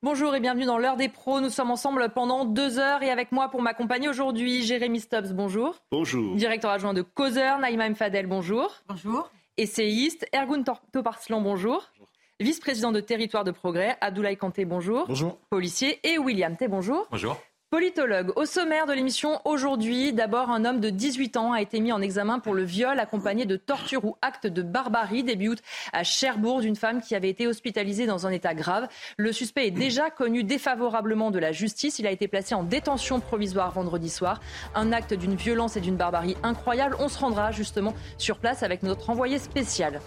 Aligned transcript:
Bonjour 0.00 0.32
et 0.36 0.38
bienvenue 0.38 0.64
dans 0.64 0.78
l'heure 0.78 0.96
des 0.96 1.08
pros. 1.08 1.40
Nous 1.40 1.50
sommes 1.50 1.72
ensemble 1.72 2.08
pendant 2.10 2.44
deux 2.44 2.78
heures 2.78 3.02
et 3.02 3.10
avec 3.10 3.32
moi 3.32 3.48
pour 3.50 3.62
m'accompagner 3.62 4.08
aujourd'hui, 4.08 4.62
Jérémy 4.62 5.00
Stubbs, 5.00 5.32
bonjour. 5.32 5.74
Bonjour. 5.90 6.36
Directeur 6.36 6.70
adjoint 6.70 6.94
de 6.94 7.02
Causeur, 7.02 7.58
Naïma 7.58 7.90
Mfadel, 7.90 8.28
bonjour. 8.28 8.72
Bonjour. 8.88 9.28
Essayiste, 9.56 10.24
Ergun 10.32 10.62
Toparslan, 10.92 11.40
bonjour. 11.40 11.90
Vice-président 12.38 12.92
de 12.92 13.00
Territoire 13.00 13.42
de 13.42 13.50
Progrès, 13.50 13.96
Abdoulaye 14.00 14.36
Kanté, 14.36 14.64
bonjour. 14.64 15.08
Bonjour. 15.08 15.36
Policier 15.50 15.98
et 16.04 16.16
William 16.16 16.56
T, 16.56 16.68
bonjour. 16.68 17.08
Bonjour. 17.10 17.36
Politologue. 17.70 18.32
Au 18.36 18.46
sommaire 18.46 18.86
de 18.86 18.94
l'émission 18.94 19.42
aujourd'hui, 19.44 20.14
d'abord 20.14 20.48
un 20.48 20.64
homme 20.64 20.80
de 20.80 20.88
18 20.88 21.36
ans 21.36 21.52
a 21.52 21.60
été 21.60 21.80
mis 21.80 21.92
en 21.92 22.00
examen 22.00 22.38
pour 22.38 22.54
le 22.54 22.62
viol 22.62 22.98
accompagné 22.98 23.44
de 23.44 23.56
torture 23.56 24.06
ou 24.06 24.16
acte 24.22 24.46
de 24.46 24.62
barbarie 24.62 25.22
début 25.22 25.48
août 25.48 25.58
à 25.92 26.02
Cherbourg 26.02 26.62
d'une 26.62 26.76
femme 26.76 27.02
qui 27.02 27.14
avait 27.14 27.28
été 27.28 27.46
hospitalisée 27.46 28.06
dans 28.06 28.26
un 28.26 28.30
état 28.30 28.54
grave. 28.54 28.88
Le 29.18 29.32
suspect 29.32 29.66
est 29.66 29.70
déjà 29.70 30.08
connu 30.08 30.44
défavorablement 30.44 31.30
de 31.30 31.38
la 31.38 31.52
justice. 31.52 31.98
Il 31.98 32.06
a 32.06 32.10
été 32.10 32.26
placé 32.26 32.54
en 32.54 32.62
détention 32.62 33.20
provisoire 33.20 33.70
vendredi 33.70 34.08
soir. 34.08 34.40
Un 34.74 34.90
acte 34.90 35.12
d'une 35.12 35.34
violence 35.34 35.76
et 35.76 35.82
d'une 35.82 35.96
barbarie 35.96 36.38
incroyable. 36.42 36.96
On 37.00 37.08
se 37.08 37.18
rendra 37.18 37.52
justement 37.52 37.94
sur 38.16 38.38
place 38.38 38.62
avec 38.62 38.82
notre 38.82 39.10
envoyé 39.10 39.38
spécial. 39.38 40.00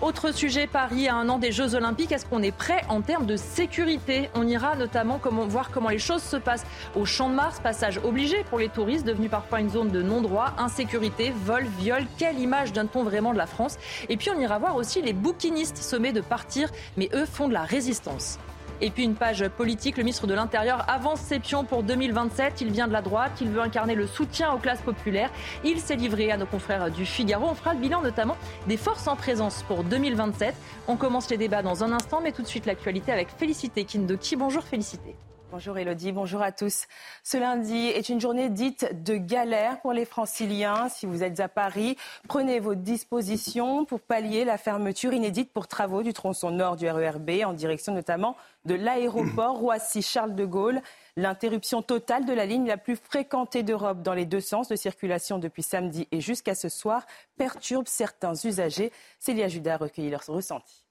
Autre 0.00 0.32
sujet, 0.32 0.68
Paris 0.68 1.08
à 1.08 1.16
un 1.16 1.28
an 1.28 1.38
des 1.38 1.50
Jeux 1.50 1.74
Olympiques. 1.74 2.12
Est-ce 2.12 2.24
qu'on 2.24 2.40
est 2.40 2.56
prêt 2.56 2.82
en 2.88 3.00
termes 3.00 3.26
de 3.26 3.34
sécurité? 3.34 4.30
On 4.36 4.46
ira 4.46 4.76
notamment 4.76 5.18
voir 5.48 5.72
comment 5.72 5.88
les 5.88 5.98
choses 5.98 6.22
se 6.22 6.36
passent 6.36 6.64
au 6.94 7.04
Champ 7.04 7.28
de 7.28 7.34
Mars, 7.34 7.58
passage 7.58 7.98
obligé 8.04 8.44
pour 8.44 8.60
les 8.60 8.68
touristes, 8.68 9.04
devenu 9.04 9.28
parfois 9.28 9.58
une 9.58 9.70
zone 9.70 9.88
de 9.88 10.00
non-droit, 10.00 10.52
insécurité, 10.56 11.32
vol, 11.44 11.64
viol. 11.80 12.04
Quelle 12.16 12.38
image 12.38 12.72
donne-t-on 12.72 13.02
vraiment 13.02 13.32
de 13.32 13.38
la 13.38 13.46
France? 13.46 13.76
Et 14.08 14.16
puis 14.16 14.30
on 14.30 14.38
ira 14.38 14.60
voir 14.60 14.76
aussi 14.76 15.02
les 15.02 15.12
bouquinistes 15.12 15.78
sommés 15.78 16.12
de 16.12 16.20
partir, 16.20 16.70
mais 16.96 17.08
eux 17.12 17.26
font 17.26 17.48
de 17.48 17.54
la 17.54 17.64
résistance. 17.64 18.38
Et 18.80 18.90
puis 18.90 19.04
une 19.04 19.16
page 19.16 19.48
politique, 19.48 19.96
le 19.96 20.04
ministre 20.04 20.28
de 20.28 20.34
l'Intérieur 20.34 20.84
avance 20.88 21.20
ses 21.20 21.40
pions 21.40 21.64
pour 21.64 21.82
2027. 21.82 22.60
Il 22.60 22.70
vient 22.70 22.86
de 22.86 22.92
la 22.92 23.02
droite, 23.02 23.32
il 23.40 23.48
veut 23.48 23.60
incarner 23.60 23.96
le 23.96 24.06
soutien 24.06 24.52
aux 24.52 24.58
classes 24.58 24.82
populaires. 24.82 25.30
Il 25.64 25.80
s'est 25.80 25.96
livré 25.96 26.30
à 26.30 26.36
nos 26.36 26.46
confrères 26.46 26.90
du 26.90 27.04
Figaro. 27.04 27.46
On 27.48 27.54
fera 27.54 27.74
le 27.74 27.80
bilan 27.80 28.02
notamment 28.02 28.36
des 28.68 28.76
forces 28.76 29.08
en 29.08 29.16
présence 29.16 29.64
pour 29.64 29.82
2027. 29.82 30.54
On 30.86 30.96
commence 30.96 31.28
les 31.28 31.36
débats 31.36 31.62
dans 31.62 31.82
un 31.82 31.92
instant, 31.92 32.20
mais 32.22 32.32
tout 32.32 32.42
de 32.42 32.46
suite 32.46 32.66
l'actualité 32.66 33.10
avec 33.10 33.28
Félicité 33.36 33.84
Kindoki. 33.84 34.36
Bonjour 34.36 34.62
Félicité. 34.62 35.16
Bonjour 35.50 35.78
Elodie, 35.78 36.12
bonjour 36.12 36.42
à 36.42 36.52
tous. 36.52 36.84
Ce 37.24 37.38
lundi 37.38 37.86
est 37.86 38.10
une 38.10 38.20
journée 38.20 38.50
dite 38.50 39.02
de 39.02 39.16
galère 39.16 39.80
pour 39.80 39.94
les 39.94 40.04
franciliens. 40.04 40.90
Si 40.90 41.06
vous 41.06 41.22
êtes 41.22 41.40
à 41.40 41.48
Paris, 41.48 41.96
prenez 42.28 42.60
vos 42.60 42.74
dispositions 42.74 43.86
pour 43.86 44.00
pallier 44.00 44.44
la 44.44 44.58
fermeture 44.58 45.14
inédite 45.14 45.50
pour 45.50 45.66
travaux 45.66 46.02
du 46.02 46.12
tronçon 46.12 46.50
nord 46.50 46.76
du 46.76 46.86
RERB 46.86 47.30
en 47.46 47.54
direction 47.54 47.94
notamment 47.94 48.36
de 48.66 48.74
l'aéroport 48.74 49.56
Roissy-Charles 49.60 50.34
de 50.34 50.44
Gaulle. 50.44 50.82
L'interruption 51.16 51.80
totale 51.80 52.26
de 52.26 52.34
la 52.34 52.44
ligne 52.44 52.66
la 52.66 52.76
plus 52.76 52.96
fréquentée 52.96 53.62
d'Europe 53.62 54.02
dans 54.02 54.14
les 54.14 54.26
deux 54.26 54.42
sens 54.42 54.68
de 54.68 54.76
circulation 54.76 55.38
depuis 55.38 55.62
samedi 55.62 56.06
et 56.12 56.20
jusqu'à 56.20 56.54
ce 56.54 56.68
soir 56.68 57.06
perturbe 57.38 57.88
certains 57.88 58.34
usagers. 58.34 58.92
Célia 59.18 59.48
Judas 59.48 59.74
a 59.74 59.78
recueilli 59.78 60.10
leurs 60.10 60.26
ressentis. 60.26 60.84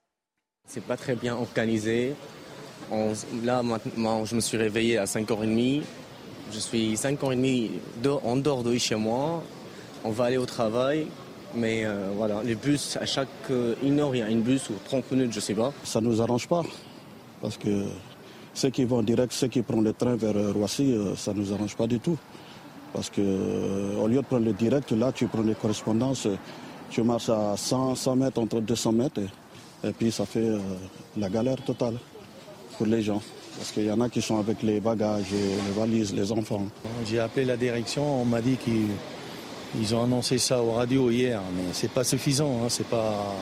C'est 0.65 0.83
pas 0.83 0.97
très 0.97 1.15
bien 1.15 1.35
organisé 1.35 2.15
là, 3.43 3.63
maintenant, 3.63 4.25
je 4.25 4.35
me 4.35 4.41
suis 4.41 4.57
réveillé 4.57 4.97
à 4.97 5.05
5h30. 5.05 5.81
Je 6.53 6.59
suis 6.59 6.93
5h30 6.93 7.69
en 8.23 8.35
dehors 8.37 8.63
de 8.63 8.77
chez 8.77 8.95
moi. 8.95 9.43
On 10.03 10.11
va 10.11 10.25
aller 10.25 10.37
au 10.37 10.45
travail. 10.45 11.07
Mais 11.55 11.85
euh, 11.85 12.09
voilà, 12.15 12.41
les 12.43 12.55
bus, 12.55 12.97
à 12.97 13.05
chaque 13.05 13.27
euh, 13.49 13.73
une 13.81 13.99
heure, 13.99 14.13
il 14.13 14.19
y 14.19 14.21
a 14.21 14.29
une 14.29 14.41
bus 14.41 14.69
ou 14.69 14.73
30 14.85 15.11
minutes, 15.11 15.33
je 15.33 15.39
sais 15.39 15.53
pas. 15.53 15.71
Ça 15.83 16.01
ne 16.01 16.07
nous 16.07 16.21
arrange 16.21 16.47
pas. 16.47 16.61
Parce 17.41 17.57
que 17.57 17.85
ceux 18.53 18.69
qui 18.69 18.83
vont 18.83 19.01
direct, 19.01 19.31
ceux 19.31 19.47
qui 19.47 19.61
prennent 19.61 19.83
le 19.83 19.93
train 19.93 20.15
vers 20.15 20.35
euh, 20.35 20.51
Roissy, 20.51 20.95
ça 21.15 21.33
ne 21.33 21.39
nous 21.39 21.53
arrange 21.53 21.75
pas 21.75 21.87
du 21.87 21.99
tout. 21.99 22.17
Parce 22.93 23.09
que 23.09 23.21
au 23.21 24.07
lieu 24.07 24.17
de 24.17 24.21
prendre 24.21 24.45
le 24.45 24.53
direct, 24.53 24.91
là, 24.91 25.11
tu 25.11 25.27
prends 25.27 25.41
les 25.41 25.55
correspondances, 25.55 26.27
tu 26.89 27.01
marches 27.03 27.29
à 27.29 27.55
100, 27.55 27.95
100 27.95 28.15
mètres, 28.15 28.39
entre 28.39 28.59
200 28.59 28.91
mètres, 28.91 29.21
et 29.83 29.91
puis 29.91 30.11
ça 30.11 30.25
fait 30.25 30.49
la 31.17 31.29
galère 31.29 31.61
totale 31.63 31.95
pour 32.77 32.85
les 32.85 33.01
gens. 33.01 33.21
Parce 33.57 33.71
qu'il 33.71 33.85
y 33.85 33.91
en 33.91 33.99
a 34.01 34.09
qui 34.09 34.21
sont 34.21 34.39
avec 34.39 34.61
les 34.61 34.79
bagages, 34.79 35.31
les 35.31 35.73
valises, 35.75 36.13
les 36.13 36.31
enfants. 36.31 36.67
J'ai 37.05 37.19
appelé 37.19 37.45
la 37.45 37.57
direction, 37.57 38.21
on 38.21 38.25
m'a 38.25 38.41
dit 38.41 38.57
qu'ils 38.57 39.95
ont 39.95 40.03
annoncé 40.03 40.37
ça 40.37 40.61
au 40.61 40.73
radio 40.73 41.09
hier, 41.09 41.41
mais 41.55 41.63
c'est 41.73 41.89
pas 41.89 42.03
suffisant, 42.03 42.61
hein, 42.63 42.67
c'est 42.69 42.87
pas. 42.87 43.35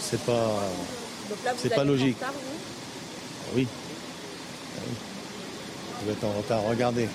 C'est 0.00 0.20
pas. 0.22 0.50
C'est 1.56 1.74
pas 1.74 1.84
logique. 1.84 2.16
En 2.22 3.56
oui. 3.56 3.66
oui. 4.76 4.94
Vous 6.04 6.10
êtes 6.10 6.24
en 6.24 6.32
retard. 6.32 6.62
Regardez. 6.68 7.08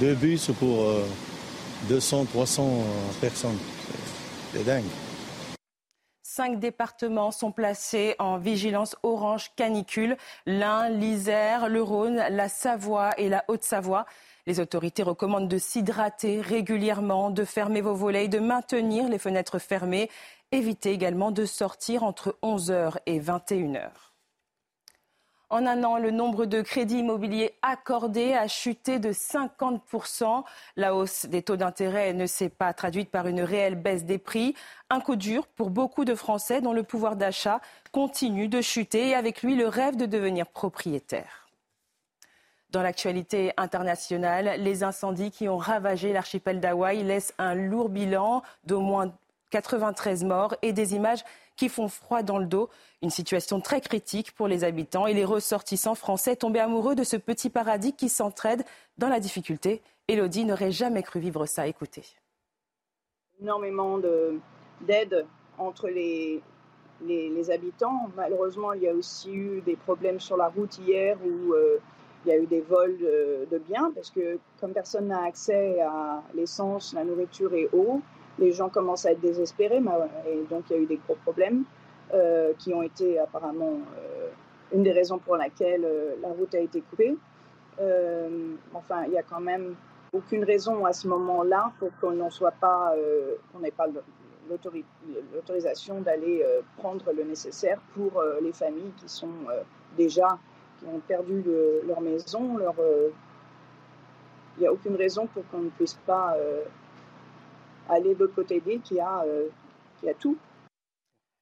Deux 0.00 0.14
bus 0.14 0.50
pour 0.58 0.86
200, 1.88 2.22
euh, 2.22 2.24
300 2.32 2.64
euh, 2.64 2.80
personnes. 3.20 3.58
C'est 4.52 4.64
dingue. 4.64 4.82
Cinq 6.36 6.58
départements 6.58 7.30
sont 7.30 7.52
placés 7.52 8.16
en 8.18 8.38
vigilance 8.38 8.96
orange 9.04 9.52
canicule. 9.54 10.16
L'Ain, 10.46 10.88
l'Isère, 10.88 11.68
le 11.68 11.80
Rhône, 11.80 12.24
la 12.28 12.48
Savoie 12.48 13.10
et 13.18 13.28
la 13.28 13.44
Haute-Savoie. 13.46 14.04
Les 14.48 14.58
autorités 14.58 15.04
recommandent 15.04 15.46
de 15.46 15.58
s'hydrater 15.58 16.40
régulièrement, 16.40 17.30
de 17.30 17.44
fermer 17.44 17.82
vos 17.82 17.94
volets, 17.94 18.26
de 18.26 18.40
maintenir 18.40 19.08
les 19.08 19.20
fenêtres 19.20 19.60
fermées. 19.60 20.10
Évitez 20.50 20.90
également 20.90 21.30
de 21.30 21.44
sortir 21.44 22.02
entre 22.02 22.36
11h 22.42 22.96
et 23.06 23.20
21h. 23.20 24.13
En 25.50 25.66
un 25.66 25.84
an, 25.84 25.98
le 25.98 26.10
nombre 26.10 26.46
de 26.46 26.62
crédits 26.62 26.98
immobiliers 26.98 27.54
accordés 27.62 28.34
a 28.34 28.48
chuté 28.48 28.98
de 28.98 29.12
50%. 29.12 30.42
La 30.76 30.94
hausse 30.94 31.26
des 31.26 31.42
taux 31.42 31.56
d'intérêt 31.56 32.12
ne 32.12 32.26
s'est 32.26 32.48
pas 32.48 32.72
traduite 32.72 33.10
par 33.10 33.26
une 33.26 33.42
réelle 33.42 33.74
baisse 33.74 34.04
des 34.04 34.18
prix. 34.18 34.54
Un 34.90 35.00
coup 35.00 35.16
dur 35.16 35.46
pour 35.46 35.70
beaucoup 35.70 36.04
de 36.04 36.14
Français 36.14 36.60
dont 36.60 36.72
le 36.72 36.82
pouvoir 36.82 37.16
d'achat 37.16 37.60
continue 37.92 38.48
de 38.48 38.60
chuter 38.60 39.10
et 39.10 39.14
avec 39.14 39.42
lui 39.42 39.54
le 39.54 39.68
rêve 39.68 39.96
de 39.96 40.06
devenir 40.06 40.46
propriétaire. 40.46 41.48
Dans 42.70 42.82
l'actualité 42.82 43.52
internationale, 43.56 44.54
les 44.58 44.82
incendies 44.82 45.30
qui 45.30 45.48
ont 45.48 45.58
ravagé 45.58 46.12
l'archipel 46.12 46.58
d'Hawaï 46.58 47.04
laissent 47.04 47.34
un 47.38 47.54
lourd 47.54 47.88
bilan 47.88 48.42
d'au 48.64 48.80
moins 48.80 49.14
93 49.50 50.24
morts 50.24 50.56
et 50.62 50.72
des 50.72 50.96
images 50.96 51.22
qui 51.56 51.68
font 51.68 51.88
froid 51.88 52.22
dans 52.22 52.38
le 52.38 52.46
dos. 52.46 52.68
Une 53.02 53.10
situation 53.10 53.60
très 53.60 53.80
critique 53.80 54.32
pour 54.32 54.48
les 54.48 54.64
habitants 54.64 55.06
et 55.06 55.14
les 55.14 55.24
ressortissants 55.24 55.94
français 55.94 56.36
tombés 56.36 56.60
amoureux 56.60 56.94
de 56.94 57.04
ce 57.04 57.16
petit 57.16 57.50
paradis 57.50 57.92
qui 57.92 58.08
s'entraide 58.08 58.64
dans 58.98 59.08
la 59.08 59.20
difficulté. 59.20 59.82
Elodie 60.08 60.44
n'aurait 60.44 60.72
jamais 60.72 61.02
cru 61.02 61.20
vivre 61.20 61.46
ça. 61.46 61.66
Écoutez. 61.66 62.04
Énormément 63.40 63.98
d'aide 64.80 65.26
entre 65.58 65.88
les, 65.88 66.42
les, 67.02 67.50
habitants. 67.50 68.10
Malheureusement, 68.16 68.72
il 68.72 68.82
y 68.82 68.88
a 68.88 68.94
aussi 68.94 69.32
eu 69.32 69.60
des 69.62 69.76
problèmes 69.76 70.20
sur 70.20 70.36
la 70.36 70.48
route 70.48 70.78
hier 70.78 71.16
où 71.24 71.52
euh, 71.52 71.78
il 72.24 72.28
y 72.28 72.32
a 72.32 72.38
eu 72.38 72.46
des 72.46 72.60
vols 72.60 72.96
de, 72.98 73.58
biens 73.58 73.92
parce 73.94 74.10
que 74.10 74.38
comme 74.60 74.72
personne 74.72 75.08
n'a 75.08 75.24
accès 75.24 75.80
à 75.80 76.22
l'essence, 76.34 76.94
la 76.94 77.04
nourriture 77.04 77.52
et 77.54 77.68
eau, 77.72 78.00
les 78.38 78.52
gens 78.52 78.68
commencent 78.68 79.06
à 79.06 79.12
être 79.12 79.20
désespérés, 79.20 79.82
et 80.26 80.44
donc 80.50 80.64
il 80.70 80.76
y 80.76 80.78
a 80.78 80.82
eu 80.82 80.86
des 80.86 80.96
gros 81.06 81.16
problèmes 81.22 81.64
euh, 82.12 82.52
qui 82.58 82.74
ont 82.74 82.82
été 82.82 83.18
apparemment 83.18 83.78
euh, 83.98 84.28
une 84.72 84.82
des 84.82 84.92
raisons 84.92 85.18
pour 85.18 85.36
laquelle 85.36 85.84
euh, 85.84 86.14
la 86.20 86.28
route 86.28 86.54
a 86.54 86.60
été 86.60 86.82
coupée. 86.82 87.16
enfin, 88.72 89.04
il 89.06 89.12
n'y 89.12 89.18
a 89.18 89.22
quand 89.22 89.40
même 89.40 89.74
aucune 90.12 90.44
raison 90.44 90.84
à 90.84 90.92
ce 90.92 91.08
moment-là 91.08 91.72
pour 91.78 91.90
qu'on 92.00 92.30
soit 92.30 92.52
pas, 92.52 92.94
n'ait 93.60 93.72
pas 93.72 93.86
l'autorisation 94.48 96.00
d'aller 96.02 96.44
prendre 96.76 97.12
le 97.12 97.24
nécessaire 97.24 97.80
pour 97.94 98.22
les 98.40 98.52
familles 98.52 98.92
qui 98.98 99.08
sont 99.08 99.36
déjà, 99.96 100.38
qui 100.78 100.86
ont 100.86 101.00
perdu 101.00 101.42
leur 101.88 102.00
maison, 102.00 102.58
leur, 102.58 102.76
il 104.56 104.60
n'y 104.60 104.66
a 104.68 104.72
aucune 104.72 104.94
raison 104.94 105.26
pour 105.26 105.42
qu'on 105.48 105.62
ne 105.62 105.70
puisse 105.70 105.98
pas 106.06 106.36
aller 107.88 108.14
de 108.14 108.26
côté 108.26 108.60
d'île 108.60 108.82
euh, 109.00 109.48
qui 110.00 110.08
a 110.08 110.14
tout. 110.14 110.36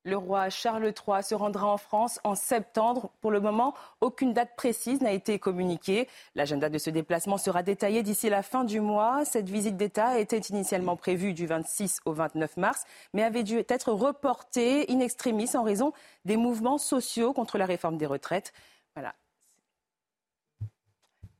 Le 0.04 0.16
roi 0.16 0.50
Charles 0.50 0.86
III 0.86 1.22
se 1.22 1.34
rendra 1.36 1.68
en 1.68 1.76
France 1.76 2.18
en 2.24 2.34
septembre. 2.34 3.10
Pour 3.20 3.30
le 3.30 3.38
moment, 3.38 3.72
aucune 4.00 4.32
date 4.32 4.56
précise 4.56 5.00
n'a 5.00 5.12
été 5.12 5.38
communiquée. 5.38 6.08
L'agenda 6.34 6.68
de 6.68 6.78
ce 6.78 6.90
déplacement 6.90 7.38
sera 7.38 7.62
détaillé 7.62 8.02
d'ici 8.02 8.28
la 8.28 8.42
fin 8.42 8.64
du 8.64 8.80
mois. 8.80 9.24
Cette 9.24 9.48
visite 9.48 9.76
d'État 9.76 10.18
était 10.18 10.38
initialement 10.38 10.96
prévue 10.96 11.34
du 11.34 11.46
26 11.46 12.00
au 12.04 12.12
29 12.12 12.56
mars, 12.56 12.84
mais 13.14 13.22
avait 13.22 13.44
dû 13.44 13.58
être 13.68 13.92
reportée 13.92 14.90
in 14.90 14.98
extremis 14.98 15.54
en 15.54 15.62
raison 15.62 15.92
des 16.24 16.36
mouvements 16.36 16.78
sociaux 16.78 17.32
contre 17.32 17.56
la 17.56 17.66
réforme 17.66 17.96
des 17.96 18.06
retraites. 18.06 18.52
Voilà. 18.96 19.14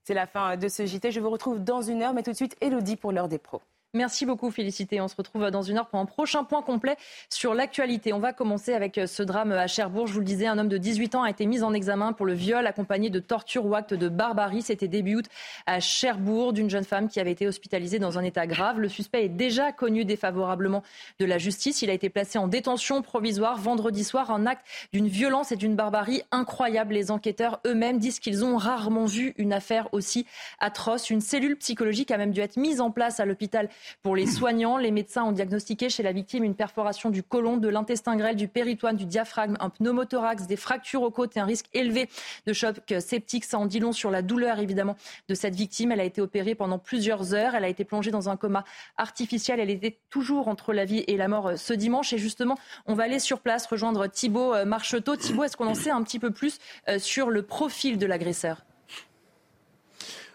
C'est 0.05 0.15
la 0.15 0.29
fin 0.29 0.57
de 0.57 0.69
ce 0.69 0.87
JT. 0.87 1.11
Je 1.11 1.19
vous 1.19 1.31
retrouve 1.31 1.59
dans 1.59 1.83
une 1.83 2.01
heure, 2.03 2.15
mais 2.15 2.23
tout 2.23 2.31
de 2.31 2.37
suite, 2.37 2.57
Elodie 2.61 2.97
pour 2.97 3.11
l'heure 3.11 3.29
des 3.29 3.39
pros. 3.39 3.61
Merci 3.95 4.25
beaucoup, 4.25 4.51
Félicité. 4.51 5.03
On 5.03 5.09
se 5.09 5.15
retrouve 5.15 5.51
dans 5.51 5.61
une 5.61 5.77
heure 5.77 5.87
pour 5.87 6.01
un 6.01 6.07
prochain 6.07 6.45
point 6.45 6.63
complet 6.63 6.97
sur 7.29 7.53
l'actualité. 7.53 8.15
On 8.15 8.21
va 8.21 8.33
commencer 8.33 8.73
avec 8.73 8.97
euh, 8.97 9.07
ce 9.07 9.23
drame 9.23 9.53
à 9.53 9.67
Cherbourg. 9.67 10.07
Je 10.07 10.15
vous 10.15 10.21
le 10.21 10.25
disais, 10.25 10.47
un 10.47 10.57
homme 10.57 10.71
de 10.71 10.79
18 10.79 11.15
ans 11.15 11.25
a 11.25 11.29
été 11.29 11.45
mis 11.45 11.63
en 11.63 11.75
examen 11.75 12.15
pour 12.15 12.25
le 12.25 12.33
viol 12.33 12.67
accompagné 12.67 13.11
de 13.11 13.21
torture 13.21 13.67
ou 13.67 13.75
acte 13.75 13.93
de 13.93 14.09
barbarie. 14.09 14.63
C'était 14.63 14.89
début 14.89 15.17
août 15.17 15.27
à 15.67 15.79
Cherbourg 15.81 16.55
d'une 16.55 16.71
jeune 16.71 16.85
femme 16.85 17.07
qui 17.07 17.21
avait 17.21 17.33
été 17.33 17.47
hospitalisée 17.47 17.99
dans 17.99 18.19
un 18.19 18.25
état 18.25 18.47
grave. 18.47 18.81
Le 18.81 18.89
suspect 18.89 19.27
est 19.27 19.29
déjà 19.29 19.73
connu 19.73 20.07
défavorablement 20.07 20.83
de 21.19 21.27
la 21.27 21.37
justice. 21.37 21.83
Il 21.83 21.91
a 21.91 21.93
été 21.93 22.09
placé 22.09 22.39
en 22.39 22.49
détention 22.49 23.03
provisoire 23.03 23.59
vendredi 23.59 24.05
soir. 24.05 24.31
Un 24.31 24.47
acte 24.47 24.67
d'une 24.95 25.09
violence 25.09 25.53
et 25.53 25.57
d'une 25.57 25.77
barbarie 25.77 26.23
incroyable. 26.31 26.95
Les 26.95 27.11
enquêteurs 27.11 27.61
eux-mêmes 27.67 27.99
disent 27.99 28.21
qu'ils 28.21 28.43
ont 28.43 28.57
rarement 28.57 29.05
vu 29.05 29.35
une 29.37 29.53
affaire 29.53 29.93
aussi 29.93 30.25
atroce. 30.61 31.11
Une 31.11 31.21
cellule 31.21 31.59
psychologique 31.59 32.11
a 32.11 32.17
même 32.17 32.31
dû 32.31 32.41
être 32.41 32.57
mise 32.57 32.81
en 32.81 32.91
place 32.91 33.21
à 33.21 33.27
l'hôpital 33.27 33.69
pour 34.03 34.17
les 34.17 34.27
soignants, 34.27 34.77
les 34.77 34.91
médecins 34.91 35.25
ont 35.25 35.33
diagnostiqué 35.33 35.89
chez 35.89 36.03
la 36.03 36.13
victime 36.13 36.45
une 36.45 36.55
perforation 36.55 37.11
du 37.11 37.23
côlon, 37.23 37.57
de 37.57 37.69
l'intestin 37.69 38.17
grêle, 38.17 38.37
du 38.37 38.49
péritoine, 38.49 38.97
du 38.97 39.07
diaphragme, 39.07 39.57
un 39.61 39.71
pneumothorax, 39.71 40.47
des 40.47 40.57
fractures 40.57 41.03
aux 41.03 41.11
côtes 41.11 41.37
et 41.37 41.41
un 41.41 41.45
risque 41.45 41.67
élevé 41.73 42.09
de 42.47 42.53
choc 42.53 42.77
septique. 43.01 43.45
Ça 43.45 43.59
en 43.59 43.67
dit 43.67 43.81
long 43.81 43.93
sur 43.93 44.11
la 44.11 44.23
douleur 44.23 44.59
évidemment 44.59 44.97
de 45.29 45.35
cette 45.35 45.55
victime. 45.55 45.93
Elle 45.93 46.01
a 46.01 46.05
été 46.05 46.21
opérée 46.21 46.55
pendant 46.55 46.79
plusieurs 46.79 47.35
heures. 47.35 47.55
Elle 47.55 47.65
a 47.65 47.69
été 47.69 47.85
plongée 47.85 48.11
dans 48.11 48.29
un 48.29 48.37
coma 48.37 48.65
artificiel. 48.97 49.61
Elle 49.61 49.71
était 49.71 49.99
toujours 50.11 50.49
entre 50.49 50.73
la 50.73 50.85
vie 50.85 51.05
et 51.07 51.17
la 51.17 51.29
mort 51.29 51.49
euh, 51.49 51.57
ce 51.57 51.73
dimanche. 51.73 52.13
Et 52.13 52.19
justement, 52.19 52.59
on 52.87 52.95
va 52.95 53.05
aller 53.05 53.19
sur 53.19 53.41
place 53.41 53.67
rejoindre 53.67 54.07
Thibault 54.07 54.55
euh, 54.55 54.65
Marcheteau. 54.65 55.17
Thibault, 55.17 55.45
est-ce 55.45 55.57
qu'on 55.57 55.69
en 55.69 55.75
sait 55.75 55.91
un 55.91 56.03
petit 56.03 56.19
peu 56.19 56.31
plus 56.31 56.59
euh, 56.89 56.99
sur 56.99 57.31
le 57.31 57.43
profil 57.43 57.99
de 57.99 58.07
l'agresseur? 58.07 58.63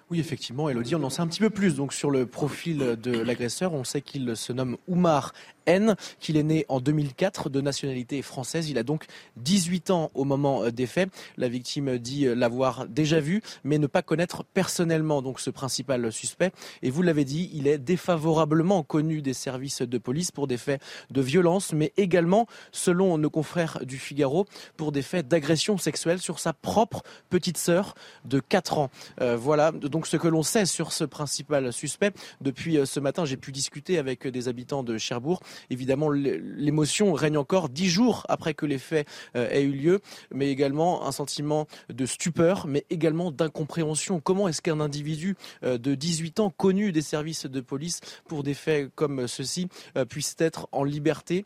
Oui, 0.10 0.20
effectivement, 0.20 0.70
Elodie, 0.70 0.96
on 0.96 1.04
en 1.04 1.10
sait 1.10 1.22
un 1.22 1.28
petit 1.28 1.42
peu 1.42 1.50
plus 1.50 1.76
donc 1.76 1.92
sur 1.92 2.12
le 2.12 2.26
profil 2.26 2.78
de 2.78 3.20
l'agresseur. 3.20 3.74
On 3.74 3.84
sait 3.84 4.02
qu'il 4.02 4.38
se 4.38 4.54
nomme 4.54 4.78
Oumar 4.88 5.34
qu'il 6.20 6.38
est 6.38 6.44
né 6.44 6.66
en 6.70 6.80
2004 6.80 7.50
de 7.50 7.62
nationalité 7.62 8.22
française. 8.22 8.70
Il 8.70 8.78
a 8.78 8.84
donc 8.84 9.06
18 9.38 9.92
ans 9.92 10.12
au 10.14 10.24
moment 10.24 10.64
euh, 10.64 10.72
des 10.72 10.86
faits. 10.86 11.10
La 11.38 11.50
victime 11.50 11.98
dit 11.98 12.26
euh, 12.26 12.36
l'avoir 12.36 12.88
déjà 12.88 13.20
vu, 13.20 13.42
mais 13.64 13.78
ne 13.78 13.88
pas 13.88 14.02
connaître 14.02 14.44
personnellement 14.44 15.22
donc 15.22 15.40
ce 15.40 15.50
principal 15.50 16.12
suspect. 16.12 16.52
Et 16.82 16.90
vous 16.90 17.02
l'avez 17.02 17.26
dit, 17.26 17.50
il 17.54 17.68
est 17.68 17.78
défavorablement 17.78 18.84
connu 18.84 19.22
des 19.22 19.34
services 19.34 19.82
de 19.82 19.98
police 19.98 20.32
pour 20.32 20.48
des 20.48 20.58
faits 20.58 20.82
de 21.12 21.22
violence, 21.22 21.74
mais 21.74 21.94
également, 21.98 22.48
selon 22.72 23.18
nos 23.18 23.30
confrères 23.30 23.80
du 23.86 23.98
Figaro, 23.98 24.46
pour 24.78 24.92
des 24.92 25.02
faits 25.02 25.28
d'agression 25.28 25.78
sexuelle 25.78 26.20
sur 26.20 26.40
sa 26.40 26.54
propre 26.54 27.04
petite 27.30 27.58
sœur 27.58 27.96
de 28.26 28.40
4 28.40 28.78
ans. 28.78 28.90
Euh, 29.22 29.36
voilà 29.36 29.72
donc 29.72 30.08
ce 30.08 30.18
que 30.18 30.28
l'on 30.28 30.44
sait 30.44 30.66
sur 30.66 30.94
ce 30.94 31.04
principal 31.04 31.74
suspect. 31.74 32.12
Depuis 32.42 32.80
ce 32.86 33.00
matin, 33.00 33.26
j'ai 33.26 33.38
pu 33.38 33.52
discuter 33.52 33.98
avec 33.98 34.28
des 34.28 34.48
habitants 34.48 34.84
de 34.84 34.98
Cherbourg 34.98 35.42
Évidemment, 35.70 36.10
l'émotion 36.10 37.14
règne 37.14 37.38
encore 37.38 37.70
dix 37.70 37.90
jours 37.90 38.26
après 38.30 38.54
que 38.54 38.66
les 38.66 38.78
faits 38.78 39.08
euh, 39.36 39.48
aient 39.50 39.64
eu 39.64 39.72
lieu, 39.72 40.00
mais 40.34 40.50
également 40.50 41.06
un 41.06 41.12
sentiment 41.12 41.68
de 41.90 42.06
stupeur, 42.06 42.68
mais 42.68 42.86
également 42.90 43.32
d'incompréhension. 43.32 44.20
Comment 44.20 44.48
est-ce 44.48 44.62
qu'un 44.62 44.80
individu 44.80 45.36
euh, 45.64 45.78
de 45.78 45.96
18 45.96 46.40
ans, 46.40 46.50
connu 46.50 46.92
des 46.92 47.02
services 47.02 47.46
de 47.46 47.62
police 47.62 48.02
pour 48.28 48.44
des 48.44 48.54
faits 48.54 48.90
comme 48.96 49.28
ceux-ci, 49.28 49.68
euh, 49.98 50.06
puisse 50.06 50.36
être 50.40 50.68
en 50.72 50.84
liberté? 50.84 51.46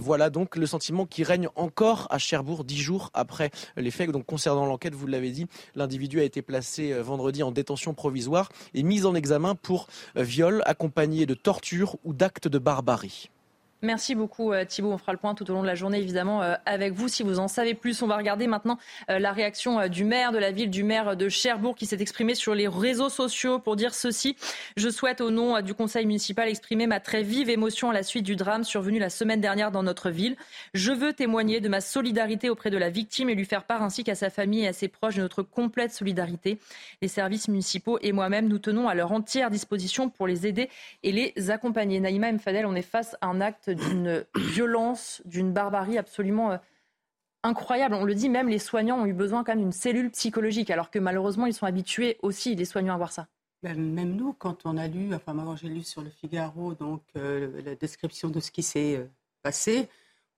Voilà 0.00 0.30
donc 0.30 0.56
le 0.56 0.66
sentiment 0.66 1.06
qui 1.06 1.24
règne 1.24 1.48
encore 1.54 2.06
à 2.10 2.18
Cherbourg 2.18 2.64
dix 2.64 2.78
jours 2.78 3.10
après 3.14 3.50
les 3.76 3.90
faits. 3.90 4.10
Donc 4.10 4.26
concernant 4.26 4.66
l'enquête, 4.66 4.94
vous 4.94 5.06
l'avez 5.06 5.30
dit, 5.30 5.46
l'individu 5.74 6.20
a 6.20 6.24
été 6.24 6.42
placé 6.42 6.92
vendredi 7.00 7.42
en 7.42 7.50
détention 7.50 7.94
provisoire 7.94 8.50
et 8.74 8.82
mis 8.82 9.04
en 9.06 9.14
examen 9.14 9.54
pour 9.54 9.86
viol 10.16 10.62
accompagné 10.66 11.26
de 11.26 11.34
torture 11.34 11.96
ou 12.04 12.12
d'actes 12.12 12.48
de 12.48 12.58
barbarie. 12.58 13.30
Merci 13.80 14.16
beaucoup 14.16 14.52
euh, 14.52 14.64
Thibault. 14.64 14.90
On 14.90 14.98
fera 14.98 15.12
le 15.12 15.18
point 15.18 15.36
tout 15.36 15.48
au 15.48 15.54
long 15.54 15.62
de 15.62 15.66
la 15.68 15.76
journée 15.76 15.98
évidemment 15.98 16.42
euh, 16.42 16.56
avec 16.66 16.94
vous. 16.94 17.06
Si 17.06 17.22
vous 17.22 17.38
en 17.38 17.46
savez 17.46 17.74
plus, 17.74 18.02
on 18.02 18.08
va 18.08 18.16
regarder 18.16 18.48
maintenant 18.48 18.76
euh, 19.08 19.20
la 19.20 19.30
réaction 19.30 19.86
du 19.86 20.04
maire 20.04 20.32
de 20.32 20.38
la 20.38 20.50
ville, 20.50 20.68
du 20.68 20.82
maire 20.82 21.16
de 21.16 21.28
Cherbourg 21.28 21.76
qui 21.76 21.86
s'est 21.86 22.00
exprimé 22.00 22.34
sur 22.34 22.56
les 22.56 22.66
réseaux 22.66 23.08
sociaux 23.08 23.60
pour 23.60 23.76
dire 23.76 23.94
ceci. 23.94 24.34
Je 24.76 24.88
souhaite 24.88 25.20
au 25.20 25.30
nom 25.30 25.60
du 25.60 25.74
conseil 25.74 26.06
municipal 26.06 26.48
exprimer 26.48 26.88
ma 26.88 26.98
très 26.98 27.22
vive 27.22 27.50
émotion 27.50 27.90
à 27.90 27.92
la 27.92 28.02
suite 28.02 28.24
du 28.24 28.34
drame 28.34 28.64
survenu 28.64 28.98
la 28.98 29.10
semaine 29.10 29.40
dernière 29.40 29.70
dans 29.70 29.84
notre 29.84 30.10
ville. 30.10 30.34
Je 30.74 30.90
veux 30.90 31.12
témoigner 31.12 31.60
de 31.60 31.68
ma 31.68 31.80
solidarité 31.80 32.50
auprès 32.50 32.70
de 32.70 32.78
la 32.78 32.90
victime 32.90 33.30
et 33.30 33.36
lui 33.36 33.44
faire 33.44 33.62
part 33.62 33.84
ainsi 33.84 34.02
qu'à 34.02 34.16
sa 34.16 34.28
famille 34.28 34.64
et 34.64 34.68
à 34.68 34.72
ses 34.72 34.88
proches 34.88 35.14
de 35.14 35.22
notre 35.22 35.44
complète 35.44 35.92
solidarité. 35.92 36.58
Les 37.00 37.08
services 37.08 37.46
municipaux 37.46 38.00
et 38.02 38.10
moi-même, 38.10 38.48
nous 38.48 38.58
tenons 38.58 38.88
à 38.88 38.96
leur 38.96 39.12
entière 39.12 39.50
disposition 39.50 40.08
pour 40.08 40.26
les 40.26 40.48
aider 40.48 40.68
et 41.04 41.12
les 41.12 41.50
accompagner. 41.50 42.00
Naïma 42.00 42.32
Mfadel, 42.32 42.66
on 42.66 42.74
est 42.74 42.82
face 42.82 43.16
à 43.20 43.28
un 43.28 43.40
acte 43.40 43.67
d'une 43.70 44.24
violence, 44.36 45.22
d'une 45.24 45.52
barbarie 45.52 45.98
absolument 45.98 46.52
euh, 46.52 46.56
incroyable. 47.42 47.94
On 47.94 48.04
le 48.04 48.14
dit, 48.14 48.28
même 48.28 48.48
les 48.48 48.58
soignants 48.58 49.00
ont 49.00 49.06
eu 49.06 49.12
besoin 49.12 49.44
quand 49.44 49.52
même 49.52 49.62
d'une 49.62 49.72
cellule 49.72 50.10
psychologique, 50.10 50.70
alors 50.70 50.90
que 50.90 50.98
malheureusement, 50.98 51.46
ils 51.46 51.54
sont 51.54 51.66
habitués 51.66 52.18
aussi, 52.22 52.54
les 52.54 52.64
soignants, 52.64 52.94
à 52.94 52.98
voir 52.98 53.12
ça. 53.12 53.28
Ben, 53.62 53.78
même 53.78 54.14
nous, 54.14 54.32
quand 54.34 54.66
on 54.66 54.76
a 54.76 54.86
lu, 54.86 55.12
enfin 55.12 55.34
moi 55.34 55.56
j'ai 55.60 55.68
lu 55.68 55.82
sur 55.82 56.00
le 56.00 56.10
Figaro 56.10 56.74
donc 56.74 57.02
euh, 57.16 57.60
la 57.62 57.74
description 57.74 58.28
de 58.30 58.38
ce 58.38 58.52
qui 58.52 58.62
s'est 58.62 58.98
euh, 58.98 59.10
passé, 59.42 59.88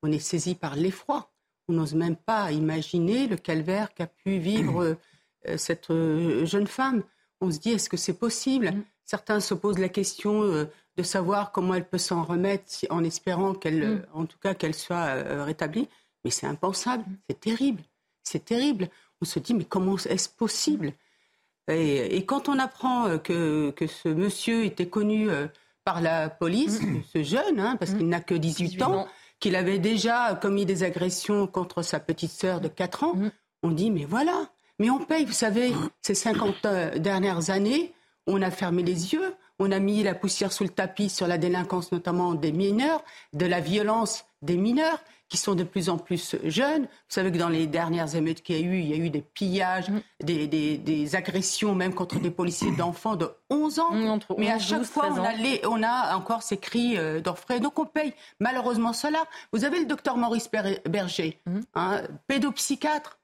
on 0.02 0.10
est 0.10 0.18
saisi 0.18 0.54
par 0.54 0.74
l'effroi. 0.74 1.30
On 1.68 1.74
n'ose 1.74 1.94
même 1.94 2.16
pas 2.16 2.50
imaginer 2.50 3.26
le 3.26 3.36
calvaire 3.36 3.92
qu'a 3.92 4.06
pu 4.06 4.38
vivre 4.38 4.96
cette 5.56 5.92
jeune 6.44 6.66
femme. 6.66 7.02
On 7.42 7.50
se 7.50 7.58
dit 7.58 7.72
est-ce 7.72 7.90
que 7.90 7.98
c'est 7.98 8.18
possible? 8.18 8.70
Mm. 8.70 8.84
Certains 9.04 9.40
se 9.40 9.52
posent 9.52 9.78
la 9.78 9.90
question 9.90 10.66
de 10.96 11.02
savoir 11.02 11.52
comment 11.52 11.74
elle 11.74 11.88
peut 11.88 11.98
s'en 11.98 12.22
remettre 12.22 12.64
en 12.90 13.04
espérant 13.04 13.54
qu'elle, 13.54 13.96
mm. 13.96 14.06
en 14.14 14.26
tout 14.26 14.38
cas, 14.38 14.54
qu'elle 14.54 14.74
soit 14.74 15.06
euh, 15.06 15.44
rétablie. 15.44 15.88
Mais 16.24 16.30
c'est 16.30 16.46
impensable, 16.46 17.04
mm. 17.04 17.16
c'est 17.28 17.40
terrible, 17.40 17.82
c'est 18.22 18.44
terrible. 18.44 18.88
On 19.22 19.24
se 19.24 19.38
dit, 19.38 19.54
mais 19.54 19.64
comment 19.64 19.96
est-ce 19.96 20.28
possible? 20.28 20.92
Et, 21.68 22.24
quand 22.26 22.48
on 22.48 22.58
apprend 22.58 23.06
euh, 23.06 23.18
que, 23.18 23.70
que, 23.70 23.86
ce 23.86 24.08
monsieur 24.08 24.64
était 24.64 24.88
connu 24.88 25.30
euh, 25.30 25.46
par 25.84 26.00
la 26.00 26.28
police, 26.28 26.82
mm. 26.82 27.02
ce 27.12 27.22
jeune, 27.22 27.60
hein, 27.60 27.76
parce 27.78 27.94
qu'il 27.94 28.08
n'a 28.08 28.20
que 28.20 28.34
18, 28.34 28.82
ans, 28.82 29.08
qu'il 29.38 29.56
avait 29.56 29.78
déjà 29.78 30.34
commis 30.34 30.66
des 30.66 30.82
agressions 30.82 31.46
contre 31.46 31.82
sa 31.82 32.00
petite 32.00 32.32
sœur 32.32 32.60
de 32.60 32.68
4 32.68 33.04
ans, 33.04 33.14
on 33.62 33.70
dit, 33.70 33.90
mais 33.90 34.04
voilà, 34.04 34.50
mais 34.78 34.90
on 34.90 34.98
paye, 34.98 35.24
vous 35.24 35.32
savez, 35.32 35.72
ces 36.02 36.14
50 36.14 36.66
dernières 36.96 37.50
années, 37.50 37.94
on 38.26 38.42
a 38.42 38.50
fermé 38.50 38.82
les 38.82 39.12
yeux, 39.12 39.34
on 39.60 39.70
a 39.70 39.78
mis 39.78 40.02
la 40.02 40.14
poussière 40.14 40.52
sous 40.52 40.64
le 40.64 40.70
tapis 40.70 41.10
sur 41.10 41.28
la 41.28 41.38
délinquance, 41.38 41.92
notamment 41.92 42.34
des 42.34 42.50
mineurs, 42.50 43.04
de 43.34 43.46
la 43.46 43.60
violence 43.60 44.24
des 44.42 44.56
mineurs 44.56 44.98
qui 45.28 45.36
sont 45.36 45.54
de 45.54 45.62
plus 45.62 45.90
en 45.90 45.98
plus 45.98 46.34
jeunes. 46.44 46.82
Vous 46.82 46.88
savez 47.08 47.30
que 47.30 47.36
dans 47.36 47.50
les 47.50 47.68
dernières 47.68 48.16
émeutes 48.16 48.42
qu'il 48.42 48.56
y 48.56 48.58
a 48.58 48.66
eu, 48.66 48.80
il 48.80 48.88
y 48.88 48.94
a 48.94 48.96
eu 48.96 49.10
des 49.10 49.20
pillages, 49.20 49.88
mm. 49.88 50.00
des, 50.24 51.14
agressions 51.14 51.74
même 51.74 51.94
contre 51.94 52.18
des 52.18 52.30
policiers 52.30 52.72
d'enfants 52.72 53.16
de 53.16 53.30
11 53.50 53.78
ans. 53.78 53.92
Mm, 53.92 54.18
Mais 54.38 54.50
à 54.50 54.58
chaque 54.58 54.82
fois, 54.82 55.10
on 55.68 55.82
a, 55.82 56.16
encore 56.16 56.42
ces 56.42 56.56
cris 56.56 56.96
euh, 56.96 57.20
d'orfraie. 57.20 57.60
Donc 57.60 57.78
on 57.78 57.84
paye 57.84 58.14
malheureusement 58.40 58.92
cela. 58.92 59.24
Vous 59.52 59.64
avez 59.64 59.78
le 59.78 59.86
docteur 59.86 60.16
Maurice 60.16 60.50
Berger, 60.86 61.38
mm. 61.46 61.60
un 61.74 62.02
pédopsychiatre, 62.26 63.18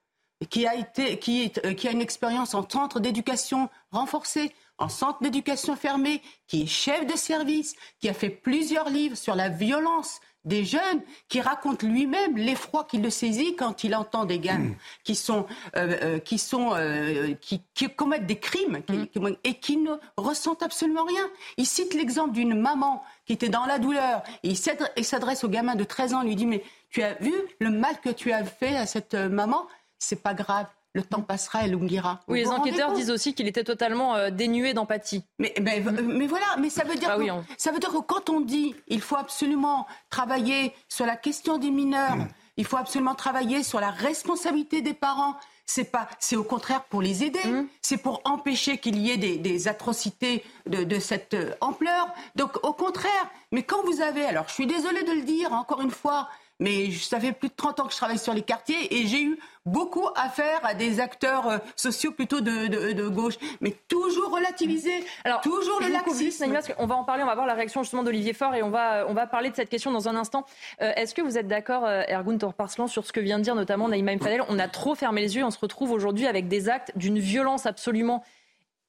qui 0.49 0.67
a, 0.67 0.75
été, 0.75 1.17
qui, 1.17 1.51
euh, 1.65 1.73
qui 1.73 1.87
a 1.87 1.91
une 1.91 2.01
expérience 2.01 2.53
en 2.53 2.67
centre 2.69 2.99
d'éducation 2.99 3.69
renforcée 3.91 4.53
en 4.77 4.89
centre 4.89 5.21
d'éducation 5.21 5.75
fermé, 5.75 6.21
qui 6.47 6.63
est 6.63 6.67
chef 6.67 7.05
de 7.05 7.17
service, 7.17 7.75
qui 7.99 8.09
a 8.09 8.13
fait 8.13 8.29
plusieurs 8.29 8.89
livres 8.89 9.17
sur 9.17 9.35
la 9.35 9.49
violence 9.49 10.19
des 10.47 10.63
jeunes, 10.63 11.01
qui 11.27 11.41
raconte 11.41 11.83
lui-même 11.83 12.37
l'effroi 12.37 12.85
qui 12.85 12.97
le 12.97 13.09
saisit 13.09 13.55
quand 13.55 13.83
il 13.83 13.93
entend 13.93 14.23
des 14.23 14.39
gamins 14.39 14.75
qui 15.03 15.13
sont, 15.13 15.45
euh, 15.75 15.97
euh, 16.01 16.19
qui, 16.19 16.37
sont 16.37 16.73
euh, 16.73 17.33
qui, 17.41 17.61
commettent 17.95 18.25
des 18.25 18.39
crimes 18.39 18.81
mm. 18.87 19.27
et 19.43 19.55
qui 19.55 19.77
ne 19.77 19.91
ressentent 20.15 20.63
absolument 20.63 21.03
rien. 21.03 21.29
Il 21.57 21.65
cite 21.65 21.93
l'exemple 21.93 22.31
d'une 22.31 22.59
maman 22.59 23.03
qui 23.25 23.33
était 23.33 23.49
dans 23.49 23.65
la 23.65 23.77
douleur 23.77 24.23
et 24.43 24.49
il 24.95 25.05
s'adresse 25.05 25.43
au 25.43 25.49
gamin 25.49 25.75
de 25.75 25.83
13 25.83 26.13
ans, 26.13 26.23
lui 26.23 26.35
dit 26.35 26.45
mais 26.45 26.63
tu 26.89 27.03
as 27.03 27.15
vu 27.15 27.33
le 27.59 27.69
mal 27.69 27.99
que 27.99 28.09
tu 28.09 28.31
as 28.31 28.45
fait 28.45 28.77
à 28.77 28.85
cette 28.85 29.15
maman? 29.15 29.67
C'est 29.99 30.23
pas 30.23 30.33
grave 30.33 30.67
le 30.97 31.03
temps 31.03 31.21
passera, 31.21 31.63
elle 31.63 31.75
oubliera. 31.75 32.21
Oui, 32.27 32.39
les 32.39 32.47
enquêteurs 32.47 32.91
disent 32.93 33.11
aussi 33.11 33.35
qu'il 33.35 33.47
était 33.47 33.63
totalement 33.63 34.15
euh, 34.15 34.31
dénué 34.31 34.73
d'empathie. 34.73 35.23
Mais, 35.37 35.53
mais, 35.61 35.79
voilà, 35.79 36.47
mais 36.59 36.71
ça 36.71 36.83
veut 36.83 36.95
dire 36.95 37.11
ah 37.11 37.17
que, 37.17 37.53
ça 37.57 37.71
veut 37.71 37.79
dire 37.79 37.91
que 37.91 37.99
quand 37.99 38.29
on 38.31 38.41
dit 38.41 38.73
il 38.87 38.99
faut 38.99 39.15
absolument 39.15 39.85
travailler 40.09 40.73
sur 40.89 41.05
la 41.05 41.15
question 41.15 41.59
des 41.59 41.69
mineurs, 41.69 42.17
il 42.57 42.65
faut 42.65 42.77
absolument 42.77 43.13
travailler 43.13 43.61
sur 43.61 43.79
la 43.79 43.91
responsabilité 43.91 44.81
des 44.81 44.95
parents. 44.95 45.35
C'est 45.67 45.91
pas, 45.91 46.07
c'est 46.17 46.37
au 46.37 46.43
contraire 46.43 46.83
pour 46.85 47.01
les 47.01 47.23
aider. 47.23 47.45
Mmh. 47.45 47.67
C'est 47.81 47.97
pour 47.97 48.21
empêcher 48.25 48.79
qu'il 48.79 48.97
y 48.97 49.11
ait 49.11 49.17
des, 49.17 49.67
atrocités 49.67 50.43
de, 50.65 50.83
de, 50.83 50.97
cette 50.97 51.35
euh, 51.35 51.53
ampleur. 51.61 52.07
Donc 52.35 52.65
au 52.65 52.73
contraire. 52.73 53.29
Mais 53.51 53.63
quand 53.63 53.83
vous 53.85 54.01
avez, 54.01 54.23
alors 54.25 54.47
je 54.47 54.53
suis 54.53 54.65
désolée 54.65 55.03
de 55.03 55.11
le 55.11 55.21
dire 55.21 55.53
encore 55.53 55.81
une 55.81 55.91
fois, 55.91 56.29
mais 56.59 56.91
ça 56.91 57.19
fait 57.19 57.31
plus 57.31 57.49
de 57.49 57.53
30 57.55 57.79
ans 57.79 57.85
que 57.85 57.91
je 57.91 57.97
travaille 57.97 58.17
sur 58.17 58.33
les 58.33 58.41
quartiers 58.41 58.95
et 58.95 59.07
j'ai 59.07 59.21
eu 59.21 59.39
beaucoup 59.65 60.07
affaire 60.15 60.59
à 60.63 60.73
des 60.73 60.99
acteurs 60.99 61.47
euh, 61.47 61.57
sociaux 61.75 62.11
plutôt 62.11 62.41
de, 62.41 63.07
gauche, 63.09 63.35
mais 63.61 63.75
toujours 63.87 64.31
relativisé, 64.31 65.03
Alors, 65.23 65.41
toujours 65.41 65.79
le 65.81 65.89
laxisme. 65.89 66.45
on 66.77 66.85
va 66.85 66.95
en 66.95 67.03
parler, 67.03 67.23
on 67.23 67.27
va 67.27 67.35
voir 67.35 67.47
la 67.47 67.53
réaction 67.53 67.83
justement 67.83 68.03
d'Olivier 68.03 68.33
Faure 68.33 68.55
et 68.55 68.63
on 68.63 68.69
va, 68.69 69.05
on 69.07 69.13
va 69.13 69.27
parler 69.27 69.49
de 69.49 69.55
cette 69.55 69.69
question 69.69 69.91
dans 69.91 70.07
un 70.07 70.15
instant. 70.15 70.45
Euh, 70.81 70.91
est-ce 70.95 71.13
que 71.13 71.21
vous 71.21 71.37
êtes 71.37 71.47
d'accord, 71.47 71.85
euh, 71.85 72.03
Ergun 72.07 72.37
Torparslan, 72.37 72.87
sur 72.87 73.05
ce 73.05 73.11
que 73.11 73.19
vient 73.19 73.39
de 73.39 73.43
dire 73.43 73.55
notamment 73.55 73.89
Naïma 73.89 74.15
Mfadel 74.15 74.43
On 74.49 74.57
a 74.59 74.67
trop 74.67 74.95
fermé 74.95 75.21
les 75.21 75.35
yeux, 75.35 75.43
on 75.43 75.51
se 75.51 75.59
retrouve 75.59 75.91
aujourd'hui 75.91 76.27
avec 76.27 76.47
des 76.47 76.69
actes 76.69 76.91
d'une 76.95 77.19
violence 77.19 77.65
absolument 77.65 78.23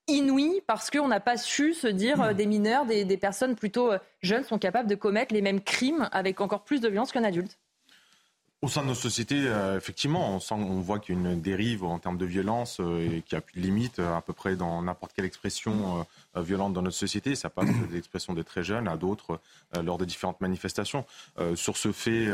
inouïe 0.08 0.62
parce 0.66 0.90
qu'on 0.90 1.08
n'a 1.08 1.20
pas 1.20 1.36
su 1.36 1.74
se 1.74 1.86
dire 1.86 2.34
des 2.34 2.46
mineurs, 2.46 2.86
des, 2.86 3.04
des 3.04 3.16
personnes 3.16 3.54
plutôt 3.54 3.92
jeunes 4.22 4.44
sont 4.44 4.58
capables 4.58 4.88
de 4.88 4.94
commettre 4.94 5.34
les 5.34 5.42
mêmes 5.42 5.60
crimes 5.60 6.08
avec 6.12 6.40
encore 6.40 6.64
plus 6.64 6.80
de 6.80 6.88
violence 6.88 7.12
qu'un 7.12 7.24
adulte. 7.24 7.58
Au 8.60 8.66
sein 8.66 8.82
de 8.82 8.88
nos 8.88 8.94
sociétés, 8.94 9.44
euh, 9.46 9.76
effectivement, 9.76 10.34
on, 10.34 10.40
sent, 10.40 10.54
on 10.54 10.80
voit 10.80 10.98
qu'il 10.98 11.14
y 11.14 11.18
a 11.18 11.20
une 11.20 11.40
dérive 11.40 11.84
en 11.84 12.00
termes 12.00 12.18
de 12.18 12.26
violence 12.26 12.78
euh, 12.80 13.04
et 13.04 13.22
qu'il 13.22 13.36
n'y 13.36 13.38
a 13.38 13.40
plus 13.40 13.60
de 13.60 13.64
limite 13.64 14.00
euh, 14.00 14.16
à 14.16 14.20
peu 14.20 14.32
près 14.32 14.56
dans 14.56 14.82
n'importe 14.82 15.12
quelle 15.12 15.26
expression 15.26 16.04
violente 16.34 16.72
dans 16.72 16.82
notre 16.82 16.96
société. 16.96 17.36
Ça 17.36 17.50
passe 17.50 17.68
des 17.88 17.96
expressions 17.96 18.34
des 18.34 18.42
très 18.42 18.64
jeunes 18.64 18.88
à 18.88 18.96
d'autres 18.96 19.40
lors 19.80 19.96
de 19.98 20.04
différentes 20.04 20.40
manifestations. 20.40 21.04
sur 21.54 21.76
ce 21.76 21.92
fait 21.92 22.28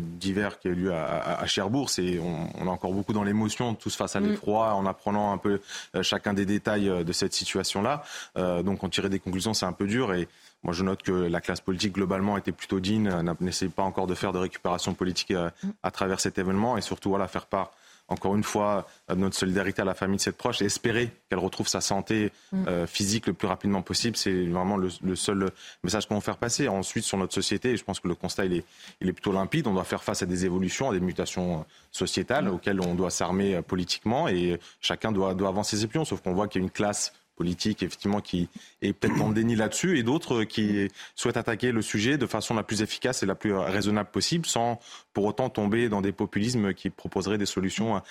divers 0.00 0.58
qui 0.58 0.68
a 0.68 0.70
eu 0.70 0.74
lieu 0.74 0.94
à, 0.94 1.44
Cherbourg, 1.46 1.90
c'est, 1.90 2.18
on, 2.18 2.66
a 2.66 2.70
encore 2.70 2.92
beaucoup 2.92 3.12
dans 3.12 3.24
l'émotion, 3.24 3.74
tous 3.74 3.94
face 3.96 4.16
à 4.16 4.20
mm. 4.20 4.26
l'effroi, 4.26 4.74
en 4.74 4.86
apprenant 4.86 5.32
un 5.32 5.38
peu 5.38 5.60
chacun 6.02 6.34
des 6.34 6.46
détails 6.46 7.04
de 7.04 7.12
cette 7.12 7.32
situation-là. 7.32 8.02
donc, 8.36 8.84
en 8.84 8.88
tirer 8.88 9.08
des 9.08 9.18
conclusions, 9.18 9.54
c'est 9.54 9.66
un 9.66 9.72
peu 9.72 9.86
dur 9.86 10.12
et 10.12 10.28
moi, 10.62 10.74
je 10.74 10.84
note 10.84 11.02
que 11.02 11.12
la 11.12 11.40
classe 11.40 11.62
politique 11.62 11.94
globalement 11.94 12.36
était 12.36 12.52
plutôt 12.52 12.80
digne, 12.80 13.10
n'essaie 13.40 13.68
pas 13.68 13.82
encore 13.82 14.06
de 14.06 14.14
faire 14.14 14.32
de 14.32 14.38
récupération 14.38 14.92
politique 14.92 15.30
euh, 15.30 15.50
à, 15.82 15.90
travers 15.90 16.20
cet 16.20 16.38
événement 16.38 16.76
et 16.76 16.82
surtout 16.82 17.10
voilà, 17.10 17.28
faire 17.28 17.46
part 17.46 17.72
encore 18.10 18.36
une 18.36 18.44
fois 18.44 18.86
de 19.08 19.14
notre 19.14 19.36
solidarité 19.36 19.82
à 19.82 19.84
la 19.84 19.94
famille 19.94 20.16
de 20.16 20.22
cette 20.22 20.36
proche 20.36 20.60
et 20.60 20.66
espérer 20.66 21.10
qu'elle 21.28 21.38
retrouve 21.38 21.68
sa 21.68 21.80
santé 21.80 22.32
mm. 22.52 22.64
euh, 22.68 22.86
physique 22.86 23.26
le 23.26 23.32
plus 23.32 23.48
rapidement 23.48 23.82
possible. 23.82 24.16
C'est 24.16 24.46
vraiment 24.46 24.76
le, 24.76 24.90
seul 25.16 25.50
message 25.82 26.06
qu'on 26.06 26.16
veut 26.16 26.20
faire 26.20 26.36
passer. 26.36 26.68
Ensuite, 26.68 27.04
sur 27.04 27.16
notre 27.18 27.32
société, 27.32 27.76
je 27.76 27.84
pense 27.84 28.00
que 28.00 28.08
le 28.08 28.14
constat 28.14 28.44
il 28.46 28.54
est, 28.54 28.64
il 29.00 29.08
est 29.08 29.12
plutôt 29.12 29.32
limpide. 29.32 29.66
On 29.66 29.74
doit 29.74 29.84
faire 29.84 30.02
face 30.02 30.22
à 30.22 30.26
des 30.26 30.44
évolutions, 30.44 30.90
à 30.90 30.92
des 30.92 31.00
mutations 31.00 31.60
euh, 31.60 31.62
sociétales 31.92 32.44
mm. 32.44 32.54
auxquelles 32.54 32.80
on 32.80 32.94
doit 32.94 33.10
s'armer 33.10 33.62
politiquement 33.62 34.28
et 34.28 34.58
chacun 34.80 35.12
doit, 35.12 35.34
doit 35.34 35.48
avancer 35.48 35.76
ses 35.76 35.86
pions. 35.86 36.04
Sauf 36.04 36.20
qu'on 36.20 36.34
voit 36.34 36.48
qu'il 36.48 36.60
y 36.60 36.64
a 36.64 36.66
une 36.66 36.70
classe 36.70 37.12
politique, 37.40 37.82
effectivement, 37.82 38.20
qui 38.20 38.50
est 38.82 38.92
peut-être 38.92 39.22
en 39.22 39.30
déni 39.30 39.56
là-dessus, 39.56 39.98
et 39.98 40.02
d'autres 40.02 40.44
qui 40.44 40.88
souhaitent 41.14 41.38
attaquer 41.38 41.72
le 41.72 41.80
sujet 41.80 42.18
de 42.18 42.26
façon 42.26 42.54
la 42.54 42.62
plus 42.62 42.82
efficace 42.82 43.22
et 43.22 43.26
la 43.26 43.34
plus 43.34 43.54
raisonnable 43.54 44.10
possible, 44.10 44.44
sans 44.44 44.78
pour 45.14 45.24
autant 45.24 45.48
tomber 45.48 45.88
dans 45.88 46.02
des 46.02 46.12
populismes 46.12 46.74
qui 46.74 46.90
proposeraient 46.90 47.38
des 47.38 47.46
solutions 47.46 48.02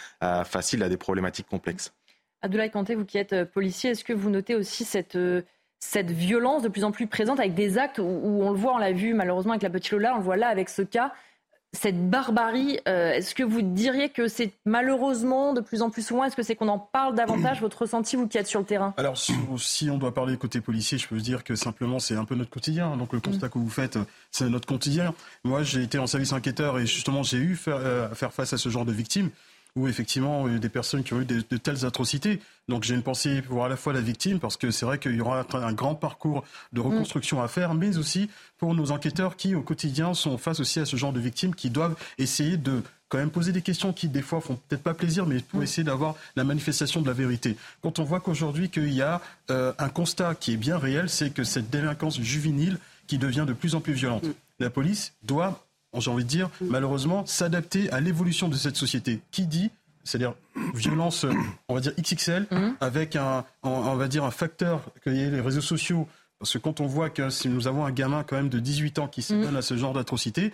faciles 0.45 0.81
à 0.81 0.89
des 0.89 0.97
problématiques 0.97 1.47
complexes. 1.47 1.93
Abdoulaye 2.41 2.71
Kanté, 2.71 2.95
vous 2.95 3.05
qui 3.05 3.17
êtes 3.17 3.33
euh, 3.33 3.45
policier, 3.45 3.91
est-ce 3.91 4.03
que 4.03 4.13
vous 4.13 4.29
notez 4.29 4.55
aussi 4.55 4.85
cette, 4.85 5.15
euh, 5.15 5.41
cette 5.79 6.11
violence 6.11 6.63
de 6.63 6.69
plus 6.69 6.83
en 6.83 6.91
plus 6.91 7.07
présente 7.07 7.39
avec 7.39 7.53
des 7.53 7.77
actes 7.77 7.99
où 7.99 8.03
on 8.03 8.51
le 8.51 8.57
voit, 8.57 8.73
on 8.73 8.77
l'a 8.77 8.93
vu 8.93 9.13
malheureusement 9.13 9.53
avec 9.53 9.63
la 9.63 9.69
petite 9.69 9.91
Lola, 9.91 10.13
on 10.15 10.17
le 10.17 10.23
voit 10.23 10.37
là 10.37 10.47
avec 10.47 10.69
ce 10.69 10.81
cas, 10.81 11.13
cette 11.71 12.09
barbarie, 12.09 12.79
euh, 12.87 13.11
est-ce 13.11 13.35
que 13.35 13.43
vous 13.43 13.61
diriez 13.61 14.09
que 14.09 14.27
c'est 14.27 14.53
malheureusement 14.65 15.53
de 15.53 15.61
plus 15.61 15.83
en 15.83 15.91
plus 15.91 16.05
souvent, 16.05 16.23
est-ce 16.23 16.35
que 16.35 16.41
c'est 16.41 16.55
qu'on 16.55 16.67
en 16.67 16.79
parle 16.79 17.13
davantage, 17.13 17.61
votre 17.61 17.83
ressenti, 17.83 18.15
vous 18.15 18.27
qui 18.27 18.39
êtes 18.39 18.47
sur 18.47 18.59
le 18.59 18.65
terrain? 18.65 18.93
Alors, 18.97 19.17
si, 19.17 19.89
on 19.89 19.97
doit 19.97 20.13
parler 20.13 20.35
côté 20.37 20.61
policier, 20.61 20.97
je 20.97 21.07
peux 21.07 21.15
vous 21.15 21.21
dire 21.21 21.43
que 21.43 21.55
simplement, 21.55 21.99
c'est 21.99 22.15
un 22.15 22.25
peu 22.25 22.35
notre 22.35 22.49
quotidien. 22.49 22.97
Donc, 22.97 23.13
le 23.13 23.19
constat 23.19 23.47
mm. 23.47 23.49
que 23.49 23.59
vous 23.59 23.69
faites, 23.69 23.99
c'est 24.31 24.49
notre 24.49 24.67
quotidien. 24.67 25.13
Moi, 25.43 25.61
j'ai 25.61 25.83
été 25.83 25.99
en 25.99 26.07
service 26.07 26.33
enquêteur 26.33 26.79
et 26.79 26.87
justement, 26.87 27.21
j'ai 27.21 27.37
eu 27.37 27.55
faire, 27.55 27.77
euh, 27.77 28.09
faire 28.15 28.33
face 28.33 28.51
à 28.53 28.57
ce 28.57 28.69
genre 28.69 28.85
de 28.85 28.91
victimes 28.91 29.29
où 29.75 29.87
effectivement 29.87 30.47
il 30.47 30.53
y 30.53 30.55
a 30.55 30.59
des 30.59 30.69
personnes 30.69 31.03
qui 31.03 31.13
ont 31.13 31.21
eu 31.21 31.25
de, 31.25 31.41
telles 31.57 31.85
atrocités. 31.85 32.39
Donc 32.67 32.83
j'ai 32.83 32.95
une 32.95 33.03
pensée 33.03 33.41
pour 33.41 33.65
à 33.65 33.69
la 33.69 33.77
fois 33.77 33.93
la 33.93 34.01
victime, 34.01 34.39
parce 34.39 34.57
que 34.57 34.71
c'est 34.71 34.85
vrai 34.85 34.99
qu'il 34.99 35.15
y 35.15 35.21
aura 35.21 35.45
un 35.53 35.73
grand 35.73 35.95
parcours 35.95 36.43
de 36.73 36.81
reconstruction 36.81 37.41
à 37.41 37.47
faire, 37.47 37.73
mais 37.73 37.97
aussi 37.97 38.29
pour 38.57 38.75
nos 38.75 38.91
enquêteurs 38.91 39.35
qui 39.35 39.55
au 39.55 39.61
quotidien 39.61 40.13
sont 40.13 40.37
face 40.37 40.59
aussi 40.59 40.79
à 40.79 40.85
ce 40.85 40.95
genre 40.95 41.13
de 41.13 41.19
victimes 41.19 41.55
qui 41.55 41.69
doivent 41.69 41.95
essayer 42.17 42.57
de 42.57 42.83
quand 43.09 43.17
même 43.17 43.31
poser 43.31 43.51
des 43.51 43.63
questions 43.63 43.91
qui 43.91 44.07
des 44.07 44.21
fois 44.21 44.39
font 44.39 44.55
peut-être 44.67 44.83
pas 44.83 44.93
plaisir, 44.93 45.25
mais 45.25 45.39
pour 45.39 45.63
essayer 45.63 45.83
d'avoir 45.83 46.15
la 46.35 46.43
manifestation 46.43 47.01
de 47.01 47.07
la 47.07 47.13
vérité. 47.13 47.57
Quand 47.81 47.97
on 47.97 48.03
voit 48.03 48.19
qu'aujourd'hui 48.19 48.69
qu'il 48.69 48.93
y 48.93 49.01
a 49.01 49.19
euh, 49.49 49.73
un 49.79 49.89
constat 49.89 50.35
qui 50.35 50.53
est 50.53 50.57
bien 50.57 50.77
réel, 50.77 51.09
c'est 51.09 51.31
que 51.31 51.43
cette 51.43 51.71
délinquance 51.71 52.21
juvénile 52.21 52.77
qui 53.07 53.17
devient 53.17 53.45
de 53.47 53.53
plus 53.53 53.73
en 53.73 53.81
plus 53.81 53.93
violente. 53.93 54.25
Mm. 54.25 54.33
La 54.59 54.69
police 54.69 55.13
doit 55.23 55.65
j'ai 55.97 56.11
envie 56.11 56.23
de 56.23 56.29
dire, 56.29 56.49
malheureusement, 56.61 57.25
s'adapter 57.25 57.89
à 57.91 57.99
l'évolution 57.99 58.47
de 58.47 58.55
cette 58.55 58.75
société. 58.75 59.21
Qui 59.31 59.47
dit 59.47 59.71
c'est-à-dire 60.09 60.33
violence, 60.73 61.25
on 61.67 61.75
va 61.75 61.81
dire 61.81 61.93
XXL, 61.99 62.47
mhm. 62.49 62.75
avec 62.81 63.15
un, 63.15 63.45
on 63.63 63.95
va 63.95 64.07
dire 64.07 64.23
un 64.23 64.31
facteur 64.31 64.81
que 65.03 65.09
les 65.09 65.39
réseaux 65.39 65.61
sociaux. 65.61 66.07
Parce 66.39 66.53
que 66.53 66.57
quand 66.57 66.79
on 66.79 66.87
voit 66.87 67.09
que 67.09 67.29
si 67.29 67.49
nous 67.49 67.67
avons 67.67 67.85
un 67.85 67.91
gamin 67.91 68.23
quand 68.23 68.37
même 68.37 68.49
de 68.49 68.59
18 68.59 68.99
ans 68.99 69.07
qui 69.07 69.21
se 69.21 69.33
donne 69.33 69.51
mhm. 69.51 69.57
à 69.57 69.61
ce 69.61 69.77
genre 69.77 69.93
d'atrocité, 69.93 70.51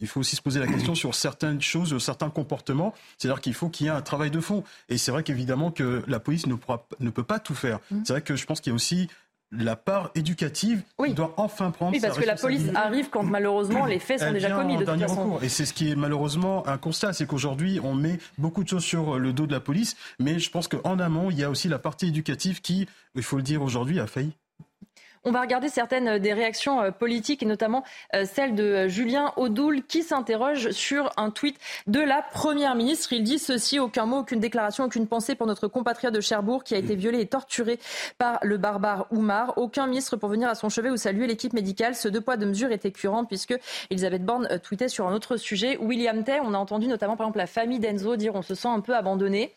il 0.00 0.06
faut 0.06 0.20
aussi 0.20 0.36
se 0.36 0.42
poser 0.42 0.60
la 0.60 0.66
question 0.66 0.94
sur 0.94 1.14
certaines 1.14 1.60
choses, 1.62 1.88
sur 1.88 2.02
certains 2.02 2.30
comportements. 2.30 2.94
C'est-à-dire 3.16 3.40
qu'il 3.40 3.54
faut 3.54 3.68
qu'il 3.68 3.86
y 3.86 3.88
ait 3.88 3.92
un 3.92 4.02
travail 4.02 4.30
de 4.30 4.40
fond. 4.40 4.62
Et 4.88 4.98
c'est 4.98 5.10
vrai 5.10 5.22
qu'évidemment 5.22 5.70
que 5.70 6.02
la 6.06 6.20
police 6.20 6.46
ne, 6.46 6.54
pourra, 6.54 6.86
ne 7.00 7.10
peut 7.10 7.22
pas 7.22 7.38
tout 7.38 7.54
faire. 7.54 7.80
Mhm. 7.90 8.02
C'est 8.04 8.12
vrai 8.12 8.22
que 8.22 8.36
je 8.36 8.44
pense 8.44 8.60
qu'il 8.60 8.70
y 8.70 8.74
a 8.74 8.76
aussi 8.76 9.08
la 9.52 9.76
part 9.76 10.10
éducative 10.14 10.82
oui. 10.98 11.14
doit 11.14 11.34
enfin 11.36 11.70
prendre 11.70 11.92
oui, 11.92 12.00
parce 12.00 12.18
que 12.18 12.24
la 12.24 12.34
police 12.34 12.68
arrive 12.74 13.10
quand 13.10 13.22
malheureusement 13.22 13.86
les 13.86 13.98
faits 13.98 14.20
sont 14.20 14.32
déjà 14.32 14.50
commis 14.50 14.76
de 14.76 14.84
toute 14.84 15.00
façon. 15.00 15.38
Et 15.40 15.48
c'est 15.48 15.64
ce 15.64 15.72
qui 15.72 15.90
est 15.90 15.96
malheureusement 15.96 16.66
un 16.66 16.78
constat, 16.78 17.12
c'est 17.12 17.26
qu'aujourd'hui 17.26 17.80
on 17.82 17.94
met 17.94 18.18
beaucoup 18.38 18.64
de 18.64 18.68
choses 18.68 18.84
sur 18.84 19.18
le 19.18 19.32
dos 19.32 19.46
de 19.46 19.52
la 19.52 19.60
police, 19.60 19.96
mais 20.18 20.38
je 20.38 20.50
pense 20.50 20.68
qu'en 20.68 20.98
amont 20.98 21.30
il 21.30 21.38
y 21.38 21.44
a 21.44 21.50
aussi 21.50 21.68
la 21.68 21.78
partie 21.78 22.08
éducative 22.08 22.60
qui, 22.60 22.86
il 23.14 23.22
faut 23.22 23.36
le 23.36 23.42
dire 23.42 23.62
aujourd'hui, 23.62 24.00
a 24.00 24.06
failli. 24.06 24.32
On 25.28 25.32
va 25.32 25.40
regarder 25.40 25.68
certaines 25.68 26.06
euh, 26.06 26.18
des 26.20 26.32
réactions 26.32 26.80
euh, 26.80 26.92
politiques 26.92 27.42
et 27.42 27.46
notamment 27.46 27.82
euh, 28.14 28.24
celle 28.24 28.54
de 28.54 28.86
Julien 28.86 29.32
Audoul 29.36 29.82
qui 29.82 30.04
s'interroge 30.04 30.70
sur 30.70 31.10
un 31.16 31.32
tweet 31.32 31.58
de 31.88 31.98
la 31.98 32.22
Première 32.22 32.76
ministre. 32.76 33.12
Il 33.12 33.24
dit 33.24 33.40
ceci, 33.40 33.80
aucun 33.80 34.06
mot, 34.06 34.18
aucune 34.18 34.38
déclaration, 34.38 34.84
aucune 34.84 35.08
pensée 35.08 35.34
pour 35.34 35.48
notre 35.48 35.66
compatriote 35.66 36.14
de 36.14 36.20
Cherbourg 36.20 36.62
qui 36.62 36.76
a 36.76 36.78
été 36.78 36.94
violé 36.94 37.18
et 37.18 37.26
torturé 37.26 37.80
par 38.18 38.38
le 38.42 38.56
barbare 38.56 39.08
Oumar. 39.10 39.54
Aucun 39.58 39.88
ministre 39.88 40.16
pour 40.16 40.28
venir 40.28 40.48
à 40.48 40.54
son 40.54 40.68
chevet 40.68 40.90
ou 40.90 40.96
saluer 40.96 41.26
l'équipe 41.26 41.54
médicale. 41.54 41.96
Ce 41.96 42.06
deux 42.06 42.20
poids 42.20 42.36
deux 42.36 42.46
mesures 42.46 42.70
était 42.70 42.92
curant 42.92 43.24
puisque 43.24 43.54
Elisabeth 43.90 44.24
Borne 44.24 44.60
tweetait 44.62 44.88
sur 44.88 45.08
un 45.08 45.12
autre 45.12 45.38
sujet. 45.38 45.76
William 45.78 46.22
Tay, 46.22 46.38
on 46.40 46.54
a 46.54 46.58
entendu 46.58 46.86
notamment 46.86 47.16
par 47.16 47.26
exemple 47.26 47.38
la 47.38 47.48
famille 47.48 47.80
d'Enzo 47.80 48.14
dire 48.14 48.36
on 48.36 48.42
se 48.42 48.54
sent 48.54 48.68
un 48.68 48.80
peu 48.80 48.94
abandonné. 48.94 49.52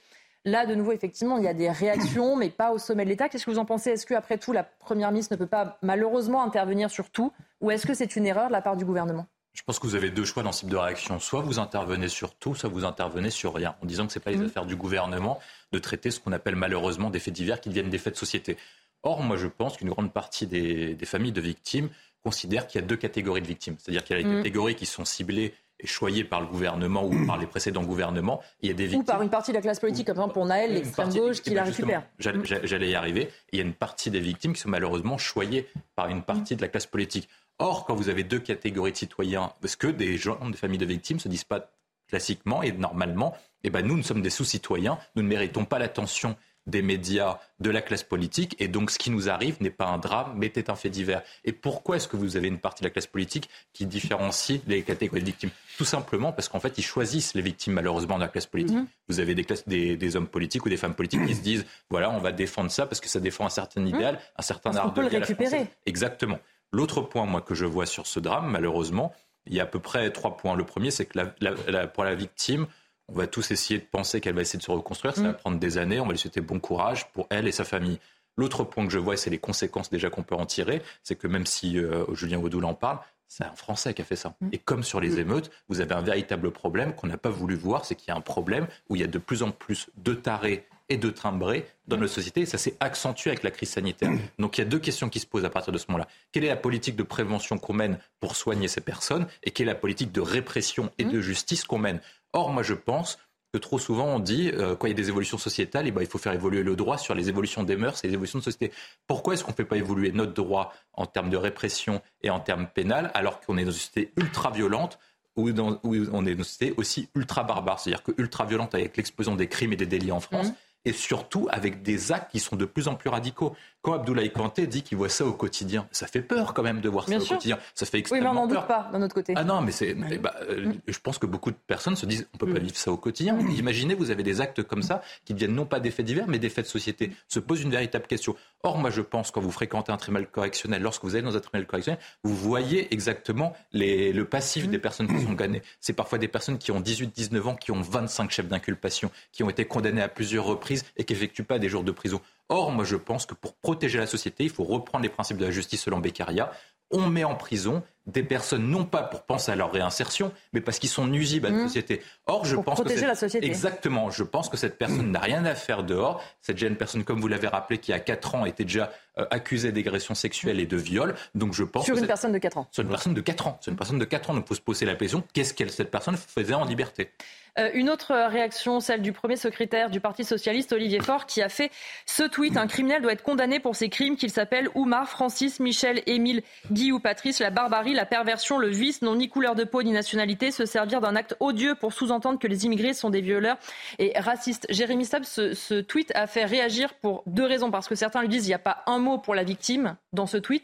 Là, 0.45 0.65
de 0.65 0.73
nouveau, 0.73 0.93
effectivement, 0.93 1.37
il 1.37 1.43
y 1.43 1.47
a 1.47 1.53
des 1.53 1.69
réactions, 1.69 2.35
mais 2.37 2.49
pas 2.49 2.71
au 2.71 2.77
sommet 2.77 3.03
de 3.03 3.09
l'État. 3.09 3.27
Qu'est-ce 3.27 3.45
que 3.45 3.51
vous 3.51 3.59
en 3.59 3.65
pensez? 3.65 3.91
Est-ce 3.91 4.05
qu'après 4.05 4.37
tout, 4.37 4.53
la 4.53 4.63
Première 4.63 5.11
ministre 5.11 5.33
ne 5.33 5.37
peut 5.37 5.47
pas 5.47 5.77
malheureusement 5.81 6.43
intervenir 6.43 6.89
sur 6.89 7.09
tout? 7.09 7.33
Ou 7.61 7.71
est-ce 7.71 7.85
que 7.85 7.93
c'est 7.93 8.15
une 8.15 8.25
erreur 8.25 8.47
de 8.47 8.53
la 8.53 8.61
part 8.61 8.77
du 8.77 8.85
gouvernement? 8.85 9.27
Je 9.53 9.63
pense 9.63 9.79
que 9.79 9.87
vous 9.87 9.95
avez 9.95 10.09
deux 10.09 10.23
choix 10.23 10.43
dans 10.43 10.53
ce 10.53 10.61
type 10.61 10.69
de 10.69 10.77
réaction. 10.77 11.19
Soit 11.19 11.41
vous 11.41 11.59
intervenez 11.59 12.07
sur 12.07 12.33
tout, 12.35 12.55
soit 12.55 12.69
vous 12.69 12.85
intervenez 12.85 13.29
sur 13.29 13.53
rien, 13.53 13.75
en 13.81 13.85
disant 13.85 14.07
que 14.07 14.13
ce 14.13 14.19
n'est 14.19 14.23
pas 14.23 14.31
les 14.31 14.37
mmh. 14.37 14.45
affaires 14.45 14.65
du 14.65 14.77
gouvernement 14.77 15.39
de 15.73 15.79
traiter 15.79 16.11
ce 16.11 16.21
qu'on 16.21 16.31
appelle 16.31 16.55
malheureusement 16.55 17.09
des 17.09 17.19
faits 17.19 17.33
divers 17.33 17.59
qui 17.59 17.67
deviennent 17.67 17.89
des 17.89 17.97
faits 17.97 18.13
de 18.13 18.19
société. 18.19 18.57
Or, 19.03 19.21
moi, 19.21 19.35
je 19.35 19.47
pense 19.47 19.77
qu'une 19.77 19.89
grande 19.89 20.13
partie 20.13 20.47
des, 20.47 20.95
familles 21.03 21.31
de 21.33 21.41
victimes 21.41 21.89
considèrent 22.23 22.67
qu'il 22.67 22.79
y 22.79 22.83
a 22.83 22.87
deux 22.87 22.95
catégories 22.95 23.41
de 23.41 23.47
victimes. 23.47 23.75
C'est-à-dire 23.79 24.03
qu'il 24.03 24.15
y 24.15 24.19
a 24.19 24.23
les 24.23 24.29
mmh. 24.29 24.37
catégories 24.37 24.75
qui 24.75 24.85
sont 24.85 25.03
ciblées 25.03 25.53
choyés 25.83 26.23
par 26.23 26.41
le 26.41 26.47
gouvernement 26.47 27.05
ou 27.05 27.25
par 27.25 27.37
les 27.37 27.45
précédents 27.45 27.83
gouvernements. 27.83 28.41
Il 28.61 28.67
y 28.67 28.71
a 28.71 28.73
des 28.73 28.85
victimes... 28.85 29.01
Ou 29.01 29.05
par 29.05 29.21
une 29.21 29.29
partie 29.29 29.51
de 29.51 29.55
la 29.55 29.61
classe 29.61 29.79
politique, 29.79 30.07
comme 30.07 30.15
par 30.15 30.25
exemple 30.25 30.33
pour 30.33 30.45
Naël, 30.45 30.73
l'extrême 30.73 31.13
gauche, 31.13 31.41
qui 31.41 31.53
la 31.53 31.63
récupère. 31.63 32.03
J'allais 32.19 32.89
y 32.89 32.95
arriver. 32.95 33.29
Il 33.51 33.59
y 33.59 33.61
a 33.61 33.65
une 33.65 33.73
partie 33.73 34.11
des 34.11 34.19
victimes 34.19 34.53
qui 34.53 34.61
sont 34.61 34.69
malheureusement 34.69 35.17
choyées 35.17 35.67
par 35.95 36.09
une 36.09 36.23
partie 36.23 36.55
de 36.55 36.61
la 36.61 36.67
classe 36.67 36.87
politique. 36.87 37.29
Or, 37.59 37.85
quand 37.85 37.95
vous 37.95 38.09
avez 38.09 38.23
deux 38.23 38.39
catégories 38.39 38.93
de 38.93 38.97
citoyens, 38.97 39.51
est-ce 39.63 39.77
que 39.77 39.87
des 39.87 40.17
gens, 40.17 40.37
des 40.49 40.57
familles 40.57 40.79
de 40.79 40.85
victimes, 40.85 41.17
ne 41.17 41.21
se 41.21 41.29
disent 41.29 41.43
pas 41.43 41.71
classiquement 42.07 42.63
et 42.63 42.71
normalement, 42.71 43.35
eh 43.63 43.69
ben 43.69 43.85
nous, 43.85 43.95
nous 43.95 44.03
sommes 44.03 44.21
des 44.21 44.29
sous-citoyens, 44.29 44.97
nous 45.15 45.21
ne 45.21 45.27
méritons 45.27 45.65
pas 45.65 45.77
l'attention 45.77 46.35
des 46.69 46.81
médias, 46.81 47.39
de 47.59 47.69
la 47.69 47.81
classe 47.81 48.03
politique. 48.03 48.55
Et 48.59 48.67
donc, 48.67 48.91
ce 48.91 48.97
qui 48.97 49.11
nous 49.11 49.29
arrive 49.29 49.57
n'est 49.61 49.69
pas 49.69 49.87
un 49.87 49.97
drame, 49.97 50.33
mais 50.35 50.51
est 50.55 50.69
un 50.69 50.75
fait 50.75 50.89
divers. 50.89 51.21
Et 51.45 51.51
pourquoi 51.51 51.97
est-ce 51.97 52.07
que 52.07 52.17
vous 52.17 52.37
avez 52.37 52.47
une 52.47 52.59
partie 52.59 52.83
de 52.83 52.87
la 52.87 52.91
classe 52.91 53.07
politique 53.07 53.49
qui 53.73 53.85
différencie 53.85 54.61
les 54.67 54.83
catégories 54.83 55.21
de 55.21 55.25
victimes? 55.25 55.49
Tout 55.77 55.85
simplement 55.85 56.31
parce 56.31 56.49
qu'en 56.49 56.59
fait, 56.59 56.77
ils 56.77 56.83
choisissent 56.83 57.33
les 57.33 57.41
victimes, 57.41 57.73
malheureusement, 57.73 58.15
de 58.15 58.21
la 58.21 58.27
classe 58.27 58.45
politique. 58.45 58.77
Mhm. 58.77 58.87
Vous 59.07 59.19
avez 59.19 59.35
des, 59.35 59.43
classes, 59.43 59.67
des, 59.67 60.15
hommes 60.15 60.27
politiques 60.27 60.65
ou 60.65 60.69
des 60.69 60.77
femmes 60.77 60.95
politiques 60.95 61.25
qui 61.25 61.35
se 61.35 61.41
disent 61.41 61.65
voilà, 61.89 62.09
on 62.09 62.19
va 62.19 62.31
défendre 62.31 62.71
ça 62.71 62.85
parce 62.85 62.99
que 63.01 63.07
ça 63.07 63.19
défend 63.19 63.45
un 63.45 63.49
certain 63.49 63.81
mhm. 63.81 63.87
idéal, 63.87 64.19
un 64.37 64.41
certain 64.41 64.75
art 64.75 64.87
on 64.87 64.91
peut 64.91 65.01
le 65.01 65.07
récupérer. 65.07 65.67
Exactement. 65.85 66.39
L'autre 66.71 67.01
point, 67.01 67.25
moi, 67.25 67.41
que 67.41 67.55
je 67.55 67.65
vois 67.65 67.85
sur 67.85 68.05
ce 68.05 68.19
drame, 68.19 68.49
malheureusement, 68.51 69.13
il 69.47 69.55
y 69.55 69.59
a 69.59 69.63
à 69.63 69.65
peu 69.65 69.79
près 69.79 70.11
trois 70.11 70.37
points. 70.37 70.55
Le 70.55 70.63
premier, 70.63 70.91
c'est 70.91 71.05
que 71.05 71.85
pour 71.87 72.03
la 72.03 72.15
victime, 72.15 72.67
on 73.11 73.17
va 73.17 73.27
tous 73.27 73.51
essayer 73.51 73.79
de 73.79 73.85
penser 73.85 74.21
qu'elle 74.21 74.35
va 74.35 74.41
essayer 74.41 74.59
de 74.59 74.63
se 74.63 74.71
reconstruire. 74.71 75.15
Ça 75.15 75.23
va 75.23 75.31
mm. 75.31 75.37
prendre 75.37 75.59
des 75.59 75.77
années. 75.77 75.99
On 75.99 76.05
va 76.05 76.11
lui 76.11 76.19
souhaiter 76.19 76.41
bon 76.41 76.59
courage 76.59 77.11
pour 77.11 77.27
elle 77.29 77.47
et 77.47 77.51
sa 77.51 77.63
famille. 77.63 77.99
L'autre 78.37 78.63
point 78.63 78.85
que 78.85 78.93
je 78.93 78.99
vois, 78.99 79.17
c'est 79.17 79.29
les 79.29 79.39
conséquences 79.39 79.89
déjà 79.89 80.09
qu'on 80.09 80.23
peut 80.23 80.35
en 80.35 80.45
tirer. 80.45 80.81
C'est 81.03 81.15
que 81.15 81.27
même 81.27 81.45
si 81.45 81.77
euh, 81.77 82.05
Julien 82.13 82.39
Audoul 82.39 82.65
en 82.65 82.73
parle, 82.73 82.99
C'est 83.27 83.43
un 83.43 83.53
Français 83.53 83.93
qui 83.93 84.01
a 84.01 84.05
fait 84.05 84.15
ça. 84.15 84.33
Et 84.51 84.57
comme 84.57 84.83
sur 84.83 84.99
les 85.01 85.19
émeutes, 85.19 85.51
vous 85.67 85.81
avez 85.81 85.93
un 85.93 86.01
véritable 86.01 86.51
problème 86.51 86.95
qu'on 86.95 87.07
n'a 87.07 87.17
pas 87.17 87.29
voulu 87.29 87.55
voir, 87.55 87.85
c'est 87.85 87.95
qu'il 87.95 88.07
y 88.07 88.11
a 88.11 88.15
un 88.15 88.21
problème 88.21 88.67
où 88.89 88.95
il 88.95 89.01
y 89.01 89.03
a 89.03 89.07
de 89.07 89.19
plus 89.19 89.43
en 89.43 89.51
plus 89.51 89.89
de 89.97 90.13
tarés 90.13 90.65
et 90.89 90.97
de 90.97 91.09
timbrés 91.09 91.67
dans 91.87 91.97
notre 91.97 92.13
société. 92.13 92.41
Et 92.41 92.45
ça 92.45 92.57
s'est 92.57 92.75
accentué 92.79 93.29
avec 93.29 93.43
la 93.43 93.51
crise 93.51 93.69
sanitaire. 93.69 94.11
Donc 94.39 94.57
il 94.57 94.61
y 94.61 94.63
a 94.63 94.67
deux 94.67 94.79
questions 94.79 95.09
qui 95.09 95.19
se 95.19 95.27
posent 95.27 95.45
à 95.45 95.49
partir 95.49 95.71
de 95.71 95.77
ce 95.77 95.85
moment-là. 95.89 96.07
Quelle 96.31 96.43
est 96.43 96.49
la 96.49 96.55
politique 96.55 96.95
de 96.95 97.03
prévention 97.03 97.57
qu'on 97.57 97.73
mène 97.73 97.99
pour 98.19 98.35
soigner 98.35 98.67
ces 98.67 98.81
personnes 98.81 99.27
et 99.43 99.51
quelle 99.51 99.67
est 99.67 99.73
la 99.73 99.79
politique 99.79 100.11
de 100.11 100.21
répression 100.21 100.91
et 100.97 101.03
de 101.03 101.21
justice 101.21 101.63
qu'on 101.63 101.77
mène 101.77 102.01
Or, 102.33 102.51
moi, 102.51 102.63
je 102.63 102.73
pense 102.73 103.17
que 103.51 103.57
trop 103.57 103.79
souvent 103.79 104.05
on 104.05 104.19
dit, 104.19 104.51
euh, 104.53 104.75
quand 104.75 104.87
il 104.87 104.91
y 104.91 104.93
a 104.93 104.95
des 104.95 105.09
évolutions 105.09 105.37
sociétales, 105.37 105.85
et 105.85 105.89
eh 105.89 105.91
ben, 105.91 106.01
il 106.01 106.07
faut 106.07 106.19
faire 106.19 106.33
évoluer 106.33 106.61
le 106.61 106.75
droit 106.75 106.97
sur 106.97 107.15
les 107.15 107.29
évolutions 107.29 107.63
des 107.63 107.75
mœurs 107.75 108.03
et 108.03 108.07
les 108.07 108.13
évolutions 108.13 108.39
de 108.39 108.43
société. 108.43 108.71
Pourquoi 109.07 109.33
est-ce 109.33 109.43
qu'on 109.43 109.51
ne 109.51 109.55
fait 109.55 109.65
pas 109.65 109.77
évoluer 109.77 110.11
notre 110.11 110.33
droit 110.33 110.71
en 110.93 111.07
termes 111.07 111.29
de 111.29 111.37
répression 111.37 112.01
et 112.21 112.29
en 112.29 112.39
termes 112.39 112.67
pénal, 112.67 113.09
alors 113.15 113.39
qu'on 113.41 113.57
est 113.57 113.65
dans 113.65 113.71
une 113.71 113.77
société 113.77 114.11
ultra 114.17 114.51
violente 114.51 114.99
où, 115.35 115.51
dans, 115.51 115.79
on 115.83 115.93
est 115.93 116.05
dans 116.05 116.21
une 116.21 116.43
société 116.43 116.75
aussi 116.77 117.09
ultra 117.15 117.43
barbare, 117.43 117.79
c'est-à-dire 117.79 118.03
que 118.03 118.11
ultra 118.17 118.45
violente 118.45 118.75
avec 118.75 118.97
l'explosion 118.97 119.35
des 119.35 119.47
crimes 119.47 119.73
et 119.73 119.77
des 119.77 119.87
délits 119.87 120.11
en 120.11 120.19
France, 120.19 120.49
mmh. 120.49 120.55
Et 120.85 120.93
surtout 120.93 121.47
avec 121.51 121.81
des 121.81 122.11
actes 122.11 122.31
qui 122.31 122.39
sont 122.39 122.55
de 122.55 122.65
plus 122.65 122.87
en 122.87 122.95
plus 122.95 123.09
radicaux. 123.09 123.55
Quand 123.81 123.93
Abdoulaye 123.93 124.31
Kanté 124.31 124.67
dit 124.67 124.83
qu'il 124.83 124.97
voit 124.97 125.07
ça 125.07 125.25
au 125.25 125.31
quotidien, 125.31 125.87
ça 125.91 126.05
fait 126.05 126.21
peur 126.21 126.53
quand 126.53 126.63
même 126.63 126.81
de 126.81 126.89
voir 126.89 127.07
ça 127.07 127.17
au 127.17 127.23
quotidien. 127.23 127.57
Ça 127.75 127.85
fait 127.85 127.99
extrêmement 127.99 128.31
Oui, 128.31 128.35
mais 128.35 128.39
on 128.39 128.47
n'en 128.47 128.47
doute 128.47 128.67
pas 128.67 128.89
d'un 128.91 129.01
autre 129.01 129.15
côté. 129.15 129.33
Ah 129.37 129.45
non, 129.45 129.61
mais 129.61 129.71
c'est, 129.71 129.93
bah, 129.93 130.35
euh, 130.49 130.67
mm. 130.67 130.73
je 130.87 130.99
pense 130.99 131.17
que 131.17 131.25
beaucoup 131.25 131.51
de 131.51 131.57
personnes 131.67 131.95
se 131.95 132.05
disent, 132.05 132.27
on 132.33 132.37
peut 132.37 132.51
pas 132.51 132.59
mm. 132.59 132.63
vivre 132.63 132.77
ça 132.77 132.91
au 132.91 132.97
quotidien. 132.97 133.35
Mm. 133.35 133.51
Imaginez, 133.51 133.93
vous 133.93 134.11
avez 134.11 134.23
des 134.23 134.41
actes 134.41 134.63
comme 134.63 134.83
ça 134.83 135.01
qui 135.23 135.33
deviennent 135.33 135.55
non 135.55 135.65
pas 135.65 135.79
des 135.79 135.91
faits 135.91 136.05
divers, 136.05 136.27
mais 136.27 136.39
des 136.39 136.49
faits 136.49 136.65
de 136.65 136.69
société. 136.69 137.11
Se 137.29 137.39
pose 137.39 137.61
une 137.61 137.71
véritable 137.71 138.07
question. 138.07 138.35
Or, 138.63 138.77
moi, 138.77 138.89
je 138.89 139.01
pense 139.01 139.31
quand 139.31 139.39
vous 139.39 139.51
fréquentez 139.51 139.93
un 139.93 139.97
tribunal 139.97 140.27
correctionnel, 140.27 140.81
lorsque 140.81 141.03
vous 141.03 141.15
allez 141.15 141.23
dans 141.23 141.37
un 141.37 141.39
tribunal 141.39 141.65
correctionnel, 141.65 142.01
vous 142.23 142.35
voyez 142.35 142.93
exactement 142.93 143.53
les, 143.71 144.11
le 144.11 144.25
passif 144.25 144.67
des 144.67 144.79
personnes 144.79 145.07
qui 145.07 145.23
sont 145.23 145.33
gagnées. 145.33 145.61
C'est 145.79 145.93
parfois 145.93 146.17
des 146.17 146.27
personnes 146.27 146.57
qui 146.57 146.71
ont 146.71 146.81
18, 146.81 147.15
19 147.15 147.47
ans, 147.47 147.55
qui 147.55 147.71
ont 147.71 147.81
25 147.81 148.29
chefs 148.29 148.47
d'inculpation, 148.47 149.09
qui 149.31 149.43
ont 149.43 149.49
été 149.49 149.63
condamnées 149.63 150.01
à 150.01 150.09
plusieurs 150.09 150.45
reprises 150.45 150.68
et 150.97 151.03
qui 151.03 151.13
n'effectuent 151.13 151.43
pas 151.43 151.59
des 151.59 151.69
jours 151.69 151.83
de 151.83 151.91
prison. 151.91 152.21
Or, 152.49 152.71
moi, 152.71 152.85
je 152.85 152.95
pense 152.95 153.25
que 153.25 153.33
pour 153.33 153.55
protéger 153.55 153.97
la 153.97 154.07
société, 154.07 154.43
il 154.43 154.49
faut 154.49 154.63
reprendre 154.63 155.03
les 155.03 155.09
principes 155.09 155.37
de 155.37 155.45
la 155.45 155.51
justice 155.51 155.81
selon 155.83 155.99
Beccaria. 155.99 156.51
On 156.91 157.07
met 157.07 157.23
en 157.23 157.35
prison 157.35 157.83
des 158.11 158.23
personnes 158.23 158.67
non 158.67 158.85
pas 158.85 159.03
pour 159.03 159.23
penser 159.23 159.51
à 159.51 159.55
leur 159.55 159.71
réinsertion, 159.71 160.31
mais 160.53 160.61
parce 160.61 160.79
qu'ils 160.79 160.89
sont 160.89 161.07
nuisibles 161.07 161.47
à 161.47 161.49
la 161.49 161.57
mmh. 161.57 161.67
société. 161.67 162.01
Or, 162.27 162.45
je 162.45 162.55
pense 162.55 162.75
protéger 162.75 163.01
que 163.01 163.07
la 163.07 163.15
société. 163.15 163.45
exactement, 163.45 164.09
je 164.09 164.23
pense 164.23 164.49
que 164.49 164.57
cette 164.57 164.77
personne 164.77 165.11
n'a 165.11 165.19
rien 165.19 165.45
à 165.45 165.55
faire 165.55 165.83
dehors. 165.83 166.23
Cette 166.41 166.57
jeune 166.57 166.75
personne, 166.75 167.03
comme 167.03 167.19
vous 167.19 167.27
l'avez 167.27 167.47
rappelé, 167.47 167.79
qui 167.79 167.93
a 167.93 167.99
4 167.99 168.35
ans 168.35 168.45
était 168.45 168.65
déjà 168.65 168.91
euh, 169.17 169.25
accusée 169.31 169.71
d'agression 169.71 170.15
sexuelle 170.15 170.59
et 170.59 170.65
de 170.65 170.77
viol. 170.77 171.15
Donc, 171.35 171.53
je 171.53 171.63
pense 171.63 171.85
sur 171.85 171.97
une 171.97 172.07
personne 172.07 172.31
de 172.31 172.37
4 172.37 172.57
ans. 172.57 172.67
Sur 172.71 172.83
une 172.83 172.89
personne 172.89 173.13
de 173.13 173.21
4 173.21 173.47
ans. 173.47 173.57
Sur 173.61 173.71
une 173.71 173.77
personne 173.77 173.99
de 173.99 174.05
4 174.05 174.29
ans. 174.29 174.33
Donc, 174.33 174.45
il 174.45 174.47
faut 174.47 174.55
se 174.55 174.61
poser 174.61 174.85
la 174.85 174.95
question 174.95 175.23
qu'est-ce 175.33 175.53
que 175.53 175.67
cette 175.67 175.91
personne 175.91 176.17
faisait 176.17 176.53
en 176.53 176.65
liberté? 176.65 177.11
Euh, 177.57 177.69
une 177.73 177.89
autre 177.89 178.13
réaction, 178.13 178.79
celle 178.79 179.01
du 179.01 179.11
premier 179.11 179.35
secrétaire 179.35 179.89
du 179.89 179.99
Parti 179.99 180.23
socialiste, 180.23 180.71
Olivier 180.71 180.99
Faure, 181.01 181.25
qui 181.25 181.41
a 181.41 181.49
fait 181.49 181.71
ce 182.05 182.23
tweet. 182.23 182.57
Un 182.57 182.67
criminel 182.67 183.01
doit 183.01 183.13
être 183.13 183.23
condamné 183.23 183.59
pour 183.59 183.75
ses 183.75 183.89
crimes, 183.89 184.15
qu'il 184.15 184.29
s'appelle 184.29 184.69
Oumar, 184.75 185.09
Francis, 185.09 185.59
Michel, 185.59 186.01
Émile, 186.05 186.43
Guy 186.71 186.91
ou 186.91 186.99
Patrice. 186.99 187.39
La 187.39 187.49
barbarie, 187.49 187.93
la 187.99 188.05
perversion, 188.05 188.57
le 188.57 188.69
vice 188.69 189.01
n'ont 189.01 189.15
ni 189.15 189.27
couleur 189.27 189.55
de 189.55 189.65
peau 189.65 189.83
ni 189.83 189.91
nationalité. 189.91 190.51
Se 190.51 190.65
servir 190.65 191.01
d'un 191.01 191.17
acte 191.17 191.35
odieux 191.41 191.75
pour 191.75 191.91
sous-entendre 191.91 192.39
que 192.39 192.47
les 192.47 192.65
immigrés 192.65 192.93
sont 192.93 193.09
des 193.09 193.19
violeurs 193.19 193.57
et 193.97 194.17
racistes. 194.17 194.65
Jérémy 194.69 195.03
Stab, 195.03 195.25
ce, 195.25 195.53
ce 195.53 195.81
tweet 195.81 196.11
a 196.15 196.25
fait 196.25 196.45
réagir 196.45 196.93
pour 196.93 197.23
deux 197.25 197.45
raisons. 197.45 197.71
Parce 197.71 197.89
que 197.89 197.95
certains 197.95 198.21
lui 198.21 198.29
disent 198.29 198.43
qu'il 198.43 198.51
n'y 198.51 198.55
a 198.55 198.59
pas 198.59 198.83
un 198.87 198.99
mot 198.99 199.17
pour 199.17 199.35
la 199.35 199.43
victime 199.43 199.97
dans 200.13 200.27
ce 200.27 200.37
tweet. 200.37 200.63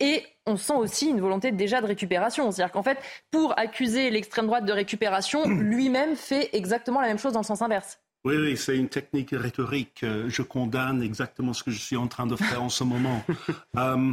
Et 0.00 0.24
on 0.46 0.56
sent 0.56 0.74
aussi 0.74 1.08
une 1.08 1.20
volonté 1.20 1.52
déjà 1.52 1.80
de 1.80 1.86
récupération. 1.86 2.50
C'est-à-dire 2.50 2.72
qu'en 2.72 2.82
fait, 2.82 2.98
pour 3.30 3.56
accuser 3.56 4.10
l'extrême 4.10 4.46
droite 4.46 4.64
de 4.64 4.72
récupération, 4.72 5.46
lui-même 5.48 6.16
fait 6.16 6.50
exactement 6.54 7.00
la 7.00 7.06
même 7.06 7.18
chose 7.18 7.34
dans 7.34 7.40
le 7.40 7.46
sens 7.46 7.62
inverse. 7.62 8.00
Oui, 8.24 8.36
oui, 8.36 8.56
c'est 8.56 8.76
une 8.76 8.88
technique 8.88 9.30
rhétorique. 9.32 10.02
Euh, 10.02 10.28
je 10.28 10.42
condamne 10.42 11.02
exactement 11.02 11.52
ce 11.52 11.62
que 11.62 11.70
je 11.70 11.78
suis 11.78 11.96
en 11.96 12.08
train 12.08 12.26
de 12.26 12.36
faire 12.36 12.62
en 12.62 12.68
ce 12.68 12.82
moment. 12.82 13.22
Euh, 13.76 14.12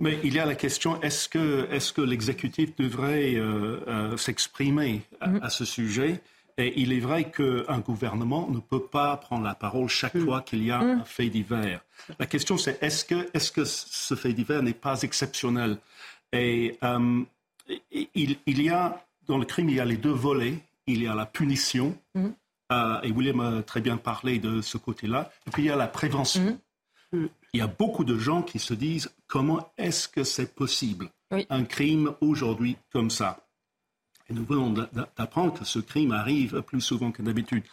mais 0.00 0.18
il 0.22 0.34
y 0.34 0.38
a 0.38 0.46
la 0.46 0.54
question 0.54 1.00
est-ce 1.02 1.28
que, 1.28 1.68
est 1.70 1.92
que 1.92 2.00
l'exécutif 2.00 2.74
devrait 2.76 3.34
euh, 3.34 4.16
s'exprimer 4.16 5.02
mm-hmm. 5.20 5.42
à, 5.42 5.50
ce 5.50 5.64
sujet? 5.64 6.20
Et 6.56 6.80
il 6.80 6.92
est 6.92 7.00
vrai 7.00 7.30
qu'un 7.30 7.78
gouvernement 7.78 8.48
ne 8.50 8.58
peut 8.58 8.82
pas 8.82 9.16
prendre 9.16 9.44
la 9.44 9.54
parole 9.54 9.88
chaque 9.88 10.14
mm. 10.14 10.24
fois 10.24 10.42
qu'il 10.42 10.64
y 10.64 10.70
a 10.70 10.78
mm. 10.78 11.00
un 11.00 11.04
fait 11.04 11.28
divers. 11.28 11.80
La 12.18 12.26
question, 12.26 12.58
c'est 12.58 12.82
est-ce 12.82 13.04
que, 13.04 13.28
est 13.32 13.52
que 13.52 13.64
ce 13.64 14.14
fait 14.14 14.32
divers 14.32 14.62
n'est 14.62 14.72
pas 14.72 15.02
exceptionnel? 15.02 15.78
Et 16.32 16.76
euh, 16.82 17.22
il, 17.92 18.62
y 18.62 18.68
a, 18.68 19.04
dans 19.26 19.38
le 19.38 19.44
crime, 19.44 19.68
il 19.68 19.76
y 19.76 19.80
a 19.80 19.84
les 19.84 19.96
deux 19.96 20.12
volets. 20.12 20.58
Il 20.86 21.02
y 21.02 21.06
a 21.06 21.14
la 21.14 21.26
punition, 21.26 21.96
mm. 22.14 22.28
euh, 22.72 23.00
et 23.02 23.10
William 23.12 23.40
a 23.40 23.62
très 23.62 23.82
bien 23.82 23.98
parlé 23.98 24.38
de 24.38 24.62
ce 24.62 24.78
côté-là, 24.78 25.30
et 25.46 25.50
puis 25.50 25.64
il 25.64 25.66
y 25.66 25.70
a 25.70 25.76
la 25.76 25.86
prévention. 25.86 26.58
Il 27.52 27.60
y 27.60 27.62
a 27.62 27.66
beaucoup 27.66 28.04
de 28.04 28.18
gens 28.18 28.42
qui 28.42 28.58
se 28.58 28.74
disent 28.74 29.10
comment 29.26 29.72
est-ce 29.78 30.08
que 30.08 30.24
c'est 30.24 30.54
possible 30.54 31.10
un 31.50 31.64
crime 31.64 32.14
aujourd'hui 32.20 32.76
comme 32.92 33.10
ça? 33.10 33.44
Et 34.28 34.34
nous 34.34 34.44
venons 34.44 34.70
d'apprendre 35.16 35.54
que 35.58 35.64
ce 35.64 35.78
crime 35.78 36.12
arrive 36.12 36.62
plus 36.62 36.80
souvent 36.80 37.10
que 37.10 37.22
d'habitude. 37.22 37.64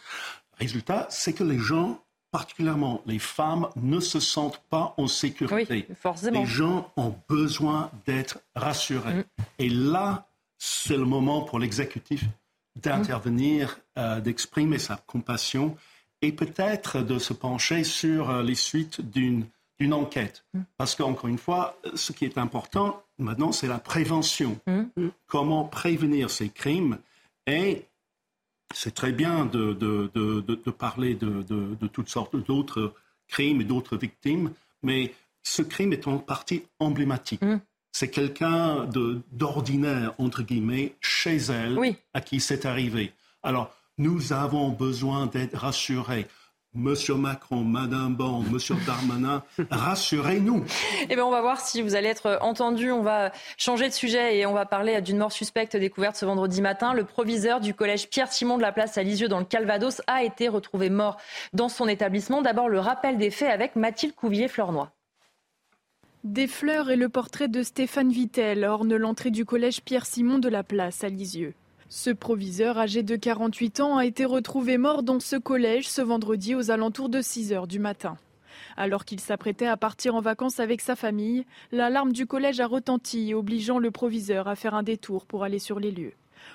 Résultat, 0.58 1.06
c'est 1.10 1.34
que 1.34 1.44
les 1.44 1.58
gens, 1.58 2.02
particulièrement 2.30 3.02
les 3.04 3.18
femmes, 3.18 3.68
ne 3.76 4.00
se 4.00 4.20
sentent 4.20 4.62
pas 4.70 4.94
en 4.96 5.06
sécurité. 5.06 5.86
Oui, 5.88 5.94
forcément. 5.94 6.40
Les 6.40 6.46
gens 6.46 6.90
ont 6.96 7.14
besoin 7.28 7.90
d'être 8.06 8.38
rassurés. 8.54 9.14
Mm. 9.14 9.24
Et 9.58 9.68
là, 9.68 10.28
c'est 10.56 10.96
le 10.96 11.04
moment 11.04 11.42
pour 11.42 11.58
l'exécutif 11.58 12.24
d'intervenir, 12.74 13.78
mm. 13.96 14.00
euh, 14.00 14.20
d'exprimer 14.20 14.78
sa 14.78 14.96
compassion 14.96 15.76
et 16.22 16.32
peut-être 16.32 17.02
de 17.02 17.18
se 17.18 17.34
pencher 17.34 17.84
sur 17.84 18.30
euh, 18.30 18.42
les 18.42 18.54
suites 18.54 19.02
d'une 19.02 19.46
d'une 19.78 19.92
enquête. 19.92 20.44
Mm. 20.54 20.60
Parce 20.76 20.94
qu'encore 20.94 21.28
une 21.28 21.38
fois, 21.38 21.78
ce 21.94 22.12
qui 22.12 22.24
est 22.24 22.38
important 22.38 23.02
maintenant, 23.18 23.52
c'est 23.52 23.68
la 23.68 23.78
prévention. 23.78 24.58
Mm. 24.66 25.08
Comment 25.26 25.64
prévenir 25.64 26.30
ces 26.30 26.48
crimes 26.48 26.98
Et 27.46 27.86
c'est 28.74 28.94
très 28.94 29.12
bien 29.12 29.46
de, 29.46 29.72
de, 29.72 30.70
parler 30.70 31.14
de, 31.14 31.86
toutes 31.92 32.08
sortes 32.08 32.36
d'autres 32.36 32.94
crimes 33.28 33.60
et 33.60 33.64
d'autres 33.64 33.96
victimes, 33.96 34.52
mais 34.82 35.14
ce 35.42 35.62
crime 35.62 35.92
est 35.92 36.06
en 36.06 36.18
partie 36.18 36.64
emblématique. 36.78 37.42
C'est 37.92 38.10
quelqu'un 38.10 38.86
d'ordinaire, 39.32 40.14
entre 40.18 40.42
guillemets, 40.42 40.94
chez 41.00 41.36
elle, 41.36 41.78
à 42.12 42.20
qui 42.20 42.40
c'est 42.40 42.66
arrivé. 42.66 43.12
Alors, 43.42 43.74
nous 43.98 44.32
avons 44.32 44.68
besoin 44.68 45.26
d'être 45.26 45.56
rassurés. 45.56 46.26
Monsieur 46.76 47.14
Macron, 47.14 47.64
Madame 47.64 48.14
Bon, 48.14 48.40
Monsieur 48.40 48.76
Darmanin, 48.86 49.42
rassurez-nous. 49.70 50.64
Eh 51.08 51.14
bien, 51.14 51.24
on 51.24 51.30
va 51.30 51.40
voir 51.40 51.60
si 51.60 51.80
vous 51.80 51.94
allez 51.94 52.08
être 52.08 52.38
entendu. 52.42 52.92
On 52.92 53.02
va 53.02 53.32
changer 53.56 53.88
de 53.88 53.94
sujet 53.94 54.36
et 54.38 54.46
on 54.46 54.52
va 54.52 54.66
parler 54.66 55.00
d'une 55.00 55.16
mort 55.16 55.32
suspecte 55.32 55.76
découverte 55.76 56.16
ce 56.16 56.26
vendredi 56.26 56.60
matin. 56.60 56.92
Le 56.92 57.04
proviseur 57.04 57.60
du 57.60 57.72
collège 57.72 58.10
Pierre-Simon 58.10 58.58
de 58.58 58.62
la 58.62 58.72
place 58.72 58.98
à 58.98 59.02
Lisieux 59.02 59.28
dans 59.28 59.38
le 59.38 59.46
Calvados 59.46 60.02
a 60.06 60.22
été 60.22 60.48
retrouvé 60.48 60.90
mort 60.90 61.16
dans 61.54 61.70
son 61.70 61.88
établissement. 61.88 62.42
D'abord, 62.42 62.68
le 62.68 62.78
rappel 62.78 63.16
des 63.16 63.30
faits 63.30 63.50
avec 63.50 63.74
Mathilde 63.74 64.14
Couvier-Fleurnoy. 64.14 64.88
Des 66.24 66.48
fleurs 66.48 66.90
et 66.90 66.96
le 66.96 67.08
portrait 67.08 67.48
de 67.48 67.62
Stéphane 67.62 68.10
Vittel 68.10 68.64
ornent 68.64 68.96
l'entrée 68.96 69.30
du 69.30 69.44
collège 69.44 69.80
Pierre-Simon 69.82 70.38
de 70.38 70.48
la 70.48 70.62
place 70.62 71.04
à 71.04 71.08
Lisieux. 71.08 71.54
Ce 71.88 72.10
proviseur 72.10 72.78
âgé 72.78 73.04
de 73.04 73.14
48 73.14 73.78
ans 73.78 73.96
a 73.96 74.04
été 74.04 74.24
retrouvé 74.24 74.76
mort 74.76 75.04
dans 75.04 75.20
ce 75.20 75.36
collège 75.36 75.88
ce 75.88 76.02
vendredi 76.02 76.56
aux 76.56 76.72
alentours 76.72 77.08
de 77.08 77.20
6 77.20 77.52
heures 77.52 77.68
du 77.68 77.78
matin. 77.78 78.16
Alors 78.76 79.04
qu'il 79.04 79.20
s'apprêtait 79.20 79.66
à 79.66 79.76
partir 79.76 80.16
en 80.16 80.20
vacances 80.20 80.58
avec 80.58 80.80
sa 80.80 80.96
famille, 80.96 81.46
l'alarme 81.70 82.12
du 82.12 82.26
collège 82.26 82.58
a 82.58 82.66
retenti, 82.66 83.34
obligeant 83.34 83.78
le 83.78 83.92
proviseur 83.92 84.48
à 84.48 84.56
faire 84.56 84.74
un 84.74 84.82
détour 84.82 85.26
pour 85.26 85.44
aller 85.44 85.60
sur 85.60 85.78
les 85.78 85.92
lieux. 85.92 86.14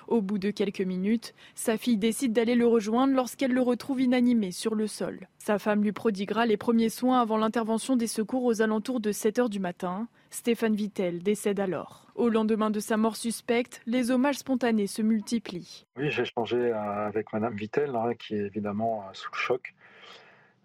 Au 0.10 0.22
bout 0.22 0.38
de 0.38 0.52
quelques 0.52 0.82
minutes, 0.82 1.34
sa 1.56 1.78
fille 1.78 1.98
décide 1.98 2.34
d'aller 2.34 2.56
le 2.56 2.68
rejoindre 2.68 3.14
lorsqu'elle 3.14 3.54
le 3.54 3.62
retrouve 3.62 4.02
inanimé 4.02 4.52
sur 4.52 4.76
le 4.76 4.88
sol. 4.88 5.28
Sa 5.40 5.60
femme 5.60 5.84
lui 5.84 5.94
prodiguera 5.94 6.46
les 6.46 6.58
premiers 6.58 6.90
soins 6.90 7.22
avant 7.22 7.38
l'intervention 7.38 7.96
des 7.96 8.08
secours 8.08 8.44
aux 8.44 8.62
alentours 8.62 9.00
de 9.00 9.12
7 9.12 9.40
heures 9.40 9.50
du 9.50 9.60
matin. 9.60 10.08
Stéphane 10.32 10.76
Vittel 10.76 11.22
décède 11.22 11.60
alors. 11.60 12.08
Au 12.16 12.30
lendemain 12.30 12.70
de 12.70 12.80
sa 12.80 12.96
mort 12.96 13.18
suspecte, 13.18 13.82
les 13.86 14.12
hommages 14.12 14.38
spontanés 14.38 14.88
se 14.88 15.02
multiplient. 15.02 15.86
Oui, 15.98 16.10
j'ai 16.10 16.22
échangé 16.22 16.56
euh, 16.58 17.08
avec 17.08 17.34
Madame 17.34 17.54
Vittel, 17.54 17.94
hein, 17.98 18.14
qui 18.18 18.36
est 18.36 18.46
évidemment 18.46 19.04
euh, 19.04 19.14
sous 19.14 19.30
le 19.34 19.38
choc. 19.38 19.76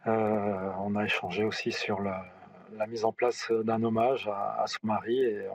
Euh, 0.06 0.70
on 0.80 0.94
a 0.94 1.04
échangé 1.04 1.42
aussi 1.42 1.72
sur 1.72 2.00
la, 2.00 2.24
mise 2.88 3.04
en 3.04 3.12
place 3.12 3.50
d'un 3.50 3.82
hommage 3.82 4.28
à, 4.28 4.64
son 4.68 4.86
mari 4.86 5.18
et 5.18 5.48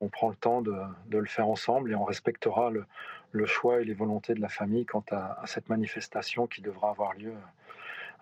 on, 0.00 0.08
prend 0.08 0.28
le 0.28 0.34
temps 0.34 0.60
de, 0.60 0.74
le 1.08 1.26
faire 1.26 1.48
ensemble 1.48 1.92
et 1.92 1.94
on 1.94 2.04
respectera 2.04 2.70
le, 2.70 3.46
choix 3.46 3.80
et 3.80 3.84
les 3.84 3.94
volontés 3.94 4.34
de 4.34 4.40
la 4.40 4.48
famille 4.48 4.86
quant 4.86 5.04
à, 5.12 5.40
cette 5.46 5.68
manifestation 5.68 6.48
qui 6.48 6.62
devra 6.62 6.90
avoir 6.90 7.14
lieu 7.14 7.34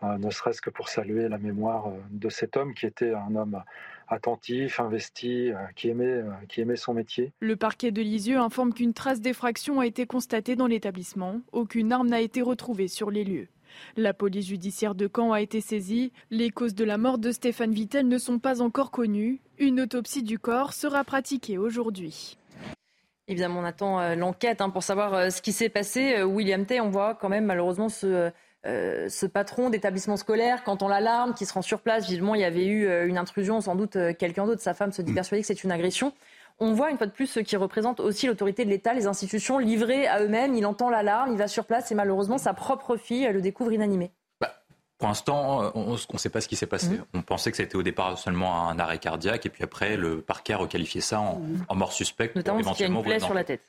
ne 0.02 0.30
serait-ce 0.30 0.60
que 0.60 0.70
pour 0.70 0.88
saluer 0.88 1.28
la 1.28 1.38
mémoire 1.38 1.90
de 2.10 2.28
cet 2.28 2.56
homme 2.56 2.74
qui 2.74 2.86
était 2.86 3.14
un 3.14 3.34
homme 3.34 3.62
attentif, 4.08 4.80
investi, 4.80 5.50
qui 5.76 5.88
aimait, 5.88 6.22
qui 6.48 6.60
aimait 6.60 6.76
son 6.76 6.94
métier. 6.94 7.32
Le 7.40 7.56
parquet 7.56 7.90
de 7.90 8.02
Lisieux 8.02 8.38
informe 8.38 8.74
qu'une 8.74 8.92
trace 8.92 9.20
d'effraction 9.20 9.80
a 9.80 9.86
été 9.86 10.06
constatée 10.06 10.56
dans 10.56 10.66
l'établissement. 10.66 11.40
Aucune 11.52 11.92
arme 11.92 12.08
n'a 12.08 12.20
été 12.20 12.42
retrouvée 12.42 12.88
sur 12.88 13.10
les 13.10 13.24
lieux. 13.24 13.48
La 13.96 14.14
police 14.14 14.46
judiciaire 14.46 14.94
de 14.94 15.08
Caen 15.14 15.32
a 15.32 15.40
été 15.40 15.60
saisie. 15.60 16.12
Les 16.30 16.50
causes 16.50 16.74
de 16.74 16.84
la 16.84 16.98
mort 16.98 17.18
de 17.18 17.30
Stéphane 17.32 17.72
Vittel 17.72 18.08
ne 18.08 18.18
sont 18.18 18.38
pas 18.38 18.62
encore 18.62 18.90
connues. 18.90 19.40
Une 19.58 19.80
autopsie 19.80 20.22
du 20.22 20.38
corps 20.38 20.72
sera 20.72 21.04
pratiquée 21.04 21.58
aujourd'hui. 21.58 22.38
Évidemment, 23.26 23.60
on 23.60 23.64
attend 23.64 24.00
euh, 24.00 24.14
l'enquête 24.14 24.60
hein, 24.60 24.68
pour 24.68 24.82
savoir 24.82 25.14
euh, 25.14 25.30
ce 25.30 25.40
qui 25.40 25.52
s'est 25.52 25.70
passé. 25.70 26.16
Euh, 26.18 26.24
William 26.24 26.66
Tay, 26.66 26.80
on 26.80 26.90
voit 26.90 27.14
quand 27.14 27.30
même 27.30 27.46
malheureusement 27.46 27.88
ce, 27.88 28.30
ce 28.64 29.26
patron 29.26 29.70
d'établissement 29.70 30.16
scolaire, 30.16 30.64
quand 30.64 30.82
on 30.82 30.88
l'alarme, 30.88 31.34
qui 31.34 31.46
se 31.46 31.52
rend 31.52 31.62
sur 31.62 31.80
place, 31.80 32.06
visiblement 32.06 32.34
il 32.34 32.40
y 32.40 32.44
avait 32.44 32.66
eu 32.66 33.06
une 33.06 33.18
intrusion, 33.18 33.60
sans 33.60 33.74
doute 33.74 33.98
quelqu'un 34.18 34.46
d'autre, 34.46 34.62
sa 34.62 34.74
femme 34.74 34.92
se 34.92 35.02
dit 35.02 35.12
mm. 35.12 35.14
persuadée 35.14 35.42
que 35.42 35.46
c'est 35.46 35.64
une 35.64 35.72
agression. 35.72 36.12
On 36.60 36.72
voit 36.72 36.90
une 36.90 36.96
fois 36.96 37.06
de 37.06 37.12
plus 37.12 37.26
ce 37.26 37.40
qui 37.40 37.56
représente 37.56 38.00
aussi 38.00 38.26
l'autorité 38.26 38.64
de 38.64 38.70
l'État, 38.70 38.94
les 38.94 39.06
institutions 39.06 39.58
livrées 39.58 40.06
à 40.06 40.22
eux-mêmes. 40.22 40.54
Il 40.54 40.66
entend 40.66 40.88
l'alarme, 40.88 41.32
il 41.32 41.38
va 41.38 41.48
sur 41.48 41.64
place 41.64 41.90
et 41.90 41.94
malheureusement 41.94 42.38
sa 42.38 42.54
propre 42.54 42.96
fille 42.96 43.28
le 43.32 43.40
découvre 43.40 43.72
inanimé. 43.72 44.12
Bah, 44.40 44.54
pour 44.98 45.08
l'instant, 45.08 45.72
on 45.74 45.94
ne 45.94 46.18
sait 46.18 46.30
pas 46.30 46.40
ce 46.40 46.46
qui 46.46 46.54
s'est 46.54 46.66
passé. 46.66 46.90
Mm. 46.90 47.04
On 47.14 47.22
pensait 47.22 47.50
que 47.50 47.56
c'était 47.56 47.76
au 47.76 47.82
départ 47.82 48.18
seulement 48.18 48.68
un 48.68 48.78
arrêt 48.78 48.98
cardiaque 48.98 49.46
et 49.46 49.48
puis 49.48 49.64
après 49.64 49.96
le 49.96 50.20
parquet 50.20 50.52
a 50.52 50.58
requalifié 50.58 51.00
ça 51.00 51.20
en, 51.20 51.40
mm. 51.40 51.76
mort 51.76 51.92
suspecte. 51.92 52.36
Notamment 52.36 52.60
qu'il 52.72 52.80
y 52.80 52.84
a 52.84 52.92
une 52.92 53.02
plaie 53.02 53.18
sur 53.18 53.34
la 53.34 53.44
tête. 53.44 53.62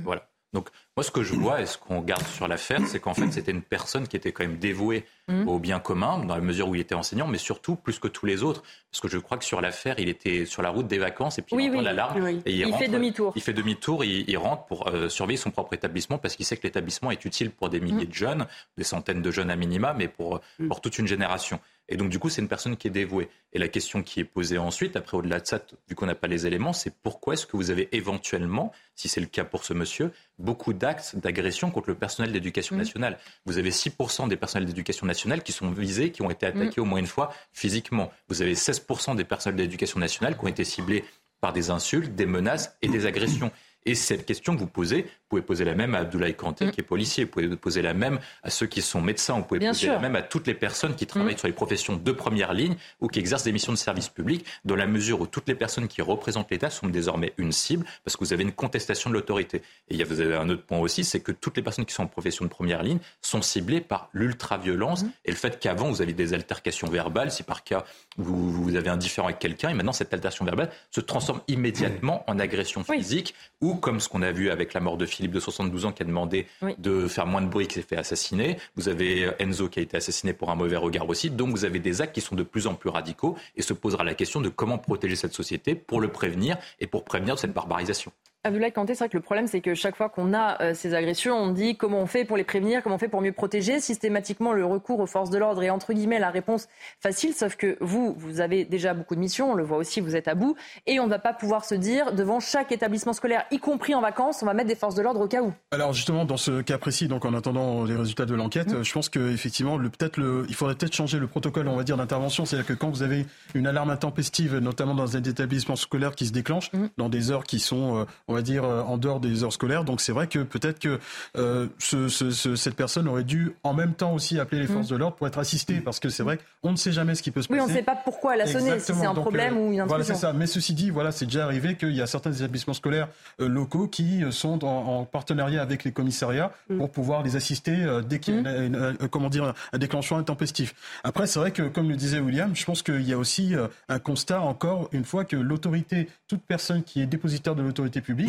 voilà. 0.00 0.26
Donc 0.54 0.68
moi, 0.96 1.02
ce 1.02 1.10
que 1.10 1.24
je 1.24 1.34
vois 1.34 1.60
et 1.60 1.66
ce 1.66 1.76
qu'on 1.76 2.00
garde 2.00 2.24
sur 2.24 2.46
l'affaire, 2.46 2.80
c'est 2.86 3.00
qu'en 3.00 3.12
fait, 3.12 3.30
c'était 3.32 3.50
une 3.50 3.62
personne 3.62 4.06
qui 4.06 4.16
était 4.16 4.30
quand 4.30 4.44
même 4.44 4.58
dévouée 4.58 5.04
mmh. 5.26 5.48
au 5.48 5.58
bien 5.58 5.80
commun, 5.80 6.24
dans 6.24 6.36
la 6.36 6.40
mesure 6.40 6.68
où 6.68 6.76
il 6.76 6.80
était 6.80 6.94
enseignant, 6.94 7.26
mais 7.26 7.38
surtout 7.38 7.74
plus 7.74 7.98
que 7.98 8.06
tous 8.06 8.24
les 8.24 8.44
autres, 8.44 8.62
parce 8.92 9.00
que 9.00 9.08
je 9.08 9.18
crois 9.18 9.36
que 9.36 9.44
sur 9.44 9.60
l'affaire, 9.60 9.96
il 9.98 10.08
était 10.08 10.46
sur 10.46 10.62
la 10.62 10.70
route 10.70 10.86
des 10.86 10.98
vacances 10.98 11.40
et 11.40 11.42
puis 11.42 11.56
il 11.58 11.70
entend 11.70 11.82
l'alarme. 11.82 12.28
Et 12.46 12.52
il, 12.52 12.72
fait 12.74 12.86
demi-tour. 12.86 13.32
Il 13.34 13.42
fait 13.42 13.52
demi-tour, 13.52 14.04
il, 14.04 14.38
rentre 14.38 14.64
pour 14.66 14.86
euh, 14.86 15.08
surveiller 15.08 15.36
son 15.36 15.50
propre 15.50 15.72
établissement, 15.72 16.18
parce 16.18 16.36
qu'il 16.36 16.46
sait 16.46 16.56
que 16.56 16.62
l'établissement 16.62 17.10
est 17.10 17.24
utile 17.24 17.50
pour 17.50 17.68
des 17.68 17.80
milliers 17.80 18.04
mmh. 18.04 18.08
de 18.08 18.14
jeunes, 18.14 18.46
des 18.78 18.84
centaines 18.84 19.22
de 19.22 19.30
jeunes 19.32 19.50
à 19.50 19.56
minima, 19.56 19.92
mais 19.92 20.06
pour, 20.06 20.40
mmh. 20.60 20.68
pour 20.68 20.80
toute 20.80 20.98
une 21.00 21.08
génération. 21.08 21.58
Et 21.88 21.96
donc, 21.96 22.08
du 22.08 22.18
coup, 22.18 22.30
c'est 22.30 22.40
une 22.40 22.48
personne 22.48 22.76
qui 22.76 22.88
est 22.88 22.90
dévouée. 22.90 23.28
Et 23.52 23.58
la 23.58 23.68
question 23.68 24.02
qui 24.02 24.20
est 24.20 24.24
posée 24.24 24.56
ensuite, 24.56 24.96
après, 24.96 25.16
au-delà 25.16 25.40
de 25.40 25.46
ça, 25.46 25.60
vu 25.88 25.94
qu'on 25.94 26.06
n'a 26.06 26.14
pas 26.14 26.28
les 26.28 26.46
éléments, 26.46 26.72
c'est 26.72 26.94
pourquoi 27.02 27.34
est-ce 27.34 27.46
que 27.46 27.56
vous 27.56 27.70
avez 27.70 27.88
éventuellement, 27.92 28.72
si 28.94 29.08
c'est 29.08 29.20
le 29.20 29.26
cas 29.26 29.44
pour 29.44 29.64
ce 29.64 29.74
monsieur, 29.74 30.10
beaucoup 30.38 30.72
d'actes 30.72 31.16
d'agression 31.16 31.70
contre 31.70 31.90
le 31.90 31.94
personnel 31.94 32.32
d'éducation 32.32 32.74
mmh. 32.74 32.78
nationale? 32.78 33.18
Vous 33.44 33.58
avez 33.58 33.70
6% 33.70 34.28
des 34.28 34.36
personnels 34.36 34.66
d'éducation 34.66 35.06
nationale 35.06 35.42
qui 35.42 35.52
sont 35.52 35.70
visés, 35.70 36.10
qui 36.10 36.22
ont 36.22 36.30
été 36.30 36.46
attaqués 36.46 36.80
mmh. 36.80 36.84
au 36.84 36.86
moins 36.86 36.98
une 37.00 37.06
fois 37.06 37.32
physiquement. 37.52 38.10
Vous 38.28 38.40
avez 38.40 38.54
16% 38.54 39.16
des 39.16 39.24
personnels 39.24 39.56
d'éducation 39.56 40.00
nationale 40.00 40.38
qui 40.38 40.44
ont 40.44 40.48
été 40.48 40.64
ciblés 40.64 41.04
par 41.40 41.52
des 41.52 41.68
insultes, 41.68 42.14
des 42.14 42.24
menaces 42.24 42.74
et 42.80 42.88
des 42.88 43.04
agressions. 43.04 43.50
Et 43.86 43.94
cette 43.94 44.24
question 44.24 44.54
que 44.54 44.60
vous 44.60 44.66
posez, 44.66 45.02
vous 45.02 45.28
pouvez 45.28 45.42
poser 45.42 45.64
la 45.64 45.74
même 45.74 45.94
à 45.94 45.98
Abdoulaye 45.98 46.34
Kanté, 46.34 46.66
mm. 46.66 46.70
qui 46.70 46.80
est 46.80 46.84
policier, 46.84 47.24
vous 47.24 47.30
pouvez 47.30 47.48
poser 47.56 47.82
la 47.82 47.94
même 47.94 48.18
à 48.42 48.50
ceux 48.50 48.66
qui 48.66 48.82
sont 48.82 49.00
médecins, 49.00 49.34
vous 49.34 49.44
pouvez 49.44 49.60
poser 49.60 49.88
la 49.88 49.98
même 49.98 50.16
à 50.16 50.22
toutes 50.22 50.46
les 50.46 50.54
personnes 50.54 50.94
qui 50.94 51.06
travaillent 51.06 51.34
mm. 51.34 51.38
sur 51.38 51.48
les 51.48 51.54
professions 51.54 51.96
de 51.96 52.12
première 52.12 52.54
ligne 52.54 52.76
ou 53.00 53.08
qui 53.08 53.18
exercent 53.18 53.44
des 53.44 53.52
missions 53.52 53.72
de 53.72 53.78
service 53.78 54.08
public, 54.08 54.44
dans 54.64 54.76
la 54.76 54.86
mesure 54.86 55.20
où 55.20 55.26
toutes 55.26 55.48
les 55.48 55.54
personnes 55.54 55.88
qui 55.88 56.02
représentent 56.02 56.50
l'État 56.50 56.70
sont 56.70 56.88
désormais 56.88 57.34
une 57.36 57.52
cible, 57.52 57.84
parce 58.04 58.16
que 58.16 58.24
vous 58.24 58.32
avez 58.32 58.42
une 58.42 58.52
contestation 58.52 59.10
de 59.10 59.14
l'autorité. 59.14 59.62
Et 59.88 60.02
vous 60.02 60.20
avez 60.20 60.34
un 60.34 60.48
autre 60.48 60.64
point 60.64 60.78
aussi, 60.78 61.04
c'est 61.04 61.20
que 61.20 61.32
toutes 61.32 61.56
les 61.56 61.62
personnes 61.62 61.84
qui 61.84 61.94
sont 61.94 62.04
en 62.04 62.08
profession 62.08 62.44
de 62.44 62.50
première 62.50 62.82
ligne 62.82 62.98
sont 63.20 63.42
ciblées 63.42 63.80
par 63.80 64.08
l'ultra-violence 64.12 65.04
mm. 65.04 65.10
et 65.26 65.30
le 65.30 65.36
fait 65.36 65.58
qu'avant, 65.58 65.88
vous 65.88 66.00
aviez 66.00 66.14
des 66.14 66.32
altercations 66.32 66.88
verbales, 66.88 67.30
si 67.30 67.42
par 67.42 67.64
cas 67.64 67.84
vous, 68.16 68.50
vous 68.50 68.76
avez 68.76 68.88
un 68.88 68.96
différent 68.96 69.28
avec 69.28 69.40
quelqu'un, 69.40 69.68
et 69.68 69.74
maintenant 69.74 69.92
cette 69.92 70.12
altercation 70.14 70.44
verbale 70.44 70.70
se 70.90 71.00
transforme 71.00 71.40
immédiatement 71.48 72.24
en 72.26 72.38
agression 72.38 72.84
physique 72.84 73.34
ou 73.60 73.73
comme 73.76 74.00
ce 74.00 74.08
qu'on 74.08 74.22
a 74.22 74.32
vu 74.32 74.50
avec 74.50 74.74
la 74.74 74.80
mort 74.80 74.96
de 74.96 75.06
Philippe 75.06 75.32
de 75.32 75.40
72 75.40 75.86
ans 75.86 75.92
qui 75.92 76.02
a 76.02 76.06
demandé 76.06 76.46
de 76.78 77.08
faire 77.08 77.26
moins 77.26 77.42
de 77.42 77.48
bruit, 77.48 77.66
qui 77.66 77.74
s'est 77.74 77.82
fait 77.82 77.96
assassiner. 77.96 78.56
Vous 78.76 78.88
avez 78.88 79.30
Enzo 79.38 79.68
qui 79.68 79.80
a 79.80 79.82
été 79.82 79.96
assassiné 79.96 80.32
pour 80.32 80.50
un 80.50 80.54
mauvais 80.54 80.76
regard 80.76 81.08
aussi. 81.08 81.30
Donc 81.30 81.50
vous 81.50 81.64
avez 81.64 81.78
des 81.78 82.00
actes 82.00 82.14
qui 82.14 82.20
sont 82.20 82.36
de 82.36 82.42
plus 82.42 82.66
en 82.66 82.74
plus 82.74 82.90
radicaux 82.90 83.36
et 83.56 83.62
se 83.62 83.72
posera 83.72 84.04
la 84.04 84.14
question 84.14 84.40
de 84.40 84.48
comment 84.48 84.78
protéger 84.78 85.16
cette 85.16 85.34
société 85.34 85.74
pour 85.74 86.00
le 86.00 86.08
prévenir 86.08 86.56
et 86.80 86.86
pour 86.86 87.04
prévenir 87.04 87.38
cette 87.38 87.52
barbarisation. 87.52 88.12
Abdoulaye 88.44 88.72
Kanté, 88.72 88.94
c'est 88.94 89.04
vrai 89.04 89.08
que 89.08 89.16
le 89.16 89.22
problème, 89.22 89.46
c'est 89.46 89.62
que 89.62 89.74
chaque 89.74 89.96
fois 89.96 90.10
qu'on 90.10 90.34
a 90.34 90.60
euh, 90.60 90.74
ces 90.74 90.92
agressions, 90.92 91.34
on 91.34 91.50
dit 91.50 91.76
comment 91.76 92.00
on 92.00 92.06
fait 92.06 92.26
pour 92.26 92.36
les 92.36 92.44
prévenir, 92.44 92.82
comment 92.82 92.96
on 92.96 92.98
fait 92.98 93.08
pour 93.08 93.22
mieux 93.22 93.32
protéger. 93.32 93.80
Systématiquement, 93.80 94.52
le 94.52 94.66
recours 94.66 95.00
aux 95.00 95.06
forces 95.06 95.30
de 95.30 95.38
l'ordre 95.38 95.62
est 95.62 95.70
entre 95.70 95.94
guillemets 95.94 96.18
la 96.18 96.28
réponse 96.28 96.68
facile, 97.00 97.32
sauf 97.32 97.56
que 97.56 97.78
vous, 97.80 98.14
vous 98.18 98.40
avez 98.40 98.66
déjà 98.66 98.92
beaucoup 98.92 99.14
de 99.14 99.20
missions, 99.20 99.52
on 99.52 99.54
le 99.54 99.64
voit 99.64 99.78
aussi, 99.78 100.02
vous 100.02 100.14
êtes 100.14 100.28
à 100.28 100.34
bout, 100.34 100.56
et 100.86 101.00
on 101.00 101.06
ne 101.06 101.10
va 101.10 101.18
pas 101.18 101.32
pouvoir 101.32 101.64
se 101.64 101.74
dire 101.74 102.12
devant 102.12 102.38
chaque 102.38 102.70
établissement 102.70 103.14
scolaire, 103.14 103.44
y 103.50 103.58
compris 103.58 103.94
en 103.94 104.02
vacances, 104.02 104.42
on 104.42 104.46
va 104.46 104.52
mettre 104.52 104.68
des 104.68 104.74
forces 104.74 104.94
de 104.94 105.00
l'ordre 105.00 105.20
au 105.22 105.26
cas 105.26 105.42
où. 105.42 105.52
Alors 105.70 105.94
justement, 105.94 106.26
dans 106.26 106.36
ce 106.36 106.60
cas 106.60 106.76
précis, 106.76 107.08
donc 107.08 107.24
en 107.24 107.32
attendant 107.32 107.84
les 107.84 107.96
résultats 107.96 108.26
de 108.26 108.34
l'enquête, 108.34 108.74
mmh. 108.74 108.82
je 108.82 108.92
pense 108.92 109.08
qu'effectivement, 109.08 109.78
peut-être 109.78 110.18
le, 110.18 110.44
il 110.48 110.54
faudrait 110.54 110.74
peut-être 110.74 110.94
changer 110.94 111.18
le 111.18 111.26
protocole, 111.26 111.66
on 111.68 111.76
va 111.76 111.84
dire, 111.84 111.96
d'intervention. 111.96 112.44
C'est-à-dire 112.44 112.66
que 112.66 112.74
quand 112.74 112.90
vous 112.90 113.02
avez 113.02 113.24
une 113.54 113.66
alarme 113.66 113.88
intempestive, 113.88 114.58
notamment 114.58 114.94
dans 114.94 115.16
un 115.16 115.22
établissement 115.22 115.76
scolaire 115.76 116.14
qui 116.14 116.26
se 116.26 116.32
déclenche, 116.32 116.70
mmh. 116.74 116.86
dans 116.98 117.08
des 117.08 117.30
heures 117.30 117.44
qui 117.44 117.58
sont, 117.58 118.00
euh, 118.00 118.04
on 118.34 118.36
va 118.36 118.42
dire, 118.42 118.64
euh, 118.64 118.82
en 118.82 118.98
dehors 118.98 119.20
des 119.20 119.44
heures 119.44 119.52
scolaires. 119.52 119.84
Donc 119.84 120.00
c'est 120.00 120.10
vrai 120.10 120.26
que 120.26 120.40
peut-être 120.40 120.80
que 120.80 120.98
euh, 121.36 121.68
cette 121.78 122.74
personne 122.74 123.06
aurait 123.06 123.22
dû 123.22 123.54
en 123.62 123.74
même 123.74 123.94
temps 123.94 124.12
aussi 124.12 124.40
appeler 124.40 124.62
les 124.62 124.66
forces 124.66 124.88
mm. 124.88 124.92
de 124.92 124.96
l'ordre 124.96 125.16
pour 125.16 125.28
être 125.28 125.38
assistée, 125.38 125.80
parce 125.80 126.00
que 126.00 126.08
c'est 126.08 126.24
vrai 126.24 126.40
qu'on 126.62 126.72
ne 126.72 126.76
sait 126.76 126.90
jamais 126.90 127.14
ce 127.14 127.22
qui 127.22 127.30
peut 127.30 127.42
se 127.42 127.48
passer. 127.48 127.60
Oui, 127.60 127.64
on 127.64 127.68
ne 127.68 127.72
sait 127.72 127.84
pas 127.84 127.94
pourquoi 127.94 128.34
elle 128.34 128.40
a 128.40 128.46
sonné, 128.46 128.80
si 128.80 128.92
c'est 128.92 129.06
un 129.06 129.14
problème 129.14 129.56
euh, 129.56 129.60
ou 129.60 129.72
une 129.72 129.80
intrusion. 129.80 129.86
Voilà, 129.86 130.04
c'est 130.04 130.14
ça. 130.16 130.32
Mais 130.32 130.46
ceci 130.46 130.74
dit, 130.74 130.90
voilà, 130.90 131.12
c'est 131.12 131.26
déjà 131.26 131.44
arrivé 131.44 131.76
qu'il 131.76 131.94
y 131.94 132.02
a 132.02 132.08
certains 132.08 132.32
établissements 132.32 132.74
scolaires 132.74 133.08
locaux 133.38 133.86
qui 133.86 134.24
sont 134.30 134.64
en, 134.64 135.04
partenariat 135.04 135.62
avec 135.62 135.84
les 135.84 135.92
commissariats 135.92 136.50
mm. 136.68 136.78
pour 136.78 136.90
pouvoir 136.90 137.22
les 137.22 137.36
assister 137.36 137.86
dès 138.08 138.18
qu'il 138.18 138.34
y 138.34 138.46
a 138.46 138.68
mm. 138.68 138.96
comment 139.12 139.28
dire, 139.28 139.54
un 139.72 139.78
déclenchement 139.78 140.18
intempestif. 140.18 140.74
Après, 141.04 141.28
c'est 141.28 141.38
vrai 141.38 141.52
que, 141.52 141.62
comme 141.62 141.88
le 141.88 141.96
disait 141.96 142.18
William, 142.18 142.56
je 142.56 142.64
pense 142.64 142.82
qu'il 142.82 143.08
y 143.08 143.12
a 143.12 143.18
aussi 143.18 143.54
un 143.88 143.98
constat, 144.00 144.40
encore 144.40 144.88
une 144.90 145.04
fois, 145.04 145.24
que 145.24 145.36
l'autorité, 145.36 146.08
toute 146.26 146.42
personne 146.42 146.82
qui 146.82 147.00
est 147.00 147.06
dépositaire 147.06 147.54
de 147.54 147.62
l'autorité 147.62 148.00
publique, 148.00 148.23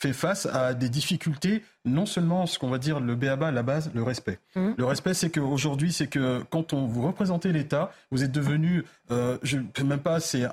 fait 0.00 0.12
face 0.14 0.46
à 0.46 0.72
des 0.72 0.88
difficultés, 0.88 1.62
non 1.84 2.06
seulement 2.06 2.46
ce 2.46 2.58
qu'on 2.58 2.70
va 2.70 2.78
dire 2.78 3.00
le 3.00 3.14
BABA, 3.14 3.50
la 3.50 3.62
base, 3.62 3.90
le 3.94 4.02
respect. 4.02 4.38
Mmh. 4.56 4.70
Le 4.78 4.84
respect, 4.86 5.12
c'est 5.12 5.28
qu'aujourd'hui, 5.28 5.92
c'est 5.92 6.06
que 6.06 6.42
quand 6.50 6.72
on 6.72 6.86
vous 6.86 7.02
représentez 7.02 7.52
l'État, 7.52 7.92
vous 8.10 8.24
êtes 8.24 8.32
devenu, 8.32 8.84
euh, 9.10 9.36
je 9.42 9.58
ne 9.58 9.64
sais 9.76 9.84
même 9.84 10.00
pas, 10.00 10.18
c'est 10.18 10.46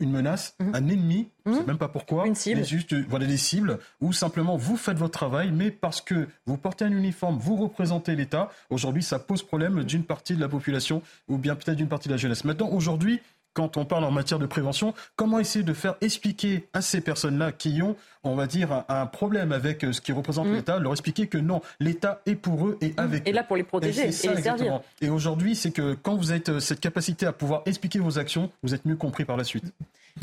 une 0.00 0.10
menace, 0.10 0.56
mmh. 0.58 0.74
un 0.74 0.88
ennemi, 0.88 1.28
je 1.46 1.50
ne 1.50 1.56
sais 1.56 1.62
mmh. 1.62 1.66
même 1.66 1.78
pas 1.78 1.88
pourquoi, 1.88 2.26
une 2.26 2.34
cible. 2.34 2.64
juste 2.64 2.94
voilà 3.08 3.26
des 3.26 3.36
cibles, 3.36 3.78
ou 4.00 4.12
simplement 4.12 4.56
vous 4.56 4.76
faites 4.76 4.98
votre 4.98 5.16
travail, 5.16 5.52
mais 5.52 5.70
parce 5.70 6.00
que 6.00 6.26
vous 6.46 6.56
portez 6.56 6.84
un 6.84 6.92
uniforme, 6.92 7.38
vous 7.38 7.54
représentez 7.54 8.16
l'État, 8.16 8.50
aujourd'hui, 8.68 9.04
ça 9.04 9.20
pose 9.20 9.44
problème 9.44 9.84
d'une 9.84 10.02
partie 10.02 10.34
de 10.34 10.40
la 10.40 10.48
population, 10.48 11.02
ou 11.28 11.38
bien 11.38 11.54
peut-être 11.54 11.76
d'une 11.76 11.88
partie 11.88 12.08
de 12.08 12.14
la 12.14 12.18
jeunesse. 12.18 12.44
Maintenant, 12.44 12.68
aujourd'hui, 12.70 13.20
quand 13.58 13.76
on 13.76 13.84
parle 13.84 14.04
en 14.04 14.12
matière 14.12 14.38
de 14.38 14.46
prévention, 14.46 14.94
comment 15.16 15.40
essayer 15.40 15.64
de 15.64 15.72
faire 15.72 15.96
expliquer 16.00 16.68
à 16.74 16.80
ces 16.80 17.00
personnes-là 17.00 17.50
qui 17.50 17.82
ont, 17.82 17.96
on 18.22 18.36
va 18.36 18.46
dire, 18.46 18.84
un, 18.88 19.06
problème 19.06 19.50
avec 19.50 19.84
euh, 19.84 19.92
ce 19.92 20.00
qui 20.00 20.12
représente 20.12 20.46
mm. 20.46 20.52
l'État, 20.52 20.78
leur 20.78 20.92
expliquer 20.92 21.26
que 21.26 21.38
non, 21.38 21.60
l'État 21.80 22.22
est 22.24 22.36
pour 22.36 22.68
eux 22.68 22.78
et 22.80 22.90
mm. 22.90 22.94
avec 22.98 23.22
eux. 23.22 23.30
Et 23.30 23.32
là 23.32 23.42
pour 23.42 23.56
les 23.56 23.64
protéger 23.64 24.02
et, 24.02 24.06
les 24.06 24.12
servir. 24.12 24.80
Et 25.00 25.08
aujourd'hui, 25.08 25.56
c'est 25.56 25.72
que 25.72 25.94
quand 25.94 26.14
vous 26.14 26.30
avez 26.30 26.40
euh, 26.50 26.60
cette 26.60 26.78
capacité 26.78 27.26
à 27.26 27.32
pouvoir 27.32 27.62
expliquer 27.66 27.98
vos 27.98 28.16
actions, 28.20 28.52
vous 28.62 28.74
êtes 28.74 28.84
mieux 28.84 28.94
compris 28.94 29.24
par 29.24 29.36
la 29.36 29.42
suite. 29.42 29.64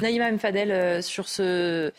Naïma 0.01 0.31
Mfadel, 0.31 0.71
euh, 0.71 1.01
sur 1.01 1.27
ce, 1.27 1.91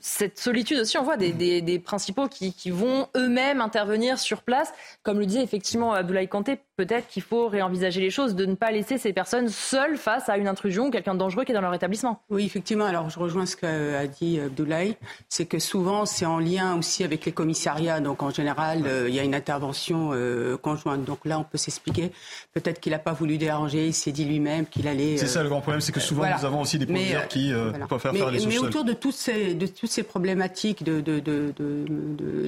cette 0.00 0.38
solitude 0.38 0.78
aussi, 0.80 0.98
on 0.98 1.02
voit 1.02 1.16
des, 1.16 1.78
principaux 1.84 2.28
qui, 2.28 2.70
vont 2.70 3.08
eux-mêmes 3.16 3.60
intervenir 3.60 4.18
sur 4.18 4.42
place. 4.42 4.72
Comme 5.02 5.18
le 5.18 5.26
disait 5.26 5.42
effectivement 5.42 5.92
Abdoulaye 5.92 6.28
Kanté, 6.28 6.58
peut-être 6.76 7.08
qu'il 7.08 7.22
faut 7.22 7.48
réenvisager 7.48 8.00
les 8.00 8.10
choses, 8.10 8.34
de 8.34 8.46
ne 8.46 8.54
pas 8.54 8.70
laisser 8.70 8.98
ces 8.98 9.12
personnes 9.12 9.48
seules 9.48 9.96
face 9.96 10.28
à 10.28 10.38
une 10.38 10.48
intrusion 10.48 10.86
ou 10.86 10.90
quelqu'un 10.90 11.14
de 11.14 11.18
dangereux 11.18 11.44
qui 11.44 11.52
est 11.52 11.54
dans 11.54 11.60
leur 11.60 11.74
établissement. 11.74 12.20
Oui, 12.30 12.44
effectivement. 12.44 12.84
Alors, 12.84 13.10
je 13.10 13.18
rejoins 13.18 13.46
ce 13.46 13.56
qu'a 13.56 14.06
dit 14.06 14.40
Abdoulaye. 14.40 14.96
C'est 15.28 15.46
que 15.46 15.58
souvent, 15.58 16.06
c'est 16.06 16.26
en 16.26 16.38
lien 16.38 16.76
aussi 16.76 17.04
avec 17.04 17.24
les 17.24 17.32
commissariats. 17.32 18.00
Donc, 18.00 18.22
en 18.22 18.30
général, 18.30 18.82
euh, 18.86 19.08
il 19.08 19.14
y 19.14 19.20
a 19.20 19.22
une 19.22 19.34
intervention 19.34 20.10
euh, 20.12 20.56
conjointe. 20.56 21.04
Donc 21.04 21.24
là, 21.24 21.38
on 21.38 21.44
peut 21.44 21.58
s'expliquer. 21.58 22.12
Peut-être 22.52 22.80
qu'il 22.80 22.92
n'a 22.92 22.98
pas 22.98 23.12
voulu 23.12 23.38
déranger, 23.38 23.86
il 23.88 23.94
s'est 23.94 24.12
dit 24.12 24.24
lui-même 24.24 24.66
qu'il 24.66 24.88
allait. 24.88 25.16
C'est 25.16 25.26
ça 25.26 25.42
le 25.42 25.48
grand 25.48 25.60
problème, 25.60 25.80
c'est 25.80 25.92
que 25.92 26.00
souvent, 26.00 26.24
nous 26.26 26.44
avons 26.44 26.60
aussi 26.62 26.78
des 26.78 26.86
professeurs 26.86 27.28
qui 27.28 27.41
peuvent 27.50 27.98
faire 28.00 28.12
faire 28.12 28.30
les 28.30 28.38
choses 28.38 28.48
Mais 28.48 28.58
autour 28.58 28.84
de 28.84 28.92
toutes 28.92 29.14
ces 29.14 29.56
toutes 29.56 29.90
ces 29.90 30.02
problématiques 30.02 30.82
de, 30.84 31.00
de, 31.00 31.20
de, 31.20 31.52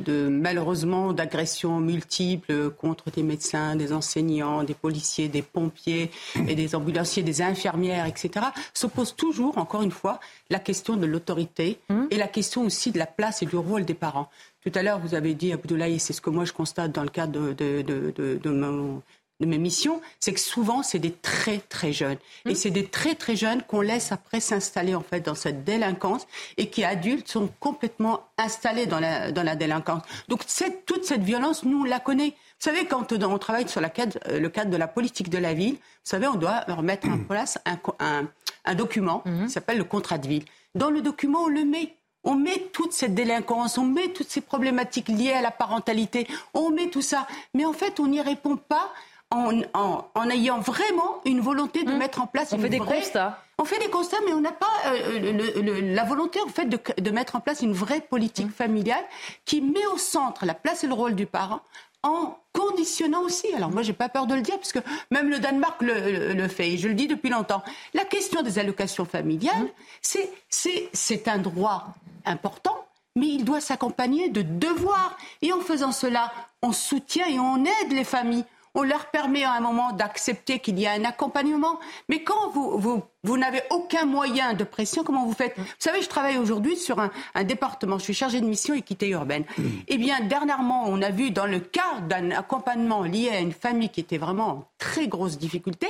de 0.04 0.28
malheureusement 0.28 1.12
d'agressions 1.12 1.80
multiples 1.80 2.70
contre 2.70 3.10
des 3.10 3.22
médecins, 3.22 3.76
des 3.76 3.92
enseignants, 3.92 4.62
des 4.62 4.74
policiers, 4.74 5.28
des 5.28 5.42
pompiers 5.42 6.10
et 6.48 6.54
des 6.54 6.74
ambulanciers, 6.74 7.22
des 7.22 7.42
infirmières, 7.42 8.06
etc., 8.06 8.46
se 8.72 8.86
pose 8.86 9.14
toujours, 9.16 9.58
encore 9.58 9.82
une 9.82 9.90
fois, 9.90 10.20
la 10.50 10.58
question 10.58 10.96
de 10.96 11.06
l'autorité 11.06 11.78
mmh. 11.88 12.04
et 12.10 12.16
la 12.16 12.28
question 12.28 12.62
aussi 12.64 12.92
de 12.92 12.98
la 12.98 13.06
place 13.06 13.42
et 13.42 13.46
du 13.46 13.56
rôle 13.56 13.84
des 13.84 13.94
parents. 13.94 14.28
Tout 14.64 14.72
à 14.74 14.82
l'heure, 14.82 14.98
vous 14.98 15.14
avez 15.14 15.34
dit, 15.34 15.52
Abdoulaye, 15.52 15.98
c'est 15.98 16.12
ce 16.12 16.20
que 16.20 16.30
moi 16.30 16.44
je 16.44 16.52
constate 16.52 16.92
dans 16.92 17.02
le 17.02 17.10
cadre 17.10 17.52
de, 17.52 17.82
de, 17.82 18.12
de, 18.16 18.38
de 18.42 18.50
mon 18.50 19.02
de 19.40 19.46
mes 19.46 19.58
missions, 19.58 20.00
c'est 20.20 20.32
que 20.32 20.40
souvent, 20.40 20.82
c'est 20.82 20.98
des 21.00 21.10
très, 21.12 21.58
très 21.58 21.92
jeunes. 21.92 22.18
Et 22.46 22.52
Mmh. 22.52 22.54
c'est 22.54 22.70
des 22.70 22.86
très, 22.86 23.14
très 23.16 23.34
jeunes 23.36 23.62
qu'on 23.62 23.80
laisse 23.80 24.12
après 24.12 24.38
s'installer, 24.40 24.94
en 24.94 25.00
fait, 25.02 25.20
dans 25.20 25.34
cette 25.34 25.64
délinquance 25.64 26.26
et 26.56 26.70
qui, 26.70 26.84
adultes, 26.84 27.28
sont 27.28 27.48
complètement 27.60 28.20
installés 28.38 28.86
dans 28.86 29.00
la, 29.00 29.32
dans 29.32 29.42
la 29.42 29.56
délinquance. 29.56 30.02
Donc, 30.28 30.42
cette, 30.46 30.86
toute 30.86 31.04
cette 31.04 31.22
violence, 31.22 31.64
nous, 31.64 31.80
on 31.80 31.84
la 31.84 31.98
connaît. 32.00 32.28
Vous 32.30 32.70
savez, 32.70 32.86
quand 32.86 33.12
on 33.12 33.38
travaille 33.38 33.68
sur 33.68 33.80
la 33.80 33.90
cadre, 33.90 34.18
euh, 34.28 34.38
le 34.38 34.48
cadre 34.48 34.70
de 34.70 34.76
la 34.76 34.86
politique 34.88 35.28
de 35.30 35.38
la 35.38 35.52
ville, 35.52 35.74
vous 35.74 35.80
savez, 36.04 36.28
on 36.28 36.36
doit 36.36 36.60
remettre 36.68 37.08
en 37.08 37.18
place 37.28 37.58
un, 37.64 37.76
co- 37.76 37.96
un, 37.98 38.28
un 38.64 38.74
document 38.74 39.22
qui 39.46 39.50
s'appelle 39.50 39.78
le 39.78 39.84
contrat 39.84 40.18
de 40.18 40.28
ville. 40.28 40.44
Dans 40.76 40.90
le 40.90 41.00
document, 41.02 41.40
on 41.42 41.48
le 41.48 41.64
met. 41.64 41.96
On 42.26 42.36
met 42.36 42.68
toute 42.72 42.94
cette 42.94 43.14
délinquance, 43.14 43.76
on 43.76 43.84
met 43.84 44.08
toutes 44.08 44.30
ces 44.30 44.40
problématiques 44.40 45.08
liées 45.08 45.32
à 45.32 45.42
la 45.42 45.50
parentalité, 45.50 46.26
on 46.54 46.70
met 46.70 46.88
tout 46.88 47.02
ça. 47.02 47.26
Mais 47.52 47.66
en 47.66 47.74
fait, 47.74 48.00
on 48.00 48.06
n'y 48.06 48.22
répond 48.22 48.56
pas 48.56 48.90
en, 49.34 49.62
en- 49.74 50.04
en 50.14 50.30
ayant 50.30 50.60
vraiment 50.60 51.20
une 51.24 51.40
volonté 51.40 51.82
de 51.84 51.92
mettre 51.92 52.20
en 52.22 52.26
place 52.26 52.52
On 52.52 52.56
une 52.56 52.62
fait 52.62 52.68
des 52.68 52.78
vraie- 52.78 52.96
constats. 53.00 53.40
On 53.58 53.64
fait 53.64 53.78
des 53.78 53.88
constats, 53.90 54.16
mais 54.26 54.32
on 54.32 54.40
n'a 54.40 54.52
pas 54.52 54.66
euh, 54.86 55.18
le- 55.20 55.60
le- 55.62 55.94
la 55.94 56.04
volonté 56.04 56.40
en 56.40 56.48
fait 56.48 56.66
de, 56.66 56.78
de 57.00 57.10
mettre 57.10 57.36
en 57.36 57.40
place 57.40 57.62
une 57.62 57.72
vraie 57.72 58.00
politique 58.00 58.50
familiale 58.50 59.04
qui 59.44 59.60
met 59.60 59.86
au 59.92 59.98
centre 59.98 60.44
la 60.44 60.54
place 60.54 60.82
et 60.84 60.86
le 60.86 60.94
rôle 60.94 61.14
du 61.14 61.26
parent 61.26 61.60
en 62.02 62.36
conditionnant 62.52 63.22
aussi. 63.22 63.46
Alors 63.54 63.70
moi, 63.70 63.82
j'ai 63.82 63.92
pas 63.94 64.08
peur 64.10 64.26
de 64.26 64.34
le 64.34 64.42
dire, 64.42 64.56
parce 64.58 64.72
que 64.72 64.80
même 65.10 65.30
le 65.30 65.38
Danemark 65.38 65.80
le, 65.82 65.94
le- 65.94 66.32
le 66.34 66.48
fait, 66.48 66.72
et 66.72 66.78
je 66.78 66.88
le 66.88 66.94
dis 66.94 67.06
depuis 67.06 67.30
longtemps. 67.30 67.62
La 67.94 68.04
question 68.04 68.42
des 68.42 68.58
allocations 68.58 69.04
familiales, 69.06 69.68
c'est 70.02 70.30
c'est 70.50 70.88
c'est 70.92 71.28
un 71.28 71.38
droit 71.38 71.86
important, 72.26 72.76
mais 73.16 73.28
il 73.28 73.44
doit 73.44 73.60
s'accompagner 73.60 74.28
de 74.28 74.42
devoirs. 74.42 75.16
Et 75.42 75.52
en 75.52 75.60
faisant 75.60 75.92
cela, 75.92 76.30
on 76.60 76.72
soutient 76.72 77.26
et 77.26 77.38
on 77.38 77.64
aide 77.64 77.92
les 77.92 78.04
familles. 78.04 78.44
On 78.74 78.82
leur 78.82 79.06
permet 79.06 79.44
à 79.44 79.52
un 79.52 79.60
moment 79.60 79.92
d'accepter 79.92 80.58
qu'il 80.58 80.78
y 80.80 80.86
a 80.86 80.92
un 80.92 81.04
accompagnement. 81.04 81.78
Mais 82.08 82.22
quand 82.24 82.50
vous, 82.50 82.78
vous, 82.78 83.02
vous 83.22 83.36
n'avez 83.38 83.62
aucun 83.70 84.04
moyen 84.04 84.54
de 84.54 84.64
pression, 84.64 85.04
comment 85.04 85.24
vous 85.24 85.32
faites? 85.32 85.56
Vous 85.56 85.64
savez, 85.78 86.02
je 86.02 86.08
travaille 86.08 86.38
aujourd'hui 86.38 86.76
sur 86.76 86.98
un, 86.98 87.10
un 87.34 87.44
département. 87.44 87.98
Je 87.98 88.04
suis 88.04 88.14
chargée 88.14 88.40
de 88.40 88.46
mission 88.46 88.74
équité 88.74 89.08
urbaine. 89.08 89.44
Eh 89.88 89.98
bien, 89.98 90.20
dernièrement, 90.20 90.84
on 90.86 91.02
a 91.02 91.10
vu 91.10 91.30
dans 91.30 91.46
le 91.46 91.60
cas 91.60 92.00
d'un 92.08 92.30
accompagnement 92.32 93.02
lié 93.02 93.28
à 93.30 93.38
une 93.40 93.52
famille 93.52 93.90
qui 93.90 94.00
était 94.00 94.18
vraiment 94.18 94.48
en 94.48 94.68
très 94.78 95.08
grosse 95.08 95.38
difficulté, 95.38 95.86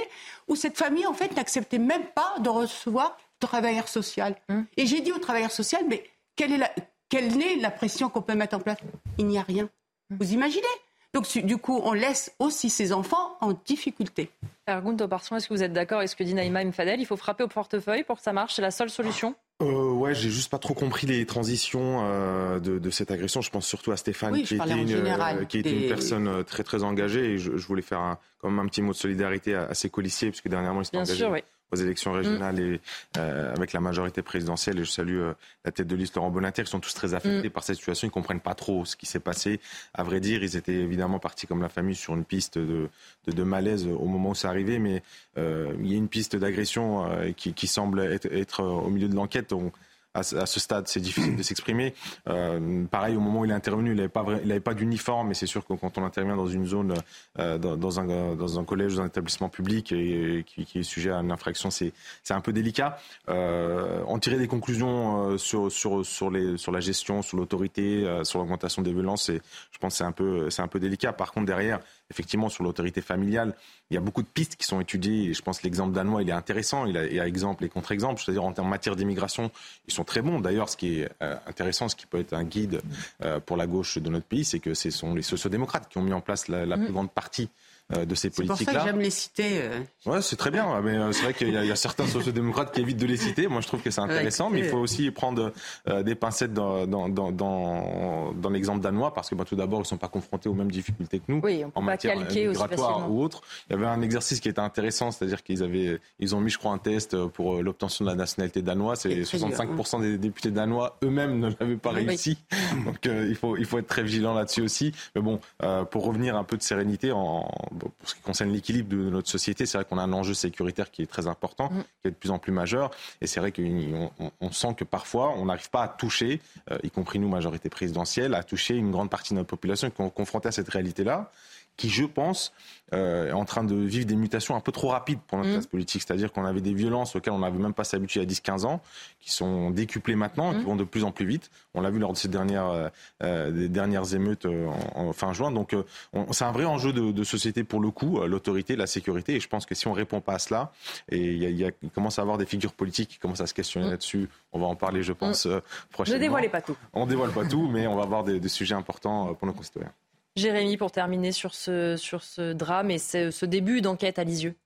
où 0.48 0.56
cette 0.56 0.76
famille, 0.76 1.06
en 1.06 1.14
fait, 1.14 1.34
n'acceptait 1.36 1.78
même 1.78 2.04
pas 2.14 2.34
de 2.40 2.48
recevoir 2.50 3.16
de 3.40 3.46
travailleur 3.46 3.88
social. 3.88 4.36
Et 4.76 4.86
j'ai 4.86 5.00
dit 5.00 5.12
au 5.12 5.18
travailleur 5.18 5.52
social, 5.52 5.82
mais 5.88 6.04
quelle 6.36 6.52
est 6.52 6.58
la, 6.58 6.70
quelle 7.08 7.40
est 7.40 7.56
la 7.56 7.70
pression 7.70 8.08
qu'on 8.08 8.22
peut 8.22 8.34
mettre 8.34 8.56
en 8.56 8.60
place? 8.60 8.78
Il 9.18 9.26
n'y 9.26 9.38
a 9.38 9.42
rien. 9.42 9.68
Vous 10.10 10.32
imaginez? 10.32 10.66
Donc, 11.14 11.38
du 11.38 11.56
coup, 11.56 11.80
on 11.84 11.92
laisse 11.94 12.32
aussi 12.38 12.68
ces 12.68 12.92
enfants 12.92 13.36
en 13.40 13.52
difficulté. 13.64 14.30
Ergun 14.66 14.96
Toparson, 14.96 15.36
est-ce 15.36 15.48
que 15.48 15.54
vous 15.54 15.62
êtes 15.62 15.72
d'accord 15.72 15.98
avec 15.98 16.08
ce 16.10 16.16
que 16.16 16.24
dit 16.24 16.34
Naïma 16.34 16.64
Mfadel? 16.64 17.00
Il 17.00 17.06
faut 17.06 17.16
frapper 17.16 17.44
au 17.44 17.48
portefeuille 17.48 18.02
pour 18.02 18.16
que 18.16 18.22
ça 18.22 18.32
marche 18.32 18.54
C'est 18.54 18.62
la 18.62 18.70
seule 18.70 18.90
solution? 18.90 19.34
Euh, 19.62 19.92
ouais, 19.92 20.14
j'ai 20.14 20.30
juste 20.30 20.50
pas 20.50 20.58
trop 20.58 20.74
compris 20.74 21.06
les 21.06 21.24
transitions 21.26 22.00
euh, 22.04 22.58
de, 22.58 22.78
de 22.78 22.90
cette 22.90 23.10
agression. 23.10 23.40
Je 23.40 23.50
pense 23.50 23.66
surtout 23.66 23.92
à 23.92 23.96
Stéphane, 23.96 24.32
Oui, 24.32 24.42
qui, 24.42 24.56
était 24.56 24.70
une, 24.70 24.88
général 24.88 25.38
euh, 25.42 25.44
qui 25.44 25.58
était 25.58 25.70
une 25.70 25.82
des- 25.82 25.88
personne 25.88 26.26
euh, 26.26 26.42
très 26.42 26.64
très 26.64 26.82
engagée. 26.82 27.34
Et 27.34 27.38
je, 27.38 27.56
je 27.56 27.66
voulais 27.66 27.82
faire 27.82 28.00
un, 28.00 28.18
quand 28.40 28.50
même 28.50 28.58
un 28.58 28.66
petit 28.68 28.82
mot 28.82 28.92
de 28.92 28.96
solidarité 28.96 29.54
à, 29.54 29.64
à 29.66 29.74
ses 29.74 29.90
colissiers, 29.90 30.30
puisque 30.30 30.48
dernièrement 30.48 30.80
ils 30.80 30.86
s'étaient 30.86 30.96
Bien 30.96 31.04
engagés 31.04 31.18
sûr, 31.20 31.30
oui. 31.30 31.40
Aux 31.74 31.82
élections 31.82 32.12
Mm. 32.12 32.16
régionales 32.16 32.60
et 32.60 32.80
euh, 33.18 33.52
avec 33.54 33.72
la 33.72 33.80
majorité 33.80 34.22
présidentielle. 34.22 34.78
Et 34.80 34.84
je 34.84 34.90
salue 34.90 35.18
euh, 35.18 35.34
la 35.64 35.70
tête 35.72 35.86
de 35.86 35.94
liste 35.96 36.16
Laurent 36.16 36.30
Bonneter. 36.30 36.62
Ils 36.62 36.68
sont 36.68 36.80
tous 36.80 36.94
très 36.94 37.14
affectés 37.14 37.48
Mm. 37.48 37.52
par 37.52 37.62
cette 37.62 37.76
situation. 37.76 38.08
Ils 38.08 38.10
comprennent 38.10 38.40
pas 38.40 38.54
trop 38.54 38.84
ce 38.84 38.96
qui 38.96 39.06
s'est 39.06 39.20
passé. 39.20 39.60
À 39.92 40.02
vrai 40.02 40.20
dire, 40.20 40.42
ils 40.42 40.56
étaient 40.56 40.72
évidemment 40.74 41.18
partis 41.18 41.46
comme 41.46 41.60
la 41.62 41.68
famille 41.68 41.94
sur 41.94 42.14
une 42.14 42.24
piste 42.24 42.58
de, 42.58 42.88
de, 43.26 43.32
de 43.32 43.42
malaise 43.42 43.86
au 43.86 44.06
moment 44.06 44.30
où 44.30 44.34
c'est 44.34 44.48
arrivé, 44.48 44.78
mais 44.78 45.02
euh, 45.38 45.72
il 45.80 45.90
y 45.90 45.94
a 45.94 45.98
une 45.98 46.08
piste 46.08 46.36
d'agression 46.36 47.04
euh, 47.10 47.32
qui, 47.32 47.52
qui 47.54 47.66
semble 47.66 48.00
être, 48.00 48.26
être, 48.32 48.60
euh, 48.60 48.64
au 48.86 48.88
milieu 48.90 49.08
de 49.08 49.14
l'enquête. 49.14 49.52
On- 49.52 49.70
à 50.14 50.22
ce, 50.22 50.60
stade, 50.60 50.86
c'est 50.88 51.00
difficile 51.00 51.36
de 51.36 51.42
s'exprimer. 51.42 51.94
Euh, 52.28 52.84
pareil, 52.86 53.16
au 53.16 53.20
moment 53.20 53.40
où 53.40 53.44
il 53.44 53.50
est 53.50 53.54
intervenu, 53.54 53.90
il 53.90 53.96
n'avait 53.96 54.08
pas, 54.08 54.22
vra- 54.22 54.40
il 54.44 54.50
avait 54.50 54.60
pas 54.60 54.74
d'uniforme, 54.74 55.28
mais 55.28 55.34
c'est 55.34 55.46
sûr 55.46 55.66
que 55.66 55.74
quand 55.74 55.98
on 55.98 56.04
intervient 56.04 56.36
dans 56.36 56.46
une 56.46 56.66
zone, 56.66 56.94
euh, 57.38 57.58
dans, 57.58 57.76
dans 57.76 58.00
un, 58.00 58.34
dans 58.36 58.58
un 58.58 58.64
collège, 58.64 58.94
dans 58.94 59.02
un 59.02 59.06
établissement 59.06 59.48
public 59.48 59.92
et, 59.92 60.38
et 60.38 60.44
qui, 60.44 60.64
qui 60.64 60.78
est 60.78 60.82
sujet 60.82 61.10
à 61.10 61.16
une 61.18 61.32
infraction, 61.32 61.70
c'est 61.70 61.92
un 62.30 62.40
peu 62.40 62.52
délicat. 62.52 62.98
Euh, 63.28 64.02
en 64.06 64.18
tirer 64.18 64.38
des 64.38 64.48
conclusions 64.48 65.30
euh, 65.30 65.38
sur, 65.38 65.70
sur, 65.70 66.04
sur, 66.06 66.30
les, 66.30 66.56
sur 66.56 66.72
la 66.72 66.80
gestion, 66.80 67.22
sur 67.22 67.36
l'autorité, 67.36 68.04
euh, 68.06 68.24
sur 68.24 68.38
l'augmentation 68.38 68.82
des 68.82 68.92
violences, 68.92 69.30
je 69.30 69.78
pense 69.78 69.94
que 69.94 69.98
c'est 69.98 70.04
un, 70.04 70.12
peu- 70.12 70.48
un 70.56 70.68
peu 70.68 70.78
délicat. 70.80 71.12
Par 71.12 71.32
contre, 71.32 71.46
derrière, 71.46 71.80
effectivement, 72.10 72.48
sur 72.48 72.64
l'autorité 72.64 73.00
familiale, 73.00 73.54
il 73.90 73.94
y 73.94 73.96
a 73.96 74.00
beaucoup 74.00 74.22
de 74.22 74.28
pistes 74.28 74.56
qui 74.56 74.66
sont 74.66 74.80
étudiées. 74.80 75.30
Et 75.30 75.34
je 75.34 75.42
pense 75.42 75.58
que 75.58 75.64
l'exemple 75.64 75.92
danois, 75.92 76.22
il 76.22 76.28
est 76.28 76.32
intéressant. 76.32 76.86
Il 76.86 76.96
a, 76.96 77.06
il 77.06 77.14
y 77.14 77.20
a 77.20 77.26
exemple 77.26 77.64
et 77.64 77.68
contre-exemple. 77.68 78.22
C'est-à-dire 78.22 78.44
en 78.44 78.64
matière 78.64 78.96
d'immigration, 78.96 79.50
ils 79.86 79.94
sont 79.94 80.04
très 80.04 80.22
bons. 80.22 80.40
D'ailleurs, 80.40 80.68
ce 80.68 80.76
qui 80.76 81.00
est 81.00 81.10
euh, 81.22 81.36
intéressant, 81.46 81.88
ce 81.88 81.96
qui 81.96 82.06
peut 82.06 82.18
être 82.18 82.34
un 82.34 82.44
guide 82.44 82.82
euh, 83.22 83.40
pour 83.40 83.56
la 83.56 83.66
gauche 83.66 83.98
de 83.98 84.08
notre 84.10 84.26
pays, 84.26 84.44
c'est 84.44 84.60
que 84.60 84.74
ce 84.74 84.90
sont 84.90 85.14
les 85.14 85.22
sociodémocrates 85.22 85.88
qui 85.88 85.98
ont 85.98 86.02
mis 86.02 86.12
en 86.12 86.20
place 86.20 86.48
la, 86.48 86.66
la 86.66 86.76
plus 86.76 86.92
grande 86.92 87.10
partie 87.10 87.48
de 87.90 88.14
ces 88.14 88.30
C'est 88.30 88.30
pour 88.30 88.36
ça 88.36 88.42
que 88.42 88.48
politiques-là. 88.70 88.84
j'aime 88.86 88.98
les 89.00 89.10
citer. 89.10 89.60
euh, 89.60 89.80
Ouais, 90.06 90.22
c'est 90.22 90.36
très 90.36 90.50
bien, 90.50 90.80
mais 90.80 90.96
euh, 90.96 91.12
c'est 91.12 91.22
vrai 91.22 91.34
qu'il 91.34 91.50
y, 91.50 91.56
a- 91.56 91.62
il 91.62 91.68
y 91.68 91.72
a 91.72 91.76
certains 91.76 92.06
sociodémocrates 92.06 92.72
qui 92.72 92.80
évitent 92.80 92.96
de 92.96 93.06
les 93.06 93.16
citer. 93.18 93.46
Moi, 93.46 93.60
je 93.60 93.66
trouve 93.66 93.82
que 93.82 93.90
c'est 93.90 94.00
intéressant, 94.00 94.48
mais 94.50 94.60
il 94.60 94.64
faut 94.64 94.78
aussi 94.78 95.10
prendre 95.10 95.52
euh, 95.88 96.02
des 96.02 96.14
pincettes 96.14 96.54
dans, 96.54 96.86
dans, 96.86 97.08
dans, 97.10 97.30
dans, 97.30 98.32
dans 98.32 98.50
l'exemple 98.50 98.80
danois, 98.80 99.12
parce 99.12 99.28
que 99.28 99.34
bah, 99.34 99.44
tout 99.44 99.54
d'abord, 99.56 99.80
ils 99.80 99.82
ne 99.82 99.86
sont 99.88 99.96
pas 99.98 100.08
confrontés 100.08 100.48
aux 100.48 100.54
mêmes 100.54 100.70
difficultés 100.70 101.18
que 101.18 101.24
nous 101.28 101.40
Oui, 101.44 101.62
on 101.64 101.70
peut 101.70 101.72
en 101.78 101.80
pas 101.80 101.86
matière 101.86 102.16
migratoire 102.18 103.10
ou 103.12 103.22
autre. 103.22 103.42
Il 103.68 103.74
y 103.74 103.76
avait 103.76 103.86
un 103.86 104.00
exercice 104.00 104.40
qui 104.40 104.48
était 104.48 104.60
intéressant, 104.60 105.10
c'est-à-dire 105.10 105.42
qu'ils 105.42 105.62
avaient, 105.62 106.00
ils 106.18 106.34
ont 106.34 106.40
mis, 106.40 106.50
je 106.50 106.58
crois, 106.58 106.72
un 106.72 106.78
test 106.78 107.16
pour 107.28 107.56
euh, 107.56 107.62
l'obtention 107.62 108.04
de 108.06 108.10
la 108.10 108.16
nationalité 108.16 108.62
danoise. 108.62 109.04
Et 109.06 109.24
C'est 109.24 109.38
très 109.38 109.46
dur, 109.46 109.56
65% 109.58 110.00
des 110.00 110.16
députés 110.18 110.50
danois 110.50 110.96
eux-mêmes 111.04 111.38
ne 111.38 111.50
l'avaient 111.60 111.76
pas 111.76 111.92
Oui. 111.92 112.06
réussi. 112.06 112.38
Donc, 112.86 113.06
euh, 113.06 113.26
il 113.28 113.36
faut, 113.36 113.56
il 113.58 113.66
faut 113.66 113.78
être 113.78 113.86
très 113.86 114.02
vigilant 114.02 114.32
là-dessus 114.34 114.62
aussi. 114.62 114.92
Mais 115.14 115.20
bon, 115.20 115.38
euh, 115.62 115.84
pour 115.84 116.04
revenir 116.06 116.36
un 116.36 116.44
peu 116.44 116.56
de 116.56 116.62
sérénité 116.62 117.12
en, 117.12 117.46
pour 117.78 117.92
ce 118.04 118.14
qui 118.14 118.20
concerne 118.20 118.50
l'équilibre 118.50 118.88
de 118.90 119.10
notre 119.10 119.28
société, 119.28 119.66
c'est 119.66 119.78
vrai 119.78 119.84
qu'on 119.84 119.98
a 119.98 120.02
un 120.02 120.12
enjeu 120.12 120.34
sécuritaire 120.34 120.90
qui 120.90 121.02
est 121.02 121.06
très 121.06 121.26
important, 121.26 121.70
Mm. 121.70 121.82
qui 122.02 122.08
est 122.08 122.10
de 122.10 122.16
plus 122.16 122.30
en 122.30 122.38
plus 122.38 122.52
majeur. 122.52 122.90
Et 123.20 123.26
c'est 123.26 123.40
vrai 123.40 123.52
qu'on 123.52 124.10
on, 124.18 124.30
on 124.40 124.52
sent 124.52 124.74
que 124.76 124.84
parfois, 124.84 125.34
on 125.36 125.46
n'arrive 125.46 125.70
pas 125.70 125.82
à 125.82 125.88
toucher, 125.88 126.40
euh, 126.70 126.78
y 126.82 126.90
compris 126.90 127.18
nous, 127.18 127.28
majorité 127.28 127.68
présidentielle, 127.68 128.34
à 128.34 128.42
toucher 128.42 128.76
une 128.76 128.90
grande 128.90 129.10
partie 129.10 129.34
de 129.34 129.38
notre 129.38 129.48
population 129.48 129.90
qui 129.90 130.02
est 130.02 130.10
confrontée 130.10 130.48
à 130.48 130.52
cette 130.52 130.68
réalité-là 130.68 131.30
qui, 131.76 131.88
je 131.90 132.04
pense, 132.04 132.52
euh, 132.92 133.28
est 133.30 133.32
en 133.32 133.44
train 133.44 133.64
de 133.64 133.74
vivre 133.74 134.06
des 134.06 134.14
mutations 134.14 134.54
un 134.54 134.60
peu 134.60 134.70
trop 134.70 134.88
rapides 134.88 135.18
pour 135.26 135.38
notre 135.38 135.50
Mm. 135.50 135.52
classe 135.54 135.66
politique. 135.66 136.02
C'est-à-dire 136.06 136.32
qu'on 136.32 136.44
avait 136.44 136.60
des 136.60 136.74
violences 136.74 137.16
auxquelles 137.16 137.32
on 137.32 137.40
n'avait 137.40 137.58
même 137.58 137.72
pas 137.74 137.82
y 137.92 137.96
a 137.96 138.24
10-15 138.24 138.64
ans, 138.64 138.80
qui 139.20 139.32
sont 139.32 139.70
décuplées 139.70 140.14
maintenant 140.14 140.52
et 140.52 140.56
qui 140.56 140.60
Mm. 140.60 140.64
vont 140.66 140.76
de 140.76 140.84
plus 140.84 141.02
en 141.02 141.10
plus 141.10 141.26
vite. 141.26 141.50
On 141.74 141.80
l'a 141.80 141.90
vu 141.90 141.98
lors 141.98 142.12
de 142.12 142.16
ces 142.16 142.28
dernières, 142.28 142.68
euh, 142.68 142.88
euh, 143.24 143.50
des 143.50 143.68
dernières 143.68 144.14
émeutes 144.14 144.46
euh, 144.46 144.68
en, 144.94 145.06
en 145.08 145.12
fin 145.12 145.32
juin. 145.32 145.50
Donc, 145.50 145.72
euh, 145.74 145.82
c'est 146.30 146.44
un 146.44 146.52
vrai 146.52 146.64
enjeu 146.66 146.92
de, 146.92 147.10
de 147.10 147.24
société 147.24 147.64
pour 147.64 147.80
le 147.80 147.90
coup, 147.90 148.18
euh, 148.20 148.28
l'autorité, 148.28 148.76
la 148.76 148.86
sécurité. 148.86 149.34
Et 149.34 149.40
je 149.40 149.48
pense 149.48 149.66
que 149.66 149.74
si 149.74 149.88
on 149.88 149.92
répond 149.92 150.20
pas 150.20 150.34
à 150.34 150.38
cela, 150.38 150.70
et 151.08 151.18
il, 151.18 151.38
y 151.42 151.46
a- 151.46 151.50
il 151.50 151.56
y 151.58 151.64
a- 151.64 151.70
il 151.82 151.90
commence 151.90 152.18
à 152.20 152.22
avoir 152.22 152.38
des 152.38 152.46
figures 152.46 152.72
politiques 152.74 153.08
qui 153.08 153.18
commencent 153.18 153.40
à 153.40 153.46
se 153.46 153.54
questionner 153.54 153.86
Mm. 153.88 153.90
là-dessus. 153.90 154.28
On 154.52 154.60
va 154.60 154.66
en 154.66 154.76
parler, 154.76 155.02
je 155.02 155.12
pense, 155.12 155.46
euh, 155.46 155.56
Ne 155.56 155.60
prochainement. 155.92 156.20
dévoilez 156.20 156.48
pas 156.48 156.60
tout. 156.62 156.76
On 156.92 157.06
dévoile 157.06 157.32
pas 157.32 157.44
tout, 157.46 157.66
mais 157.66 157.88
on 157.88 157.96
va 157.96 158.02
avoir 158.04 158.22
des, 158.22 158.38
des 158.38 158.48
sujets 158.48 158.74
importants 158.76 159.34
pour 159.34 159.48
nos 159.48 159.52
concitoyens. 159.54 159.90
Jérémy, 160.38 160.76
pour 160.76 160.90
terminer 160.90 161.30
sur 161.32 161.54
ce, 161.54 161.96
sur 161.96 162.22
ce 162.24 162.52
drame 162.52 162.90
et 162.90 162.98
ce, 162.98 163.30
ce 163.30 163.46
début 163.46 163.80
d'enquête 163.80 164.18
à 164.18 164.24
Lisieux. 164.24 164.56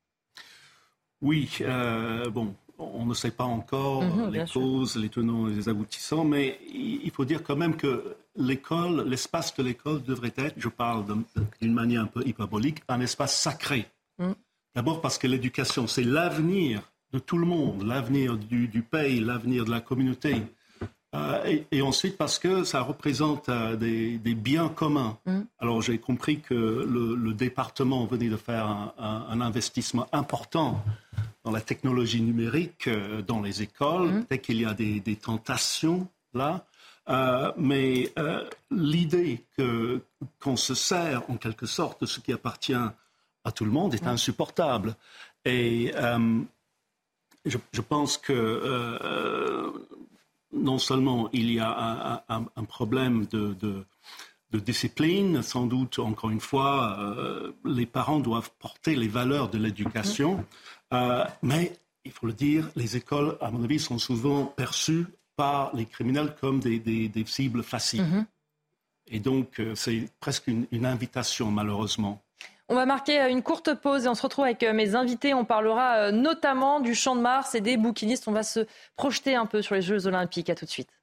Oui, 1.20 1.50
euh, 1.60 2.30
bon, 2.30 2.54
on 2.78 3.04
ne 3.04 3.12
sait 3.12 3.30
pas 3.32 3.44
encore 3.44 4.02
Mhm, 4.04 4.30
les 4.32 4.46
sûr. 4.46 4.60
causes, 4.62 4.96
les 4.96 5.08
tenants 5.10 5.46
et 5.48 5.52
les 5.52 5.68
aboutissants, 5.68 6.24
mais 6.24 6.58
il 6.72 7.10
faut 7.10 7.24
dire 7.26 7.42
quand 7.42 7.56
même 7.56 7.76
que 7.76 8.16
l'école, 8.36 9.06
l'espace 9.06 9.54
de 9.56 9.62
l'école 9.62 10.02
devrait 10.02 10.32
être, 10.36 10.54
je 10.56 10.68
parle 10.68 11.04
d'un- 11.04 11.24
d'une 11.60 11.74
manière 11.74 12.02
un 12.02 12.06
peu 12.06 12.26
hyperbolique, 12.26 12.78
un 12.88 13.00
espace 13.00 13.36
sacré. 13.38 13.86
Mhm. 14.18 14.34
D'abord 14.74 15.00
parce 15.02 15.18
que 15.18 15.26
l'éducation, 15.26 15.86
c'est 15.86 16.04
l'avenir 16.04 16.80
de 17.12 17.18
tout 17.18 17.36
le 17.36 17.46
monde, 17.46 17.82
l'avenir 17.82 18.36
du, 18.38 18.68
du 18.68 18.82
pays, 18.82 19.20
l'avenir 19.20 19.64
de 19.66 19.70
la 19.70 19.80
communauté. 19.80 20.42
Euh, 21.14 21.42
et, 21.46 21.66
et 21.70 21.80
ensuite 21.80 22.18
parce 22.18 22.38
que 22.38 22.64
ça 22.64 22.82
représente 22.82 23.48
euh, 23.48 23.76
des, 23.76 24.18
des 24.18 24.34
biens 24.34 24.68
communs. 24.68 25.16
Mm. 25.24 25.40
Alors 25.58 25.80
j'ai 25.80 25.96
compris 25.98 26.40
que 26.40 26.52
le, 26.54 27.14
le 27.14 27.32
département 27.32 28.04
venait 28.04 28.28
de 28.28 28.36
faire 28.36 28.66
un, 28.66 28.92
un- 28.98 29.24
un 29.30 29.40
investissement 29.40 30.06
important 30.12 30.84
dans 31.44 31.50
la 31.50 31.62
technologie 31.62 32.20
numérique 32.20 32.88
euh, 32.88 33.22
dans 33.22 33.40
les 33.40 33.62
écoles. 33.62 34.10
Mm. 34.10 34.24
Peut-être 34.26 34.42
qu'il 34.42 34.60
y 34.60 34.66
a 34.66 34.74
des, 34.74 35.00
des 35.00 35.16
tentations 35.16 36.08
là. 36.34 36.66
Mais 37.56 38.12
l'idée 38.70 39.42
que, 39.56 40.02
qu'on 40.42 40.56
se 40.56 40.74
sert 40.74 41.22
en 41.30 41.38
quelque 41.38 41.64
sorte 41.64 42.02
de 42.02 42.06
ce 42.06 42.20
qui 42.20 42.34
appartient 42.34 42.74
à 42.74 43.50
tout 43.54 43.64
le 43.64 43.70
monde 43.70 43.94
est 43.94 44.06
insupportable. 44.06 44.94
Et 45.46 45.90
je, 47.46 47.56
je 47.72 47.80
pense 47.80 48.18
que 48.18 49.72
non 50.52 50.78
seulement 50.78 51.28
il 51.32 51.52
y 51.52 51.60
a 51.60 52.24
un, 52.28 52.64
problème 52.64 53.26
de, 53.26 53.54
de, 53.54 53.84
de 54.50 54.58
discipline. 54.58 55.42
Sans 55.42 55.66
doute, 55.66 55.98
encore 55.98 56.30
une 56.30 56.40
fois, 56.40 56.98
les 57.64 57.86
parents 57.86 58.20
doivent 58.20 58.50
porter 58.58 58.96
les 58.96 59.08
valeurs 59.08 59.50
de 59.50 59.58
l'éducation. 59.58 60.44
mais 61.42 61.72
il 62.04 62.12
faut 62.12 62.26
le 62.26 62.32
dire, 62.32 62.70
les 62.76 62.96
écoles, 62.96 63.36
à 63.40 63.50
mon 63.50 63.62
avis, 63.64 63.78
sont 63.78 63.98
souvent 63.98 64.46
perçues 64.46 65.06
par 65.36 65.74
les 65.76 65.84
criminels 65.84 66.34
comme 66.40 66.60
des, 66.60 67.12
cibles 67.26 67.62
faciles. 67.62 68.02
Mm-hmm. 68.02 68.26
Et 69.08 69.20
donc, 69.20 69.62
c'est 69.74 70.08
presque 70.18 70.46
une 70.48 70.86
invitation, 70.86 71.50
malheureusement. 71.50 72.22
On 72.70 72.74
va 72.74 72.84
marquer 72.84 73.20
euh, 73.20 73.28
une 73.30 73.42
courte 73.42 73.74
pause 73.74 74.04
et 74.04 74.08
on 74.08 74.14
se 74.14 74.22
retrouve 74.22 74.44
avec 74.44 74.62
euh, 74.62 74.74
mes 74.74 74.94
invités. 74.94 75.32
On 75.32 75.44
parlera 75.44 76.08
euh, 76.08 76.10
notamment 76.10 76.80
du 76.80 76.94
Champ 76.94 77.16
de 77.16 77.20
Mars 77.22 77.54
et 77.54 77.62
des 77.62 77.78
bouquinistes. 77.78 78.28
On 78.28 78.32
va 78.32 78.42
se 78.42 78.66
projeter 78.96 79.34
un 79.34 79.46
peu 79.46 79.62
sur 79.62 79.74
les 79.74 79.82
Jeux 79.82 80.06
Olympiques. 80.06 80.50
À 80.50 80.54
tout 80.54 80.66
de 80.66 80.70
suite. 80.70 80.97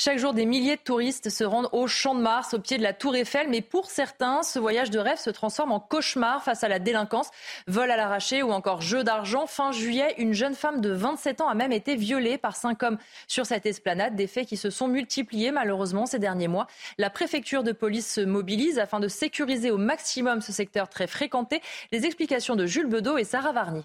Chaque 0.00 0.18
jour, 0.18 0.32
des 0.32 0.46
milliers 0.46 0.76
de 0.76 0.80
touristes 0.80 1.28
se 1.28 1.42
rendent 1.42 1.68
au 1.72 1.88
Champ 1.88 2.14
de 2.14 2.20
Mars, 2.20 2.54
au 2.54 2.60
pied 2.60 2.78
de 2.78 2.84
la 2.84 2.92
Tour 2.92 3.16
Eiffel. 3.16 3.48
Mais 3.48 3.62
pour 3.62 3.90
certains, 3.90 4.44
ce 4.44 4.60
voyage 4.60 4.90
de 4.90 5.00
rêve 5.00 5.18
se 5.18 5.28
transforme 5.28 5.72
en 5.72 5.80
cauchemar 5.80 6.44
face 6.44 6.62
à 6.62 6.68
la 6.68 6.78
délinquance. 6.78 7.30
Vol 7.66 7.90
à 7.90 7.96
l'arraché 7.96 8.44
ou 8.44 8.52
encore 8.52 8.80
jeu 8.80 9.02
d'argent. 9.02 9.48
Fin 9.48 9.72
juillet, 9.72 10.14
une 10.18 10.34
jeune 10.34 10.54
femme 10.54 10.80
de 10.80 10.90
27 10.90 11.40
ans 11.40 11.48
a 11.48 11.56
même 11.56 11.72
été 11.72 11.96
violée 11.96 12.38
par 12.38 12.54
cinq 12.54 12.84
hommes 12.84 12.98
sur 13.26 13.44
cette 13.44 13.66
esplanade. 13.66 14.14
Des 14.14 14.28
faits 14.28 14.46
qui 14.46 14.56
se 14.56 14.70
sont 14.70 14.86
multipliés 14.86 15.50
malheureusement 15.50 16.06
ces 16.06 16.20
derniers 16.20 16.46
mois. 16.46 16.68
La 16.96 17.10
préfecture 17.10 17.64
de 17.64 17.72
police 17.72 18.08
se 18.08 18.20
mobilise 18.20 18.78
afin 18.78 19.00
de 19.00 19.08
sécuriser 19.08 19.72
au 19.72 19.78
maximum 19.78 20.42
ce 20.42 20.52
secteur 20.52 20.88
très 20.88 21.08
fréquenté. 21.08 21.60
Les 21.90 22.06
explications 22.06 22.54
de 22.54 22.66
Jules 22.66 22.86
Bedeau 22.86 23.18
et 23.18 23.24
Sarah 23.24 23.50
Varny. 23.50 23.82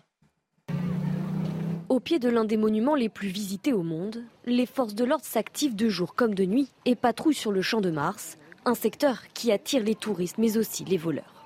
Au 1.93 1.99
pied 1.99 2.17
de 2.17 2.27
l'un 2.27 2.43
des 2.43 2.57
monuments 2.57 2.95
les 2.95 3.07
plus 3.07 3.27
visités 3.27 3.71
au 3.71 3.83
monde, 3.83 4.23
les 4.47 4.65
forces 4.65 4.95
de 4.95 5.05
l'ordre 5.05 5.25
s'activent 5.25 5.75
de 5.75 5.89
jour 5.89 6.15
comme 6.15 6.33
de 6.33 6.43
nuit 6.43 6.69
et 6.85 6.95
patrouillent 6.95 7.35
sur 7.35 7.51
le 7.51 7.61
champ 7.61 7.81
de 7.81 7.91
Mars, 7.91 8.39
un 8.65 8.73
secteur 8.73 9.21
qui 9.35 9.51
attire 9.51 9.83
les 9.83 9.93
touristes 9.93 10.39
mais 10.39 10.57
aussi 10.57 10.83
les 10.85 10.97
voleurs. 10.97 11.45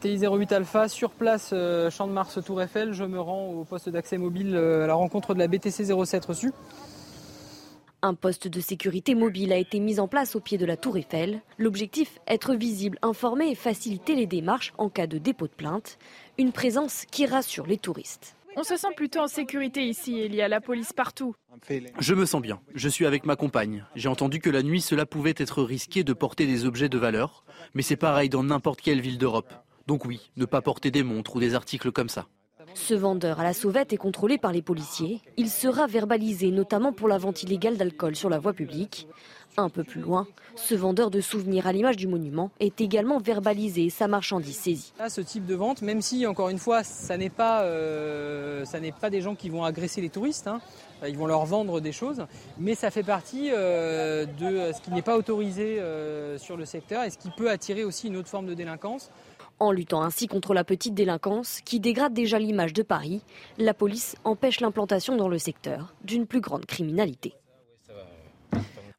TI 0.00 0.16
08 0.16 0.52
Alpha, 0.52 0.88
sur 0.88 1.10
place, 1.10 1.50
euh, 1.52 1.90
champ 1.90 2.06
de 2.06 2.12
Mars, 2.12 2.42
Tour 2.42 2.62
Eiffel. 2.62 2.94
Je 2.94 3.04
me 3.04 3.20
rends 3.20 3.50
au 3.50 3.64
poste 3.64 3.90
d'accès 3.90 4.16
mobile 4.16 4.56
euh, 4.56 4.84
à 4.84 4.86
la 4.86 4.94
rencontre 4.94 5.34
de 5.34 5.40
la 5.40 5.46
BTC 5.46 5.84
07 5.84 6.24
reçue. 6.24 6.52
Un 8.00 8.14
poste 8.14 8.48
de 8.48 8.60
sécurité 8.62 9.14
mobile 9.14 9.52
a 9.52 9.58
été 9.58 9.78
mis 9.78 10.00
en 10.00 10.08
place 10.08 10.36
au 10.36 10.40
pied 10.40 10.56
de 10.56 10.64
la 10.64 10.78
Tour 10.78 10.96
Eiffel. 10.96 11.42
L'objectif, 11.58 12.18
être 12.28 12.54
visible, 12.54 12.98
informer 13.02 13.50
et 13.50 13.54
faciliter 13.54 14.14
les 14.14 14.26
démarches 14.26 14.72
en 14.78 14.88
cas 14.88 15.06
de 15.06 15.18
dépôt 15.18 15.48
de 15.48 15.52
plainte. 15.52 15.98
Une 16.38 16.52
présence 16.52 17.04
qui 17.10 17.26
rassure 17.26 17.66
les 17.66 17.76
touristes. 17.76 18.37
On 18.56 18.64
se 18.64 18.76
sent 18.76 18.88
plutôt 18.96 19.20
en 19.20 19.28
sécurité 19.28 19.84
ici, 19.84 20.20
il 20.24 20.34
y 20.34 20.42
a 20.42 20.48
la 20.48 20.60
police 20.60 20.92
partout. 20.92 21.34
Je 22.00 22.14
me 22.14 22.26
sens 22.26 22.42
bien, 22.42 22.60
je 22.74 22.88
suis 22.88 23.06
avec 23.06 23.24
ma 23.24 23.36
compagne. 23.36 23.84
J'ai 23.94 24.08
entendu 24.08 24.40
que 24.40 24.50
la 24.50 24.62
nuit 24.62 24.80
cela 24.80 25.06
pouvait 25.06 25.34
être 25.36 25.62
risqué 25.62 26.02
de 26.04 26.12
porter 26.12 26.46
des 26.46 26.64
objets 26.64 26.88
de 26.88 26.98
valeur, 26.98 27.44
mais 27.74 27.82
c'est 27.82 27.96
pareil 27.96 28.28
dans 28.28 28.42
n'importe 28.42 28.80
quelle 28.80 29.00
ville 29.00 29.18
d'Europe. 29.18 29.52
Donc 29.86 30.04
oui, 30.04 30.30
ne 30.36 30.44
pas 30.44 30.60
porter 30.60 30.90
des 30.90 31.02
montres 31.02 31.36
ou 31.36 31.40
des 31.40 31.54
articles 31.54 31.92
comme 31.92 32.08
ça. 32.08 32.26
Ce 32.74 32.94
vendeur 32.94 33.40
à 33.40 33.44
la 33.44 33.54
sauvette 33.54 33.92
est 33.92 33.98
contrôlé 33.98 34.38
par 34.38 34.52
les 34.52 34.62
policiers. 34.62 35.20
Il 35.36 35.48
sera 35.48 35.86
verbalisé 35.86 36.50
notamment 36.50 36.92
pour 36.92 37.08
la 37.08 37.18
vente 37.18 37.42
illégale 37.42 37.76
d'alcool 37.76 38.14
sur 38.14 38.28
la 38.28 38.38
voie 38.38 38.52
publique. 38.52 39.08
Un 39.58 39.70
peu 39.70 39.82
plus 39.82 40.00
loin, 40.00 40.28
ce 40.54 40.76
vendeur 40.76 41.10
de 41.10 41.20
souvenirs 41.20 41.66
à 41.66 41.72
l'image 41.72 41.96
du 41.96 42.06
monument 42.06 42.52
est 42.60 42.80
également 42.80 43.18
verbalisé 43.18 43.86
et 43.86 43.90
sa 43.90 44.06
marchandise 44.06 44.56
saisie. 44.56 44.92
ce 45.08 45.20
type 45.20 45.46
de 45.46 45.56
vente, 45.56 45.82
même 45.82 46.00
si 46.00 46.28
encore 46.28 46.48
une 46.48 46.60
fois, 46.60 46.84
ça 46.84 47.16
n'est 47.16 47.28
pas, 47.28 47.62
euh, 47.62 48.64
pas 49.00 49.10
des 49.10 49.20
gens 49.20 49.34
qui 49.34 49.48
vont 49.48 49.64
agresser 49.64 50.00
les 50.00 50.10
touristes, 50.10 50.46
hein. 50.46 50.60
ils 51.08 51.18
vont 51.18 51.26
leur 51.26 51.44
vendre 51.44 51.80
des 51.80 51.90
choses, 51.90 52.24
mais 52.56 52.76
ça 52.76 52.92
fait 52.92 53.02
partie 53.02 53.50
euh, 53.50 54.26
de 54.26 54.72
ce 54.72 54.80
qui 54.80 54.92
n'est 54.92 55.02
pas 55.02 55.16
autorisé 55.16 55.80
euh, 55.80 56.38
sur 56.38 56.56
le 56.56 56.64
secteur 56.64 57.02
et 57.02 57.10
ce 57.10 57.18
qui 57.18 57.30
peut 57.36 57.50
attirer 57.50 57.82
aussi 57.82 58.06
une 58.06 58.16
autre 58.16 58.28
forme 58.28 58.46
de 58.46 58.54
délinquance. 58.54 59.10
En 59.58 59.72
luttant 59.72 60.02
ainsi 60.02 60.28
contre 60.28 60.54
la 60.54 60.62
petite 60.62 60.94
délinquance 60.94 61.62
qui 61.64 61.80
dégrade 61.80 62.12
déjà 62.12 62.38
l'image 62.38 62.74
de 62.74 62.84
Paris, 62.84 63.22
la 63.58 63.74
police 63.74 64.14
empêche 64.22 64.60
l'implantation 64.60 65.16
dans 65.16 65.28
le 65.28 65.38
secteur 65.38 65.94
d'une 66.04 66.26
plus 66.26 66.40
grande 66.40 66.64
criminalité. 66.64 67.34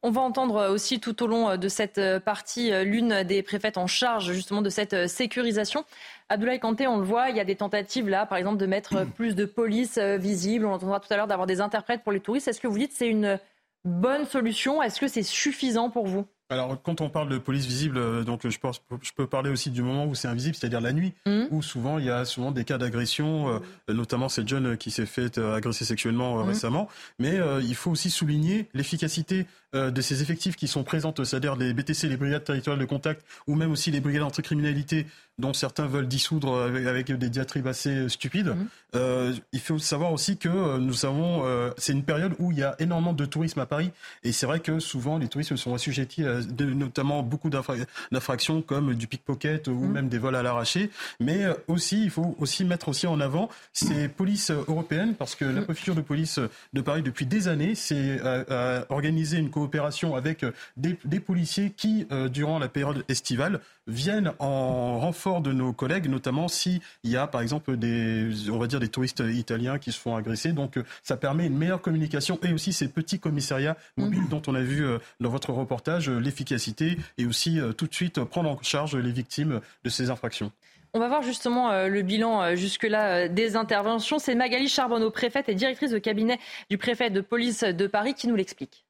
On 0.02 0.10
va 0.10 0.22
entendre 0.22 0.70
aussi 0.70 0.98
tout 0.98 1.22
au 1.22 1.26
long 1.26 1.56
de 1.56 1.68
cette 1.68 2.00
partie 2.24 2.70
l'une 2.84 3.22
des 3.22 3.42
préfètes 3.42 3.76
en 3.76 3.86
charge 3.86 4.32
justement 4.32 4.62
de 4.62 4.70
cette 4.70 5.08
sécurisation. 5.08 5.84
Abdoulaye 6.30 6.58
Kanté, 6.58 6.86
on 6.86 6.96
le 6.96 7.04
voit, 7.04 7.28
il 7.28 7.36
y 7.36 7.40
a 7.40 7.44
des 7.44 7.56
tentatives 7.56 8.08
là, 8.08 8.24
par 8.24 8.38
exemple, 8.38 8.56
de 8.56 8.66
mettre 8.66 9.04
plus 9.04 9.34
de 9.34 9.44
police 9.44 9.98
visible. 9.98 10.64
On 10.64 10.72
entendra 10.72 11.00
tout 11.00 11.12
à 11.12 11.16
l'heure 11.16 11.26
d'avoir 11.26 11.46
des 11.46 11.60
interprètes 11.60 12.02
pour 12.02 12.12
les 12.12 12.20
touristes. 12.20 12.48
Est-ce 12.48 12.60
que 12.60 12.68
vous 12.68 12.78
dites 12.78 12.92
que 12.92 12.96
c'est 12.96 13.08
une 13.08 13.38
bonne 13.84 14.24
solution? 14.24 14.82
Est-ce 14.82 15.00
que 15.00 15.08
c'est 15.08 15.22
suffisant 15.22 15.90
pour 15.90 16.06
vous? 16.06 16.26
Alors, 16.50 16.82
quand 16.82 17.00
on 17.00 17.08
parle 17.08 17.28
de 17.28 17.38
police 17.38 17.64
visible, 17.64 17.96
euh, 17.96 18.24
donc 18.24 18.46
je, 18.46 18.58
pense, 18.58 18.82
je 19.02 19.12
peux 19.12 19.28
parler 19.28 19.50
aussi 19.50 19.70
du 19.70 19.82
moment 19.82 20.06
où 20.06 20.16
c'est 20.16 20.26
invisible, 20.26 20.56
c'est-à-dire 20.56 20.80
la 20.80 20.92
nuit, 20.92 21.14
mmh. 21.24 21.44
où 21.52 21.62
souvent 21.62 21.98
il 21.98 22.06
y 22.06 22.10
a 22.10 22.24
souvent 22.24 22.50
des 22.50 22.64
cas 22.64 22.76
d'agression, 22.76 23.60
euh, 23.88 23.94
notamment 23.94 24.28
cette 24.28 24.48
jeune 24.48 24.76
qui 24.76 24.90
s'est 24.90 25.06
fait 25.06 25.38
euh, 25.38 25.54
agresser 25.54 25.84
sexuellement 25.84 26.42
mmh. 26.42 26.48
récemment. 26.48 26.88
Mais 27.20 27.38
il 27.62 27.74
faut 27.76 27.92
aussi 27.92 28.10
souligner 28.10 28.68
l'efficacité 28.74 29.46
de 29.72 30.00
ces 30.00 30.22
effectifs 30.22 30.56
qui 30.56 30.68
sont 30.68 30.82
présents, 30.82 31.14
c'est-à-dire 31.16 31.56
les 31.56 31.72
BTC, 31.72 32.08
les 32.08 32.16
brigades 32.16 32.44
territoriales 32.44 32.80
de 32.80 32.86
contact, 32.86 33.24
ou 33.46 33.54
même 33.54 33.70
aussi 33.70 33.90
les 33.90 34.00
brigades 34.00 34.22
anticriminalité, 34.22 35.06
dont 35.38 35.52
certains 35.52 35.86
veulent 35.86 36.08
dissoudre 36.08 36.62
avec, 36.62 37.10
des 37.10 37.30
diatribes 37.30 37.66
assez 37.66 38.08
stupides. 38.08 38.54
Mmh. 38.94 39.32
il 39.52 39.60
faut 39.60 39.78
savoir 39.78 40.12
aussi 40.12 40.36
que 40.36 40.78
nous 40.78 41.06
avons, 41.06 41.44
c'est 41.78 41.92
une 41.92 42.02
période 42.02 42.34
où 42.38 42.52
il 42.52 42.58
y 42.58 42.62
a 42.62 42.74
énormément 42.78 43.12
de 43.12 43.24
tourisme 43.24 43.60
à 43.60 43.66
Paris, 43.66 43.90
et 44.22 44.32
c'est 44.32 44.46
vrai 44.46 44.60
que 44.60 44.78
souvent 44.78 45.18
les 45.18 45.28
touristes 45.28 45.56
sont 45.56 45.74
assujettis 45.74 46.24
à 46.24 46.40
notamment 46.58 47.22
beaucoup 47.22 47.50
d'infractions 47.50 48.62
comme 48.62 48.94
du 48.94 49.06
pickpocket 49.06 49.68
ou 49.68 49.74
mmh. 49.74 49.92
même 49.92 50.08
des 50.08 50.18
vols 50.18 50.36
à 50.36 50.42
l'arraché. 50.42 50.90
Mais 51.20 51.44
euh, 51.44 51.54
aussi, 51.68 52.02
il 52.04 52.10
faut 52.10 52.36
aussi 52.38 52.64
mettre 52.64 52.88
aussi 52.88 53.06
en 53.06 53.20
avant 53.20 53.48
ces 53.72 54.08
polices 54.08 54.50
européennes 54.50 55.14
parce 55.14 55.34
que 55.34 55.44
la 55.44 55.60
mmh. 55.60 55.64
préfecture 55.64 55.94
de 55.94 56.00
police 56.00 56.40
de 56.72 56.80
Paris 56.80 57.02
depuis 57.02 57.26
des 57.26 57.48
années 57.48 57.74
c'est 57.74 58.20
euh, 58.22 58.84
organisé 58.88 59.38
une 59.38 59.50
coopération 59.60 60.14
avec 60.16 60.44
des, 60.76 61.20
policiers 61.20 61.70
qui, 61.70 62.06
euh, 62.12 62.28
durant 62.28 62.58
la 62.58 62.68
période 62.68 63.04
estivale, 63.08 63.60
viennent 63.86 64.32
en 64.38 64.98
renfort 64.98 65.40
de 65.40 65.52
nos 65.52 65.72
collègues, 65.72 66.08
notamment 66.08 66.48
s'il 66.48 66.80
y 67.04 67.16
a 67.16 67.26
par 67.26 67.40
exemple 67.40 67.76
des, 67.76 68.28
on 68.50 68.58
va 68.58 68.66
dire 68.66 68.80
des 68.80 68.88
touristes 68.88 69.22
italiens 69.26 69.78
qui 69.78 69.92
se 69.92 69.98
font 69.98 70.16
agresser. 70.16 70.52
Donc 70.52 70.78
ça 71.02 71.16
permet 71.16 71.46
une 71.46 71.56
meilleure 71.56 71.82
communication 71.82 72.38
et 72.42 72.52
aussi 72.52 72.72
ces 72.72 72.88
petits 72.88 73.18
commissariats 73.18 73.76
mobiles 73.96 74.22
mmh. 74.22 74.28
dont 74.28 74.42
on 74.46 74.54
a 74.54 74.62
vu 74.62 74.86
dans 75.20 75.30
votre 75.30 75.52
reportage 75.52 76.08
l'efficacité 76.08 76.96
et 77.18 77.26
aussi 77.26 77.60
euh, 77.60 77.72
tout 77.72 77.86
de 77.86 77.94
suite 77.94 78.22
prendre 78.24 78.50
en 78.50 78.62
charge 78.62 78.96
les 78.96 79.12
victimes 79.12 79.60
de 79.84 79.90
ces 79.90 80.10
infractions. 80.10 80.52
On 80.92 80.98
va 80.98 81.08
voir 81.08 81.22
justement 81.22 81.70
euh, 81.70 81.88
le 81.88 82.02
bilan 82.02 82.42
euh, 82.42 82.56
jusque-là 82.56 83.28
des 83.28 83.56
interventions. 83.56 84.18
C'est 84.18 84.34
Magali 84.34 84.68
Charbonneau, 84.68 85.10
préfète 85.10 85.48
et 85.48 85.54
directrice 85.54 85.90
de 85.90 85.98
cabinet 85.98 86.38
du 86.68 86.78
préfet 86.78 87.10
de 87.10 87.20
police 87.20 87.62
de 87.62 87.86
Paris, 87.86 88.14
qui 88.14 88.26
nous 88.26 88.34
l'explique. 88.34 88.84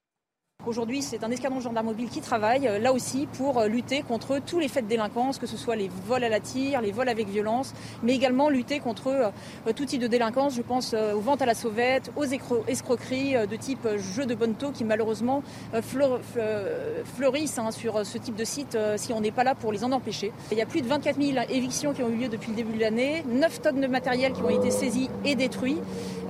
Aujourd'hui, 0.66 1.00
c'est 1.00 1.24
un 1.24 1.30
escadron 1.30 1.56
de 1.58 1.62
gendarmes 1.62 1.94
qui 1.94 2.20
travaille, 2.20 2.68
euh, 2.68 2.78
là 2.78 2.92
aussi, 2.92 3.26
pour 3.38 3.58
euh, 3.58 3.66
lutter 3.66 4.02
contre 4.02 4.40
tous 4.44 4.58
les 4.58 4.68
faits 4.68 4.84
de 4.84 4.90
délinquance, 4.90 5.38
que 5.38 5.46
ce 5.46 5.56
soit 5.56 5.74
les 5.74 5.90
vols 6.06 6.22
à 6.22 6.28
la 6.28 6.38
tire, 6.38 6.82
les 6.82 6.92
vols 6.92 7.08
avec 7.08 7.28
violence, 7.28 7.72
mais 8.02 8.14
également 8.14 8.50
lutter 8.50 8.78
contre 8.78 9.08
euh, 9.08 9.72
tout 9.74 9.86
type 9.86 10.02
de 10.02 10.06
délinquance. 10.06 10.54
Je 10.54 10.60
pense 10.60 10.94
aux 10.94 11.20
ventes 11.20 11.40
à 11.40 11.46
la 11.46 11.54
sauvette, 11.54 12.12
aux 12.14 12.24
escroqueries 12.24 13.46
de 13.46 13.56
type 13.56 13.88
jeu 13.96 14.26
de 14.26 14.34
bonne 14.34 14.54
taux 14.54 14.70
qui 14.70 14.84
malheureusement 14.84 15.42
fleurissent 15.72 17.58
hein, 17.58 17.70
sur 17.70 18.04
ce 18.04 18.18
type 18.18 18.34
de 18.36 18.44
site 18.44 18.76
si 18.96 19.12
on 19.12 19.20
n'est 19.20 19.30
pas 19.30 19.44
là 19.44 19.54
pour 19.54 19.72
les 19.72 19.84
en 19.84 19.92
empêcher. 19.92 20.32
Il 20.50 20.58
y 20.58 20.62
a 20.62 20.66
plus 20.66 20.82
de 20.82 20.88
24 20.88 21.20
000 21.20 21.38
évictions 21.48 21.92
qui 21.92 22.02
ont 22.02 22.08
eu 22.08 22.16
lieu 22.16 22.28
depuis 22.28 22.50
le 22.50 22.56
début 22.56 22.74
de 22.74 22.80
l'année, 22.80 23.24
9 23.28 23.62
tonnes 23.62 23.80
de 23.80 23.86
matériel 23.86 24.32
qui 24.32 24.42
ont 24.42 24.50
été 24.50 24.70
saisies 24.70 25.10
et 25.24 25.34
détruits, 25.34 25.78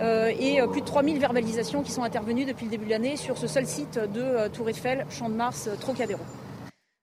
et 0.00 0.60
plus 0.70 0.80
de 0.80 0.86
3 0.86 1.02
000 1.02 1.18
verbalisations 1.18 1.82
qui 1.82 1.92
sont 1.92 2.02
intervenues 2.02 2.44
depuis 2.44 2.66
le 2.66 2.70
début 2.70 2.86
de 2.86 2.90
l'année 2.90 3.16
sur 3.16 3.38
ce 3.38 3.46
seul 3.46 3.66
site 3.66 3.98
de 3.98 4.19
de 4.20 4.24
euh, 4.24 4.48
Tour 4.48 4.68
Eiffel, 4.68 5.06
Champ 5.10 5.28
de 5.28 5.34
Mars, 5.34 5.66
euh, 5.66 5.76
Trocadéro. 5.76 6.20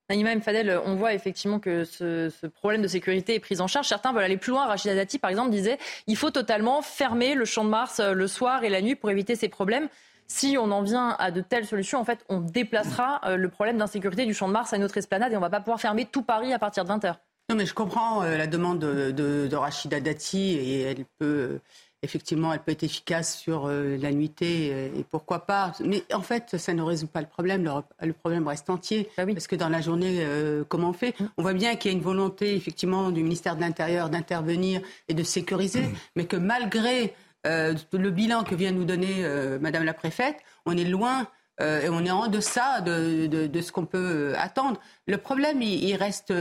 Naïma 0.10 0.32
M. 0.32 0.42
Fadel, 0.42 0.80
on 0.86 0.96
voit 0.96 1.14
effectivement 1.14 1.60
que 1.60 1.84
ce, 1.84 2.32
problème 2.48 2.82
de 2.82 2.88
sécurité 2.88 3.36
est 3.36 3.40
pris 3.40 3.60
en 3.60 3.68
charge. 3.68 3.88
Certains 3.88 4.14
veulent 4.14 4.24
aller 4.24 4.38
plus 4.38 4.52
loin. 4.52 4.66
Rachida 4.66 4.96
Dati, 4.96 5.20
par 5.20 5.30
exemple, 5.30 5.50
disait 5.50 5.78
il 6.06 6.16
faut 6.16 6.32
totalement 6.32 6.82
fermer 6.82 7.36
le 7.36 7.44
champ 7.44 7.66
de 7.66 7.70
Mars 7.70 8.00
euh, 8.00 8.14
le 8.14 8.28
soir 8.28 8.64
et 8.64 8.70
la 8.70 8.82
nuit 8.82 8.96
pour 8.96 9.10
éviter 9.10 9.36
ces 9.36 9.50
problèmes. 9.50 9.90
Si 10.28 10.58
on 10.60 10.72
en 10.72 10.82
vient 10.82 11.16
à 11.20 11.32
de 11.32 11.42
telles 11.42 11.66
solutions, 11.66 12.00
en 12.00 12.06
fait, 12.06 12.20
on 12.30 12.40
déplacera 12.40 13.22
le 13.38 13.48
problème 13.48 13.78
d'insécurité 13.78 14.26
du 14.26 14.34
champ 14.34 14.50
de 14.50 14.54
Mars 14.54 14.74
à 14.74 14.76
une 14.76 14.84
autre 14.84 14.98
esplanade 14.98 15.32
et 15.32 15.38
on 15.38 15.40
ne 15.40 15.46
va 15.46 15.50
pas 15.50 15.62
pouvoir 15.62 15.80
fermer 15.80 16.04
tout 16.04 16.22
Paris 16.22 16.52
à 16.52 16.60
partir 16.60 16.84
de 16.84 16.90
20h. 16.90 17.16
Non, 17.50 17.56
mais 17.56 17.66
je 17.66 17.74
comprends 17.74 18.24
la 18.24 18.46
demande 18.46 18.80
de, 18.80 19.12
de, 19.12 19.56
Rachida 19.56 20.02
Dati 20.02 20.58
et 20.58 20.82
elle 20.82 21.06
peut 21.18 21.62
effectivement, 22.04 22.54
elle 22.54 22.60
peut 22.60 22.72
être 22.72 22.84
efficace 22.84 23.38
sur 23.38 23.66
euh, 23.66 23.98
la 23.98 24.12
nuitée 24.12 24.70
euh, 24.72 25.00
et 25.00 25.04
pourquoi 25.04 25.46
pas. 25.46 25.74
Mais 25.84 26.04
en 26.14 26.22
fait, 26.22 26.58
ça 26.58 26.74
ne 26.74 26.82
résout 26.82 27.08
pas 27.08 27.22
le 27.22 27.28
problème. 27.28 27.70
Le, 28.02 28.14
problème 28.14 28.48
reste 28.48 28.70
entier. 28.70 29.10
Ah 29.18 29.26
parce 29.26 29.48
que 29.48 29.56
dans 29.56 29.70
la 29.70 29.82
journée, 29.82 30.20
euh, 30.22 30.64
comment 30.68 30.90
on 30.90 30.94
fait? 30.94 31.16
On 31.38 31.42
voit 31.42 31.54
bien 31.54 31.76
qu'il 31.76 31.92
y 31.92 31.94
a 31.94 31.98
une 31.98 32.04
volonté, 32.04 32.56
effectivement, 32.56 33.12
du 33.12 33.24
ministère 33.24 33.56
de 33.56 33.62
l'Intérieur 33.62 34.10
d'intervenir 34.10 34.82
et 35.08 35.14
de 35.14 35.24
sécuriser, 35.24 35.84
mmh. 35.84 35.94
mais 36.16 36.26
que 36.26 36.38
malgré 36.38 37.14
le 37.46 38.10
bilan 38.10 38.44
que 38.44 38.56
vient 38.56 38.74
nous 38.74 38.84
donner 38.84 39.26
Madame 39.62 39.86
la 39.86 39.94
préfète, 39.94 40.36
on 40.66 40.76
est 40.76 40.84
loin 40.84 41.28
et 41.62 41.88
on 41.88 42.04
est 42.04 42.12
en 42.12 42.28
deçà 42.28 42.82
de, 42.82 43.28
de, 43.28 43.62
ce 43.62 43.72
qu'on 43.72 43.86
peut 43.86 44.34
attendre. 44.38 44.82
Le 45.06 45.18
problème, 45.18 45.62
il, 45.62 45.96
reste 45.96 46.34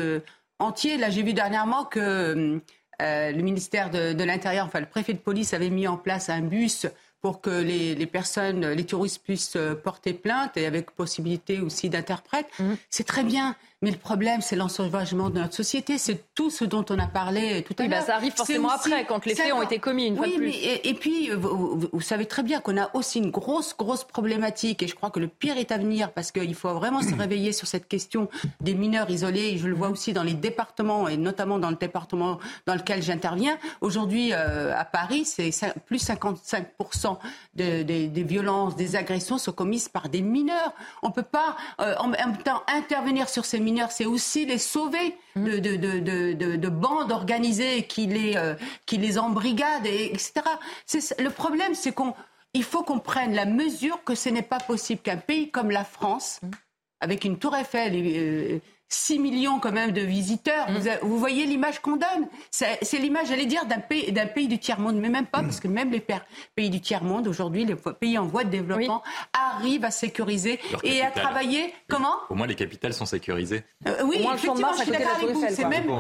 entier. 0.59 0.97
Là, 0.97 1.09
j'ai 1.09 1.23
vu 1.23 1.33
dernièrement 1.33 1.85
que 1.85 2.61
le 3.01 3.41
ministère 3.43 3.91
de, 3.91 4.13
de 4.13 4.25
l'Intérieur, 4.25 4.67
enfin 4.67 4.81
le 4.81 4.87
préfet 4.87 5.13
de 5.13 5.19
police 5.19 5.55
avait 5.55 5.71
mis 5.71 5.87
en 5.87 5.97
place 5.97 6.29
un 6.29 6.41
bus 6.41 6.87
pour 7.27 7.41
que 7.41 7.51
les, 7.51 8.07
personnes, 8.07 8.69
les 8.69 8.85
touristes 8.85 9.23
puissent 9.23 9.57
euh, 9.57 9.75
porter 9.75 10.13
plainte 10.13 10.57
et 10.57 10.65
avec 10.65 10.93
possibilité 10.93 11.61
aussi 11.61 11.89
d'interprète. 11.89 12.47
Mmh. 12.61 12.75
C'est 12.89 13.07
très 13.07 13.25
bien. 13.25 13.57
Mais 13.83 13.91
le 13.91 13.99
problème, 13.99 14.41
c'est 14.41 14.57
l'ensauvagement 14.57 15.29
de 15.29 15.39
notre 15.39 15.55
société. 15.55 15.99
C'est 15.99 16.35
tout 16.35 16.49
ce 16.49 16.65
dont 16.65 16.85
on 16.89 16.99
a 16.99 17.07
parlé 17.07 17.63
tout 17.63 17.75
à 17.79 17.83
oui, 17.83 17.89
bah, 17.89 17.97
l'heure. 17.97 18.07
ça 18.07 18.15
arrive 18.15 18.33
forcément 18.35 18.71
après, 18.71 19.05
quand 19.05 19.27
les 19.27 19.35
faits 19.35 19.53
ont 19.53 19.61
été 19.61 19.79
commis, 19.79 20.07
une 20.07 20.17
fois 20.17 20.27
de 20.27 20.33
plus. 20.33 20.49
Mais, 20.49 20.81
et, 20.83 20.95
puis, 20.95 21.31
vous, 21.31 22.01
savez 22.01 22.25
très 22.25 22.43
bien 22.43 22.61
qu'on 22.61 22.79
a 22.79 22.91
aussi 22.95 23.19
une 23.19 23.31
grosse, 23.31 23.77
grosse 23.77 24.05
problématique. 24.05 24.83
Et 24.83 24.89
je 24.89 24.95
crois 24.95 25.11
que 25.11 25.21
le 25.21 25.29
pire 25.29 25.59
est 25.59 25.73
à 25.73 25.77
venir, 25.79 26.13
parce 26.13 26.33
qu'il 26.33 26.55
faut 26.55 26.73
vraiment 26.73 27.03
se 27.03 27.15
réveiller 27.15 27.53
sur 27.53 27.67
cette 27.67 27.87
question 27.87 28.31
des 28.61 28.75
mineurs 28.75 29.11
isolés. 29.11 29.51
Et 29.51 29.59
je 29.59 29.69
le 29.69 29.75
vois 29.75 29.91
aussi 29.91 30.15
dans 30.15 30.23
les 30.23 30.35
départements, 30.35 31.07
et 31.07 31.19
notamment 31.19 31.59
dans 31.59 31.71
le 31.71 31.77
département 31.77 32.39
dans 32.67 32.75
lequel 32.75 33.03
j'interviens. 33.03 33.59
Aujourd'hui, 33.83 34.33
euh, 34.33 34.75
à 34.75 34.87
Paris, 34.87 35.27
c'est 35.27 35.51
plus 35.85 36.03
55% 36.03 37.19
de, 37.55 37.83
des 37.83 38.23
violences, 38.23 38.75
des 38.75 38.97
agressions 38.97 39.37
sont 39.37 39.53
commises 39.53 39.89
par 39.89 40.09
des 40.09 40.23
mineurs. 40.23 40.73
On 41.03 41.09
ne 41.09 41.13
peut 41.13 41.23
pas, 41.23 41.57
euh, 41.81 41.95
en 41.99 42.09
même 42.09 42.39
temps, 42.39 42.63
intervenir 42.69 43.29
sur 43.29 43.45
ces 43.45 43.61
c'est 43.91 44.07
aussi 44.07 44.47
les 44.47 44.59
sauver 44.59 45.17
de, 45.37 45.59
de, 46.57 46.69
bandes 46.69 47.13
organisées 47.13 47.85
qui 47.85 48.07
les, 48.07 48.37
euh, 48.37 49.21
embrigadent, 49.21 49.87
et, 49.87 50.07
etc. 50.07 50.43
Le 51.19 51.29
problème, 51.31 51.75
c'est 51.75 51.93
qu'on 51.93 52.15
il 52.55 52.65
faut 52.65 52.83
qu'on 52.83 53.01
prenne 53.01 53.35
la 53.35 53.45
mesure 53.45 54.03
que 54.03 54.15
ce 54.15 54.31
n'est 54.31 54.43
pas 54.43 54.61
possible 54.61 55.03
qu'un 55.03 55.19
pays 55.19 55.51
comme 55.51 55.71
la 55.71 55.85
France, 55.85 56.41
avec 57.01 57.25
une 57.25 57.39
tour 57.39 57.55
Eiffel, 57.55 57.93
euh, 57.95 58.59
6 58.89 59.19
millions 59.19 59.59
quand 59.59 59.73
même 59.73 59.91
de 59.91 60.01
visiteurs. 60.01 60.67
Vous, 60.71 60.89
mm. 60.89 60.99
vous, 61.03 61.19
voyez 61.19 61.45
l'image 61.47 61.81
qu'on 61.81 61.97
donne? 61.97 62.29
C'est 62.51 62.99
l'image, 62.99 63.29
j'allais 63.29 63.47
dire, 63.47 63.67
d'un 63.67 63.81
pays, 63.81 64.13
d'un 64.13 64.27
pays 64.27 64.49
du 64.49 64.59
tiers-monde, 64.59 64.97
mais 64.97 65.09
même 65.09 65.27
pas, 65.27 65.43
parce 65.43 65.61
que 65.61 65.69
même 65.69 65.91
les 65.91 66.05
pays 66.55 66.71
du 66.71 66.81
tiers-monde, 66.81 67.27
aujourd'hui, 67.27 67.65
les 67.65 67.75
pays 67.75 68.19
en 68.19 68.27
voie 68.27 68.45
de 68.45 68.51
développement, 68.51 69.03
arrivent 69.33 69.85
à 69.85 69.91
sécuriser 69.91 70.61
et 70.85 71.03
à 71.03 71.11
travailler. 71.11 71.73
Comment? 71.89 72.15
Au 72.31 72.35
moins, 72.35 72.47
les 72.47 72.55
capitales 72.55 72.93
sont 72.93 73.07
sécurisées. 73.07 73.65
Euh, 73.87 74.03
oui, 74.05 74.19
effectivement, 74.21 74.73
je 74.73 74.83
suis 74.83 74.93
d'accord 74.93 75.17
avec 75.17 75.31
vous. 75.31 75.45
C'est 75.51 75.65
même, 75.65 75.91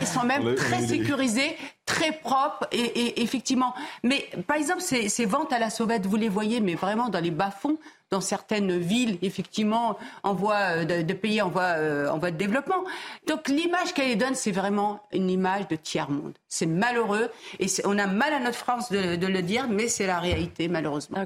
ils 0.00 0.06
sont 0.06 0.24
même 0.24 0.54
très 0.54 0.86
sécurisés, 0.86 1.56
très 1.84 2.12
propres, 2.12 2.66
et, 2.70 2.78
et, 2.78 3.22
effectivement. 3.22 3.74
Mais 4.02 4.28
par 4.46 4.56
exemple, 4.56 4.80
ces, 4.80 5.08
ces 5.08 5.24
ventes 5.24 5.52
à 5.52 5.58
la 5.58 5.70
sauvette, 5.70 6.06
vous 6.06 6.16
les 6.16 6.28
voyez, 6.28 6.60
mais 6.60 6.74
vraiment 6.74 7.08
dans 7.08 7.20
les 7.20 7.30
bas-fonds 7.30 7.78
dans 8.10 8.20
certaines 8.20 8.78
villes, 8.78 9.18
effectivement, 9.22 9.98
en 10.22 10.34
voie 10.34 10.84
de, 10.84 11.02
de 11.02 11.12
pays 11.12 11.42
en 11.42 11.48
voie, 11.48 11.76
euh, 11.76 12.08
en 12.08 12.18
voie 12.18 12.30
de 12.30 12.36
développement. 12.36 12.84
Donc 13.26 13.48
l'image 13.48 13.92
qu'elle 13.94 14.16
donne, 14.16 14.34
c'est 14.34 14.52
vraiment 14.52 15.02
une 15.12 15.30
image 15.30 15.68
de 15.68 15.76
tiers-monde. 15.76 16.34
C'est 16.48 16.66
malheureux 16.66 17.30
et 17.58 17.66
on 17.84 17.98
a 17.98 18.06
mal 18.06 18.32
à 18.32 18.40
notre 18.40 18.56
France 18.56 18.90
de, 18.90 19.16
de 19.16 19.26
le 19.26 19.42
dire, 19.42 19.68
mais 19.68 19.88
c'est 19.88 20.06
la 20.06 20.20
réalité, 20.20 20.68
malheureusement. 20.68 21.18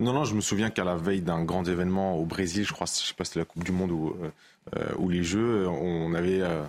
Non, 0.00 0.12
non, 0.12 0.24
je 0.24 0.34
me 0.34 0.40
souviens 0.40 0.70
qu'à 0.70 0.84
la 0.84 0.96
veille 0.96 1.20
d'un 1.20 1.44
grand 1.44 1.66
événement 1.68 2.18
au 2.18 2.24
Brésil, 2.24 2.64
je 2.66 2.72
crois, 2.72 2.86
je 2.86 3.06
sais 3.06 3.14
pas 3.14 3.24
si 3.24 3.30
c'était 3.30 3.40
la 3.40 3.44
Coupe 3.44 3.64
du 3.64 3.72
Monde 3.72 3.92
ou, 3.92 4.16
euh, 4.20 4.30
euh 4.76 4.94
ou 4.98 5.08
les 5.08 5.22
Jeux, 5.22 5.68
on 5.68 6.12
avait 6.14 6.40
euh, 6.40 6.64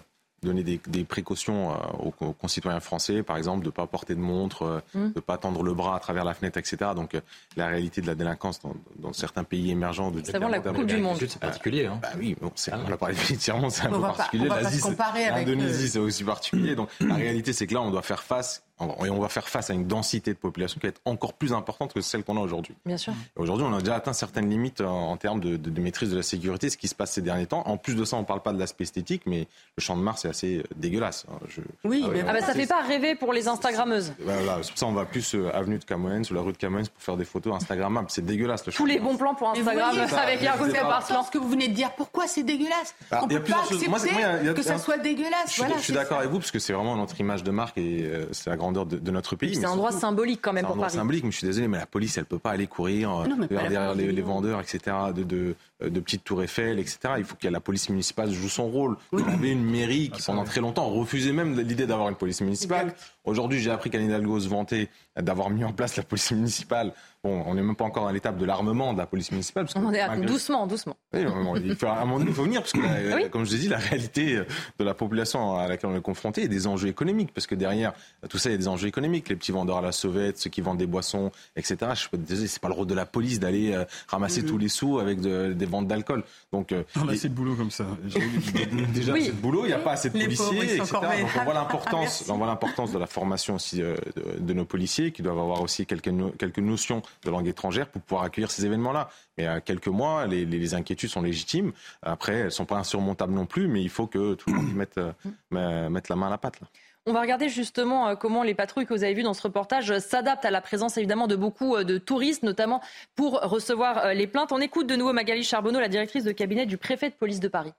donner 0.45 0.63
des, 0.63 0.79
des 0.87 1.03
précautions 1.03 1.71
euh, 1.71 1.75
aux, 1.99 2.33
concitoyens 2.33 2.79
français, 2.79 3.23
par 3.23 3.37
exemple, 3.37 3.61
de 3.61 3.67
ne 3.67 3.71
pas 3.71 3.87
porter 3.87 4.15
de 4.15 4.19
montre, 4.19 4.63
euh, 4.63 4.79
mmh. 4.93 4.99
de 5.09 5.13
ne 5.15 5.19
pas 5.19 5.37
tendre 5.37 5.63
le 5.63 5.73
bras 5.73 5.95
à 5.95 5.99
travers 5.99 6.23
la 6.23 6.33
fenêtre, 6.33 6.57
etc. 6.57 6.91
Donc, 6.95 7.15
euh, 7.15 7.21
la 7.55 7.67
réalité 7.67 8.01
de 8.01 8.07
la 8.07 8.15
délinquance 8.15 8.59
dans, 8.61 8.75
dans 8.99 9.13
certains 9.13 9.43
pays 9.43 9.71
émergents 9.71 10.11
de 10.11 10.21
C'est 10.23 10.37
la 10.37 10.59
Coupe 10.59 10.85
du 10.85 10.97
Monde. 10.97 11.17
C'est 11.19 11.39
particulier. 11.39 11.85
Hein. 11.85 11.99
Bah 12.01 12.09
oui, 12.17 12.35
bon, 12.39 12.51
c'est, 12.55 12.73
on 12.73 12.91
a 12.91 12.97
parlé 12.97 13.15
de 13.15 13.19
c'est 13.19 13.51
un 13.51 13.89
peu 13.89 13.99
particulier. 14.01 14.49
L'Indonésie, 14.49 15.89
c'est 15.89 15.99
aussi 15.99 16.23
particulier. 16.23 16.75
Donc, 16.75 16.89
la 16.99 17.15
réalité, 17.15 17.53
c'est 17.53 17.67
que 17.67 17.73
là, 17.73 17.81
on 17.81 17.91
doit 17.91 18.01
faire 18.01 18.23
face 18.23 18.63
et 19.05 19.09
on 19.09 19.19
va 19.19 19.29
faire 19.29 19.47
face 19.49 19.69
à 19.69 19.73
une 19.73 19.87
densité 19.87 20.33
de 20.33 20.37
population 20.37 20.79
qui 20.79 20.87
est 20.87 20.99
encore 21.05 21.33
plus 21.33 21.53
importante 21.53 21.93
que 21.93 22.01
celle 22.01 22.23
qu'on 22.23 22.37
a 22.37 22.41
aujourd'hui. 22.41 22.75
Bien 22.85 22.97
sûr. 22.97 23.13
Aujourd'hui, 23.35 23.65
on 23.69 23.73
a 23.73 23.79
déjà 23.79 23.95
atteint 23.95 24.13
certaines 24.13 24.49
limites 24.49 24.81
en, 24.81 25.17
termes 25.17 25.39
de, 25.39 25.57
de, 25.57 25.81
maîtrise 25.81 26.11
de 26.11 26.17
la 26.17 26.23
sécurité, 26.23 26.69
ce 26.69 26.77
qui 26.77 26.87
se 26.87 26.95
passe 26.95 27.11
ces 27.11 27.21
derniers 27.21 27.47
temps. 27.47 27.63
En 27.65 27.77
plus 27.77 27.95
de 27.95 28.05
ça, 28.05 28.17
on 28.17 28.21
ne 28.21 28.25
parle 28.25 28.41
pas 28.41 28.53
de 28.53 28.59
l'aspect 28.59 28.83
esthétique, 28.83 29.23
mais 29.25 29.47
le 29.77 29.81
champ 29.81 29.95
de 29.97 30.01
Mars 30.01 30.25
est 30.25 30.29
assez 30.29 30.57
euh, 30.57 30.63
dégueulasse. 30.75 31.25
Hein. 31.29 31.45
Oui, 31.83 32.03
ah 32.05 32.09
mais 32.13 32.23
ah 32.27 32.33
bah, 32.33 32.41
ça 32.41 32.53
ne 32.53 32.59
fait 32.59 32.67
pas 32.67 32.81
rêver 32.81 33.15
pour 33.15 33.33
les 33.33 33.47
Instagrammeuses. 33.47 34.13
Voilà, 34.19 34.59
c'est 34.61 34.69
pour 34.69 34.79
ça 34.79 34.85
on 34.85 34.93
va 34.93 35.05
plus 35.05 35.35
euh, 35.35 35.55
avenue 35.55 35.79
de 35.79 35.85
Camoens 35.85 36.23
ou 36.29 36.33
la 36.33 36.41
rue 36.41 36.53
de 36.53 36.57
Camoens 36.57 36.85
pour 36.85 37.01
faire 37.01 37.17
des 37.17 37.25
photos 37.25 37.55
Instagrammables. 37.55 38.07
C'est 38.09 38.25
dégueulasse. 38.25 38.65
Le 38.65 38.73
Tous 38.73 38.85
les 38.85 38.99
bons 38.99 39.17
plans 39.17 39.35
pour 39.35 39.49
Instagram 39.49 39.91
avec 40.17 40.41
Yargo 40.41 40.65
Ce 40.65 41.31
que 41.31 41.37
vous 41.37 41.49
venez 41.49 41.67
de 41.67 41.73
dire, 41.73 41.91
pourquoi 41.95 42.27
c'est 42.27 42.43
dégueulasse? 42.43 42.95
Ah, 43.11 43.21
On 43.23 43.27
peut 43.27 43.41
pas 43.41 43.61
accepter 43.61 44.53
que 44.53 44.61
ça 44.61 44.77
soit 44.77 44.97
dégueulasse. 44.97 45.55
Je, 45.55 45.79
suis 45.79 45.93
d'accord 45.93 46.19
avec 46.19 46.29
vous 46.29 46.39
parce 46.39 46.51
que 46.51 46.59
c'est 46.59 46.73
vraiment 46.73 46.95
notre 46.95 47.19
image 47.19 47.43
de 47.43 47.51
marque 47.51 47.77
et 47.77 48.03
euh, 48.03 48.25
c'est 48.31 48.49
la 48.49 48.57
grandeur 48.73 48.99
de, 48.99 49.11
notre 49.11 49.35
pays. 49.35 49.55
C'est 49.55 49.65
un 49.65 49.71
endroit 49.71 49.91
symbolique 49.91 50.39
quand 50.41 50.53
même 50.53 50.65
pour 50.65 50.75
Paris. 50.75 50.91
C'est 50.91 50.97
un 50.97 51.01
endroit 51.01 51.13
symbolique, 51.13 51.23
mais 51.23 51.31
je 51.31 51.37
suis 51.37 51.47
désolé, 51.47 51.67
mais 51.67 51.77
la 51.77 51.85
police, 51.85 52.17
elle 52.17 52.25
peut 52.25 52.39
pas 52.39 52.51
aller 52.51 52.67
courir 52.67 53.23
derrière 53.49 53.95
les, 53.95 54.21
vendeurs, 54.21 54.59
etc., 54.59 54.79
de, 55.15 55.23
de, 55.23 55.55
de, 55.81 55.99
petites 55.99 56.23
tours 56.23 56.43
Eiffel, 56.43 56.79
etc. 56.79 56.99
Il 57.17 57.23
faut 57.23 57.35
que 57.35 57.47
la 57.47 57.59
police 57.59 57.89
municipale 57.89 58.31
joue 58.31 58.49
son 58.49 58.67
rôle. 58.67 58.97
On 59.11 59.23
avait 59.23 59.51
une 59.51 59.63
mairie 59.63 60.09
qui, 60.09 60.21
pendant 60.21 60.43
très 60.43 60.61
longtemps, 60.61 60.89
refusait 60.89 61.33
même 61.33 61.59
l'idée 61.59 61.85
d'avoir 61.85 62.09
une 62.09 62.15
police 62.15 62.41
municipale. 62.41 62.93
Aujourd'hui, 63.23 63.59
j'ai 63.59 63.71
appris 63.71 63.89
qu'Anne 63.89 64.05
Hidalgo 64.05 64.39
se 64.39 64.47
vantait 64.47 64.89
d'avoir 65.19 65.49
mis 65.49 65.63
en 65.63 65.73
place 65.73 65.95
la 65.95 66.03
police 66.03 66.31
municipale 66.31 66.93
Bon, 67.23 67.43
on 67.45 67.55
n'est 67.55 67.61
même 67.61 67.75
pas 67.75 67.85
encore 67.85 68.03
dans 68.03 68.11
l'étape 68.11 68.37
de 68.37 68.45
l'armement 68.45 68.93
de 68.93 68.97
la 68.97 69.05
police 69.05 69.31
municipale. 69.31 69.65
Parce 69.65 69.75
on 69.77 69.93
est 69.93 70.25
doucement, 70.25 70.67
doucement. 70.67 70.97
Oui, 71.13 71.21
il 71.63 71.75
faut, 71.75 71.87
à 71.87 72.01
un 72.01 72.05
moment 72.05 72.19
donné, 72.19 72.31
il 72.31 72.35
faut 72.35 72.43
venir, 72.43 72.61
parce 72.61 72.73
que, 72.73 73.27
comme 73.29 73.45
je 73.45 73.53
l'ai 73.53 73.59
dit, 73.59 73.69
la 73.69 73.77
réalité 73.77 74.41
de 74.79 74.83
la 74.83 74.93
population 74.93 75.57
à 75.57 75.67
laquelle 75.67 75.89
on 75.89 75.95
est 75.95 76.01
confronté 76.01 76.43
est 76.43 76.47
des 76.47 76.67
enjeux 76.67 76.89
économiques, 76.89 77.33
parce 77.33 77.47
que 77.47 77.55
derrière 77.55 77.93
tout 78.29 78.37
ça, 78.37 78.49
il 78.49 78.53
y 78.53 78.55
a 78.55 78.57
des 78.57 78.67
enjeux 78.67 78.87
économiques. 78.87 79.29
Les 79.29 79.35
petits 79.35 79.53
vendeurs 79.53 79.77
à 79.77 79.81
la 79.81 79.91
sauvette, 79.93 80.37
ceux 80.37 80.49
qui 80.49 80.61
vendent 80.61 80.77
des 80.77 80.85
boissons, 80.85 81.31
etc. 81.55 81.77
Je 81.95 82.09
peux 82.09 82.17
désolé, 82.17 82.47
c'est 82.47 82.61
pas 82.61 82.67
le 82.67 82.73
rôle 82.73 82.87
de 82.87 82.93
la 82.93 83.05
police 83.05 83.39
d'aller 83.39 83.73
euh, 83.73 83.85
ramasser 84.07 84.41
mm-hmm. 84.41 84.45
tous 84.45 84.57
les 84.57 84.69
sous 84.69 84.99
avec 84.99 85.21
des 85.21 85.65
ventes 85.65 85.87
d'alcool. 85.87 86.23
Donc, 86.51 86.71
euh, 86.71 86.83
on 86.97 87.07
a 87.07 87.13
assez 87.13 87.29
de 87.29 87.33
boulot 87.33 87.55
comme 87.55 87.71
ça. 87.71 87.85
Déjà, 88.93 89.13
assez 89.13 89.31
de 89.31 89.31
boulot, 89.31 89.63
il 89.63 89.67
n'y 89.67 89.73
a 89.73 89.79
pas 89.79 89.93
assez 89.93 90.09
de 90.09 90.19
policiers, 90.19 90.75
etc. 90.75 90.93
Donc, 90.93 91.29
on 91.39 91.43
voit 91.43 91.53
l'importance, 91.53 92.25
on 92.29 92.37
voit 92.37 92.47
l'importance 92.47 92.91
de 92.91 92.99
la 92.99 93.07
formation 93.07 93.55
aussi 93.55 93.81
euh, 93.81 93.95
de, 94.39 94.53
nos 94.53 94.65
policiers, 94.65 95.11
qui 95.11 95.21
doivent 95.21 95.39
avoir 95.39 95.61
aussi 95.61 95.85
quelques, 95.85 96.11
quelques 96.37 96.59
notions 96.59 97.01
de 97.23 97.29
langue 97.29 97.47
étrangère 97.47 97.87
pour 97.87 98.01
pouvoir 98.01 98.25
accueillir 98.25 98.51
ces 98.51 98.65
événements-là. 98.65 99.09
Mais 99.37 99.47
à 99.47 99.61
quelques 99.61 99.87
mois, 99.87 100.27
les, 100.27 100.73
inquiétudes 100.73 101.09
sont 101.09 101.21
légitimes. 101.21 101.71
Après, 102.01 102.33
elles 102.33 102.45
ne 102.45 102.49
sont 102.49 102.65
pas 102.65 102.77
insurmontables 102.77 103.33
non 103.33 103.45
plus, 103.45 103.67
mais 103.67 103.81
il 103.81 103.89
faut 103.89 104.07
que 104.07 104.35
tout 104.35 104.49
le 104.49 104.55
monde 104.55 104.73
mette, 104.75 104.97
euh, 104.97 105.89
mette 105.89 106.09
la 106.09 106.15
main 106.15 106.27
à 106.27 106.29
la. 106.29 106.39
Là. 106.43 106.67
On 107.05 107.13
va 107.13 107.21
regarder 107.21 107.49
justement 107.49 108.09
euh, 108.09 108.15
comment 108.15 108.43
les 108.43 108.53
patrouilles 108.53 108.85
que 108.85 108.93
vous 108.93 109.03
avez 109.03 109.13
vues 109.13 109.23
dans 109.23 109.33
ce 109.33 109.41
reportage 109.41 109.97
s'adaptent 109.99 110.45
à 110.45 110.51
la 110.51 110.61
présence 110.61 110.97
évidemment 110.97 111.27
de 111.27 111.35
beaucoup 111.35 111.75
euh, 111.75 111.83
de 111.83 111.97
touristes, 111.97 112.43
notamment 112.43 112.81
pour 113.15 113.41
recevoir 113.41 114.13
les 114.13 114.27
plaintes. 114.27 114.51
On 114.51 114.61
écoute 114.61 114.87
de 114.87 114.95
nouveau 114.95 115.13
Magali 115.13 115.43
Charbonneau, 115.43 115.79
la 115.79 115.89
directrice 115.89 116.23
de 116.23 116.31
cabinet 116.31 116.65
du 116.65 116.77
préfet 116.77 117.09
de 117.09 117.15
police 117.15 117.39
de 117.39 117.47
Paris 117.47 117.73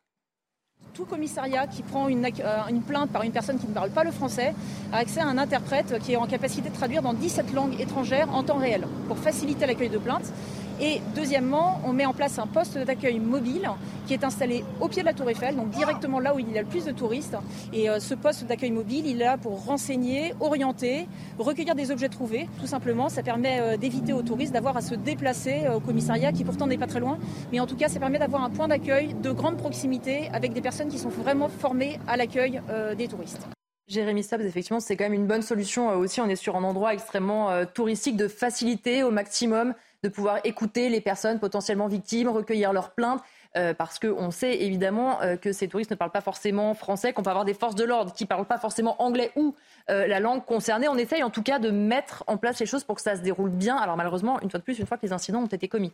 tout 0.95 1.05
commissariat 1.05 1.67
qui 1.67 1.83
prend 1.83 2.09
une, 2.09 2.25
une, 2.71 2.83
plainte 2.83 3.11
par 3.11 3.23
une 3.23 3.33
personne 3.33 3.59
qui 3.59 3.67
ne 3.67 3.73
parle 3.73 3.91
pas 3.91 4.05
le 4.05 4.13
français 4.13 4.55
a 4.93 4.99
accès 4.99 5.21
à 5.21 5.27
un 5.27 5.39
interprète 5.39 5.99
qui 5.99 6.13
est 6.13 6.17
en 6.17 6.27
capacité 6.27 6.69
de 6.69 6.75
traduire 6.75 7.03
dans 7.03 7.13
17 7.13 7.53
langues 7.53 7.81
étrangères 7.81 8.33
en 8.33 8.45
temps 8.45 8.59
réel 8.59 8.87
pour 9.09 9.19
faciliter 9.19 9.67
l'accueil 9.67 9.89
de 9.89 9.99
plaintes. 9.99 10.33
Et 10.81 11.01
deuxièmement, 11.15 11.81
on 11.85 11.93
met 11.93 12.05
en 12.05 12.13
place 12.13 12.39
un 12.39 12.47
poste 12.47 12.77
d'accueil 12.79 13.21
mobile 13.21 13.71
qui 14.07 14.13
est 14.13 14.25
installé 14.25 14.65
au 14.81 14.89
pied 14.89 15.03
de 15.03 15.07
la 15.07 15.15
Tour 15.15 15.31
Eiffel, 15.31 15.57
donc 15.57 15.71
directement 15.71 16.19
là 16.19 16.35
où 16.35 16.39
il 16.39 16.51
y 16.51 16.59
a 16.59 16.63
le 16.63 16.69
plus 16.69 16.85
de 16.85 16.93
touristes. 16.93 17.37
Et 17.73 17.89
euh, 17.89 18.01
ce 18.01 18.15
poste 18.15 18.45
d'accueil 18.45 18.73
mobile, 18.73 19.07
il 19.07 19.21
est 19.21 19.25
là 19.25 19.39
pour 19.39 19.65
renseigner, 19.65 20.35
orienter, 20.41 21.07
recueillir 21.39 21.75
des 21.75 21.91
objets 21.91 22.09
trouvés, 22.09 22.49
tout 22.61 22.67
simplement. 22.67 23.09
Ça 23.09 23.23
permet 23.23 23.61
euh, 23.61 23.77
d'éviter 23.77 24.13
aux 24.13 24.23
touristes 24.23 24.53
d'avoir 24.53 24.77
à 24.77 24.83
se 24.83 24.95
déplacer 24.95 25.63
euh, 25.65 25.77
au 25.77 25.81
commissariat, 25.81 26.33
qui 26.33 26.45
pourtant 26.45 26.67
n'est 26.67 26.79
pas 26.79 26.87
très 26.89 27.01
loin. 27.01 27.19
Mais 27.53 27.61
en 27.61 27.67
tout 27.67 27.77
cas, 27.77 27.89
ça 27.89 28.01
permet 28.01 28.19
d'avoir 28.19 28.43
un 28.43 28.51
point 28.51 28.69
d'accueil 28.69 29.15
de 29.15 29.31
grande 29.31 29.57
proximité 29.57 30.29
avec 30.33 30.53
des 30.53 30.61
personnes 30.61 30.89
qui 30.89 30.99
sont 30.99 31.09
vraiment 31.09 31.49
formées 31.49 32.01
à 32.09 32.17
l'accueil 32.17 32.61
des 32.97 33.09
touristes. 33.09 33.47
Jérémy 33.87 34.23
Stubbs, 34.23 34.41
effectivement, 34.41 34.81
c'est 34.81 34.97
quand 34.97 35.05
même 35.05 35.15
une 35.15 35.27
bonne 35.27 35.43
solution 35.43 35.91
aussi. 35.91 36.21
On 36.21 36.29
est 36.29 36.37
sur 36.37 36.57
un 36.57 36.65
endroit 36.65 36.95
extrêmement 36.95 37.51
touristique 37.67 38.17
de 38.17 38.29
faciliter 38.29 39.03
au 39.03 39.11
maximum 39.11 39.75
de 40.05 40.09
pouvoir 40.11 40.39
écouter 40.45 40.91
les 40.91 41.01
personnes 41.01 41.41
potentiellement 41.41 41.89
victimes, 41.89 42.29
recueillir 42.29 42.73
leurs 42.73 42.93
plaintes. 42.93 43.23
Euh, 43.57 43.73
parce 43.73 44.01
qu'on 44.01 44.33
sait 44.33 44.63
évidemment 44.63 45.23
euh, 45.23 45.37
que 45.37 45.53
ces 45.53 45.69
touristes 45.69 45.93
ne 45.93 45.95
parlent 45.95 46.11
pas 46.11 46.21
forcément 46.21 46.75
français, 46.75 47.13
qu'on 47.13 47.23
peut 47.23 47.31
avoir 47.31 47.45
des 47.45 47.55
forces 47.55 47.77
de 47.77 47.85
l'ordre 47.85 48.13
qui 48.13 48.25
ne 48.25 48.29
parlent 48.29 48.47
pas 48.47 48.59
forcément 48.59 49.01
anglais 49.01 49.31
ou 49.37 49.55
euh, 49.91 50.09
la 50.09 50.19
langue 50.19 50.45
concernée. 50.45 50.89
On 50.89 50.97
essaye 50.97 51.23
en 51.23 51.31
tout 51.31 51.43
cas 51.45 51.61
de 51.61 51.71
mettre 51.71 52.25
en 52.27 52.37
place 52.37 52.59
les 52.59 52.67
choses 52.67 52.83
pour 52.83 52.97
que 52.97 53.03
ça 53.03 53.15
se 53.15 53.21
déroule 53.21 53.51
bien. 53.51 53.77
Alors 53.77 53.97
malheureusement, 53.97 54.41
une 54.43 54.51
fois 54.51 54.59
de 54.59 54.65
plus, 54.65 54.81
une 54.81 54.87
fois 54.87 54.97
que 54.97 55.07
les 55.07 55.13
incidents 55.13 55.43
ont 55.43 55.47
été 55.47 55.69
commis. 55.69 55.93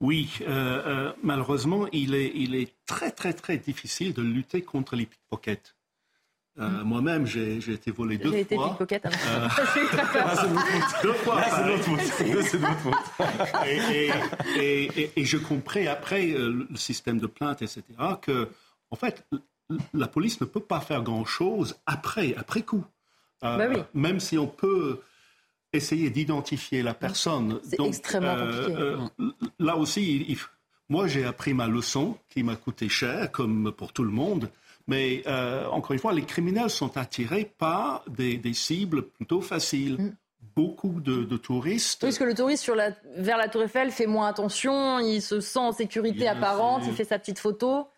Oui, 0.00 0.40
malheureusement, 1.22 1.86
il 1.92 2.14
est, 2.14 2.32
il 2.34 2.54
est 2.54 2.74
très 2.84 3.10
très 3.10 3.32
très 3.32 3.56
difficile 3.56 4.12
de 4.12 4.20
lutter 4.20 4.60
contre 4.60 4.94
les 4.94 5.06
pickpockets. 5.06 5.74
Euh, 6.60 6.84
moi-même, 6.84 7.26
j'ai 7.26 7.56
été 7.56 7.90
volé 7.90 8.16
deux 8.16 8.28
fois. 8.28 8.32
J'ai 8.32 8.40
été 8.42 8.56
pickpocket 8.56 9.06
avant. 9.06 9.16
Euh... 9.28 9.48
deux 11.02 11.12
fois. 11.14 11.42
C'est 12.42 12.58
notre 12.60 12.78
faute. 12.78 12.94
Et, 13.66 14.10
et, 14.56 15.00
et, 15.00 15.10
et, 15.16 15.24
je 15.24 15.36
comprends 15.36 15.84
après 15.90 16.30
euh, 16.30 16.66
le 16.70 16.76
système 16.76 17.18
de 17.18 17.26
plainte, 17.26 17.62
etc., 17.62 17.82
que, 18.22 18.48
en 18.90 18.96
fait, 18.96 19.26
la 19.92 20.06
police 20.06 20.40
ne 20.40 20.46
peut 20.46 20.60
pas 20.60 20.80
faire 20.80 21.02
grand-chose 21.02 21.76
après, 21.86 22.34
après 22.36 22.62
coup. 22.62 22.84
Euh, 23.42 23.56
bah 23.56 23.66
oui. 23.68 23.82
Même 23.94 24.20
si 24.20 24.38
on 24.38 24.46
peut 24.46 25.00
essayer 25.72 26.10
d'identifier 26.10 26.82
la 26.82 26.94
personne. 26.94 27.58
C'est 27.64 27.80
extrêmement 27.80 28.36
compliqué. 28.36 28.74
Euh, 28.78 28.98
là 29.58 29.76
aussi, 29.76 30.24
il, 30.28 30.38
moi, 30.88 31.08
j'ai 31.08 31.24
appris 31.24 31.54
ma 31.54 31.66
leçon 31.66 32.16
qui 32.28 32.42
m'a 32.42 32.56
coûté 32.56 32.88
cher, 32.88 33.30
comme 33.32 33.72
pour 33.72 33.92
tout 33.92 34.04
le 34.04 34.10
monde. 34.10 34.50
Mais 34.86 35.22
euh, 35.26 35.66
encore 35.68 35.92
une 35.92 35.98
fois, 35.98 36.12
les 36.12 36.24
criminels 36.24 36.70
sont 36.70 36.96
attirés 36.96 37.50
par 37.58 38.04
des, 38.08 38.36
des 38.36 38.54
cibles 38.54 39.02
plutôt 39.08 39.40
faciles. 39.40 39.96
Mm. 39.98 40.16
Beaucoup 40.56 41.00
de, 41.00 41.24
de, 41.24 41.36
touristes. 41.36 42.04
Oui, 42.04 42.10
parce 42.10 42.18
que 42.18 42.22
le 42.22 42.34
touriste 42.34 42.62
sur 42.62 42.76
la, 42.76 42.90
vers 43.16 43.38
la 43.38 43.48
Tour 43.48 43.64
Eiffel 43.64 43.90
fait 43.90 44.06
moins 44.06 44.28
attention, 44.28 45.00
il 45.00 45.20
se 45.20 45.40
sent 45.40 45.58
en 45.58 45.72
sécurité 45.72 46.28
apparente, 46.28 46.84
il 46.86 46.92
fait 46.92 47.04
sa 47.04 47.18
petite 47.18 47.40
photo. 47.40 47.88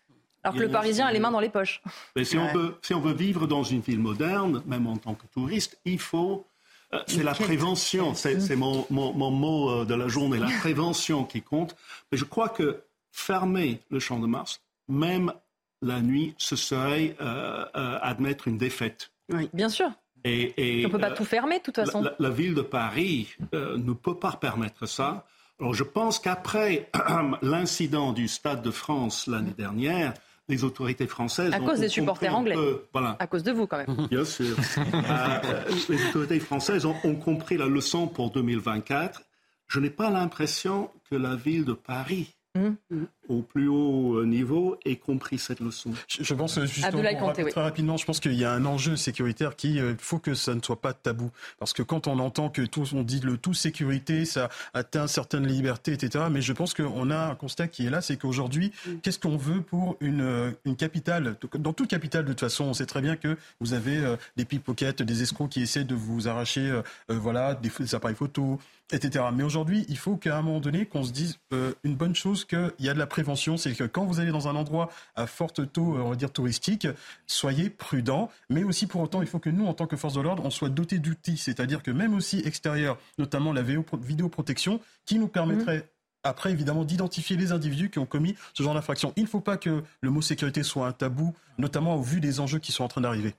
Alors 0.43 0.55
que 0.55 0.61
le 0.61 0.71
Parisien 0.71 1.05
a 1.05 1.11
les 1.11 1.19
mains 1.19 1.29
dans 1.29 1.39
les 1.39 1.49
poches. 1.49 1.83
Mais 2.15 2.23
si, 2.23 2.35
ouais. 2.35 2.49
on 2.49 2.57
veut, 2.57 2.75
si 2.81 2.95
on 2.95 2.99
veut 2.99 3.13
vivre 3.13 3.45
dans 3.45 3.61
une 3.61 3.81
ville 3.81 3.99
moderne, 3.99 4.63
même 4.65 4.87
en 4.87 4.97
tant 4.97 5.13
que 5.13 5.27
touriste, 5.27 5.77
il 5.85 5.99
faut 5.99 6.47
euh, 6.93 6.99
c'est 7.05 7.23
la 7.23 7.33
prévention, 7.33 8.13
c'est 8.13 8.55
mon, 8.55 8.85
mon, 8.89 9.13
mon, 9.13 9.29
mot 9.29 9.69
euh, 9.69 9.85
de 9.85 9.93
la 9.93 10.07
journée, 10.07 10.37
la 10.37 10.47
prévention 10.59 11.25
qui 11.25 11.41
compte. 11.41 11.75
Mais 12.11 12.17
je 12.17 12.23
crois 12.23 12.49
que 12.49 12.81
fermer 13.11 13.81
le 13.89 13.99
champ 13.99 14.19
de 14.19 14.27
Mars, 14.27 14.61
même 14.87 15.33
la 15.81 16.01
nuit, 16.01 16.33
ce 16.37 16.55
serait 16.55 17.15
euh, 17.21 17.65
euh, 17.75 17.99
admettre 18.01 18.47
une 18.47 18.57
défaite. 18.57 19.11
Oui, 19.31 19.49
bien 19.53 19.69
sûr. 19.69 19.89
Et, 20.23 20.81
et, 20.81 20.85
on 20.85 20.89
ne 20.89 20.93
peut 20.93 20.99
pas 20.99 21.11
euh, 21.11 21.15
tout 21.15 21.25
fermer, 21.25 21.59
de 21.59 21.63
toute 21.63 21.75
façon. 21.75 22.01
La, 22.01 22.11
la, 22.19 22.29
la 22.29 22.35
ville 22.35 22.55
de 22.55 22.61
Paris 22.61 23.29
ne 23.53 23.93
peut 23.93 24.17
pas 24.17 24.33
permettre 24.33 24.85
ça. 24.85 25.25
Alors 25.59 25.73
je 25.73 25.83
pense 25.83 26.19
qu'après 26.19 26.89
l'incident 27.41 28.13
du 28.13 28.27
Stade 28.27 28.61
de 28.61 28.71
France 28.71 29.27
l'année 29.27 29.55
dernière, 29.57 30.13
les 30.49 30.63
autorités 30.63 31.07
françaises. 31.07 31.53
À 31.53 31.59
cause 31.59 31.79
des 31.79 31.89
supporters 31.89 32.35
anglais. 32.35 32.55
Peu, 32.55 32.85
voilà. 32.93 33.15
À 33.19 33.27
cause 33.27 33.43
de 33.43 33.51
vous, 33.51 33.67
quand 33.67 33.77
même. 33.77 34.07
Bien 34.09 34.23
sûr. 34.23 34.55
euh, 34.77 35.63
les 35.89 36.07
autorités 36.07 36.39
françaises 36.39 36.85
ont, 36.85 36.95
ont, 37.03 37.15
compris 37.15 37.57
la 37.57 37.65
leçon 37.65 38.07
pour 38.07 38.31
2024. 38.31 39.23
Je 39.67 39.79
n'ai 39.79 39.89
pas 39.89 40.09
l'impression 40.09 40.89
que 41.09 41.15
la 41.15 41.35
ville 41.35 41.65
de 41.65 41.73
Paris. 41.73 42.35
Mmh. 42.55 43.03
Au 43.29 43.41
plus 43.41 43.67
haut 43.67 44.23
niveau 44.25 44.77
ait 44.85 44.95
compris 44.95 45.37
cette 45.37 45.59
leçon. 45.59 45.91
Je, 46.07 46.23
je 46.23 46.33
pense 46.33 46.59
justement 46.65 47.03
Conté, 47.17 47.43
oui. 47.43 47.51
très 47.51 47.61
rapidement, 47.61 47.97
je 47.97 48.05
pense 48.05 48.19
qu'il 48.19 48.33
y 48.33 48.43
a 48.43 48.51
un 48.51 48.65
enjeu 48.65 48.95
sécuritaire 48.95 49.55
qui 49.55 49.79
euh, 49.79 49.95
faut 49.97 50.19
que 50.19 50.33
ça 50.33 50.53
ne 50.53 50.61
soit 50.61 50.81
pas 50.81 50.93
tabou 50.93 51.31
parce 51.59 51.73
que 51.73 51.81
quand 51.81 52.07
on 52.07 52.19
entend 52.19 52.49
que 52.49 52.61
tout 52.61 52.83
on 52.93 53.03
dit 53.03 53.19
le 53.21 53.37
tout 53.37 53.53
sécurité, 53.53 54.25
ça 54.25 54.49
atteint 54.73 55.07
certaines 55.07 55.47
libertés, 55.47 55.93
etc. 55.93 56.25
Mais 56.29 56.41
je 56.41 56.53
pense 56.53 56.73
qu'on 56.73 57.09
a 57.09 57.17
un 57.17 57.35
constat 57.35 57.67
qui 57.67 57.85
est 57.85 57.89
là, 57.89 58.01
c'est 58.01 58.17
qu'aujourd'hui, 58.17 58.71
mmh. 58.85 58.91
qu'est-ce 59.01 59.19
qu'on 59.19 59.37
veut 59.37 59.61
pour 59.61 59.97
une 59.99 60.55
une 60.65 60.75
capitale? 60.75 61.37
Dans 61.57 61.73
toute 61.73 61.89
capitale, 61.89 62.25
de 62.25 62.29
toute 62.29 62.39
façon, 62.39 62.65
on 62.65 62.73
sait 62.73 62.85
très 62.85 63.01
bien 63.01 63.15
que 63.15 63.37
vous 63.59 63.73
avez 63.73 63.97
euh, 63.97 64.15
des 64.35 64.45
pickpockets, 64.45 65.01
des 65.01 65.23
escrocs 65.23 65.49
qui 65.49 65.61
essaient 65.61 65.83
de 65.83 65.95
vous 65.95 66.27
arracher, 66.27 66.69
euh, 66.69 66.81
voilà, 67.09 67.55
des, 67.55 67.69
des 67.79 67.95
appareils 67.95 68.15
photo, 68.15 68.59
etc. 68.91 69.25
Mais 69.33 69.43
aujourd'hui, 69.43 69.85
il 69.89 69.97
faut 69.97 70.15
qu'à 70.15 70.37
un 70.37 70.41
moment 70.41 70.59
donné, 70.59 70.85
qu'on 70.85 71.03
se 71.03 71.11
dise 71.11 71.39
euh, 71.53 71.73
une 71.83 71.95
bonne 71.95 72.15
chose 72.15 72.45
qu'il 72.45 72.71
y 72.79 72.89
a 72.89 72.93
de 72.93 72.99
la 72.99 73.07
prévention, 73.17 73.57
c'est 73.57 73.73
que 73.73 73.83
quand 73.83 74.05
vous 74.05 74.19
allez 74.19 74.29
dans 74.29 74.47
un 74.47 74.55
endroit 74.55 74.91
à 75.15 75.25
forte 75.25 75.71
taux, 75.71 75.97
on 75.97 76.09
va 76.09 76.15
dire 76.15 76.31
touristique, 76.31 76.87
soyez 77.25 77.71
prudent. 77.71 78.29
Mais 78.51 78.63
aussi 78.63 78.85
pour 78.85 79.01
autant, 79.01 79.23
il 79.23 79.27
faut 79.27 79.39
que 79.39 79.49
nous, 79.49 79.65
en 79.65 79.73
tant 79.73 79.87
que 79.87 79.95
force 79.95 80.13
de 80.13 80.21
l'ordre, 80.21 80.45
on 80.45 80.51
soit 80.51 80.69
dotés 80.69 80.99
d'outils, 80.99 81.37
c'est-à-dire 81.37 81.81
que 81.81 81.89
même 81.89 82.13
aussi 82.13 82.43
extérieur, 82.45 82.99
notamment 83.17 83.53
la 83.53 83.63
vidéoprotection, 83.63 84.81
qui 85.07 85.17
nous 85.17 85.27
permettrait 85.27 85.79
mmh 85.79 85.83
après, 86.23 86.51
évidemment, 86.51 86.83
d'identifier 86.83 87.37
les 87.37 87.53
individus 87.53 87.89
qui 87.89 87.99
ont 87.99 88.05
commis 88.05 88.35
ce 88.53 88.61
genre 88.61 88.73
d'infraction. 88.73 89.13
Il 89.15 89.23
ne 89.23 89.27
faut 89.27 89.39
pas 89.39 89.55
que 89.55 89.83
le 90.01 90.09
mot 90.09 90.21
sécurité 90.21 90.61
soit 90.61 90.85
un 90.85 90.91
tabou, 90.91 91.33
notamment 91.57 91.95
au 91.95 92.01
vu 92.01 92.19
des 92.19 92.41
enjeux 92.41 92.59
qui 92.59 92.73
sont 92.73 92.83
en 92.83 92.89
train 92.89 92.99
d'arriver. 92.99 93.33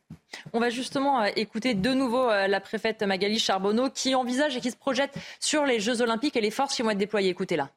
On 0.54 0.60
va 0.60 0.70
justement 0.70 1.20
euh, 1.20 1.28
écouter 1.36 1.74
de 1.74 1.92
nouveau 1.92 2.30
euh, 2.30 2.46
la 2.46 2.60
préfète 2.60 3.02
Magali 3.02 3.38
Charbonneau 3.38 3.90
qui 3.90 4.14
envisage 4.14 4.56
et 4.56 4.60
qui 4.60 4.70
se 4.70 4.76
projette 4.76 5.12
sur 5.38 5.66
les 5.66 5.80
Jeux 5.80 6.00
Olympiques 6.00 6.36
et 6.36 6.40
les 6.40 6.52
forces 6.52 6.74
qui 6.74 6.82
vont 6.82 6.90
être 6.90 6.98
déployées. 6.98 7.28
Écoutez-la. 7.28 7.68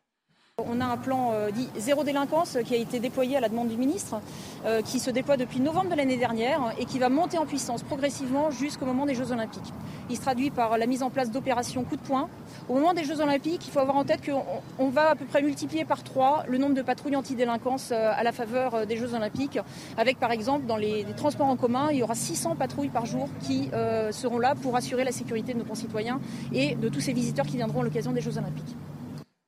On 0.68 0.82
a 0.82 0.86
un 0.86 0.98
plan 0.98 1.32
euh, 1.34 1.52
dit 1.52 1.68
zéro 1.78 2.04
délinquance 2.04 2.58
qui 2.66 2.74
a 2.74 2.78
été 2.78 3.00
déployé 3.00 3.38
à 3.38 3.40
la 3.40 3.50
demande 3.50 3.70
du 3.70 3.78
ministre, 3.78 4.22
euh, 4.66 4.82
qui 4.82 5.00
se 5.00 5.10
déploie 5.10 5.38
depuis 5.38 5.60
novembre 5.60 5.90
de 5.90 5.96
l'année 5.96 6.18
dernière 6.18 6.74
et 6.78 6.86
qui 6.86 7.00
va 7.00 7.10
monter 7.10 7.38
en 7.38 7.46
puissance 7.46 7.84
progressivement 7.84 8.52
jusqu'au 8.52 8.86
moment 8.86 9.06
des 9.06 9.16
Jeux 9.16 9.32
Olympiques. 9.32 9.74
Il 10.10 10.18
se 10.18 10.22
traduit 10.22 10.52
par 10.52 10.78
la 10.78 10.86
mise 10.86 11.04
en 11.04 11.10
place 11.10 11.32
d'opérations 11.32 11.84
coup 11.84 11.96
de 11.96 12.02
poing. 12.02 12.30
Au 12.70 12.74
moment 12.76 12.94
des 12.94 13.04
Jeux 13.04 13.22
Olympiques, 13.22 13.66
il 13.68 13.72
faut 13.72 13.80
avoir 13.80 13.98
en 13.98 14.04
tête 14.04 14.26
qu'on 14.26 14.44
on 14.80 14.90
va 14.90 15.12
à 15.12 15.16
peu 15.16 15.26
près 15.26 15.42
multiplier 15.42 15.86
par 15.86 16.04
trois 16.04 16.44
le 16.48 16.58
nombre 16.58 16.76
de 16.76 16.82
patrouilles 16.82 17.16
antidélinquance 17.16 17.92
euh, 17.92 18.12
à 18.16 18.24
la 18.24 18.32
faveur 18.32 18.86
des 18.86 18.98
Jeux 18.98 19.14
Olympiques, 19.14 19.60
avec 19.98 20.20
par 20.20 20.32
exemple 20.32 20.66
dans 20.66 20.78
les, 20.78 21.06
transports 21.16 21.48
en 21.48 21.58
commun, 21.58 21.90
il 21.92 21.98
y 21.98 22.04
aura 22.04 22.16
600 22.16 22.56
patrouilles 22.56 22.90
par 22.90 23.06
jour 23.06 23.28
qui 23.42 23.70
seront 24.12 24.40
là 24.40 24.56
pour 24.56 24.76
assurer 24.76 25.04
la 25.04 25.12
sécurité 25.12 25.54
de 25.54 25.60
nos 25.60 25.66
concitoyens 25.66 26.20
et 26.54 26.76
de 26.76 26.90
tous 26.90 27.02
ces 27.02 27.14
visiteurs 27.14 27.46
qui 27.46 27.58
viendront 27.58 27.82
à 27.82 27.84
l'occasion 27.84 28.12
des 28.12 28.22
Jeux 28.22 28.38
Olympiques. 28.38 28.76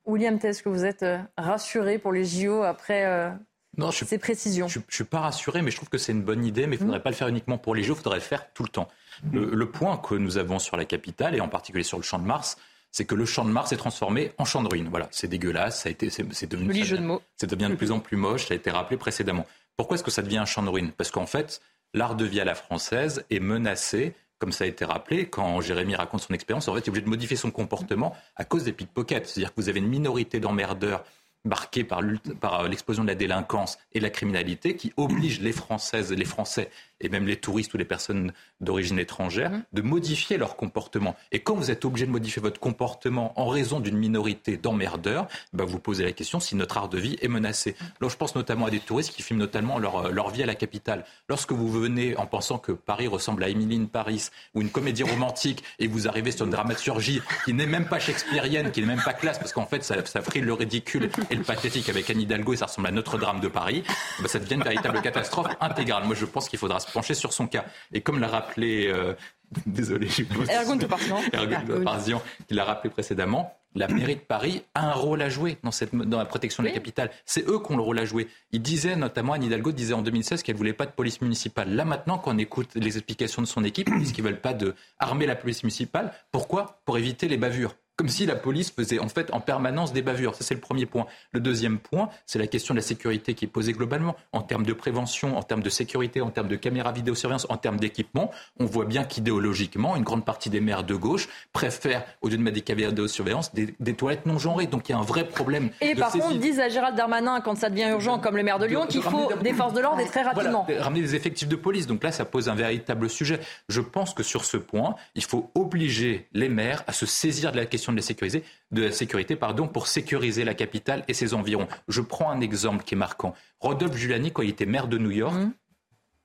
William, 0.06 0.38
est-ce 0.42 0.64
que 0.64 0.70
vous 0.70 0.86
êtes 0.86 1.06
rassuré 1.38 1.98
pour 1.98 2.12
les 2.12 2.26
JO 2.26 2.64
après 2.64 3.06
euh, 3.06 3.30
non, 3.78 3.90
je, 3.90 4.06
ces 4.06 4.18
précisions 4.18 4.68
Je 4.68 4.80
ne 4.80 4.84
suis 4.90 5.04
pas 5.04 5.22
rassuré, 5.22 5.62
mais 5.62 5.72
je 5.72 5.78
trouve 5.78 5.90
que 5.90 5.98
c'est 5.98 6.12
une 6.12 6.22
bonne 6.22 6.46
idée, 6.46 6.68
mais 6.68 6.76
il 6.76 6.80
ne 6.80 6.86
faudrait 6.86 7.00
mmh. 7.00 7.04
pas 7.04 7.10
le 7.10 7.16
faire 7.16 7.28
uniquement 7.28 7.58
pour 7.58 7.74
les 7.74 7.84
JO, 7.84 7.94
il 7.94 7.98
faudrait 7.98 8.18
le 8.18 8.24
faire 8.24 8.54
tout 8.54 8.64
le 8.64 8.70
temps. 8.70 8.88
Mmh. 9.24 9.36
Le, 9.36 9.46
le, 9.56 9.72
point 9.72 9.98
que 9.98 10.16
nous 10.16 10.38
avons 10.38 10.60
sur 10.60 10.78
la 10.78 10.86
capitale, 10.86 11.36
et 11.36 11.42
en 11.42 11.48
particulier 11.48 11.84
sur 11.84 11.98
le 11.98 12.04
champ 12.04 12.20
de 12.20 12.26
Mars, 12.26 12.58
c'est 12.92 13.06
que 13.06 13.16
le 13.16 13.26
champ 13.26 13.44
de 13.44 13.50
Mars 13.50 13.72
est 13.72 13.78
transformé 13.78 14.32
en 14.38 14.46
champ 14.46 14.62
de 14.62 14.68
ruines. 14.68 14.88
Voilà, 14.90 15.08
c'est 15.12 15.28
dégueulasse, 15.28 15.82
ça 15.82 15.90
a 15.90 15.92
été, 15.92 16.12
c'est 16.12 16.48
devenu, 16.48 16.74
ça, 16.76 16.84
jeu 16.84 16.98
de 16.98 17.04
mots. 17.04 17.22
ça 17.36 17.48
devient 17.48 17.70
de 17.70 17.76
plus 17.76 17.92
en 17.92 18.00
plus 18.00 18.18
moche, 18.18 18.48
ça 18.48 18.54
a 18.54 18.58
été 18.58 18.70
rappelé 18.70 18.98
précédemment. 18.98 19.48
Pourquoi 19.76 19.96
est-ce 19.96 20.04
que 20.04 20.12
ça 20.12 20.22
devient 20.22 20.38
un 20.38 20.46
champ 20.46 20.62
de 20.62 20.70
ruines? 20.70 20.92
Parce 20.92 21.10
qu'en 21.10 21.26
fait, 21.26 21.60
l'art 21.96 22.16
de 22.16 22.26
vie 22.26 22.40
à 22.40 22.46
la 22.46 22.54
française 22.54 23.26
est 23.32 23.40
menacé 23.40 24.14
comme 24.40 24.52
ça 24.52 24.66
a 24.66 24.68
été 24.68 24.84
rappelé, 24.86 25.30
quand 25.30 25.62
Jérémy 25.62 25.96
raconte 25.96 26.22
son 26.22 26.34
expérience, 26.34 26.68
en 26.68 26.74
fait, 26.74 26.82
il 26.82 26.86
est 26.86 26.90
obligé 26.90 27.06
de 27.06 27.10
modifier 27.10 27.38
son 27.38 27.52
comportement 27.52 28.16
à 28.36 28.44
cause 28.44 28.64
des 28.64 28.74
pickpockets. 28.74 29.28
C'est-à-dire 29.28 29.54
que 29.54 29.62
vous 29.62 29.70
avez 29.70 29.80
une 29.80 29.88
minorité 29.88 30.40
d'emmerdeurs 30.40 31.04
marqués 31.46 31.84
par 31.84 32.02
l'explosion 32.02 33.04
de 33.04 33.10
la 33.10 33.16
délinquance 33.16 33.78
et 33.92 34.00
de 34.00 34.04
la 34.04 34.10
criminalité 34.10 34.76
qui 34.76 34.94
oblige 34.96 35.42
les 35.42 35.52
Françaises 35.52 36.12
et 36.12 36.16
les 36.16 36.26
Français 36.26 36.70
et 37.04 37.10
même 37.10 37.28
les 37.28 37.36
touristes 37.36 37.74
ou 37.74 37.78
les 37.78 37.86
personnes 37.86 38.32
d'origine 38.62 39.00
étrangère, 39.00 39.52
mmh. 39.52 39.64
de 39.74 39.82
modifier 39.82 40.38
leur 40.38 40.56
comportement. 40.56 41.16
Et 41.32 41.40
quand 41.40 41.56
vous 41.56 41.72
êtes 41.72 41.86
obligé 41.86 42.06
de 42.06 42.12
modifier 42.12 42.42
votre 42.42 42.60
comportement 42.60 43.38
en 43.40 43.48
raison 43.48 43.80
d'une 43.80 43.98
minorité 43.98 44.58
d'emmerdeurs, 44.58 45.28
ben 45.52 45.66
vous 45.66 45.80
posez 45.80 46.04
la 46.04 46.12
question 46.12 46.40
si 46.40 46.56
notre 46.56 46.78
art 46.78 46.90
de 46.90 47.00
vie 47.00 47.18
est 47.22 47.28
menacé. 47.28 47.76
Alors 48.00 48.10
je 48.10 48.18
pense 48.18 48.36
notamment 48.36 48.68
à 48.68 48.70
des 48.70 48.80
touristes 48.80 49.14
qui 49.14 49.24
filment 49.24 49.40
notamment 49.40 49.78
leur, 49.78 50.12
leur 50.12 50.30
vie 50.30 50.44
à 50.44 50.46
la 50.46 50.56
capitale. 50.56 51.06
Lorsque 51.28 51.52
vous 51.52 51.70
venez 51.70 52.16
en 52.18 52.26
pensant 52.26 52.58
que 52.58 52.72
Paris 52.72 53.08
ressemble 53.08 53.44
à 53.44 53.50
Emily 53.50 53.74
Paris 53.88 54.30
ou 54.54 54.62
une 54.62 54.70
comédie 54.70 55.04
romantique 55.04 55.64
et 55.80 55.88
vous 55.88 56.08
arrivez 56.08 56.32
sur 56.32 56.46
une 56.46 56.52
dramaturgie 56.52 57.22
qui 57.46 57.54
n'est 57.54 57.66
même 57.66 57.88
pas 57.88 58.00
shakespearienne, 58.00 58.72
qui 58.72 58.82
n'est 58.82 58.88
même 58.88 59.02
pas 59.04 59.14
classe, 59.14 59.40
parce 59.40 59.54
qu'en 59.54 59.66
fait 59.66 59.84
ça, 59.84 60.06
ça 60.06 60.22
frise 60.22 60.44
le 60.44 60.54
ridicule 60.54 61.10
et 61.30 61.36
le 61.36 61.44
pathétique 61.44 61.90
avec 61.90 62.10
Anne 62.10 62.22
Hidalgo 62.22 62.54
et 62.54 62.58
ça 62.58 62.66
ressemble 62.66 62.88
à 62.88 62.92
Notre-Dame 62.92 63.40
de 63.40 63.48
Paris, 63.48 63.84
ben 64.20 64.28
ça 64.28 64.40
devient 64.40 64.56
une 64.56 64.64
véritable 64.64 65.02
catastrophe 65.02 65.48
intégrale. 65.60 66.04
Moi 66.06 66.16
je 66.16 66.26
pense 66.26 66.50
qu'il 66.50 66.60
faudra 66.60 66.80
se 66.80 66.92
pencher 66.94 67.14
sur 67.14 67.34
son 67.34 67.48
cas. 67.48 67.66
Et 67.92 68.02
comme 68.02 68.20
l'a 68.20 68.28
rappelé, 68.28 68.88
euh, 68.88 69.14
désolé, 69.66 70.08
je 70.08 70.24
Ergun 70.50 70.76
de 70.76 71.84
Parzian, 71.84 72.22
qui 72.48 72.54
l'a 72.54 72.64
rappelé 72.64 72.90
précédemment, 72.90 73.58
la 73.76 73.88
mairie 73.88 74.16
de 74.16 74.22
Paris 74.22 74.64
a 74.76 74.90
un 74.90 74.94
rôle 74.94 75.22
à 75.22 75.30
jouer 75.30 75.58
dans, 75.64 75.72
cette, 75.72 75.96
dans 75.96 76.20
la 76.20 76.26
protection 76.26 76.62
de 76.62 76.68
la 76.68 76.74
capitale. 76.74 77.10
C'est 77.26 77.48
eux 77.48 77.60
qui 77.60 77.72
ont 77.72 77.78
le 77.78 77.82
rôle 77.82 77.98
à 78.00 78.06
jouer. 78.06 78.28
Il 78.52 78.62
disait 78.62 78.96
notamment, 78.96 79.34
Anne 79.34 79.44
Hidalgo 79.44 79.72
disait 79.72 79.94
en 79.94 80.04
2016 80.04 80.44
qu'elle 80.44 80.56
voulait 80.56 80.74
pas 80.74 80.86
de 80.86 80.92
police 80.92 81.22
municipale. 81.22 81.74
Là 81.74 81.84
maintenant, 81.86 82.18
quand 82.20 82.36
on 82.36 82.38
écoute 82.38 82.70
les 82.76 82.98
explications 82.98 83.42
de 83.42 83.48
son 83.48 83.64
équipe, 83.64 83.90
ils 83.90 84.00
disent 84.00 84.12
qu'ils 84.12 84.24
veulent 84.24 84.40
pas 84.40 84.54
de 84.54 84.76
armer 85.00 85.26
la 85.26 85.36
police 85.36 85.64
municipale. 85.64 86.14
Pourquoi? 86.32 86.82
Pour 86.86 86.98
éviter 86.98 87.28
les 87.28 87.38
bavures 87.38 87.76
comme 87.96 88.10
si 88.10 88.26
la 88.26 88.36
police 88.36 88.72
faisait 88.72 89.00
en 89.00 89.08
fait 89.08 89.32
en 89.34 89.40
permanence 89.40 89.94
des 89.94 90.02
bavures. 90.02 90.36
Ça, 90.36 90.44
c'est 90.44 90.56
le 90.56 90.60
premier 90.60 90.86
point. 90.86 91.06
Le 91.32 91.40
deuxième 91.40 91.80
point, 91.80 92.10
c'est 92.26 92.40
la 92.40 92.48
question 92.48 92.74
de 92.74 92.80
la 92.80 92.84
sécurité 92.84 93.34
qui 93.36 93.46
est 93.46 93.48
posée 93.48 93.74
globalement. 93.74 94.16
En 94.32 94.42
termes 94.42 94.66
de 94.66 94.74
prévention, 94.74 95.38
en 95.38 95.44
termes 95.44 95.62
de 95.62 95.70
sécurité, 95.70 96.22
en 96.22 96.32
termes 96.32 96.48
de 96.48 96.56
caméras 96.56 96.92
vidéosurveillance, 96.92 97.46
en 97.50 97.58
termes 97.58 97.80
d'équipement, 97.80 98.32
on 98.60 98.66
voit 98.66 98.86
bien 98.86 99.04
qu'idéologiquement, 99.04 99.96
une 99.96 100.04
grande 100.04 100.26
partie 100.26 100.50
des 100.50 100.60
maires 100.60 100.84
de 100.84 100.96
gauche 100.96 101.30
préfèrent, 101.52 102.04
au 102.22 102.30
lieu 102.30 102.38
de 102.38 102.42
mettre 102.42 102.56
des 102.56 102.62
caméras 102.62 102.90
vidéosurveillance, 102.90 103.54
des, 103.54 103.76
des, 103.80 103.94
toilettes 103.94 104.26
non 104.26 104.40
genrées. 104.40 104.68
Donc 104.68 104.90
il 104.90 104.94
y 104.94 104.96
a 104.96 104.98
un 104.98 105.04
vrai 105.04 105.28
problème. 105.28 105.70
Et 105.82 105.94
de 105.94 106.00
par 106.00 106.12
contre, 106.12 106.38
disent 106.38 106.60
à 106.60 106.70
Gérald 106.70 106.96
Darmanin, 106.96 107.42
quand 107.42 107.56
ça 107.56 107.70
devient 107.70 107.90
urgent, 107.92 108.18
comme 108.20 108.38
le 108.38 108.44
maire 108.44 108.60
de 108.60 108.66
Lyon, 108.66 108.88
qu'il 108.88 109.04
faut 109.04 109.32
des 109.42 109.54
forces 109.54 109.74
de 109.74 109.82
l'ordre 109.82 110.00
et 110.00 110.06
très 110.06 110.24
rapidement. 110.24 110.66
Voilà, 110.68 110.84
ramener 110.84 111.02
des 111.02 111.16
effectifs 111.16 111.48
de 111.48 111.56
police. 111.56 111.86
Donc 111.86 112.04
là, 112.04 112.12
ça 112.12 112.26
pose 112.26 112.50
un 112.50 112.56
véritable 112.56 113.10
sujet. 113.10 113.40
Je 113.70 113.82
pense 113.82 114.14
que 114.14 114.24
sur 114.24 114.46
ce 114.46 114.58
point, 114.58 114.96
il 115.16 115.24
faut 115.24 115.52
obliger 115.54 116.28
les 116.34 116.50
maires 116.50 116.84
à 116.88 116.94
se 116.94 117.06
saisir 117.06 117.52
de 117.52 117.58
la 117.58 117.66
question 117.66 117.83
de 117.92 117.98
la 117.98 118.04
sécurité 118.04 118.44
de 118.72 118.84
la 118.84 118.92
sécurité 118.92 119.36
pardon, 119.36 119.68
pour 119.68 119.88
sécuriser 119.88 120.44
la 120.44 120.54
capitale 120.54 121.04
et 121.08 121.14
ses 121.14 121.34
environs. 121.34 121.68
Je 121.88 122.02
prends 122.02 122.30
un 122.30 122.42
exemple 122.42 122.84
qui 122.84 122.96
est 122.96 122.98
marquant. 122.98 123.34
Rodolphe 123.60 123.96
Giuliani, 123.96 124.32
quand 124.32 124.42
il 124.42 124.50
était 124.50 124.66
maire 124.66 124.88
de 124.88 124.98
New 124.98 125.12
York, 125.12 125.36
mmh. 125.36 125.52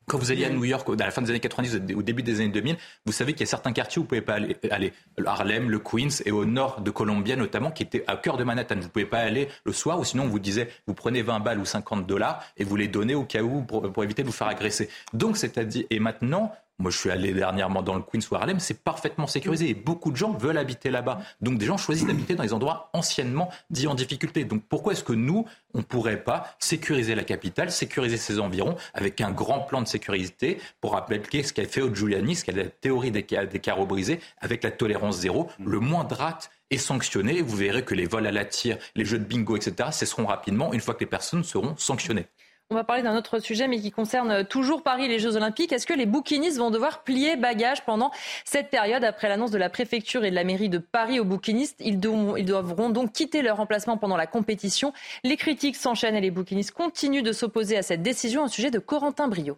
Quand 0.08 0.16
vous 0.16 0.32
alliez 0.32 0.46
à 0.46 0.50
New 0.50 0.64
York, 0.64 0.88
à 0.88 1.04
la 1.04 1.10
fin 1.10 1.20
des 1.20 1.28
années 1.28 1.38
90, 1.38 1.94
au 1.94 2.02
début 2.02 2.22
des 2.22 2.40
années 2.40 2.48
2000, 2.48 2.78
vous 3.04 3.12
savez 3.12 3.34
qu'il 3.34 3.40
y 3.40 3.44
a 3.44 3.46
certains 3.46 3.72
quartiers 3.72 4.00
où 4.00 4.04
vous 4.04 4.06
ne 4.06 4.08
pouvez 4.08 4.22
pas 4.22 4.34
aller, 4.34 4.56
aller. 4.70 4.94
Harlem, 5.24 5.68
le 5.68 5.78
Queens 5.78 6.22
et 6.24 6.30
au 6.30 6.46
nord 6.46 6.80
de 6.80 6.90
Columbia 6.90 7.36
notamment, 7.36 7.70
qui 7.70 7.82
étaient 7.82 8.04
à 8.06 8.16
cœur 8.16 8.38
de 8.38 8.44
Manhattan. 8.44 8.76
Vous 8.76 8.84
ne 8.84 8.88
pouvez 8.88 9.04
pas 9.04 9.18
aller 9.18 9.48
le 9.64 9.72
soir 9.72 10.00
ou 10.00 10.04
sinon 10.04 10.24
on 10.24 10.28
vous 10.28 10.38
disait 10.38 10.70
vous 10.86 10.94
prenez 10.94 11.20
20 11.20 11.40
balles 11.40 11.60
ou 11.60 11.66
50 11.66 12.06
dollars 12.06 12.42
et 12.56 12.64
vous 12.64 12.74
les 12.76 12.88
donnez 12.88 13.14
au 13.14 13.24
cas 13.24 13.42
où 13.42 13.60
pour, 13.62 13.92
pour 13.92 14.02
éviter 14.02 14.22
de 14.22 14.28
vous 14.28 14.32
faire 14.32 14.48
agresser. 14.48 14.88
Donc 15.12 15.36
c'est-à-dire 15.36 15.84
et 15.90 16.00
maintenant 16.00 16.52
moi, 16.80 16.92
je 16.92 16.98
suis 16.98 17.10
allé 17.10 17.32
dernièrement 17.32 17.82
dans 17.82 17.96
le 17.96 18.02
Queens 18.02 18.20
ou 18.30 18.36
Harlem, 18.36 18.60
c'est 18.60 18.84
parfaitement 18.84 19.26
sécurisé 19.26 19.68
et 19.68 19.74
beaucoup 19.74 20.12
de 20.12 20.16
gens 20.16 20.32
veulent 20.32 20.58
habiter 20.58 20.90
là-bas. 20.90 21.18
Donc, 21.40 21.58
des 21.58 21.66
gens 21.66 21.76
choisissent 21.76 22.06
d'habiter 22.06 22.36
dans 22.36 22.44
les 22.44 22.52
endroits 22.52 22.88
anciennement 22.92 23.50
dits 23.70 23.88
en 23.88 23.96
difficulté. 23.96 24.44
Donc, 24.44 24.62
pourquoi 24.68 24.92
est-ce 24.92 25.02
que 25.02 25.12
nous, 25.12 25.44
on 25.74 25.78
ne 25.78 25.82
pourrait 25.82 26.22
pas 26.22 26.54
sécuriser 26.60 27.16
la 27.16 27.24
capitale, 27.24 27.72
sécuriser 27.72 28.16
ses 28.16 28.38
environs 28.38 28.76
avec 28.94 29.20
un 29.20 29.32
grand 29.32 29.60
plan 29.60 29.82
de 29.82 29.88
sécurité 29.88 30.60
pour 30.80 30.96
appliquer 30.96 31.42
ce 31.42 31.52
qu'a 31.52 31.64
fait 31.64 31.82
Giuliani, 31.92 32.36
ce 32.36 32.44
qu'est 32.44 32.52
la 32.52 32.66
théorie 32.66 33.10
des, 33.10 33.22
des 33.22 33.58
carreaux 33.58 33.86
brisés 33.86 34.20
avec 34.40 34.62
la 34.62 34.70
tolérance 34.70 35.18
zéro. 35.18 35.50
Le 35.58 35.80
moindre 35.80 36.20
acte 36.20 36.48
est 36.70 36.78
sanctionné. 36.78 37.42
Vous 37.42 37.56
verrez 37.56 37.84
que 37.84 37.94
les 37.94 38.06
vols 38.06 38.26
à 38.26 38.32
la 38.32 38.44
tire, 38.44 38.78
les 38.94 39.04
jeux 39.04 39.18
de 39.18 39.24
bingo, 39.24 39.56
etc., 39.56 39.88
cesseront 39.90 40.26
rapidement 40.26 40.72
une 40.72 40.80
fois 40.80 40.94
que 40.94 41.00
les 41.00 41.06
personnes 41.06 41.42
seront 41.42 41.74
sanctionnées. 41.76 42.26
On 42.70 42.74
va 42.74 42.84
parler 42.84 43.02
d'un 43.02 43.16
autre 43.16 43.38
sujet, 43.38 43.66
mais 43.66 43.80
qui 43.80 43.90
concerne 43.90 44.44
toujours 44.44 44.82
Paris, 44.82 45.08
les 45.08 45.18
Jeux 45.18 45.36
Olympiques. 45.36 45.72
Est-ce 45.72 45.86
que 45.86 45.94
les 45.94 46.04
bouquinistes 46.04 46.58
vont 46.58 46.70
devoir 46.70 47.02
plier 47.02 47.34
bagages 47.36 47.82
pendant 47.86 48.10
cette 48.44 48.68
période 48.68 49.02
après 49.04 49.30
l'annonce 49.30 49.50
de 49.50 49.56
la 49.56 49.70
préfecture 49.70 50.22
et 50.22 50.28
de 50.28 50.34
la 50.34 50.44
mairie 50.44 50.68
de 50.68 50.76
Paris 50.76 51.18
aux 51.18 51.24
bouquinistes? 51.24 51.80
Ils, 51.80 51.98
devront 51.98 52.90
donc 52.90 53.14
quitter 53.14 53.40
leur 53.40 53.58
emplacement 53.58 53.96
pendant 53.96 54.18
la 54.18 54.26
compétition. 54.26 54.92
Les 55.24 55.38
critiques 55.38 55.76
s'enchaînent 55.76 56.14
et 56.14 56.20
les 56.20 56.30
bouquinistes 56.30 56.72
continuent 56.72 57.22
de 57.22 57.32
s'opposer 57.32 57.78
à 57.78 57.82
cette 57.82 58.02
décision. 58.02 58.44
Un 58.44 58.48
sujet 58.48 58.70
de 58.70 58.78
Corentin 58.78 59.28
Brio. 59.28 59.56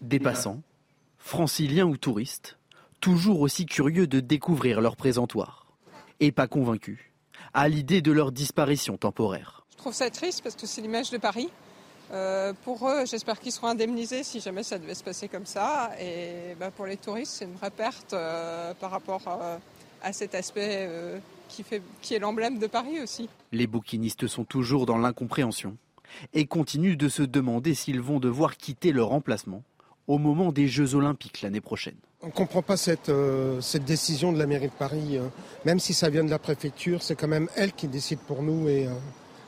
Des 0.00 0.18
passants, 0.18 0.62
franciliens 1.16 1.86
ou 1.86 1.96
touristes, 1.96 2.58
toujours 3.00 3.40
aussi 3.40 3.66
curieux 3.66 4.08
de 4.08 4.18
découvrir 4.18 4.80
leur 4.80 4.96
présentoir, 4.96 5.68
et 6.18 6.32
pas 6.32 6.48
convaincus 6.48 6.98
à 7.54 7.68
l'idée 7.68 8.02
de 8.02 8.10
leur 8.10 8.32
disparition 8.32 8.96
temporaire. 8.96 9.61
Je 9.82 9.86
trouve 9.88 9.96
ça 9.96 10.10
triste 10.10 10.42
parce 10.44 10.54
que 10.54 10.64
c'est 10.64 10.80
l'image 10.80 11.10
de 11.10 11.18
Paris. 11.18 11.48
Euh, 12.12 12.52
pour 12.64 12.88
eux, 12.88 13.04
j'espère 13.04 13.40
qu'ils 13.40 13.50
seront 13.50 13.66
indemnisés 13.66 14.22
si 14.22 14.38
jamais 14.38 14.62
ça 14.62 14.78
devait 14.78 14.94
se 14.94 15.02
passer 15.02 15.26
comme 15.26 15.44
ça. 15.44 15.90
Et 16.00 16.54
bah, 16.60 16.70
pour 16.70 16.86
les 16.86 16.96
touristes, 16.96 17.32
c'est 17.38 17.46
une 17.46 17.54
vraie 17.54 17.72
perte 17.72 18.12
euh, 18.12 18.74
par 18.74 18.92
rapport 18.92 19.22
euh, 19.26 19.58
à 20.00 20.12
cet 20.12 20.36
aspect 20.36 20.88
qui, 21.48 21.64
fait, 21.64 21.82
qui 22.00 22.14
est 22.14 22.20
l'emblème 22.20 22.60
de 22.60 22.68
Paris 22.68 23.00
aussi. 23.02 23.28
Les 23.50 23.66
bouquinistes 23.66 24.28
sont 24.28 24.44
toujours 24.44 24.86
dans 24.86 24.98
l'incompréhension 24.98 25.76
et 26.32 26.46
continuent 26.46 26.96
de 26.96 27.08
se 27.08 27.24
demander 27.24 27.74
s'ils 27.74 28.00
vont 28.00 28.20
devoir 28.20 28.58
quitter 28.58 28.92
leur 28.92 29.10
emplacement 29.10 29.64
au 30.06 30.18
moment 30.18 30.52
des 30.52 30.68
Jeux 30.68 30.94
olympiques 30.94 31.42
l'année 31.42 31.60
prochaine. 31.60 31.96
On 32.20 32.28
ne 32.28 32.32
comprend 32.32 32.62
pas 32.62 32.76
cette, 32.76 33.10
cette 33.60 33.84
décision 33.84 34.32
de 34.32 34.38
la 34.38 34.46
mairie 34.46 34.68
de 34.68 34.78
Paris. 34.78 35.18
Même 35.64 35.80
si 35.80 35.92
ça 35.92 36.08
vient 36.08 36.22
de 36.22 36.30
la 36.30 36.38
préfecture, 36.38 37.02
c'est 37.02 37.16
quand 37.16 37.26
même 37.26 37.48
elle 37.56 37.72
qui 37.72 37.88
décide 37.88 38.20
pour 38.20 38.44
nous 38.44 38.68
et 38.68 38.86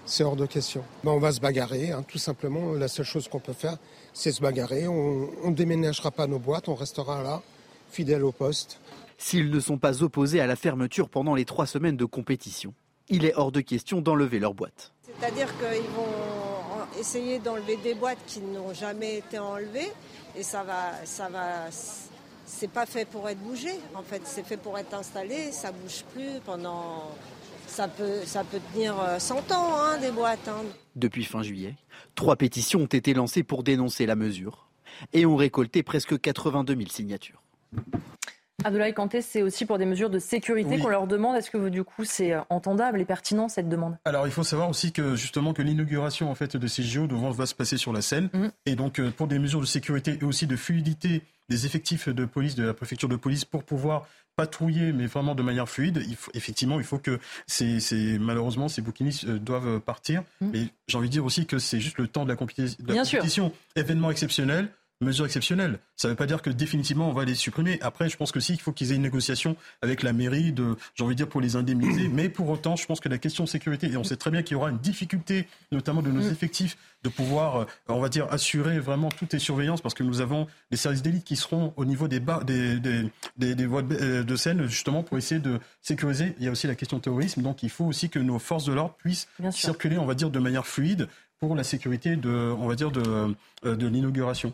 c'est 0.07 0.25
hors 0.25 0.37
de 0.37 0.47
question. 0.47 0.85
Ben, 1.03 1.13
on 1.13 1.19
va 1.19 1.33
se 1.33 1.41
bagarrer, 1.41 1.91
hein, 1.91 2.05
tout 2.07 2.19
simplement. 2.19 2.73
La 2.73 2.89
seule 2.89 3.07
chose 3.07 3.29
qu'on 3.29 3.41
peut 3.41 3.53
faire, 3.53 3.77
c'est 4.13 4.33
se 4.33 4.41
bagarrer. 4.41 4.87
On 4.87 5.29
ne 5.45 5.55
déménagera 5.55 6.11
pas 6.11 6.27
nos 6.27 6.39
boîtes, 6.39 6.69
on 6.69 6.75
restera 6.75 7.23
là, 7.23 7.43
fidèle 7.91 8.25
au 8.25 8.33
poste. 8.33 8.81
S'ils 9.19 9.51
ne 9.51 9.61
sont 9.61 9.79
pas 9.79 10.03
opposés 10.03 10.41
à 10.41 10.47
la 10.47 10.57
fermeture 10.57 11.09
pendant 11.09 11.35
les 11.35 11.45
trois 11.45 11.67
semaines 11.67 11.97
de 11.97 12.05
compétition, 12.05 12.75
il 13.09 13.25
est 13.25 13.35
hors 13.35 13.53
de 13.53 13.61
question 13.61 14.01
d'enlever 14.01 14.39
leurs 14.39 14.55
boîtes. 14.55 14.93
C'est-à-dire 15.05 15.49
qu'ils 15.59 15.91
vont 15.91 17.01
essayer 17.01 17.39
d'enlever 17.39 17.77
des 17.77 17.95
boîtes 17.95 18.19
qui 18.27 18.41
n'ont 18.41 18.75
jamais 18.75 19.19
été 19.19 19.39
enlevées 19.39 19.93
et 20.37 20.43
ça 20.43 20.65
va, 20.65 21.05
ça 21.05 21.29
va, 21.29 21.71
c'est 22.45 22.71
pas 22.71 22.87
fait 22.87 23.05
pour 23.05 23.29
être 23.29 23.39
bougé. 23.39 23.71
En 23.95 24.03
fait, 24.03 24.23
c'est 24.25 24.45
fait 24.45 24.57
pour 24.57 24.79
être 24.79 24.95
installé. 24.95 25.53
Ça 25.53 25.73
bouge 25.73 26.05
plus 26.13 26.41
pendant 26.45 27.11
ça 27.67 27.89
peut, 27.89 28.21
ça 28.25 28.45
peut 28.45 28.61
tenir 28.73 28.95
100 29.19 29.37
euh, 29.37 29.55
ans, 29.55 29.75
hein, 29.77 29.99
des 29.99 30.11
boîtes. 30.11 30.49
Hein. 30.49 30.62
Depuis 30.97 31.25
fin 31.25 31.43
juillet, 31.43 31.77
trois 32.15 32.37
pétitions 32.37 32.81
ont 32.81 32.87
été 32.87 33.15
lancées 33.15 33.43
pour 33.43 33.62
dénoncer 33.62 34.07
la 34.07 34.17
mesure 34.17 34.69
et 35.12 35.27
ont 35.27 35.37
récolté 35.37 35.83
presque 35.83 36.21
82 36.21 36.77
000 36.77 36.89
signatures. 36.89 37.43
Abdoulaye 38.65 38.95
Kanté, 38.95 39.21
c'est 39.21 39.43
aussi 39.43 39.67
pour 39.67 39.77
des 39.77 39.85
mesures 39.85 40.09
de 40.09 40.19
sécurité 40.19 40.79
qu'on 40.79 40.89
leur 40.89 41.07
demande. 41.07 41.37
Est-ce 41.37 41.51
que 41.51 41.69
du 41.69 41.85
coup 41.85 42.05
c'est 42.05 42.33
euh, 42.33 42.41
entendable 42.49 43.01
et 43.01 43.05
pertinent 43.05 43.49
cette 43.49 43.69
demande? 43.69 43.99
Alors 44.05 44.27
il 44.27 44.33
faut 44.33 44.43
savoir 44.43 44.71
aussi 44.71 44.93
que 44.93 45.17
justement 45.17 45.53
que 45.53 45.61
l'inauguration 45.61 46.31
en 46.31 46.35
fait 46.35 46.57
de 46.57 46.67
ces 46.67 46.83
JO 46.83 47.07
va 47.07 47.47
se 47.47 47.55
passer 47.55 47.77
sur 47.77 47.93
la 47.93 48.01
Seine 48.01 48.31
mmh. 48.33 48.47
et 48.67 48.75
donc 48.75 49.01
euh, 49.01 49.11
pour 49.11 49.27
des 49.27 49.39
mesures 49.39 49.61
de 49.61 49.67
sécurité 49.67 50.19
et 50.21 50.25
aussi 50.25 50.47
de 50.47 50.57
fluidité 50.57 51.23
des 51.51 51.67
effectifs 51.67 52.09
de 52.09 52.25
police 52.25 52.55
de 52.55 52.65
la 52.65 52.73
préfecture 52.73 53.09
de 53.09 53.17
police 53.17 53.45
pour 53.45 53.65
pouvoir 53.65 54.07
patrouiller, 54.37 54.93
mais 54.93 55.07
vraiment 55.07 55.35
de 55.35 55.43
manière 55.43 55.68
fluide. 55.68 56.03
Il 56.09 56.16
faut, 56.16 56.30
effectivement, 56.35 56.78
il 56.78 56.85
faut 56.85 56.99
que 56.99 57.18
ces, 57.47 58.18
malheureusement 58.18 58.68
ces 58.68 58.82
bouquinistes 58.82 59.24
euh, 59.24 59.39
doivent 59.39 59.80
partir. 59.80 60.22
Mmh. 60.41 60.49
Mais 60.53 60.68
j'ai 60.89 60.99
envie 60.99 61.09
de 61.09 61.12
dire 61.12 61.24
aussi 61.24 61.47
que 61.47 61.59
c'est 61.59 61.80
juste 61.80 61.99
le 61.99 62.09
temps 62.09 62.24
de 62.24 62.30
la, 62.30 62.37
compétition. 62.37 62.76
De 62.85 62.95
la 62.95 63.03
compétition. 63.03 63.53
Événement 63.76 64.11
exceptionnel 64.11 64.68
mesure 65.01 65.26
exceptionnelle. 65.26 65.78
Ça 65.97 66.09
ne 66.09 66.12
veut 66.12 66.16
pas 66.16 66.26
dire 66.26 66.42
que 66.42 66.51
définitivement 66.51 67.09
on 67.09 67.12
va 67.12 67.24
les 67.24 67.34
supprimer. 67.34 67.78
Après, 67.80 68.09
je 68.09 68.16
pense 68.16 68.32
que 68.32 68.40
si, 68.40 68.55
il 68.55 68.61
faut 68.61 68.72
qu'ils 68.72 68.92
aient 68.92 68.97
une 68.97 69.03
négociation 69.03 69.57
avec 69.82 70.03
la 70.03 70.12
mairie, 70.12 70.53
de, 70.53 70.76
j'ai 70.95 71.05
envie 71.05 71.14
de 71.14 71.18
dire, 71.18 71.28
pour 71.28 71.40
les 71.40 71.57
indemniser. 71.57 72.09
Mais 72.09 72.28
pour 72.28 72.49
autant, 72.49 72.76
je 72.76 72.86
pense 72.86 73.01
que 73.01 73.09
la 73.09 73.18
question 73.18 73.45
de 73.45 73.49
sécurité, 73.49 73.88
et 73.88 73.97
on 73.97 74.05
sait 74.05 74.16
très 74.16 74.30
bien 74.30 74.42
qu'il 74.42 74.55
y 74.55 74.57
aura 74.57 74.70
une 74.70 74.78
difficulté, 74.78 75.47
notamment 75.72 76.03
de 76.03 76.11
nos 76.11 76.22
mm. 76.22 76.32
effectifs, 76.32 76.76
de 77.03 77.09
pouvoir, 77.09 77.57
euh, 77.57 77.64
on 77.88 78.01
va 78.01 78.09
dire, 78.09 78.26
assurer 78.30 78.78
vraiment 78.78 79.11
toutes 79.11 79.32
les 79.32 79.38
surveillances, 79.38 79.80
parce 79.80 79.95
que 79.95 80.03
nous 80.03 80.20
avons 80.20 80.47
des 80.70 80.76
services 80.76 81.03
d'élite 81.03 81.24
qui 81.24 81.36
seront 81.36 81.72
au 81.76 81.84
niveau 81.84 82.09
des, 82.09 82.20
bas, 82.20 82.42
des, 82.45 82.80
des, 82.80 83.55
des, 83.55 83.66
voies 83.66 83.82
euh, 83.90 84.22
de, 84.22 84.36
scène, 84.36 84.66
justement, 84.66 85.03
pour 85.03 85.18
essayer 85.18 85.40
de 85.40 85.61
sécuriser. 85.82 86.34
Il 86.38 86.45
y 86.45 86.49
a 86.49 86.51
aussi 86.51 86.66
la 86.66 86.74
question 86.74 86.97
de 86.97 87.03
terrorisme, 87.03 87.42
donc 87.42 87.62
il 87.62 87.70
faut 87.70 87.84
aussi 87.84 88.09
que 88.09 88.18
nos 88.18 88.38
forces 88.38 88.64
de 88.64 88.72
l'ordre 88.72 88.95
puissent 88.95 89.28
circuler, 89.51 89.99
on 89.99 90.07
va 90.07 90.14
dire, 90.14 90.30
de 90.30 90.38
manière 90.38 90.66
fluide 90.66 91.09
pour 91.41 91.55
la 91.55 91.64
sécurité 91.64 92.16
de, 92.16 92.55
on 92.59 92.68
va 92.68 92.74
dire, 92.74 92.91
de, 92.91 93.35
euh, 93.64 93.76
de 93.76 93.87
l'inauguration. 93.87 94.53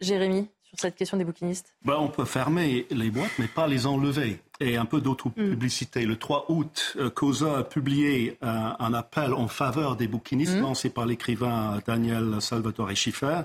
Jérémy, 0.00 0.48
sur 0.62 0.78
cette 0.80 0.96
question 0.96 1.18
des 1.18 1.24
bouquinistes 1.24 1.74
ben, 1.84 1.96
On 1.98 2.08
peut 2.08 2.24
fermer 2.24 2.86
les 2.90 3.10
boîtes, 3.10 3.38
mais 3.38 3.46
pas 3.46 3.66
les 3.66 3.86
enlever. 3.86 4.40
Et 4.58 4.76
un 4.76 4.86
peu 4.86 5.00
d'autres 5.00 5.28
mm. 5.28 5.32
publicités. 5.32 6.06
Le 6.06 6.16
3 6.16 6.46
août, 6.48 6.94
euh, 6.96 7.10
COSA 7.10 7.58
a 7.58 7.64
publié 7.64 8.38
euh, 8.42 8.70
un 8.78 8.94
appel 8.94 9.34
en 9.34 9.48
faveur 9.48 9.96
des 9.96 10.06
bouquinistes, 10.06 10.56
mm. 10.56 10.60
lancé 10.60 10.88
par 10.88 11.04
l'écrivain 11.04 11.78
Daniel 11.86 12.40
Salvatore 12.40 12.94
Schiffer, 12.96 13.42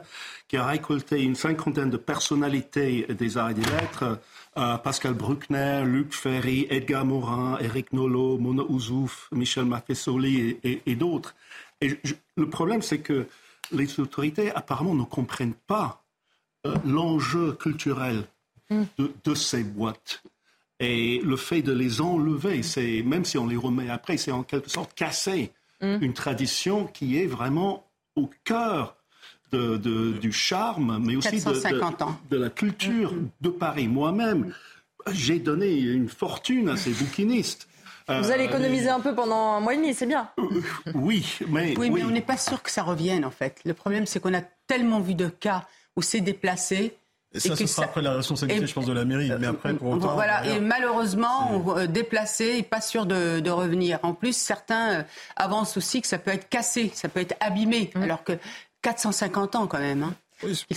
qui 0.48 0.58
a 0.58 0.66
récolté 0.66 1.22
une 1.22 1.36
cinquantaine 1.36 1.90
de 1.90 1.98
personnalités 1.98 3.06
des 3.10 3.38
arts 3.38 3.50
et 3.50 3.56
des 3.56 3.66
lettres. 3.66 4.20
Euh, 4.58 4.76
Pascal 4.78 5.14
Bruckner, 5.14 5.84
Luc 5.86 6.16
Ferry, 6.16 6.66
Edgar 6.72 7.06
Morin, 7.06 7.60
Eric 7.62 7.94
Nolot, 7.94 8.40
Mona 8.40 8.64
Ouzouf, 8.64 9.30
Michel 9.32 9.66
Maffesoli 9.66 10.58
et, 10.64 10.96
d'autres. 10.96 11.36
Et 11.82 12.00
le 12.36 12.50
problème, 12.50 12.82
c'est 12.82 13.00
que 13.00 13.28
les 13.72 14.00
autorités 14.00 14.52
apparemment 14.52 14.96
ne 14.96 15.04
comprennent 15.04 15.54
pas 15.54 16.04
euh, 16.66 16.76
l'enjeu 16.86 17.54
culturel 17.54 18.24
mm. 18.70 18.84
de, 19.24 19.36
ces 19.36 19.64
boîtes. 19.64 20.24
Et 20.80 21.22
le 21.24 21.36
fait 21.36 21.62
de 21.62 21.74
les 21.74 22.02
enlever, 22.02 22.64
c'est 22.64 23.02
même 23.04 23.26
si 23.26 23.38
on 23.38 23.48
les 23.48 23.58
remet 23.58 23.90
après, 23.90 24.18
c'est 24.18 24.32
en 24.32 24.44
quelque 24.44 24.70
sorte 24.70 24.94
casser 24.94 25.52
mm. 25.82 25.98
une 26.02 26.14
tradition 26.14 26.86
qui 26.88 27.18
est 27.18 27.28
vraiment 27.28 27.88
au 28.16 28.30
cœur 28.44 28.96
de, 29.52 29.78
du 30.12 30.34
charme, 30.34 31.02
mais 31.06 31.16
aussi 31.16 31.40
de, 31.42 32.30
de, 32.30 32.38
la 32.38 32.50
culture 32.50 33.14
mm. 33.14 33.30
de 33.42 33.50
Paris. 33.50 33.88
Moi-même, 33.88 34.54
j'ai 35.12 35.40
donné 35.40 35.78
une 35.78 36.10
fortune 36.10 36.70
à 36.70 36.78
ces 36.78 36.92
bouquinistes. 36.92 37.68
Vous 38.08 38.32
allez 38.32 38.44
euh, 38.44 38.48
économiser 38.48 38.90
un 38.90 39.02
peu 39.02 39.14
pendant 39.14 39.54
un 39.54 39.60
mois 39.60 39.74
et 39.74 39.78
demi, 39.78 39.94
c'est 39.94 40.06
bien. 40.06 40.30
Euh, 40.40 40.62
oui, 40.94 41.38
mais, 41.50 41.78
oui, 41.78 41.90
mais 41.90 42.04
on 42.04 42.10
n'est 42.10 42.22
pas 42.22 42.38
sûr 42.38 42.64
que 42.64 42.72
ça 42.72 42.84
revienne 42.84 43.26
en 43.26 43.32
fait. 43.32 43.60
Le 43.66 43.74
problème, 43.74 44.06
c'est 44.06 44.20
qu'on 44.22 44.34
a 44.34 44.42
tellement 44.68 45.02
vu 45.02 45.14
de 45.14 45.28
cas 45.28 45.66
où 45.96 46.02
c'est 46.02 46.22
déplacé. 46.22 46.96
Et 47.34 47.40
ça, 47.42 47.56
ce 47.58 47.68
sera 47.68 47.86
après 47.86 48.02
la 48.02 48.14
responsabilité, 48.14 48.66
je 48.66 48.74
pense, 48.74 48.86
de 48.86 48.94
la 48.94 49.04
mairie. 49.04 49.30
Mais 49.40 49.48
après, 49.48 49.74
pour 49.74 49.90
autant. 49.92 50.14
Voilà, 50.14 50.46
et 50.46 50.62
malheureusement, 50.62 51.66
euh, 51.76 51.86
déplacé 51.86 52.56
et 52.58 52.64
pas 52.64 52.80
sûr 52.80 53.06
de, 53.06 53.50
revenir. 53.50 54.00
En 54.04 54.14
plus, 54.14 54.36
certains 54.36 55.04
avancent 55.36 55.76
aussi 55.76 56.02
que 56.02 56.08
ça 56.08 56.18
peut 56.18 56.32
être 56.32 56.48
cassé, 56.48 56.92
ça 56.94 57.10
peut 57.10 57.20
être 57.20 57.36
abîmé, 57.42 57.92
mmh. 57.94 58.04
alors 58.04 58.24
que 58.24 58.34
450 58.84 59.56
ans 59.56 59.68
quand 59.68 59.80
même. 59.80 60.04
Hein. 60.04 60.14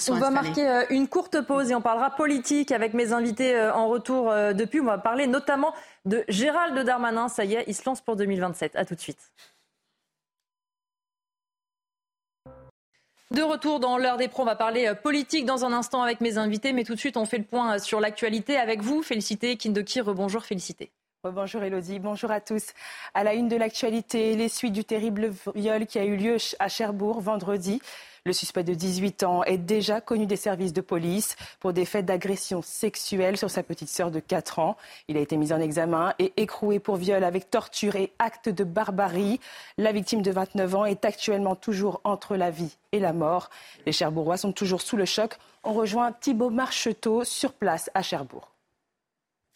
on 0.09 0.15
va 0.15 0.31
marquer 0.31 0.87
une 0.91 1.07
courte 1.07 1.41
pause 1.43 1.71
et 1.71 1.75
on 1.77 1.81
parlera 1.81 2.11
politique 2.11 2.73
avec 2.73 2.95
mes 2.95 3.13
invités 3.13 3.57
en 3.73 3.87
retour 3.87 4.33
depuis. 4.55 4.81
On 4.81 4.87
va 4.87 4.99
parler 4.99 5.29
notamment 5.29 5.73
de 6.05 6.25
Gérald 6.29 6.79
Darmanin. 6.79 7.29
Ça 7.29 7.45
y 7.45 7.55
est, 7.55 7.65
il 7.67 7.75
se 7.75 7.83
lance 7.85 8.01
pour 8.01 8.17
2027. 8.17 8.77
À 8.77 8.85
tout 8.85 8.95
de 8.95 9.01
suite. 9.01 9.33
De 13.31 13.43
retour 13.43 13.79
dans 13.79 13.97
l'heure 13.97 14.17
des 14.17 14.27
pros, 14.27 14.43
on 14.43 14.47
va 14.47 14.57
parler 14.57 14.89
euh, 14.89 14.95
politique 14.95 15.45
dans 15.45 15.65
un 15.65 15.73
instant 15.73 16.03
avec 16.03 16.21
mes 16.21 16.37
invités, 16.37 16.73
mais 16.73 16.83
tout 16.83 16.97
de 16.97 16.99
suite 16.99 17.17
on 17.17 17.27
fait 17.27 17.39
le 17.39 17.45
point 17.45 17.77
euh, 17.77 17.79
sur 17.79 18.01
l'actualité 18.01 18.57
avec 18.57 18.83
vous. 18.83 19.05
Félicité, 19.05 19.57
Kindoki, 19.57 20.01
rebonjour, 20.01 20.45
félicité. 20.45 20.91
Bonjour 21.23 21.63
Elodie, 21.63 21.99
bonjour 21.99 22.31
à 22.31 22.41
tous. 22.41 22.69
À 23.13 23.25
la 23.25 23.35
une 23.35 23.49
de 23.49 23.57
l'actualité, 23.57 24.35
les 24.37 24.49
suites 24.49 24.73
du 24.73 24.87
terrible 24.87 25.31
viol 25.55 25.85
qui 25.85 25.99
a 25.99 26.05
eu 26.07 26.17
lieu 26.17 26.39
à 26.59 26.69
Cherbourg 26.69 27.21
vendredi. 27.21 27.83
Le 28.25 28.33
suspect 28.33 28.65
de 28.65 28.73
18 28.73 29.25
ans 29.25 29.45
est 29.45 29.59
déjà 29.59 30.01
connu 30.01 30.25
des 30.25 30.37
services 30.37 30.73
de 30.73 30.81
police 30.81 31.37
pour 31.59 31.75
des 31.75 31.85
faits 31.85 32.07
d'agression 32.07 32.63
sexuelle 32.63 33.37
sur 33.37 33.51
sa 33.51 33.63
petite 33.63 33.91
sœur 33.91 34.11
de 34.11 34.19
4 34.19 34.61
ans. 34.61 34.79
Il 35.09 35.19
a 35.19 35.21
été 35.21 35.37
mis 35.37 35.53
en 35.53 35.61
examen 35.61 36.15
et 36.19 36.33
écroué 36.39 36.79
pour 36.79 36.97
viol 36.97 37.23
avec 37.23 37.51
torture 37.51 37.97
et 37.97 38.15
acte 38.19 38.49
de 38.49 38.65
barbarie. 38.65 39.41
La 39.77 39.93
victime 39.93 40.23
de 40.23 40.31
29 40.31 40.75
ans 40.75 40.85
est 40.87 41.05
actuellement 41.05 41.55
toujours 41.55 42.01
entre 42.05 42.35
la 42.35 42.51
vie 42.51 42.79
et 42.93 42.99
la 42.99 43.13
mort. 43.13 43.51
Les 43.85 43.93
Cherbourgeois 43.93 44.39
sont 44.39 44.53
toujours 44.53 44.81
sous 44.81 44.97
le 44.97 45.05
choc. 45.05 45.37
On 45.65 45.75
rejoint 45.75 46.13
Thibault 46.13 46.49
Marcheteau 46.49 47.25
sur 47.25 47.53
place 47.53 47.91
à 47.93 48.01
Cherbourg. 48.01 48.51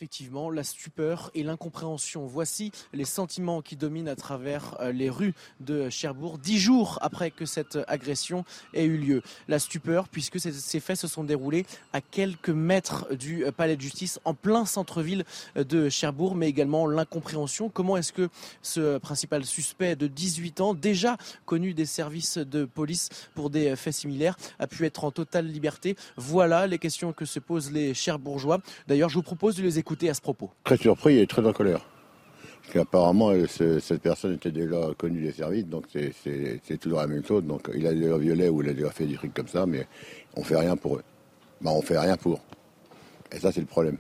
Effectivement, 0.05 0.51
la 0.51 0.65
stupeur 0.65 1.31
et 1.35 1.43
l'incompréhension. 1.43 2.27
Voici 2.27 2.73
les 2.93 3.07
sentiments 3.07 3.63
qui 3.63 3.75
dominent 3.75 4.11
à 4.11 4.17
travers 4.17 4.77
euh, 4.81 4.93
les 4.93 5.09
rues 5.09 5.33
de 5.61 5.89
Cherbourg, 5.89 6.37
dix 6.37 6.59
jours 6.59 6.99
après 7.01 7.31
que 7.31 7.47
cette 7.47 7.79
agression 7.89 8.45
ait 8.75 8.85
eu 8.85 8.99
lieu. 8.99 9.23
La 9.49 9.59
stupeur, 9.59 10.09
puisque 10.09 10.39
ces 10.39 10.81
faits 10.81 10.99
se 10.99 11.09
sont 11.09 11.25
déroulés 11.25 11.65
à 11.95 12.03
quelques 12.03 12.51
mètres 12.51 13.15
du 13.15 13.47
euh, 13.47 13.51
palais 13.51 13.77
de 13.77 13.81
justice, 13.81 14.21
en 14.27 14.35
plein 14.35 14.67
centre-ville 14.67 15.25
euh, 15.57 15.65
de 15.65 15.89
Cherbourg, 15.89 16.35
mais 16.35 16.51
également 16.51 16.87
l'incompréhension. 16.87 17.71
Comment 17.71 17.97
est-ce 17.97 18.13
que 18.13 18.29
ce 18.61 18.99
principal 18.99 19.47
suspect 19.47 19.97
de 19.97 20.07
18 20.07 20.61
ans, 20.61 20.75
déjà 20.75 21.17
connu 21.47 21.73
des 21.73 21.87
services 21.87 22.37
de 22.37 22.67
police 22.67 23.09
pour 23.35 23.49
des 23.49 23.75
faits 23.75 23.95
similaires, 23.95 24.37
a 24.59 24.67
pu 24.67 24.85
être 24.85 25.05
en 25.05 25.11
totale 25.11 25.47
liberté? 25.47 25.97
Voilà 26.19 26.67
les 26.67 26.79
questions 26.79 27.15
que 27.15 27.25
se 27.25 27.39
posent 27.39 27.73
les 27.73 27.95
Cherbourgeois. 27.95 28.61
D'ailleurs, 28.87 29.09
je 29.09 29.15
vous 29.15 29.23
propose 29.23 29.57
de 29.57 29.63
les 29.63 29.79
écouter 29.79 29.94
à 30.03 30.15
ce 30.15 30.21
propos. 30.21 30.51
Très 30.65 30.77
surpris 30.77 31.19
et 31.19 31.27
très 31.27 31.45
en 31.47 31.53
colère. 31.53 31.81
Parce 32.63 32.75
qu'apparemment, 32.75 33.33
cette 33.47 34.01
personne 34.01 34.35
était 34.35 34.51
déjà 34.51 34.89
connue 34.97 35.21
des 35.21 35.33
services, 35.33 35.67
donc 35.67 35.85
c'est 35.93 36.79
toujours 36.79 37.01
la 37.01 37.07
même 37.07 37.25
chose. 37.25 37.45
Donc 37.45 37.69
il 37.75 37.87
a 37.87 37.93
déjà 37.93 38.17
violé 38.17 38.49
ou 38.49 38.63
il 38.63 38.71
a 38.71 38.73
déjà 38.73 38.91
fait 38.91 39.07
des 39.07 39.15
trucs 39.15 39.35
comme 39.35 39.49
ça, 39.49 39.67
mais 39.67 39.87
on 40.37 40.43
fait 40.43 40.57
rien 40.57 40.77
pour 40.77 40.97
eux. 40.97 41.03
Ben, 41.61 41.71
on 41.71 41.83
fait 41.83 41.99
rien 41.99 42.17
pour. 42.17 42.41
Et 43.33 43.39
ça, 43.39 43.53
c'est 43.53 43.61
le 43.61 43.67
problème. 43.67 43.99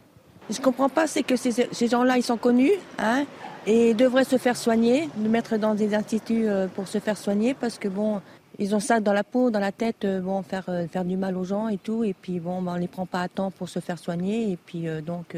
Je 0.50 0.60
comprends 0.60 0.88
pas, 0.88 1.06
c'est 1.06 1.22
que 1.22 1.36
ces, 1.36 1.68
ces 1.70 1.88
gens-là, 1.88 2.18
ils 2.18 2.22
sont 2.22 2.36
connus, 2.36 2.72
hein, 2.98 3.24
et 3.66 3.94
devraient 3.94 4.24
se 4.24 4.36
faire 4.36 4.56
soigner, 4.56 5.08
nous 5.16 5.30
mettre 5.30 5.56
dans 5.56 5.74
des 5.74 5.94
instituts 5.94 6.46
euh, 6.46 6.66
pour 6.68 6.88
se 6.88 6.98
faire 6.98 7.16
soigner, 7.16 7.54
parce 7.54 7.78
que 7.78 7.88
bon, 7.88 8.20
ils 8.58 8.74
ont 8.74 8.80
ça 8.80 9.00
dans 9.00 9.12
la 9.12 9.24
peau, 9.24 9.50
dans 9.50 9.58
la 9.58 9.72
tête, 9.72 10.04
euh, 10.04 10.20
bon, 10.20 10.42
faire, 10.42 10.64
euh, 10.68 10.86
faire 10.86 11.04
du 11.04 11.16
mal 11.16 11.36
aux 11.36 11.44
gens 11.44 11.68
et 11.68 11.78
tout. 11.78 12.04
Et 12.04 12.14
puis, 12.14 12.38
bon, 12.38 12.62
ben, 12.62 12.74
on 12.74 12.76
les 12.76 12.88
prend 12.88 13.06
pas 13.06 13.22
à 13.22 13.28
temps 13.28 13.50
pour 13.50 13.68
se 13.68 13.80
faire 13.80 13.98
soigner. 13.98 14.52
Et 14.52 14.56
puis, 14.56 14.88
euh, 14.88 15.00
donc, 15.00 15.36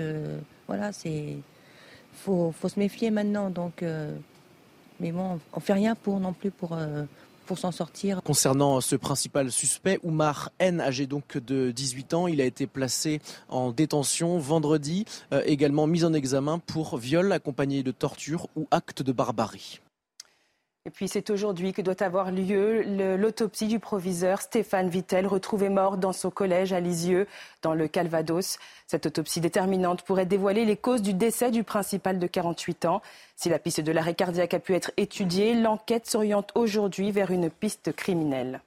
voilà, 0.67 0.93
c'est. 0.93 1.37
Faut, 2.15 2.53
faut 2.59 2.69
se 2.69 2.79
méfier 2.79 3.11
maintenant. 3.11 3.51
Donc, 3.51 3.85
mais 5.01 5.13
bon, 5.13 5.39
on 5.53 5.61
fait 5.61 5.75
rien 5.75 5.95
pour 5.95 6.19
non 6.19 6.33
plus 6.33 6.51
pour. 6.51 6.77
pour 7.45 7.59
s'en 7.59 7.71
sortir. 7.71 8.21
Concernant 8.25 8.81
ce 8.81 8.97
principal 8.97 9.53
suspect, 9.53 10.01
Oumar 10.03 10.51
N, 10.59 10.81
âgé 10.81 11.07
donc 11.07 11.37
de 11.37 11.71
18 11.71 12.15
ans, 12.15 12.27
il 12.27 12.41
a 12.41 12.45
été 12.45 12.67
placé 12.67 13.21
en 13.49 13.71
détention 13.71 14.39
vendredi, 14.39 15.05
également 15.45 15.87
mis 15.87 16.05
en 16.05 16.13
examen 16.15 16.59
pour 16.59 16.97
viol 16.97 17.31
accompagné 17.33 17.83
de 17.83 17.93
torture 17.93 18.49
ou 18.57 18.67
acte 18.73 19.03
de 19.03 19.13
barbarie. 19.13 19.81
Et 20.87 20.91
puis 20.91 21.09
c'est 21.09 21.31
aujourd'hui 21.31 21.73
que 21.73 21.83
doit 21.83 22.01
avoir 22.01 22.31
lieu 22.31 22.83
l'autopsie 23.17 23.67
du 23.67 23.81
proviseur 23.81 24.41
Stéphane 24.41 24.89
Vittel, 24.89 25.27
retrouvé 25.27 25.69
mort 25.69 25.97
dans 25.97 26.13
son 26.13 26.31
collège 26.31 26.73
à 26.73 26.79
Lisieux, 26.79 27.27
dans 27.61 27.75
le 27.75 27.89
Calvados. 27.89 28.57
Cette 28.87 29.07
autopsie 29.07 29.41
déterminante 29.41 30.03
pourrait 30.03 30.27
dévoiler 30.27 30.65
les 30.65 30.77
causes 30.77 31.03
du 31.03 31.13
décès 31.13 31.51
du 31.51 31.65
principal 31.65 32.21
de 32.21 32.27
48 32.29 32.85
ans. 32.85 33.03
Si 33.35 33.49
la 33.49 33.59
piste 33.59 33.81
de 33.81 33.91
l'arrêt 33.91 34.15
cardiaque 34.15 34.55
a 34.55 34.61
pu 34.61 34.77
être 34.77 34.93
étudiée, 34.97 35.55
l'enquête 35.55 36.07
s'oriente 36.07 36.53
aujourd'hui 36.55 37.11
vers 37.11 37.33
une 37.33 37.51
piste 37.51 37.93
criminelle. 37.93 38.61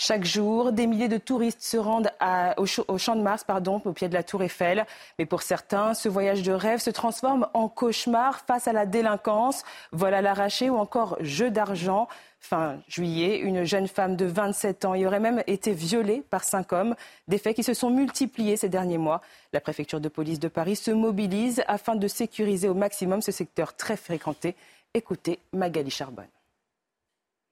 Chaque 0.00 0.24
jour, 0.24 0.70
des 0.70 0.86
milliers 0.86 1.08
de 1.08 1.18
touristes 1.18 1.60
se 1.60 1.76
rendent 1.76 2.12
au, 2.56 2.66
Champ 2.98 3.16
de 3.16 3.20
Mars, 3.20 3.42
pardon, 3.42 3.82
au 3.84 3.92
pied 3.92 4.08
de 4.08 4.14
la 4.14 4.22
Tour 4.22 4.44
Eiffel. 4.44 4.86
Mais 5.18 5.26
pour 5.26 5.42
certains, 5.42 5.92
ce 5.92 6.08
voyage 6.08 6.44
de 6.44 6.52
rêve 6.52 6.78
se 6.78 6.90
transforme 6.90 7.48
en 7.52 7.68
cauchemar 7.68 8.44
face 8.46 8.68
à 8.68 8.72
la 8.72 8.86
délinquance, 8.86 9.64
vol 9.90 10.14
à 10.14 10.22
l'arraché 10.22 10.70
ou 10.70 10.76
encore 10.76 11.16
jeu 11.18 11.50
d'argent. 11.50 12.06
Fin 12.38 12.78
juillet, 12.86 13.40
une 13.40 13.64
jeune 13.64 13.88
femme 13.88 14.14
de 14.14 14.24
27 14.24 14.84
ans 14.84 14.94
y 14.94 15.04
aurait 15.04 15.18
même 15.18 15.42
été 15.48 15.72
violée 15.72 16.22
par 16.30 16.44
cinq 16.44 16.72
hommes, 16.72 16.94
des 17.26 17.38
faits 17.38 17.56
qui 17.56 17.64
se 17.64 17.74
sont 17.74 17.90
multipliés 17.90 18.56
ces 18.56 18.68
derniers 18.68 18.98
mois. 18.98 19.20
La 19.52 19.60
préfecture 19.60 20.00
de 20.00 20.08
police 20.08 20.38
de 20.38 20.46
Paris 20.46 20.76
se 20.76 20.92
mobilise 20.92 21.64
afin 21.66 21.96
de 21.96 22.06
sécuriser 22.06 22.68
au 22.68 22.74
maximum 22.74 23.20
ce 23.20 23.32
secteur 23.32 23.74
très 23.74 23.96
fréquenté. 23.96 24.54
Écoutez 24.94 25.40
Magali 25.52 25.90
Charbonne. 25.90 26.28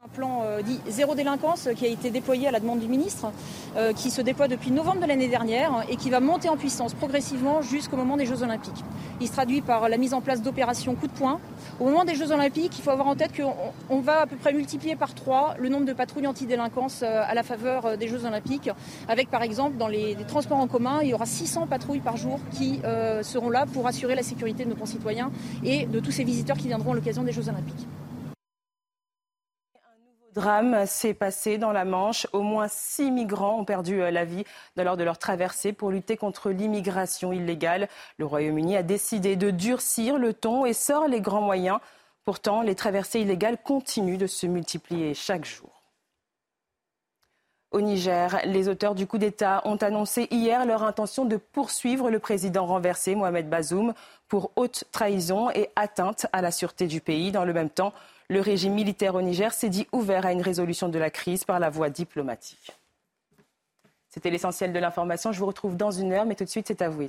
Un 0.05 0.09
plan 0.09 0.43
euh, 0.45 0.63
dit 0.63 0.79
zéro 0.87 1.17
délinquance 1.17 1.69
qui 1.75 1.85
a 1.85 1.89
été 1.89 2.11
déployé 2.11 2.47
à 2.47 2.53
la 2.53 2.61
demande 2.61 2.79
du 2.79 2.87
ministre, 2.87 3.33
euh, 3.77 3.93
qui 3.93 4.11
se 4.11 4.21
déploie 4.21 4.47
depuis 4.47 4.71
novembre 4.71 5.01
de 5.01 5.07
l'année 5.07 5.27
dernière 5.27 5.85
et 5.89 5.97
qui 5.97 6.11
va 6.11 6.21
monter 6.21 6.49
en 6.49 6.57
puissance 6.57 6.95
progressivement 6.95 7.61
jusqu'au 7.61 7.97
moment 7.97 8.17
des 8.17 8.25
Jeux 8.25 8.43
Olympiques. 8.45 8.85
Il 9.21 9.27
se 9.27 9.33
traduit 9.33 9.63
par 9.63 9.89
la 9.89 9.97
mise 9.97 10.15
en 10.15 10.21
place 10.21 10.43
d'opérations 10.43 10.95
coup 10.95 11.09
de 11.09 11.13
poing. 11.13 11.41
Au 11.81 11.87
moment 11.87 12.05
des 12.05 12.15
Jeux 12.15 12.31
Olympiques, 12.31 12.79
il 12.79 12.83
faut 12.83 12.91
avoir 12.91 13.09
en 13.09 13.17
tête 13.17 13.33
qu'on 13.37 14.01
va 14.01 14.21
à 14.21 14.27
peu 14.27 14.37
près 14.37 14.53
multiplier 14.53 14.95
par 14.95 15.13
trois 15.13 15.55
le 15.59 15.69
nombre 15.71 15.87
de 15.87 15.93
patrouilles 15.93 16.29
anti-délinquance 16.29 17.03
euh, 17.03 17.23
à 17.27 17.35
la 17.35 17.43
faveur 17.43 17.99
des 17.99 18.07
Jeux 18.07 18.27
Olympiques, 18.27 18.71
avec 19.09 19.29
par 19.29 19.43
exemple 19.43 19.77
dans 19.77 19.89
les, 19.89 20.17
transports 20.29 20.59
en 20.59 20.69
commun, 20.69 21.01
il 21.03 21.09
y 21.09 21.15
aura 21.15 21.27
600 21.27 21.67
patrouilles 21.67 22.01
par 22.01 22.17
jour 22.17 22.39
qui 22.53 22.81
seront 23.23 23.51
là 23.51 23.67
pour 23.67 23.87
assurer 23.87 24.15
la 24.15 24.23
sécurité 24.23 24.65
de 24.65 24.71
nos 24.71 24.77
concitoyens 24.77 25.31
et 25.65 25.87
de 25.87 26.01
tous 26.01 26.13
ces 26.13 26.25
visiteurs 26.25 26.57
qui 26.57 26.69
viendront 26.69 26.93
à 26.93 26.95
l'occasion 26.95 27.23
des 27.23 27.33
Jeux 27.33 27.49
Olympiques 27.49 27.87
drame 30.37 30.87
s'est 30.87 31.15
passé 31.15 31.57
dans 31.59 31.73
la 31.73 31.85
Manche. 31.85 32.27
Au 32.33 32.43
moins 32.43 32.69
six 32.69 33.11
migrants 33.11 33.59
ont 33.59 33.65
perdu 33.65 34.03
euh, 34.03 34.11
la 34.11 34.25
vie 34.25 34.45
lors 34.77 34.97
de 34.97 35.03
leur 35.03 35.19
traversée 35.19 35.73
pour 35.73 35.91
lutter 35.91 36.17
contre 36.17 36.51
l'immigration 36.51 37.33
illégale. 37.33 37.89
Le 38.19 38.27
Royaume-Uni 38.27 38.77
a 38.77 38.83
décidé 38.83 39.35
de 39.35 39.51
durcir 39.51 40.19
le 40.19 40.35
ton 40.35 40.67
et 40.67 40.75
sort 40.75 41.09
les 41.09 41.23
grands 41.23 41.41
moyens. 41.41 41.79
Pourtant, 42.25 42.61
les 42.61 42.75
traversées 42.75 43.21
illégales 43.21 43.57
continuent 43.63 44.19
de 44.19 44.27
se 44.27 44.47
multiplier 44.47 45.15
chaque 45.15 45.47
jour. 45.47 45.71
Au 47.73 47.81
Niger, 47.81 48.39
les 48.45 48.69
auteurs 48.69 48.95
du 48.95 49.07
coup 49.07 49.19
d'État 49.19 49.63
ont 49.65 49.77
annoncé 49.77 50.29
hier 50.31 50.65
leur 50.67 50.83
intention 50.83 51.25
de 51.25 51.37
poursuivre 51.37 52.11
le 52.11 52.19
président 52.19 52.67
renversé 52.67 53.15
Mohamed 53.15 53.49
Bazoum 53.49 53.93
pour 54.29 54.53
haute 54.57 54.85
trahison 54.93 55.51
et 55.51 55.71
atteinte 55.77 56.27
à 56.33 56.43
la 56.43 56.51
sûreté 56.51 56.87
du 56.87 57.01
pays. 57.01 57.33
Dans 57.33 57.45
le 57.45 57.53
même 57.53 57.71
temps, 57.71 57.93
le 58.29 58.41
régime 58.41 58.75
militaire 58.75 59.15
au 59.15 59.23
Niger 59.23 59.53
s'est 59.53 59.69
dit 59.69 59.87
ouvert 59.93 60.27
à 60.27 60.33
une 60.33 60.43
résolution 60.43 60.89
de 60.89 60.99
la 60.99 61.11
crise 61.11 61.45
par 61.45 61.61
la 61.61 61.71
voie 61.71 61.91
diplomatique. 61.91 62.73
C'était 64.09 64.31
l'essentiel 64.31 64.73
de 64.73 64.79
l'information. 64.79 65.31
Je 65.33 65.39
vous 65.39 65.47
retrouve 65.47 65.77
dans 65.77 65.91
une 65.91 66.13
heure, 66.13 66.25
mais 66.25 66.35
tout 66.35 66.45
de 66.45 66.49
suite, 66.49 66.67
c'est 66.67 66.83
à 66.83 66.89
vous. 66.89 67.09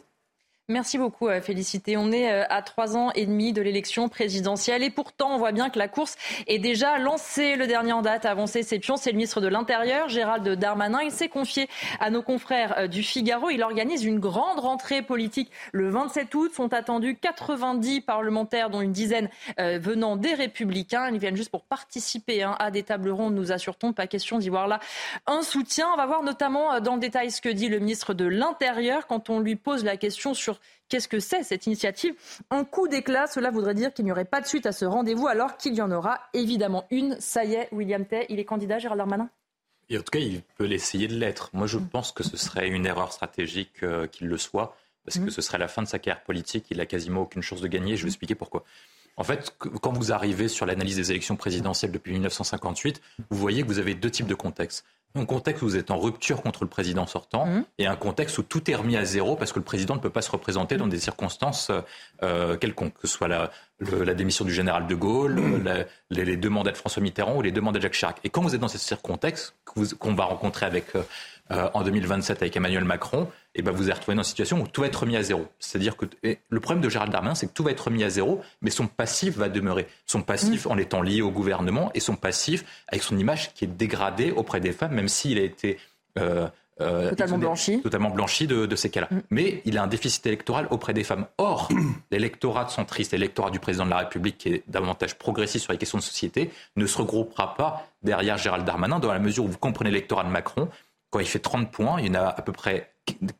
Merci 0.69 0.97
beaucoup, 0.97 1.29
euh, 1.29 1.39
Félicité. 1.39 1.95
On 1.95 2.11
est 2.11 2.29
euh, 2.29 2.43
à 2.49 2.61
trois 2.61 2.97
ans 2.97 3.09
et 3.15 3.25
demi 3.25 3.53
de 3.53 3.61
l'élection 3.61 4.09
présidentielle 4.09 4.83
et 4.83 4.89
pourtant, 4.89 5.33
on 5.33 5.37
voit 5.37 5.53
bien 5.53 5.69
que 5.69 5.79
la 5.79 5.87
course 5.87 6.17
est 6.45 6.59
déjà 6.59 6.97
lancée. 6.97 7.55
Le 7.55 7.67
dernier 7.67 7.93
en 7.93 8.01
date 8.01 8.25
a 8.25 8.31
avancé 8.31 8.63
ses 8.63 8.81
c'est 8.97 9.11
le 9.11 9.15
ministre 9.15 9.39
de 9.39 9.47
l'Intérieur, 9.47 10.09
Gérald 10.09 10.45
Darmanin. 10.45 10.99
Il 11.03 11.11
s'est 11.11 11.29
confié 11.29 11.69
à 12.01 12.09
nos 12.09 12.21
confrères 12.21 12.79
euh, 12.79 12.87
du 12.87 13.01
Figaro. 13.01 13.49
Il 13.49 13.63
organise 13.63 14.03
une 14.03 14.19
grande 14.19 14.59
rentrée 14.59 15.01
politique 15.01 15.49
le 15.71 15.87
27 15.87 16.35
août. 16.35 16.53
Sont 16.53 16.73
attendus 16.73 17.15
90 17.15 18.01
parlementaires, 18.01 18.69
dont 18.69 18.81
une 18.81 18.91
dizaine 18.91 19.29
venant 19.57 20.17
des 20.17 20.33
Républicains. 20.33 21.09
Ils 21.09 21.17
viennent 21.17 21.37
juste 21.37 21.49
pour 21.49 21.63
participer 21.63 22.43
hein, 22.43 22.57
à 22.59 22.71
des 22.71 22.83
tables 22.83 23.09
rondes, 23.09 23.35
nous 23.35 23.53
assure-t-on. 23.53 23.93
Pas 23.93 24.07
question 24.07 24.37
d'y 24.37 24.49
voir 24.49 24.67
là 24.67 24.81
un 25.27 25.43
soutien. 25.43 25.87
On 25.93 25.97
va 25.97 26.05
voir 26.05 26.23
notamment 26.23 26.81
dans 26.81 26.95
le 26.95 26.99
détail 26.99 27.31
ce 27.31 27.39
que 27.39 27.49
dit 27.49 27.69
le 27.69 27.79
ministre 27.79 28.13
de 28.13 28.25
l'Intérieur 28.25 29.07
quand 29.07 29.29
on 29.29 29.39
lui 29.39 29.55
pose 29.55 29.85
la 29.85 29.95
question 29.95 30.33
sur 30.33 30.56
Qu'est-ce 30.89 31.07
que 31.07 31.19
c'est 31.19 31.43
cette 31.43 31.65
initiative? 31.65 32.15
Un 32.49 32.63
coup 32.63 32.87
d'éclat, 32.87 33.27
cela 33.27 33.51
voudrait 33.51 33.73
dire 33.73 33.93
qu'il 33.93 34.05
n'y 34.05 34.11
aurait 34.11 34.25
pas 34.25 34.39
de 34.39 34.47
suite 34.47 34.65
à 34.65 34.71
ce 34.71 34.85
rendez-vous 34.85 35.27
alors 35.27 35.57
qu'il 35.57 35.75
y 35.75 35.81
en 35.81 35.91
aura 35.91 36.19
évidemment 36.33 36.85
une. 36.91 37.19
Ça 37.19 37.43
y 37.43 37.55
est, 37.55 37.67
William 37.71 38.05
Tay, 38.05 38.25
il 38.29 38.39
est 38.39 38.45
candidat, 38.45 38.79
Gérald 38.79 38.99
Darmanin? 38.99 39.29
Et 39.89 39.97
en 39.97 40.01
tout 40.01 40.11
cas, 40.11 40.19
il 40.19 40.41
peut 40.57 40.65
l'essayer 40.65 41.07
de 41.07 41.15
l'être. 41.15 41.49
Moi, 41.53 41.67
je 41.67 41.77
pense 41.77 42.11
que 42.11 42.23
ce 42.23 42.37
serait 42.37 42.69
une 42.69 42.85
erreur 42.85 43.11
stratégique 43.11 43.83
euh, 43.83 44.07
qu'il 44.07 44.27
le 44.27 44.37
soit, 44.37 44.77
parce 45.05 45.17
que 45.17 45.25
mm. 45.25 45.29
ce 45.29 45.41
serait 45.41 45.57
la 45.57 45.67
fin 45.67 45.81
de 45.81 45.87
sa 45.87 45.99
carrière 45.99 46.23
politique. 46.23 46.65
Il 46.71 46.77
n'a 46.77 46.85
quasiment 46.85 47.21
aucune 47.21 47.41
chance 47.41 47.61
de 47.61 47.67
gagner. 47.67 47.95
Je 47.95 48.03
vais 48.03 48.09
expliquer 48.09 48.35
pourquoi. 48.35 48.63
En 49.17 49.23
fait, 49.23 49.55
quand 49.57 49.91
vous 49.93 50.11
arrivez 50.11 50.47
sur 50.47 50.65
l'analyse 50.65 50.97
des 50.97 51.11
élections 51.11 51.35
présidentielles 51.35 51.91
depuis 51.91 52.11
1958, 52.11 53.01
vous 53.29 53.37
voyez 53.37 53.63
que 53.63 53.67
vous 53.67 53.79
avez 53.79 53.95
deux 53.95 54.11
types 54.11 54.27
de 54.27 54.35
contextes 54.35 54.85
un 55.15 55.25
contexte 55.25 55.63
où 55.63 55.65
vous 55.65 55.77
êtes 55.77 55.91
en 55.91 55.97
rupture 55.97 56.41
contre 56.41 56.63
le 56.63 56.69
président 56.69 57.07
sortant 57.07 57.45
mmh. 57.45 57.65
et 57.79 57.87
un 57.87 57.95
contexte 57.95 58.37
où 58.37 58.43
tout 58.43 58.69
est 58.69 58.75
remis 58.75 58.97
à 58.97 59.05
zéro 59.05 59.35
parce 59.35 59.51
que 59.51 59.59
le 59.59 59.65
président 59.65 59.95
ne 59.95 59.99
peut 59.99 60.09
pas 60.09 60.21
se 60.21 60.31
représenter 60.31 60.77
dans 60.77 60.87
des 60.87 60.99
circonstances 60.99 61.71
euh, 62.23 62.57
quelconques, 62.57 62.93
que 62.93 63.07
ce 63.07 63.15
soit 63.15 63.27
la, 63.27 63.51
la, 63.79 64.13
démission 64.13 64.45
du 64.45 64.53
général 64.53 64.87
de 64.87 64.95
Gaulle, 64.95 65.35
mmh. 65.35 65.85
les, 66.11 66.37
deux 66.37 66.49
mandats 66.49 66.71
de 66.71 66.77
François 66.77 67.01
Mitterrand 67.01 67.35
ou 67.35 67.41
les 67.41 67.51
deux 67.51 67.61
mandats 67.61 67.79
de 67.79 67.83
Jacques 67.83 67.93
Chirac. 67.93 68.17
Et 68.23 68.29
quand 68.29 68.41
vous 68.41 68.53
êtes 68.53 68.61
dans 68.61 68.67
ces 68.67 68.95
contextes 68.97 69.55
qu'on 69.65 70.13
va 70.13 70.25
rencontrer 70.25 70.65
avec, 70.65 70.95
euh, 70.95 71.03
euh, 71.51 71.69
en 71.73 71.83
2027 71.83 72.41
avec 72.41 72.55
Emmanuel 72.55 72.83
Macron, 72.83 73.27
et 73.55 73.61
ben 73.61 73.71
vous 73.71 73.83
allez 73.83 73.93
retrouver 73.93 74.15
dans 74.15 74.21
une 74.21 74.27
situation 74.27 74.61
où 74.61 74.67
tout 74.67 74.81
va 74.81 74.87
être 74.87 75.01
remis 75.01 75.17
à 75.17 75.23
zéro. 75.23 75.47
C'est-à-dire 75.59 75.97
que 75.97 76.05
le 76.23 76.59
problème 76.59 76.83
de 76.83 76.89
Gérald 76.89 77.11
Darmanin, 77.11 77.35
c'est 77.35 77.47
que 77.47 77.53
tout 77.53 77.63
va 77.63 77.71
être 77.71 77.85
remis 77.85 78.03
à 78.03 78.09
zéro, 78.09 78.41
mais 78.61 78.69
son 78.69 78.87
passif 78.87 79.37
va 79.37 79.49
demeurer. 79.49 79.87
Son 80.05 80.21
passif 80.21 80.67
en 80.67 80.77
étant 80.77 81.01
lié 81.01 81.21
au 81.21 81.31
gouvernement 81.31 81.91
et 81.93 81.99
son 81.99 82.15
passif 82.15 82.65
avec 82.87 83.03
son 83.03 83.17
image 83.17 83.53
qui 83.53 83.65
est 83.65 83.67
dégradée 83.67 84.31
auprès 84.31 84.59
des 84.59 84.71
femmes, 84.71 84.93
même 84.93 85.07
s'il 85.07 85.37
a 85.37 85.43
été 85.43 85.77
euh, 86.17 86.47
euh, 86.81 87.09
totalement 87.09 87.37
blanchi. 87.37 87.81
Totalement 87.81 88.09
blanchi 88.09 88.47
de, 88.47 88.75
ces 88.75 88.89
cas-là. 88.89 89.07
Mm. 89.09 89.19
Mais 89.31 89.61
il 89.65 89.77
a 89.77 89.83
un 89.83 89.87
déficit 89.87 90.25
électoral 90.27 90.67
auprès 90.69 90.93
des 90.93 91.03
femmes. 91.03 91.25
Or, 91.37 91.69
l'électorat 92.11 92.67
centriste, 92.69 93.13
l'électorat 93.13 93.49
du 93.49 93.59
président 93.59 93.85
de 93.85 93.89
la 93.89 93.97
République, 93.97 94.37
qui 94.37 94.49
est 94.49 94.63
davantage 94.67 95.17
progressiste 95.17 95.63
sur 95.63 95.73
les 95.73 95.79
questions 95.79 95.97
de 95.97 96.03
société, 96.03 96.51
ne 96.75 96.85
se 96.85 96.97
regroupera 96.97 97.55
pas 97.55 97.87
derrière 98.03 98.37
Gérald 98.37 98.65
Darmanin, 98.65 98.99
dans 98.99 99.11
la 99.11 99.19
mesure 99.19 99.45
où 99.45 99.47
vous 99.47 99.57
comprenez 99.57 99.89
l'électorat 99.89 100.23
de 100.23 100.29
Macron. 100.29 100.69
Quand 101.09 101.19
il 101.19 101.27
fait 101.27 101.39
30 101.39 101.71
points, 101.71 101.99
il 101.99 102.07
y 102.07 102.09
en 102.09 102.15
a 102.15 102.27
à 102.27 102.41
peu 102.41 102.51
près 102.51 102.93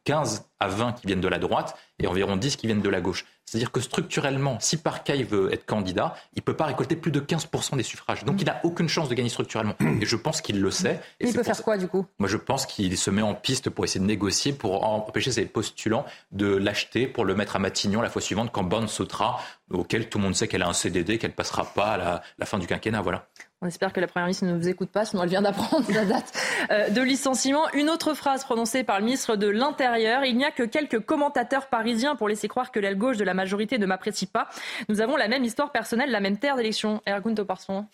15 0.05 0.49
à 0.59 0.68
20 0.68 0.93
qui 0.93 1.07
viennent 1.07 1.22
de 1.22 1.28
la 1.28 1.39
droite 1.39 1.78
et 1.99 2.07
environ 2.07 2.38
10 2.38 2.55
qui 2.55 2.68
viennent 2.68 2.82
de 2.82 2.89
la 2.89 3.01
gauche. 3.01 3.26
C'est-à-dire 3.45 3.72
que 3.72 3.80
structurellement, 3.80 4.57
si 4.59 4.78
Parkay 4.78 5.24
veut 5.24 5.53
être 5.53 5.65
candidat, 5.65 6.15
il 6.34 6.39
ne 6.39 6.41
peut 6.41 6.55
pas 6.55 6.65
récolter 6.65 6.97
plus 6.97 7.11
de 7.11 7.22
15% 7.22 7.78
des 7.78 7.84
suffrages. 7.84 8.26
Donc 8.26 8.41
il 8.41 8.45
n'a 8.45 8.59
aucune 8.63 8.89
chance 8.89 9.07
de 9.07 9.15
gagner 9.15 9.30
structurellement. 9.30 9.76
Et 10.01 10.05
je 10.05 10.15
pense 10.18 10.41
qu'il 10.41 10.61
le 10.61 10.72
sait. 10.72 10.99
Et 11.20 11.28
il 11.28 11.34
peut 11.34 11.43
faire 11.43 11.61
quoi 11.63 11.78
du 11.78 11.88
coup? 11.88 12.05
Moi 12.20 12.28
je 12.28 12.38
pense 12.38 12.65
qu'il 12.65 12.97
se 12.97 13.09
met 13.09 13.22
en 13.22 13.36
piste 13.36 13.70
pour 13.70 13.86
essayer 13.86 14.01
de 14.01 14.05
négocier, 14.05 14.51
pour 14.51 14.84
empêcher 14.86 15.32
ses 15.32 15.45
postulants 15.45 16.05
de 16.32 16.47
l'acheter, 16.47 17.07
pour 17.07 17.24
le 17.24 17.36
mettre 17.36 17.55
à 17.55 17.59
Matignon 17.59 18.01
la 18.01 18.09
fois 18.09 18.22
suivante 18.22 18.51
quand 18.51 18.63
Borne 18.63 18.88
sautera, 18.88 19.39
auquel 19.70 20.09
tout 20.09 20.18
le 20.18 20.26
monde 20.26 20.36
sait 20.36 20.47
qu'elle 20.47 20.63
a 20.63 20.68
un 20.68 20.74
CDD, 20.74 21.18
qu'elle 21.18 21.32
ne 21.32 21.36
passera 21.36 21.65
pas 21.65 21.93
à 21.93 22.22
la 22.38 22.45
fin 22.45 22.57
du 22.57 22.68
quinquennat. 22.68 23.01
Voilà. 23.01 23.28
On 23.62 23.68
espère 23.68 23.91
que 23.91 23.99
la 23.99 24.05
Première 24.05 24.28
ministre 24.28 24.45
ne 24.45 24.55
vous 24.55 24.68
écoute 24.68 24.89
pas, 24.89 25.03
sinon 25.03 25.24
elle 25.24 25.30
vient 25.30 25.41
d'apprendre 25.41 25.91
la 25.91 26.05
date 26.05 26.32
euh, 26.70 26.89
de 26.89 27.01
licenciement. 27.01 27.64
Une 27.74 27.89
autre 27.89 28.14
phrase 28.14 28.43
prononcée 28.43 28.84
par 28.84 28.99
le 28.99 29.05
ministre 29.05 29.36
de 29.36 29.47
l'Intérieur. 29.47 30.24
Il 30.26 30.38
n'y 30.38 30.45
a 30.45 30.51
que 30.51 30.62
quelques 30.62 30.99
commentateurs 30.99 31.66
parisiens 31.66 32.16
pour 32.16 32.30
laisser 32.30 32.47
croire 32.47 32.72
que 32.72 32.80
l'aile 32.80 32.97
gauche 32.97 33.18
de 33.18 33.24
la 33.24 33.34
majorité 33.34 33.80
ne 33.80 33.88
m'apprécie 33.88 34.28
pas. 34.28 34.47
Nous 34.89 35.01
avons 35.01 35.16
la 35.16 35.28
même 35.28 35.43
histoire 35.43 35.72
personnelle, 35.72 36.12
la 36.12 36.20
même 36.20 36.38
terre 36.38 36.55
d'élection. 36.55 37.01
Ergun 37.08 37.34
Toparson. 37.34 37.88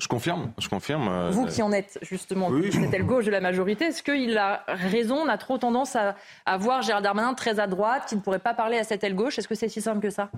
Je 0.00 0.08
confirme, 0.08 0.50
je 0.58 0.68
confirme. 0.68 1.08
Euh, 1.08 1.30
vous 1.30 1.46
qui 1.46 1.62
en 1.62 1.70
êtes 1.70 1.98
justement 2.02 2.48
oui, 2.48 2.72
cette 2.72 2.92
aile 2.92 3.04
gauche 3.04 3.26
de 3.26 3.30
la 3.30 3.40
majorité, 3.40 3.86
est-ce 3.86 4.02
qu'il 4.02 4.36
a 4.38 4.64
raison, 4.66 5.18
on 5.18 5.28
a 5.28 5.38
trop 5.38 5.58
tendance 5.58 5.94
à, 5.94 6.16
voir 6.56 6.82
Gérald 6.82 7.04
Darmanin 7.04 7.34
très 7.34 7.60
à 7.60 7.68
droite, 7.68 8.06
qui 8.08 8.16
ne 8.16 8.20
pourrait 8.20 8.40
pas 8.40 8.54
parler 8.54 8.78
à 8.78 8.82
cette 8.82 9.04
aile 9.04 9.14
gauche? 9.14 9.38
Est-ce 9.38 9.46
que 9.46 9.54
c'est 9.54 9.68
si 9.68 9.80
simple 9.80 10.00
que 10.00 10.10
ça? 10.10 10.30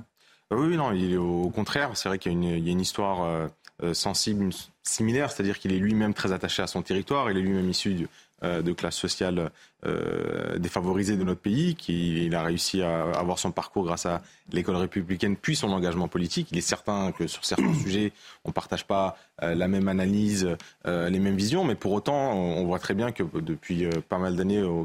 Oui, 0.51 0.77
non, 0.77 0.93
il 0.93 1.17
au 1.17 1.49
contraire. 1.49 1.93
C'est 1.95 2.11
vrai 2.11 2.19
qu'il 2.19 2.33
y, 2.45 2.69
a 2.69 2.73
une 2.73 2.81
histoire... 2.81 3.49
Euh, 3.83 3.93
euh, 3.93 3.95
sensible, 3.95 4.51
similaire, 4.83 5.31
c'est-à-dire 5.31 5.59
qu'il 5.59 5.73
est 5.73 5.79
lui-même 5.79 6.15
très 6.15 6.33
attaché 6.33 6.63
à 6.63 6.67
son 6.67 6.83
territoire, 6.83 7.31
il 7.31 7.37
est 7.37 7.41
lui-même 7.41 7.71
issu 7.71 8.09
euh, 8.43 8.63
de 8.63 8.73
classes 8.73 8.97
sociales 8.97 9.51
euh, 9.87 10.59
défavorisées 10.59 11.17
de 11.17 11.23
notre 11.23 11.41
pays, 11.41 11.77
qu'il 11.77 12.35
a 12.35 12.43
réussi 12.43 12.83
à 12.83 13.13
avoir 13.13 13.39
son 13.39 13.53
parcours 13.53 13.85
grâce 13.85 14.07
à 14.07 14.23
l'école 14.53 14.77
républicaine, 14.77 15.37
puis 15.37 15.55
son 15.55 15.71
engagement 15.71 16.09
politique. 16.09 16.49
Il 16.51 16.59
est 16.59 16.63
certain 16.63 17.13
que 17.13 17.27
sur 17.27 17.45
certains 17.45 17.75
sujets, 17.83 18.13
on 18.45 18.49
ne 18.49 18.53
partage 18.53 18.85
pas 18.85 19.17
la 19.41 19.69
même 19.69 19.89
analyse, 19.89 20.49
les 20.85 21.19
mêmes 21.19 21.37
visions, 21.37 21.65
mais 21.65 21.75
pour 21.75 21.93
autant, 21.93 22.33
on 22.33 22.65
voit 22.65 22.79
très 22.79 22.95
bien 22.95 23.11
que 23.13 23.25
depuis 23.41 23.89
pas 24.09 24.19
mal 24.19 24.37
d'années 24.37 24.63
dans 24.63 24.83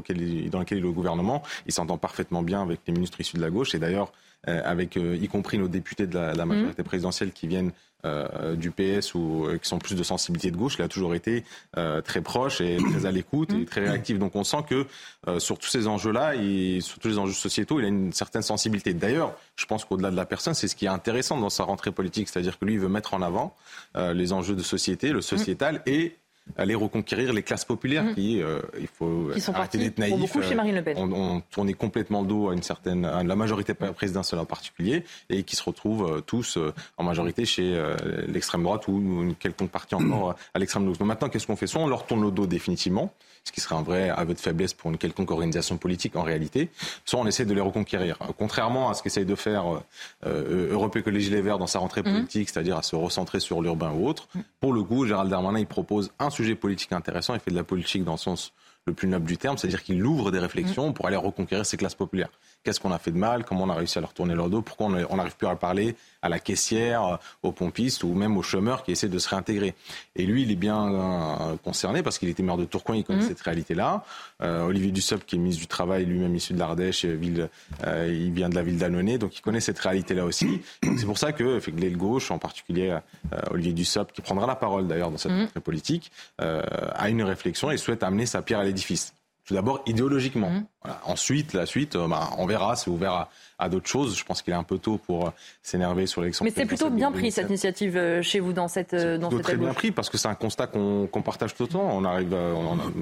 lesquelles 0.58 0.78
il 0.78 0.84
est 0.84 0.88
au 0.88 0.92
gouvernement, 0.92 1.42
il 1.66 1.72
s'entend 1.72 1.98
parfaitement 1.98 2.42
bien 2.42 2.62
avec 2.62 2.80
les 2.86 2.92
ministres 2.92 3.20
issus 3.20 3.36
de 3.36 3.42
la 3.42 3.50
gauche, 3.50 3.74
et 3.74 3.78
d'ailleurs, 3.78 4.12
avec 4.46 4.96
y 4.96 5.28
compris 5.28 5.58
nos 5.58 5.68
députés 5.68 6.06
de 6.06 6.18
la, 6.18 6.46
majorité 6.46 6.82
mmh. 6.82 6.86
présidentielle 6.86 7.32
qui 7.32 7.48
viennent 7.48 7.72
euh, 8.04 8.54
du 8.54 8.70
PS 8.70 9.14
ou 9.14 9.46
euh, 9.46 9.58
qui 9.58 9.68
sont 9.68 9.80
plus 9.80 9.96
de 9.96 10.04
sensibilité 10.04 10.52
de 10.52 10.56
gauche, 10.56 10.76
il 10.78 10.82
a 10.82 10.88
toujours 10.88 11.16
été 11.16 11.42
euh, 11.76 12.00
très 12.00 12.20
proche 12.20 12.60
et 12.60 12.76
très 12.76 13.06
à 13.06 13.10
l'écoute 13.10 13.52
et 13.52 13.64
très 13.64 13.80
réactif. 13.80 14.20
Donc 14.20 14.36
on 14.36 14.44
sent 14.44 14.64
que 14.68 14.86
sur 15.40 15.58
tous 15.58 15.66
ces 15.66 15.88
enjeux-là 15.88 16.36
et 16.36 16.80
sur 16.80 17.00
tous 17.00 17.08
les 17.08 17.18
enjeux 17.18 17.32
sociétaux, 17.32 17.80
il 17.80 17.84
a 17.84 17.88
une 17.88 18.12
certaine 18.12 18.42
sensibilité. 18.42 18.94
D'ailleurs, 18.94 19.36
je 19.56 19.66
pense 19.66 19.84
qu'au-delà 19.84 20.12
de 20.12 20.16
la 20.16 20.26
personne, 20.26 20.54
c'est 20.54 20.68
ce 20.68 20.76
qui 20.76 20.84
est 20.84 20.88
intéressant 20.88 21.40
dans 21.40 21.50
sa 21.50 21.64
rentrée 21.64 21.90
politique, 21.90 22.28
c'est-à-dire 22.28 22.56
que 22.56 22.64
lui, 22.64 22.74
il 22.74 22.80
veut 22.80 22.88
mettre 22.88 23.14
en 23.14 23.22
avant 23.22 23.56
les 23.96 24.32
enjeux 24.32 24.54
de 24.54 24.62
société, 24.62 25.10
le 25.10 25.20
sociétal 25.20 25.82
et 25.86 26.16
aller 26.56 26.74
reconquérir 26.74 27.32
les 27.32 27.42
classes 27.42 27.64
populaires 27.64 28.04
mmh. 28.04 28.14
qui, 28.14 28.42
euh, 28.42 28.60
il 28.80 28.86
faut 28.86 29.30
qui 29.32 29.40
sont 29.40 29.52
arrêter 29.52 29.78
d'être 29.78 29.98
naïfs. 29.98 30.18
Beaucoup 30.18 30.42
chez 30.42 30.54
Marine 30.54 30.74
Le 30.74 30.82
Pen. 30.82 30.96
On, 30.98 31.12
on, 31.12 31.40
tournait 31.40 31.74
complètement 31.74 32.22
le 32.22 32.26
dos 32.28 32.48
à 32.50 32.54
une 32.54 32.62
certaine, 32.62 33.04
à 33.04 33.22
la 33.22 33.36
majorité 33.36 33.74
présidentielle 33.74 34.40
en 34.40 34.44
particulier, 34.44 35.04
et 35.30 35.42
qui 35.42 35.56
se 35.56 35.62
retrouvent 35.62 36.10
euh, 36.10 36.20
tous 36.20 36.56
euh, 36.56 36.72
en 36.96 37.04
majorité 37.04 37.44
chez 37.44 37.78
l'extrême 38.26 38.62
droite 38.62 38.88
ou 38.88 38.98
une 39.22 39.34
quelconque 39.34 39.70
partie 39.70 39.94
encore 39.94 40.34
à 40.54 40.58
l'extrême 40.58 40.86
gauche. 40.86 40.98
maintenant, 41.00 41.28
qu'est-ce 41.28 41.46
qu'on 41.46 41.56
fait? 41.56 41.66
Soit 41.66 41.80
on 41.80 41.86
leur 41.86 42.06
tourne 42.06 42.22
le 42.22 42.30
dos 42.30 42.46
définitivement, 42.46 43.12
ce 43.44 43.52
qui 43.52 43.60
serait 43.60 43.74
un 43.74 43.82
vrai 43.82 44.10
aveu 44.10 44.34
de 44.34 44.38
faiblesse 44.38 44.74
pour 44.74 44.90
une 44.90 44.98
quelconque 44.98 45.30
organisation 45.30 45.76
politique 45.76 46.16
en 46.16 46.22
réalité, 46.22 46.70
soit 47.04 47.20
on 47.20 47.26
essaie 47.26 47.44
de 47.44 47.54
les 47.54 47.60
reconquérir. 47.60 48.18
Contrairement 48.38 48.90
à 48.90 48.94
ce 48.94 49.02
qu'essaye 49.02 49.24
de 49.24 49.34
faire 49.34 49.64
euh, 50.26 50.72
Europe 50.72 50.96
Écologie 50.96 51.30
Les 51.30 51.40
Verts 51.40 51.58
dans 51.58 51.66
sa 51.66 51.78
rentrée 51.78 52.02
mmh. 52.02 52.12
politique, 52.12 52.48
c'est-à-dire 52.50 52.76
à 52.76 52.82
se 52.82 52.96
recentrer 52.96 53.40
sur 53.40 53.62
l'urbain 53.62 53.92
ou 53.92 54.06
autre, 54.06 54.28
pour 54.60 54.72
le 54.72 54.82
coup, 54.82 55.06
Gérald 55.06 55.30
Darmanin, 55.30 55.58
il 55.58 55.66
propose 55.66 56.10
un 56.18 56.30
sujet 56.30 56.54
politique 56.54 56.92
intéressant. 56.92 57.34
Il 57.34 57.40
fait 57.40 57.50
de 57.50 57.56
la 57.56 57.64
politique 57.64 58.04
dans 58.04 58.12
le 58.12 58.18
sens 58.18 58.52
le 58.86 58.94
plus 58.94 59.08
noble 59.08 59.26
du 59.26 59.36
terme, 59.36 59.56
c'est-à-dire 59.56 59.82
qu'il 59.82 60.04
ouvre 60.04 60.30
des 60.30 60.38
réflexions 60.38 60.92
pour 60.92 61.06
aller 61.06 61.16
reconquérir 61.16 61.64
ces 61.64 61.76
classes 61.76 61.94
populaires. 61.94 62.30
Qu'est-ce 62.64 62.80
qu'on 62.80 62.92
a 62.92 62.98
fait 62.98 63.12
de 63.12 63.16
mal? 63.16 63.44
Comment 63.44 63.64
on 63.64 63.70
a 63.70 63.74
réussi 63.74 63.98
à 63.98 64.00
leur 64.00 64.12
tourner 64.12 64.34
leur 64.34 64.50
dos? 64.50 64.62
Pourquoi 64.62 64.86
on 64.86 65.16
n'arrive 65.16 65.36
plus 65.36 65.46
à 65.46 65.56
parler 65.56 65.96
à 66.20 66.28
la 66.28 66.38
caissière, 66.38 67.18
aux 67.42 67.52
pompistes 67.52 68.02
ou 68.02 68.12
même 68.14 68.36
aux 68.36 68.42
chômeurs 68.42 68.82
qui 68.82 68.92
essaient 68.92 69.08
de 69.08 69.18
se 69.18 69.28
réintégrer? 69.28 69.74
Et 70.16 70.26
lui, 70.26 70.42
il 70.42 70.50
est 70.50 70.56
bien 70.56 70.92
euh, 70.92 71.56
concerné 71.64 72.02
parce 72.02 72.18
qu'il 72.18 72.28
était 72.28 72.42
maire 72.42 72.56
de 72.56 72.64
Tourcoing, 72.64 72.96
il 72.96 73.04
connaît 73.04 73.22
mmh. 73.22 73.28
cette 73.28 73.40
réalité-là. 73.40 74.04
Euh, 74.42 74.66
Olivier 74.66 74.90
Dussopt, 74.90 75.24
qui 75.24 75.36
est 75.36 75.38
ministre 75.38 75.60
du 75.60 75.68
Travail, 75.68 76.04
lui-même 76.04 76.34
issu 76.34 76.52
de 76.52 76.58
l'Ardèche, 76.58 77.04
euh, 77.04 77.48
il 78.08 78.32
vient 78.32 78.48
de 78.48 78.54
la 78.54 78.62
ville 78.62 78.76
d'Annonay, 78.76 79.18
donc 79.18 79.36
il 79.38 79.40
connaît 79.40 79.60
cette 79.60 79.78
réalité-là 79.78 80.24
aussi. 80.24 80.60
C'est 80.82 81.06
pour 81.06 81.18
ça 81.18 81.32
que, 81.32 81.60
fait, 81.60 81.70
l'aile 81.70 81.96
gauche, 81.96 82.30
en 82.30 82.38
particulier 82.38 82.98
Olivier 83.50 83.72
Dussopt, 83.72 84.12
qui 84.12 84.20
prendra 84.20 84.46
la 84.46 84.56
parole 84.56 84.88
d'ailleurs 84.88 85.10
dans 85.10 85.18
cette 85.18 85.32
mmh. 85.32 85.60
politique, 85.60 86.10
a 86.38 87.08
une 87.08 87.22
réflexion 87.22 87.70
et 87.70 87.76
souhaite 87.76 88.02
amener 88.02 88.26
sa 88.26 88.42
pierre 88.42 88.58
à 88.58 88.64
l'édifice. 88.64 89.14
Tout 89.48 89.54
d'abord 89.54 89.80
idéologiquement. 89.86 90.50
Mmh. 90.50 90.66
Ensuite, 91.06 91.54
la 91.54 91.64
suite, 91.64 91.96
euh, 91.96 92.06
bah, 92.06 92.28
on 92.36 92.44
verra, 92.44 92.76
c'est 92.76 92.90
ouvert 92.90 93.28
à, 93.58 93.68
d'autres 93.70 93.88
choses. 93.88 94.16
Je 94.16 94.22
pense 94.22 94.42
qu'il 94.42 94.52
est 94.52 94.56
un 94.56 94.62
peu 94.62 94.76
tôt 94.76 94.98
pour 94.98 95.28
euh, 95.28 95.30
s'énerver 95.62 96.06
sur 96.06 96.20
l'élection. 96.20 96.44
Mais 96.44 96.50
c'est 96.50 96.66
plutôt 96.66 96.90
bien 96.90 97.10
pris 97.10 97.32
cette 97.32 97.48
initiative 97.48 97.96
euh, 97.96 98.20
chez 98.20 98.40
vous 98.40 98.52
dans 98.52 98.68
cette 98.68 98.94
dans 98.94 99.30
cette 99.30 99.42
très 99.42 99.56
bien 99.56 99.72
pris 99.72 99.90
parce 99.90 100.10
que 100.10 100.18
c'est 100.18 100.28
un 100.28 100.34
constat 100.34 100.66
qu'on 100.66 101.22
partage 101.24 101.54
tout 101.54 101.62
le 101.62 101.68
temps. 101.70 101.88
On 101.90 102.04
arrive, 102.04 102.36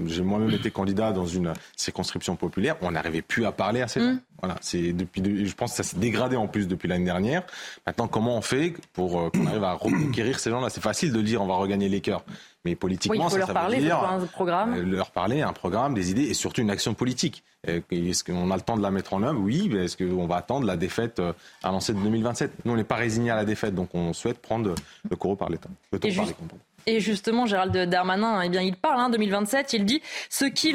j'ai 0.07 0.22
moi-même 0.22 0.51
été 0.51 0.70
candidat 0.70 1.11
dans 1.11 1.26
une 1.26 1.53
circonscription 1.76 2.36
populaire. 2.36 2.76
On 2.80 2.92
n'arrivait 2.92 3.22
plus 3.22 3.44
à 3.44 3.51
parler 3.51 3.82
à 3.82 3.88
ces 3.88 3.99
gens. 3.99 4.12
Mmh. 4.12 4.20
Voilà, 4.40 4.57
c'est 4.61 4.92
depuis, 4.92 5.47
je 5.47 5.55
pense 5.55 5.72
que 5.72 5.78
ça 5.78 5.82
s'est 5.82 5.99
dégradé 5.99 6.36
en 6.36 6.47
plus 6.47 6.68
depuis 6.68 6.86
l'année 6.86 7.07
dernière. 7.07 7.42
Maintenant, 7.86 8.07
comment 8.07 8.36
on 8.36 8.42
fait 8.42 8.74
pour 8.92 9.32
qu'on 9.32 9.47
arrive 9.47 9.64
à 9.64 9.72
reconquérir 9.72 10.38
ces 10.38 10.51
gens-là? 10.51 10.70
C'est 10.70 10.82
facile 10.82 11.12
de 11.12 11.20
dire 11.22 11.42
on 11.42 11.47
va 11.47 11.57
regagner 11.57 11.88
les 11.88 12.01
cœurs. 12.01 12.22
Mais 12.67 12.75
politiquement, 12.75 13.29
ça, 13.29 13.39
leur 13.39 13.53
parler, 13.53 13.77
veut 13.77 13.85
dire 13.85 14.03
un 14.03 14.19
programme. 14.27 14.75
Euh, 14.75 14.83
leur 14.83 15.12
parler, 15.12 15.41
un 15.41 15.53
programme, 15.53 15.95
des 15.95 16.11
idées 16.11 16.25
et 16.25 16.35
surtout 16.35 16.62
une 16.62 16.71
action 16.71 16.95
politique. 16.95 17.45
Est-ce 17.64 18.25
qu'on 18.25 18.51
a 18.51 18.57
le 18.57 18.62
temps 18.62 18.77
de 18.77 18.83
la 18.83 18.91
mettre 18.91 19.14
en 19.14 19.23
œuvre? 19.23 19.39
Oui. 19.41 19.71
Est-ce 19.77 19.97
qu'on 19.97 20.27
va 20.27 20.37
attendre 20.37 20.67
la 20.67 20.77
défaite 20.77 21.21
euh, 21.21 21.33
annoncée 21.62 21.95
de 21.95 22.01
2027 22.01 22.64
Nous, 22.64 22.73
on 22.73 22.77
n'est 22.77 22.83
pas 22.83 22.97
résigné 22.97 23.31
à 23.31 23.37
la 23.37 23.45
défaite, 23.45 23.77
donc 23.77 23.91
on 23.95 24.12
souhaite 24.12 24.39
prendre 24.39 24.75
le 25.09 25.17
taureau 25.17 25.37
par 25.37 25.49
les 25.49 25.59
temps. 25.59 25.71
Et 26.89 27.01
justement, 27.01 27.47
Gérald 27.47 27.76
Darmanin, 27.76 28.41
eh 28.43 28.49
bien, 28.49 28.62
il 28.62 28.76
parle, 28.76 29.01
hein, 29.01 29.11
2027, 29.11 29.72
il 29.72 29.84
dit 29.84 30.01
ce 30.30 30.45
qui 30.45 30.72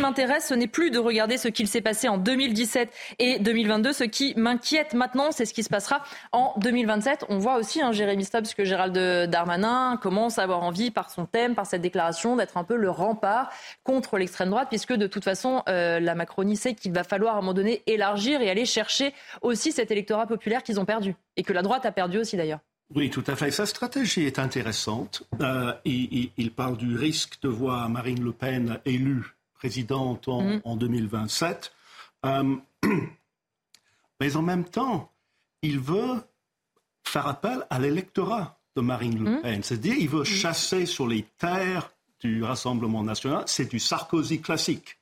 m'intéresse, 0.00 0.48
ce 0.48 0.54
n'est 0.54 0.66
plus 0.66 0.90
de 0.90 0.98
regarder 0.98 1.36
ce 1.36 1.46
qu'il 1.46 1.68
s'est 1.68 1.80
passé 1.80 2.08
en 2.08 2.18
2017 2.18 2.92
et 3.20 3.38
2022. 3.38 3.92
Ce 3.92 4.02
qui 4.02 4.34
m'inquiète 4.36 4.94
maintenant, 4.94 5.30
c'est 5.30 5.44
ce 5.44 5.54
qui 5.54 5.62
se 5.62 5.68
passera 5.68 6.02
en 6.32 6.54
2027. 6.56 7.26
On 7.28 7.38
voit 7.38 7.54
aussi, 7.54 7.80
hein, 7.80 7.92
Jérémy 7.92 8.24
Stubbs, 8.24 8.52
que 8.56 8.64
Gérald 8.64 8.98
Darmanin 9.30 9.96
commence 10.02 10.40
à 10.40 10.42
avoir 10.42 10.64
envie, 10.64 10.90
par 10.90 11.08
son 11.08 11.24
thème, 11.24 11.54
par 11.54 11.66
cette 11.66 11.82
déclaration, 11.82 12.34
d'être 12.34 12.56
un 12.56 12.64
peu 12.64 12.74
le 12.74 12.90
rempart 12.90 13.52
contre 13.84 14.18
l'extrême 14.18 14.50
droite, 14.50 14.66
puisque 14.70 14.94
de 14.94 15.06
toute 15.06 15.22
façon, 15.22 15.62
euh, 15.68 16.00
la 16.00 16.16
Macronie 16.16 16.56
sait 16.56 16.74
qu'il 16.74 16.92
va 16.92 17.04
falloir 17.04 17.36
à 17.36 17.38
un 17.38 17.42
moment 17.42 17.54
donné 17.54 17.84
élargir 17.86 18.42
et 18.42 18.50
aller 18.50 18.64
chercher 18.64 19.14
aussi 19.42 19.70
cet 19.70 19.92
électorat 19.92 20.26
populaire 20.26 20.64
qu'ils 20.64 20.80
ont 20.80 20.84
perdu, 20.84 21.14
et 21.36 21.44
que 21.44 21.52
la 21.52 21.62
droite 21.62 21.86
a 21.86 21.92
perdu 21.92 22.18
aussi 22.18 22.36
d'ailleurs. 22.36 22.58
Oui, 22.94 23.10
tout 23.10 23.24
à 23.26 23.36
fait. 23.36 23.50
Sa 23.50 23.66
stratégie 23.66 24.24
est 24.24 24.38
intéressante. 24.38 25.22
Euh, 25.40 25.74
il, 25.84 26.50
parle 26.54 26.76
du 26.76 26.96
risque 26.96 27.40
de 27.42 27.48
voir 27.48 27.88
Marine 27.90 28.22
Le 28.22 28.32
Pen 28.32 28.80
élue 28.86 29.36
présidente 29.54 30.28
en, 30.28 30.76
2027. 30.76 31.72
Mm. 32.24 32.28
Euh, 32.28 32.56
mais 34.20 34.36
en 34.36 34.42
même 34.42 34.64
temps, 34.64 35.12
il 35.62 35.80
veut 35.80 36.22
faire 37.04 37.26
appel 37.26 37.66
à 37.68 37.78
l'électorat 37.78 38.58
de 38.74 38.80
Marine 38.80 39.22
Le 39.22 39.30
mm. 39.30 39.42
Pen. 39.42 39.62
C'est-à-dire, 39.62 39.96
il 39.98 40.08
veut 40.08 40.22
mm. 40.22 40.26
chasser 40.26 40.86
sur 40.86 41.06
les 41.06 41.24
terres 41.36 41.90
du 42.20 42.42
Rassemblement 42.42 43.04
national. 43.04 43.44
C'est 43.46 43.70
du 43.70 43.78
Sarkozy 43.78 44.40
classique 44.40 44.98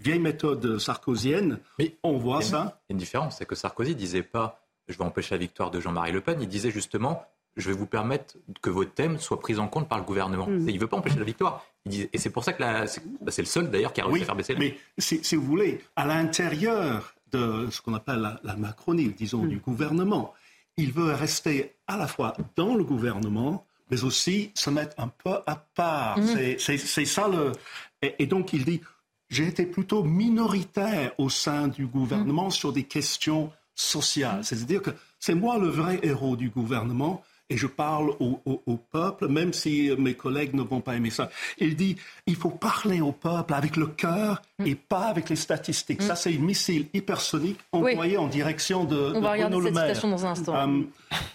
vieille 0.00 0.20
méthode 0.20 0.78
sarkozienne. 0.78 1.58
Mais 1.78 1.96
on 2.02 2.18
voit 2.18 2.42
ça. 2.42 2.80
Il 2.88 2.92
y 2.92 2.92
a 2.92 2.94
une 2.94 2.98
différence, 2.98 3.38
c'est 3.38 3.46
que 3.46 3.54
Sarkozy 3.54 3.94
disait 3.94 4.22
pas 4.22 4.67
je 4.88 4.96
vais 4.98 5.04
empêcher 5.04 5.34
la 5.34 5.38
victoire 5.38 5.70
de 5.70 5.80
Jean-Marie 5.80 6.12
Le 6.12 6.20
Pen. 6.20 6.38
Il 6.40 6.48
disait 6.48 6.70
justement, 6.70 7.24
je 7.56 7.68
vais 7.68 7.76
vous 7.76 7.86
permettre 7.86 8.36
que 8.62 8.70
vos 8.70 8.84
thèmes 8.84 9.18
soient 9.18 9.40
pris 9.40 9.58
en 9.58 9.68
compte 9.68 9.88
par 9.88 9.98
le 9.98 10.04
gouvernement. 10.04 10.46
Mm. 10.46 10.68
Il 10.68 10.74
ne 10.74 10.80
veut 10.80 10.86
pas 10.86 10.96
empêcher 10.96 11.18
la 11.18 11.24
victoire. 11.24 11.64
Et 11.90 12.18
c'est 12.18 12.30
pour 12.30 12.44
ça 12.44 12.52
que 12.52 12.62
bah, 12.62 12.86
c'est 12.86 13.42
le 13.42 13.46
seul 13.46 13.70
d'ailleurs 13.70 13.92
qui 13.92 14.00
a 14.00 14.06
réussi 14.06 14.22
à 14.22 14.26
faire 14.26 14.36
baisser 14.36 14.54
Mais 14.58 14.76
si, 14.98 15.22
si, 15.22 15.36
vous 15.36 15.44
voulez, 15.44 15.80
à 15.96 16.06
l'intérieur 16.06 17.14
de 17.32 17.68
ce 17.70 17.80
qu'on 17.80 17.94
appelle 17.94 18.20
la, 18.20 18.40
la, 18.42 18.56
Macronie, 18.56 19.08
disons, 19.08 19.44
du 19.44 19.58
gouvernement, 19.58 20.34
il 20.76 20.92
veut 20.92 21.12
rester 21.12 21.74
à 21.86 21.96
la 21.96 22.06
fois 22.06 22.34
dans 22.56 22.74
le 22.74 22.84
gouvernement, 22.84 23.66
mais 23.90 24.04
aussi 24.04 24.52
se 24.54 24.70
mettre 24.70 24.94
un 24.98 25.08
peu 25.08 25.38
à 25.46 25.56
part. 25.56 26.18
Mm. 26.18 26.58
C'est 26.58 27.04
ça 27.04 27.28
le. 27.28 27.52
Et, 28.00 28.26
donc 28.26 28.52
il 28.52 28.64
dit 28.64 28.80
j'ai 29.28 29.46
été 29.46 29.66
plutôt 29.66 30.04
minoritaire 30.04 31.12
au 31.18 31.28
sein 31.28 31.68
du 31.68 31.86
gouvernement 31.86 32.46
mm. 32.46 32.52
sur 32.52 32.72
des 32.72 32.84
questions 32.84 33.52
sociales. 33.78 34.44
C'est-à-dire 34.44 34.82
que 34.82 34.90
c'est 35.18 35.34
moi 35.34 35.58
le 35.58 35.68
vrai 35.68 36.00
héros 36.02 36.36
du 36.36 36.50
gouvernement 36.50 37.22
et 37.50 37.56
je 37.56 37.66
parle 37.66 38.10
au, 38.20 38.76
peuple, 38.90 39.26
même 39.28 39.54
si 39.54 39.90
mes 39.98 40.12
collègues 40.12 40.52
ne 40.52 40.62
vont 40.62 40.82
pas 40.82 40.96
aimer 40.96 41.08
ça. 41.08 41.30
Il 41.56 41.76
dit, 41.76 41.96
il 42.26 42.36
faut 42.36 42.50
parler 42.50 43.00
au 43.00 43.12
peuple 43.12 43.54
avec 43.54 43.76
le 43.76 43.86
cœur 43.86 44.42
mm. 44.58 44.66
et 44.66 44.74
pas 44.74 45.06
avec 45.06 45.30
les 45.30 45.36
statistiques. 45.36 46.02
Ça, 46.02 46.14
c'est 46.14 46.32
une 46.32 46.44
missile 46.44 46.88
hypersonique 46.92 47.58
envoyée 47.72 48.18
en 48.18 48.28
direction 48.28 48.84
de, 48.84 49.12
On 49.14 49.20
va 49.20 49.32
regarder 49.32 49.56
cette 49.62 49.74
citation 49.74 50.10
dans 50.10 50.26
un 50.26 50.30
instant. 50.30 50.54
Euh, 50.56 50.82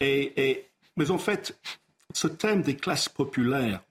et, 0.02 0.66
mais 0.98 1.10
en 1.10 1.18
fait, 1.18 1.58
ce 2.14 2.28
thème 2.28 2.62
des 2.62 2.76
classes 2.76 3.10
populaires, 3.10 3.82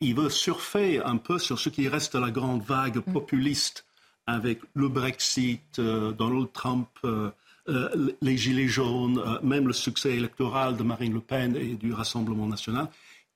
il 0.00 0.14
veut 0.14 0.28
surfer 0.28 1.00
un 1.02 1.16
peu 1.16 1.38
sur 1.38 1.58
ce 1.58 1.70
qui 1.70 1.88
reste 1.88 2.16
de 2.16 2.20
la 2.20 2.30
grande 2.30 2.62
vague 2.62 2.98
mm. 2.98 3.12
populiste 3.12 3.86
avec 4.26 4.60
le 4.74 4.88
Brexit, 4.88 5.78
euh, 5.78 6.12
Donald 6.12 6.52
Trump, 6.52 6.88
euh, 7.04 7.30
euh, 7.68 8.12
les 8.20 8.36
Gilets 8.36 8.68
jaunes, 8.68 9.18
euh, 9.18 9.38
même 9.42 9.66
le 9.66 9.72
succès 9.72 10.10
électoral 10.10 10.76
de 10.76 10.82
Marine 10.82 11.14
Le 11.14 11.20
Pen 11.20 11.56
et 11.56 11.74
du 11.74 11.92
Rassemblement 11.92 12.46
national. 12.46 12.88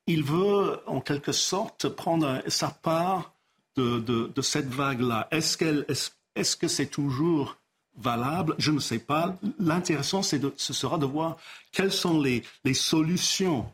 Il 0.06 0.22
veut, 0.22 0.80
en 0.86 1.00
quelque 1.00 1.32
sorte, 1.32 1.88
prendre 1.88 2.42
sa 2.46 2.68
part 2.68 3.32
de, 3.76 4.32
cette 4.42 4.68
vague-là. 4.68 5.28
Est-ce, 5.30 5.64
est 6.34 6.58
que 6.58 6.68
c'est 6.68 6.86
toujours 6.86 7.56
valable? 7.96 8.54
Je 8.58 8.70
ne 8.70 8.80
sais 8.80 8.98
pas. 8.98 9.36
L'intéressant, 9.58 10.22
ce 10.22 10.72
sera 10.72 10.98
de 10.98 11.06
voir 11.06 11.36
quelles 11.72 11.92
sont 11.92 12.20
les, 12.20 12.42
les 12.64 12.74
solutions 12.74 13.66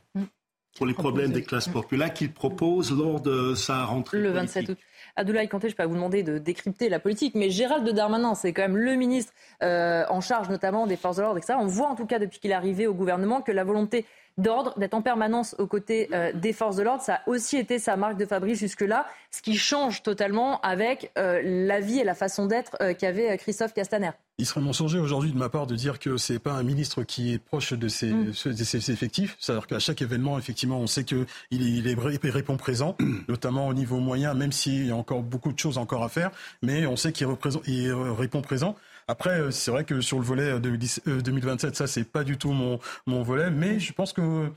pour 0.77 0.87
les 0.87 0.95
problèmes 0.95 1.33
des 1.33 1.43
classes 1.43 1.69
populaires 1.69 2.13
qu'il 2.13 2.33
propose 2.33 2.93
lors 2.93 3.21
de 3.21 3.55
sa 3.55 3.85
rentrée. 3.85 4.21
Le 4.21 4.33
27 4.33 4.69
août. 4.71 4.79
Abdoulaye 5.17 5.49
Kanté, 5.49 5.69
je 5.69 5.75
vais 5.75 5.77
pas 5.77 5.87
vous 5.87 5.95
demander 5.95 6.23
de 6.23 6.39
décrypter 6.39 6.89
la 6.89 6.99
politique, 6.99 7.35
mais 7.35 7.51
Gérald 7.51 7.89
Darmanin, 7.89 8.35
c'est 8.35 8.53
quand 8.53 8.63
même 8.63 8.77
le 8.77 8.95
ministre 8.95 9.33
euh, 9.63 10.05
en 10.09 10.21
charge 10.21 10.49
notamment 10.49 10.87
des 10.87 10.97
forces 10.97 11.17
de 11.17 11.23
l'ordre, 11.23 11.39
etc. 11.39 11.55
On 11.61 11.67
voit 11.67 11.89
en 11.89 11.95
tout 11.95 12.07
cas 12.07 12.19
depuis 12.19 12.41
qu'il 12.41 12.51
est 12.51 12.55
arrivé 12.55 12.87
au 12.87 12.95
gouvernement 12.95 13.41
que 13.41 13.53
la 13.53 13.65
volonté 13.65 14.07
d'ordre, 14.39 14.79
d'être 14.79 14.95
en 14.95 15.03
permanence 15.03 15.55
aux 15.59 15.67
côtés 15.67 16.09
euh, 16.13 16.33
des 16.33 16.53
forces 16.53 16.77
de 16.77 16.83
l'ordre. 16.83 17.03
Ça 17.03 17.17
a 17.17 17.29
aussi 17.29 17.57
été 17.57 17.79
sa 17.79 17.97
marque 17.97 18.17
de 18.17 18.27
fabrique 18.27 18.57
jusque-là, 18.57 19.07
ce 19.31 19.43
qui 19.43 19.57
change 19.57 20.03
totalement 20.03 20.61
avec 20.61 21.13
euh, 21.19 21.41
la 21.45 21.81
vie 21.81 22.01
et 22.01 22.05
la 22.05 22.15
façon 22.15 22.47
d'être 22.47 22.77
euh, 22.81 22.95
qu'avait 22.95 23.37
Christophe 23.39 23.75
Castaner. 23.75 24.11
Il 24.39 24.47
serait 24.47 24.61
mensonger 24.61 24.99
aujourd'hui 24.99 25.33
de 25.33 25.39
ma 25.39 25.49
part 25.49 25.69
de 25.69 25.77
dire 25.77 26.01
que 26.01 26.17
c'est 26.17 26.41
pas 26.41 26.55
un 26.55 26.65
ministre 26.65 27.05
qui 27.05 27.33
est 27.33 27.39
proche 27.39 27.73
de 27.73 27.87
ses, 27.87 28.13
mm. 28.13 28.33
de 28.47 28.65
ses 28.65 28.91
effectifs. 28.91 29.37
C'est-à-dire 29.39 29.69
qu'à 29.69 29.79
chaque 29.79 30.03
événement, 30.03 30.39
effectivement, 30.39 30.81
on 30.81 30.89
sait 30.89 31.05
qu'il 31.05 31.27
il, 31.53 31.87
il 31.87 32.31
répond 32.31 32.57
présent, 32.57 32.97
notamment 33.29 33.69
au 33.69 33.75
niveau 33.75 34.01
moyen, 34.01 34.35
même 34.35 34.51
s'il 34.51 34.87
y 34.87 34.91
a 34.91 34.97
encore 34.97 35.23
beaucoup 35.23 35.53
de 35.53 35.59
choses 35.59 35.79
encore 35.79 36.03
à 36.03 36.09
faire, 36.09 36.33
mais 36.63 36.85
on 36.87 36.97
sait 36.97 37.13
qu'il 37.13 37.27
répond 37.27 38.43
présent. 38.43 38.75
Après, 39.07 39.39
euh, 39.39 39.51
c'est 39.51 39.71
vrai 39.71 39.85
que 39.85 40.01
sur 40.01 40.19
le 40.19 40.25
volet 40.25 40.59
2027, 40.61 41.71
euh, 41.71 41.75
ça, 41.75 41.87
c'est 41.87 42.05
pas 42.05 42.25
du 42.25 42.39
tout 42.39 42.53
mon, 42.53 42.81
mon 43.07 43.23
volet, 43.23 43.51
mais 43.51 43.79
je 43.79 43.93
pense 43.93 44.13
que 44.13 44.51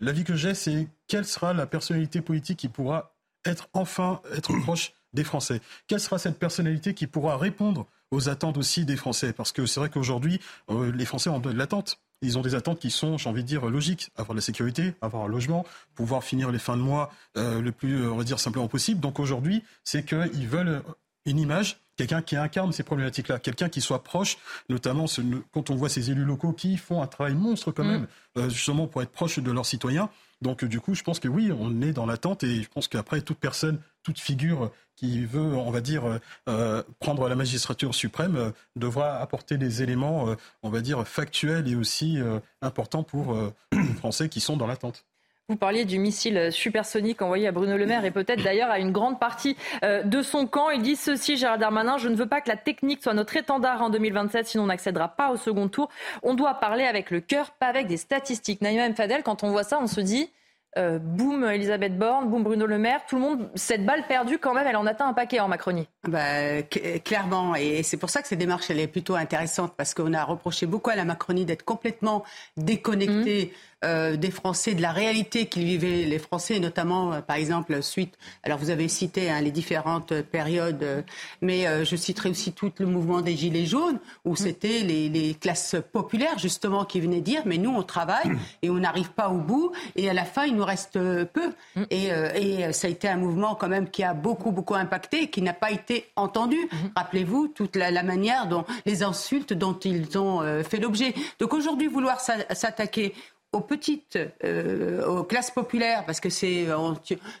l'avis 0.00 0.24
que 0.24 0.34
j'ai, 0.34 0.54
c'est 0.54 0.88
quelle 1.08 1.24
sera 1.24 1.54
la 1.54 1.66
personnalité 1.66 2.20
politique 2.20 2.58
qui 2.58 2.68
pourra 2.68 3.14
être 3.44 3.68
enfin 3.72 4.20
être 4.36 4.52
proche 4.62 4.92
des 5.12 5.24
Français? 5.24 5.60
Quelle 5.86 6.00
sera 6.00 6.18
cette 6.18 6.38
personnalité 6.38 6.94
qui 6.94 7.06
pourra 7.06 7.36
répondre 7.36 7.86
aux 8.14 8.28
attentes 8.28 8.56
aussi 8.56 8.84
des 8.84 8.96
Français 8.96 9.32
Parce 9.32 9.52
que 9.52 9.66
c'est 9.66 9.80
vrai 9.80 9.90
qu'aujourd'hui, 9.90 10.40
euh, 10.70 10.92
les 10.92 11.04
Français 11.04 11.30
ont 11.30 11.40
de 11.40 11.50
l'attente. 11.50 11.98
Ils 12.22 12.38
ont 12.38 12.42
des 12.42 12.54
attentes 12.54 12.78
qui 12.78 12.90
sont, 12.90 13.18
j'ai 13.18 13.28
envie 13.28 13.42
de 13.42 13.48
dire, 13.48 13.66
logiques. 13.66 14.10
Avoir 14.16 14.34
la 14.34 14.40
sécurité, 14.40 14.94
avoir 15.02 15.24
un 15.24 15.28
logement, 15.28 15.66
pouvoir 15.94 16.24
finir 16.24 16.50
les 16.50 16.58
fins 16.58 16.76
de 16.76 16.82
mois 16.82 17.12
le 17.34 17.70
plus, 17.70 18.08
on 18.08 18.16
va 18.16 18.24
dire, 18.24 18.40
simplement 18.40 18.68
possible. 18.68 19.00
Donc 19.00 19.20
aujourd'hui, 19.20 19.62
c'est 19.82 20.06
qu'ils 20.06 20.48
veulent 20.48 20.82
une 21.26 21.38
image 21.38 21.78
quelqu'un 21.96 22.22
qui 22.22 22.36
incarne 22.36 22.72
ces 22.72 22.82
problématiques-là, 22.82 23.38
quelqu'un 23.38 23.68
qui 23.68 23.80
soit 23.80 24.02
proche, 24.02 24.38
notamment 24.68 25.06
quand 25.52 25.70
on 25.70 25.74
voit 25.74 25.88
ces 25.88 26.10
élus 26.10 26.24
locaux 26.24 26.52
qui 26.52 26.76
font 26.76 27.02
un 27.02 27.06
travail 27.06 27.34
monstre 27.34 27.72
quand 27.72 27.84
mm. 27.84 27.88
même, 27.88 28.06
euh, 28.36 28.48
justement 28.48 28.86
pour 28.86 29.02
être 29.02 29.10
proche 29.12 29.38
de 29.38 29.50
leurs 29.50 29.66
citoyens. 29.66 30.10
Donc 30.44 30.62
du 30.62 30.78
coup, 30.78 30.94
je 30.94 31.02
pense 31.02 31.20
que 31.20 31.26
oui, 31.26 31.50
on 31.58 31.80
est 31.80 31.94
dans 31.94 32.04
l'attente 32.04 32.44
et 32.44 32.62
je 32.62 32.68
pense 32.68 32.86
qu'après, 32.86 33.22
toute 33.22 33.38
personne, 33.38 33.80
toute 34.02 34.20
figure 34.20 34.70
qui 34.94 35.24
veut, 35.24 35.40
on 35.40 35.70
va 35.70 35.80
dire, 35.80 36.04
euh, 36.04 36.18
euh, 36.50 36.82
prendre 37.00 37.30
la 37.30 37.34
magistrature 37.34 37.94
suprême 37.94 38.52
devra 38.76 39.16
apporter 39.16 39.56
des 39.56 39.82
éléments, 39.82 40.36
on 40.62 40.68
va 40.68 40.82
dire, 40.82 41.08
factuels 41.08 41.66
et 41.66 41.74
aussi 41.74 42.18
importants 42.60 43.02
pour 43.02 43.34
les 43.72 43.94
Français 43.94 44.28
qui 44.28 44.40
sont 44.40 44.58
dans 44.58 44.66
l'attente. 44.66 45.06
Vous 45.50 45.56
parliez 45.56 45.84
du 45.84 45.98
missile 45.98 46.50
supersonique 46.50 47.20
envoyé 47.20 47.46
à 47.46 47.52
Bruno 47.52 47.76
Le 47.76 47.84
Maire 47.84 48.06
et 48.06 48.10
peut-être 48.10 48.42
d'ailleurs 48.42 48.70
à 48.70 48.78
une 48.78 48.92
grande 48.92 49.20
partie 49.20 49.58
euh, 49.82 50.02
de 50.02 50.22
son 50.22 50.46
camp. 50.46 50.70
Il 50.70 50.80
dit 50.80 50.96
ceci, 50.96 51.36
Gérard 51.36 51.58
Darmanin, 51.58 51.98
je 51.98 52.08
ne 52.08 52.14
veux 52.14 52.24
pas 52.24 52.40
que 52.40 52.48
la 52.48 52.56
technique 52.56 53.02
soit 53.02 53.12
notre 53.12 53.36
étendard 53.36 53.82
en 53.82 53.90
2027, 53.90 54.46
sinon 54.46 54.64
on 54.64 54.68
n'accédera 54.68 55.08
pas 55.08 55.30
au 55.32 55.36
second 55.36 55.68
tour. 55.68 55.90
On 56.22 56.32
doit 56.32 56.54
parler 56.54 56.84
avec 56.84 57.10
le 57.10 57.20
cœur, 57.20 57.50
pas 57.50 57.66
avec 57.66 57.88
des 57.88 57.98
statistiques. 57.98 58.62
Naïma 58.62 58.86
M. 58.86 58.94
Fadel, 58.94 59.22
quand 59.22 59.44
on 59.44 59.50
voit 59.50 59.64
ça, 59.64 59.78
on 59.82 59.86
se 59.86 60.00
dit, 60.00 60.30
euh, 60.76 60.98
boum 60.98 61.44
Elisabeth 61.44 61.96
Borne, 61.96 62.30
boum 62.30 62.42
Bruno 62.42 62.66
Le 62.66 62.78
Maire, 62.78 63.02
tout 63.06 63.16
le 63.16 63.20
monde, 63.20 63.50
cette 63.54 63.84
balle 63.84 64.06
perdue 64.08 64.38
quand 64.38 64.54
même, 64.54 64.66
elle 64.66 64.76
en 64.76 64.86
atteint 64.86 65.06
un 65.06 65.12
paquet 65.12 65.40
en 65.40 65.48
Macronie. 65.48 65.86
Bah, 66.08 66.62
clairement, 67.04 67.54
et 67.54 67.82
c'est 67.82 67.96
pour 67.96 68.10
ça 68.10 68.22
que 68.22 68.28
cette 68.28 68.38
démarche, 68.38 68.70
elle 68.70 68.80
est 68.80 68.88
plutôt 68.88 69.14
intéressante, 69.14 69.74
parce 69.76 69.94
qu'on 69.94 70.14
a 70.14 70.24
reproché 70.24 70.66
beaucoup 70.66 70.90
à 70.90 70.96
la 70.96 71.04
Macronie 71.04 71.44
d'être 71.44 71.64
complètement 71.64 72.24
déconnectée. 72.56 73.52
Mmh. 73.52 73.73
Euh, 73.84 74.16
des 74.16 74.30
Français, 74.30 74.74
de 74.74 74.82
la 74.82 74.92
réalité 74.92 75.46
qu'ils 75.46 75.64
vivaient 75.64 76.04
les 76.04 76.18
Français, 76.18 76.58
notamment 76.58 77.12
euh, 77.12 77.20
par 77.20 77.36
exemple 77.36 77.82
suite. 77.82 78.14
Alors 78.42 78.58
vous 78.58 78.70
avez 78.70 78.88
cité 78.88 79.30
hein, 79.30 79.40
les 79.40 79.50
différentes 79.50 80.22
périodes, 80.22 80.82
euh, 80.82 81.02
mais 81.42 81.66
je 81.84 81.96
citerai 81.96 82.30
aussi 82.30 82.52
tout 82.52 82.72
le 82.78 82.86
mouvement 82.86 83.20
des 83.20 83.36
Gilets 83.36 83.66
jaunes 83.66 83.98
où 84.24 84.32
mm. 84.32 84.36
c'était 84.36 84.80
les, 84.80 85.36
classes 85.40 85.76
populaires 85.92 86.38
justement 86.38 86.84
qui 86.84 87.00
venaient 87.00 87.20
dire 87.20 87.42
mais 87.44 87.58
nous 87.58 87.70
on 87.70 87.82
travaille 87.82 88.30
et 88.62 88.70
on 88.70 88.74
n'arrive 88.74 89.10
pas 89.10 89.28
au 89.28 89.38
bout 89.38 89.72
et 89.96 90.08
à 90.08 90.12
la 90.12 90.24
fin 90.24 90.44
il 90.44 90.54
nous 90.54 90.64
reste 90.64 90.94
peu. 90.94 91.52
Mm. 91.76 91.82
Et, 91.90 92.08
et, 92.36 92.72
ça 92.72 92.86
a 92.86 92.90
été 92.90 93.08
un 93.08 93.16
mouvement 93.16 93.54
quand 93.54 93.68
même 93.68 93.90
qui 93.90 94.02
a 94.02 94.14
beaucoup 94.14 94.52
beaucoup 94.52 94.74
impacté 94.74 95.24
et 95.24 95.30
qui 95.30 95.42
n'a 95.42 95.52
pas 95.52 95.70
été 95.70 96.06
entendu. 96.16 96.56
Rappelez-vous 96.96 97.48
toute 97.48 97.76
la, 97.76 97.90
la, 97.90 98.02
manière 98.02 98.46
dont 98.46 98.64
les 98.86 99.02
insultes 99.02 99.52
dont 99.52 99.78
ils 99.78 100.16
ont 100.18 100.62
fait 100.62 100.78
l'objet. 100.78 101.14
Donc 101.38 101.52
aujourd'hui 101.52 101.88
vouloir 101.88 102.20
s'attaquer 102.20 103.14
aux 103.54 103.60
petites, 103.60 104.18
euh, 104.44 105.06
aux 105.06 105.22
classes 105.22 105.50
populaires, 105.50 106.04
parce 106.04 106.20
que 106.20 106.28
c'est 106.28 106.66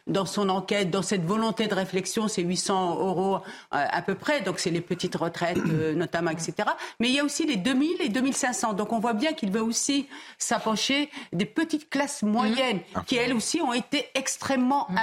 dans 0.06 0.26
son 0.26 0.48
enquête, 0.48 0.90
dans 0.90 1.02
cette 1.02 1.24
volonté 1.24 1.66
de 1.66 1.74
réflexion, 1.74 2.28
c'est 2.28 2.42
800 2.42 2.98
euros 3.00 3.36
euh, 3.36 3.40
à 3.70 4.00
peu 4.00 4.14
près, 4.14 4.40
donc 4.40 4.60
c'est 4.60 4.70
les 4.70 4.80
petites 4.80 5.16
retraites 5.16 5.58
euh, 5.58 5.94
notamment, 5.96 6.30
etc. 6.30 6.54
Mais 7.00 7.08
il 7.08 7.14
y 7.14 7.20
a 7.20 7.24
aussi 7.24 7.46
les 7.46 7.56
2000 7.56 8.00
et 8.00 8.08
2500, 8.08 8.74
donc 8.74 8.92
on 8.92 9.00
voit 9.00 9.12
bien 9.12 9.32
qu'il 9.32 9.50
veut 9.50 9.62
aussi 9.62 10.08
s'approcher 10.38 11.10
des 11.32 11.46
petites 11.46 11.90
classes 11.90 12.22
moyennes, 12.22 12.78
mmh. 12.78 13.00
qui 13.06 13.16
elles 13.16 13.34
aussi 13.34 13.60
ont 13.60 13.72
été 13.72 14.06
extrêmement 14.14 14.86
mmh. 14.88 14.98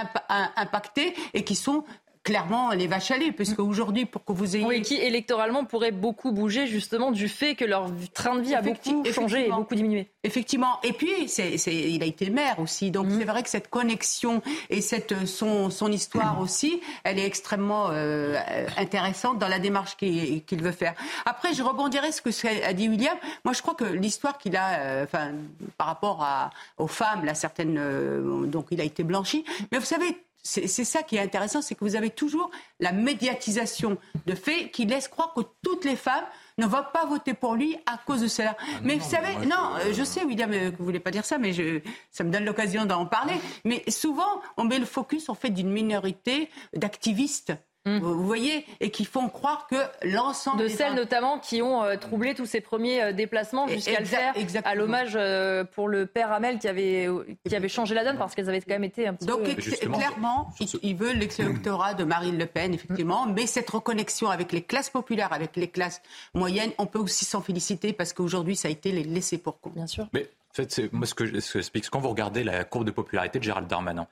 impactées 0.56 1.14
et 1.34 1.44
qui 1.44 1.56
sont 1.56 1.84
clairement 2.24 2.72
les 2.72 2.88
vaches 2.88 3.12
à 3.12 3.18
lait, 3.18 3.32
puisque 3.32 3.60
aujourd'hui, 3.60 4.06
pour 4.06 4.24
que 4.24 4.32
vous 4.32 4.56
ayez... 4.56 4.66
Oui, 4.66 4.82
qui 4.82 4.96
électoralement 4.96 5.66
pourraient 5.66 5.92
beaucoup 5.92 6.32
bouger 6.32 6.68
justement 6.68 7.12
du 7.12 7.28
fait 7.28 7.56
que 7.56 7.66
leur 7.66 7.90
train 8.14 8.36
de 8.36 8.42
vie 8.42 8.54
a 8.54 8.62
beaucoup 8.62 9.04
changé 9.12 9.48
et 9.48 9.50
beaucoup 9.50 9.76
diminué. 9.76 10.08
Effectivement. 10.24 10.80
Et 10.84 10.94
puis, 10.94 11.28
c'est, 11.28 11.56
il 11.68 12.04
a 12.04 12.06
été 12.06 12.30
maire 12.30 12.60
aussi, 12.60 12.92
donc 12.92 13.08
mhm. 13.08 13.20
c'est 13.20 13.26
vrai 13.26 13.44
que 13.44 13.50
cette 13.50 13.70
connexion 13.70 14.42
et 14.70 14.82
cette, 14.82 15.26
son, 15.26 15.70
son 15.70 15.92
histoire 15.92 16.40
aussi, 16.42 16.82
elle 17.04 17.18
est 17.18 17.26
extrêmement 17.26 17.90
euh, 17.90 18.38
intéressante 18.78 19.40
dans 19.40 19.48
la 19.48 19.60
démarche 19.60 19.98
qu'il, 19.98 20.62
veut 20.62 20.72
faire. 20.72 20.94
Après, 21.26 21.54
je 21.54 21.64
rebondirai 21.64 22.12
ce 22.12 22.22
que 22.22 22.30
a 22.66 22.74
dit 22.74 22.88
William. 22.88 23.18
Moi, 23.46 23.54
je 23.54 23.62
crois 23.62 23.74
que 23.74 23.86
l'histoire 23.86 24.38
qu'il 24.38 24.56
a, 24.56 24.80
euh, 24.80 25.04
enfin, 25.06 25.32
par 25.78 25.88
rapport 25.88 26.24
à, 26.24 26.52
aux 26.78 26.88
femmes, 26.88 27.26
là, 27.26 27.34
certaines, 27.34 27.78
euh, 27.80 28.46
donc 28.46 28.68
il 28.72 28.80
a 28.80 28.84
été 28.84 29.04
blanchi. 29.04 29.44
Mais 29.72 29.80
vous 29.80 29.86
savez, 29.86 30.16
c'est 30.44 30.68
ça 30.68 31.04
qui 31.04 31.18
est 31.18 31.20
intéressant, 31.20 31.62
c'est 31.62 31.76
que 31.76 31.84
vous 31.84 31.96
avez 31.96 32.10
toujours 32.10 32.50
la 32.80 32.92
médiatisation 32.92 33.98
de 34.26 34.36
faits 34.36 34.72
qui 34.72 34.86
laisse 34.86 35.08
croire 35.08 35.34
que 35.34 35.42
toutes 35.64 35.86
les 35.86 35.96
femmes 35.96 36.26
ne 36.58 36.66
vont 36.66 36.84
pas 36.94 37.06
voter 37.06 37.34
pour 37.34 37.56
lui 37.56 37.78
à 37.86 37.98
cause 38.06 38.22
de 38.22 38.28
cela. 38.28 38.56
Ah 38.60 38.80
mais 38.84 38.96
vous 38.96 39.10
savez, 39.10 39.46
non, 39.46 39.76
euh, 39.78 39.94
je 39.94 40.04
sais, 40.04 40.24
William, 40.24 40.52
que 40.52 40.78
vous 40.78 40.86
voulez 40.86 41.00
pas 41.00 41.12
dire 41.12 41.26
ça, 41.26 41.38
mais 41.38 41.54
je, 41.54 41.80
ça 42.12 42.24
me 42.24 42.32
donne 42.32 42.46
l'occasion 42.46 42.86
d'en 42.86 43.06
parler. 43.06 43.36
Mais 43.66 43.84
souvent, 43.90 44.42
on 44.58 44.64
met 44.64 44.80
le 44.80 44.86
focus 44.86 45.30
en 45.30 45.36
fait 45.36 45.50
d'une 45.50 45.72
minorité 45.72 46.50
d'activistes 46.74 47.54
Mmh. 47.86 47.98
Vous 47.98 48.26
voyez 48.26 48.64
Et 48.80 48.92
qui 48.92 49.06
font 49.06 49.28
croire 49.28 49.66
que 49.68 49.76
l'ensemble. 50.04 50.62
De 50.62 50.68
celles 50.68 50.94
notamment 50.94 51.40
qui 51.40 51.64
ont 51.64 51.84
euh, 51.84 51.96
troublé 51.98 52.36
tous 52.36 52.46
ces 52.46 52.62
premiers 52.62 53.02
euh, 53.02 53.12
déplacements 53.12 53.68
jusqu'à 53.68 54.00
le 54.00 54.06
faire 54.06 54.34
à 54.66 54.76
l'hommage 54.76 55.14
euh, 55.16 55.64
pour 55.64 55.88
le 55.88 56.06
père 56.06 56.32
Hamel 56.32 56.60
qui 56.60 56.68
avait, 56.68 57.08
qui 57.44 57.56
avait 57.56 57.70
changé 57.70 57.96
la 57.96 58.04
donne 58.04 58.18
parce 58.18 58.36
qu'elles 58.36 58.50
avaient 58.50 58.62
quand 58.62 58.74
même 58.74 58.84
été 58.84 59.08
un 59.08 59.16
petit 59.16 59.26
Donc, 59.26 59.44
peu. 59.44 59.56
Donc 59.56 59.98
clairement, 59.98 60.54
ils, 60.84 60.96
veulent 60.96 61.18
l'exélectorat 61.18 61.96
de 61.96 62.04
Marine 62.04 62.38
Le 62.38 62.46
Pen, 62.46 62.74
effectivement, 62.74 63.26
mais 63.26 63.48
cette 63.48 63.70
reconnexion 63.70 64.30
avec 64.30 64.52
les 64.52 64.62
classes 64.62 64.92
populaires, 64.92 65.34
avec 65.34 65.56
les 65.56 65.68
classes 65.68 66.04
moyennes, 66.36 66.72
on 66.78 66.86
peut 66.86 67.00
aussi 67.00 67.26
s'en 67.26 67.42
féliciter 67.42 67.94
parce 67.94 68.14
qu'aujourd'hui, 68.14 68.56
ça 68.56 68.68
a 68.68 68.72
été 68.72 68.92
les 68.92 69.04
laissés 69.04 69.40
pour 69.40 69.60
compte. 69.60 69.74
Bien 69.74 69.88
sûr. 69.88 70.08
Mais 70.14 70.30
en 70.52 70.54
fait, 70.54 70.72
c'est 70.72 70.94
moi 70.94 71.08
ce 71.08 71.16
que 71.16 71.26
j'explique. 71.26 71.90
Quand 71.90 72.00
vous 72.00 72.10
regardez 72.10 72.44
la 72.44 72.64
courbe 72.64 72.86
de 72.86 72.92
popularité 72.92 73.40
de 73.40 73.44
Gérald 73.44 73.68
Darmanin, 73.68 74.08